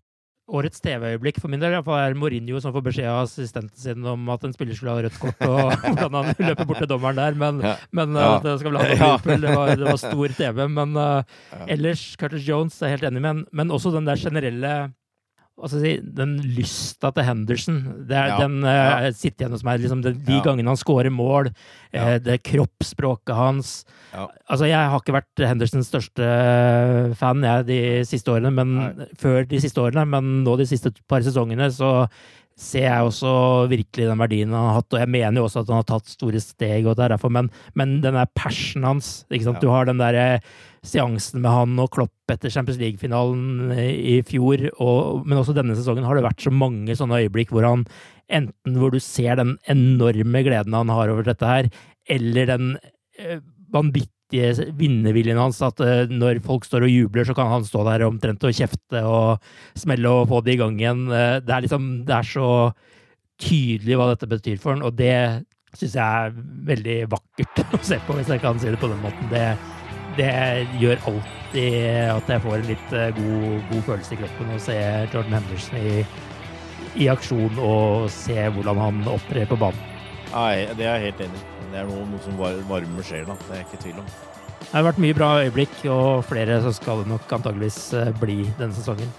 Årets 0.49 0.81
TV-øyeblikk 0.81 1.38
for 1.38 1.52
min 1.52 1.61
del 1.61 1.76
er 1.77 2.15
Mourinho 2.18 2.57
som 2.61 2.73
får 2.73 2.84
beskjed 2.88 3.06
av 3.06 3.19
assistenten 3.27 3.77
sin 3.77 4.06
om 4.10 4.31
at 4.34 4.48
en 4.48 4.56
spiller 4.56 4.73
skulle 4.73 4.95
ha 4.95 5.03
rødt 5.06 5.19
kort, 5.22 5.44
og 5.45 5.76
hvordan 5.86 6.18
han 6.18 6.31
løper 6.41 6.65
bort 6.65 6.81
til 6.81 6.90
dommeren 6.90 7.19
der. 7.22 7.38
Men, 7.38 7.60
ja. 7.61 7.76
men 7.94 8.18
ja. 8.18 8.31
det 8.41 8.56
ha 8.57 9.18
det 9.22 9.53
var, 9.53 9.76
det 9.76 9.86
var 9.86 10.02
stor 10.02 10.34
TV. 10.40 10.64
Men 10.73 10.98
uh, 10.98 11.68
ellers, 11.69 12.15
Curtis 12.19 12.48
Jones 12.48 12.81
er 12.81 12.95
helt 12.95 13.06
enig 13.06 13.22
med, 13.22 13.45
men 13.53 13.76
også 13.76 13.94
den 13.94 14.10
der 14.10 14.18
generelle 14.18 14.73
altså, 15.61 15.81
den 16.19 16.38
lysta 16.56 17.11
til 17.15 17.27
Henderson, 17.27 17.80
det 18.10 18.18
er, 18.18 18.31
ja, 18.34 18.40
den 18.41 18.64
uh, 18.65 19.10
sitter 19.15 19.45
igjen 19.45 19.56
hos 19.56 19.65
meg. 19.68 19.81
Liksom, 19.84 20.03
de, 20.06 20.14
de 20.27 20.38
ja. 20.38 20.44
gangene 20.45 20.72
han 20.72 20.80
scorer 20.80 21.14
mål, 21.14 21.52
uh, 21.95 22.15
det 22.23 22.40
kroppsspråket 22.48 23.36
hans. 23.38 23.73
Altså, 24.14 24.65
jeg 24.69 24.80
har 24.80 24.98
ikke 24.98 25.18
vært 25.19 25.45
Hendersons 25.45 25.91
største 25.91 26.31
fan 27.19 27.45
jeg, 27.45 27.68
de 27.69 27.80
siste 28.10 28.34
årene, 28.34 28.52
men 28.56 29.07
før 29.22 29.44
de 29.49 29.61
siste 29.61 29.84
årene, 29.84 30.07
men 30.10 30.40
nå 30.45 30.57
de 30.60 30.68
siste 30.69 30.94
par 31.10 31.26
sesongene 31.26 31.69
så 31.76 31.94
ser 32.60 32.86
jeg 32.86 33.07
også 33.07 33.34
virkelig 33.72 34.07
den 34.10 34.19
verdien 34.19 34.52
han 34.53 34.68
har 34.68 34.80
hatt, 34.81 34.91
og 34.91 34.99
jeg 34.99 35.11
mener 35.11 35.40
jo 35.40 35.45
også 35.48 35.64
at 35.64 35.69
han 35.72 35.80
har 35.80 35.88
tatt 35.88 36.11
store 36.11 36.41
steg, 36.44 36.88
og 36.90 36.98
derfor, 36.99 37.31
men, 37.31 37.48
men 37.80 37.99
den 38.03 38.18
der 38.19 38.27
passionen 38.36 38.90
hans 38.90 39.11
ikke 39.30 39.48
sant? 39.48 39.64
Du 39.64 39.72
har 39.72 39.88
den 39.88 40.02
der 40.02 40.41
seansen 40.86 41.44
med 41.44 41.52
han 41.52 41.80
og 41.81 41.91
Klopp 41.95 42.31
etter 42.31 42.52
Champions 42.52 42.80
League-finalen 42.81 43.72
i 43.80 44.19
fjor, 44.27 44.65
og, 44.77 45.26
men 45.26 45.40
også 45.40 45.56
denne 45.56 45.76
sesongen 45.77 46.07
har 46.07 46.19
det 46.19 46.26
vært 46.27 46.44
så 46.44 46.53
mange 46.53 46.95
sånne 46.99 47.22
øyeblikk 47.23 47.53
hvor 47.56 47.68
han 47.68 47.88
enten 48.30 48.77
hvor 48.77 48.94
du 48.94 48.99
ser 49.03 49.40
den 49.40 49.56
enorme 49.72 50.44
gleden 50.45 50.76
han 50.77 50.91
har 50.94 51.11
over 51.11 51.26
dette 51.27 51.48
her, 51.48 51.72
eller 52.10 52.52
den 52.52 52.73
eh, 53.18 53.40
vanvittige 54.30 54.73
vinnerviljen 54.77 55.38
hans. 55.38 55.61
At 55.61 55.80
uh, 55.80 56.07
når 56.10 56.41
folk 56.45 56.65
står 56.65 56.84
og 56.84 56.89
jubler, 56.89 57.26
så 57.26 57.34
kan 57.34 57.47
han 57.47 57.65
stå 57.65 57.84
der 57.85 58.07
omtrent 58.07 58.43
og 58.43 58.53
kjefte 58.53 59.03
og 59.03 59.39
smelle 59.76 60.10
og 60.10 60.30
få 60.30 60.41
det 60.41 60.53
i 60.53 60.57
gang 60.57 60.80
igjen. 60.80 61.07
Uh, 61.07 61.39
det 61.39 61.53
er 61.53 61.61
liksom 61.61 62.06
Det 62.06 62.15
er 62.15 62.23
så 62.23 62.72
tydelig 63.39 63.95
hva 63.95 64.10
dette 64.11 64.27
betyr 64.27 64.57
for 64.60 64.76
han, 64.76 64.84
og 64.84 64.97
det 64.97 65.45
syns 65.73 65.95
jeg 65.95 66.03
er 66.03 66.34
veldig 66.68 66.97
vakkert 67.07 67.61
å 67.77 67.80
se 67.81 67.99
på, 68.06 68.14
hvis 68.18 68.30
jeg 68.30 68.41
kan 68.41 68.60
si 68.60 68.69
det 68.69 68.80
på 68.80 68.89
den 68.89 68.99
måten. 69.03 69.30
Det 69.31 69.57
det 70.18 70.68
gjør 70.81 70.97
alltid 71.07 71.76
at 72.11 72.31
jeg 72.34 72.41
får 72.43 72.56
en 72.57 72.65
litt 72.68 72.95
eh, 72.97 73.11
god, 73.15 73.61
god 73.69 73.85
følelse 73.88 74.15
i 74.15 74.19
kroppen 74.19 74.51
å 74.56 74.57
se 74.60 74.76
Jordan 75.14 75.38
Henderson 75.38 75.77
i, 75.80 75.93
i, 76.97 77.07
aksjon 77.14 77.61
og 77.64 78.10
se 78.11 78.49
hvordan 78.57 78.84
han 78.84 78.99
opptrer 79.14 79.47
på 79.47 79.61
banen. 79.61 79.88
Nei, 80.34 80.68
det 80.76 80.89
er 80.89 80.97
jeg 80.97 81.10
helt 81.11 81.26
enig 81.30 81.39
i. 81.39 81.59
Det 81.69 81.79
er 81.81 81.87
noe, 81.89 82.03
noe 82.09 82.21
som 82.25 82.37
varmer 82.39 83.05
sjela. 83.05 83.37
Det 83.45 83.57
er 83.57 83.65
ikke 83.65 83.81
tvil 83.83 84.01
om. 84.01 84.11
Det 84.59 84.75
har 84.75 84.85
vært 84.85 85.01
mye 85.01 85.15
bra 85.17 85.31
øyeblikk, 85.45 85.79
og 85.89 86.27
flere 86.29 86.59
som 86.65 86.75
skal 86.75 87.03
det 87.03 87.09
nok 87.13 87.31
antageligvis 87.39 87.79
eh, 87.97 88.13
bli 88.19 88.43
denne 88.59 88.75
sesongen. 88.75 89.09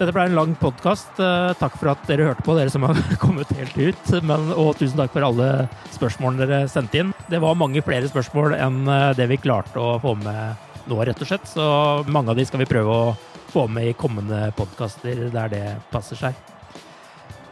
Dette 0.00 0.14
ble 0.16 0.24
en 0.28 0.36
lang 0.36 0.54
podkast. 0.60 1.18
Eh, 1.20 1.50
takk 1.60 1.76
for 1.76 1.92
at 1.92 2.04
dere 2.08 2.30
hørte 2.30 2.44
på, 2.44 2.56
dere 2.56 2.72
som 2.72 2.84
har 2.88 2.98
kommet 3.22 3.52
helt 3.56 3.76
ut. 3.76 4.12
Men, 4.24 4.50
og 4.56 4.74
tusen 4.80 5.00
takk 5.00 5.12
for 5.14 5.28
alle 5.28 5.50
spørsmålene 5.94 6.46
dere 6.46 6.70
sendte 6.72 7.02
inn. 7.02 7.14
Det 7.32 7.40
var 7.42 7.58
mange 7.60 7.84
flere 7.84 8.08
spørsmål 8.08 8.56
enn 8.58 8.82
eh, 8.88 9.10
det 9.18 9.28
vi 9.32 9.40
klarte 9.40 9.80
å 9.80 9.98
få 10.02 10.16
med 10.20 10.88
nå, 10.88 11.02
rett 11.04 11.20
og 11.20 11.28
slett. 11.28 11.48
Så 11.48 11.66
mange 12.08 12.32
av 12.32 12.40
de 12.40 12.48
skal 12.48 12.64
vi 12.64 12.70
prøve 12.70 12.96
å 12.96 13.12
få 13.50 13.66
med 13.68 13.90
i 13.90 13.98
kommende 13.98 14.48
podkaster 14.56 15.28
der 15.34 15.52
det 15.52 15.66
passer 15.92 16.18
seg. 16.18 16.48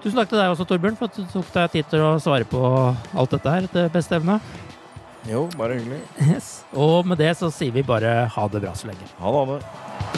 Tusen 0.09 0.23
takk 0.23 0.31
til 0.31 0.39
deg 0.41 0.49
også, 0.55 0.65
Torbjørn, 0.65 0.95
for 0.97 1.11
at 1.11 1.17
du 1.21 1.25
tok 1.29 1.49
deg 1.53 1.73
tid 1.75 1.89
til 1.93 2.01
å 2.01 2.15
svare 2.25 2.47
på 2.49 2.61
alt 2.65 3.35
dette 3.35 3.53
her 3.53 3.67
etter 3.67 3.91
beste 3.93 4.17
evne. 4.17 4.39
Jo, 5.29 5.43
bare 5.53 5.77
hyggelig. 5.77 5.99
Yes. 6.25 6.49
Og 6.73 7.05
med 7.05 7.21
det 7.21 7.35
så 7.37 7.51
sier 7.53 7.77
vi 7.77 7.85
bare 7.85 8.23
ha 8.33 8.47
det 8.49 8.63
bra 8.65 8.73
så 8.73 8.89
lenge. 8.89 9.11
Ha 9.21 9.35
det. 9.37 9.45
Ha 9.45 9.59
det. 9.59 10.18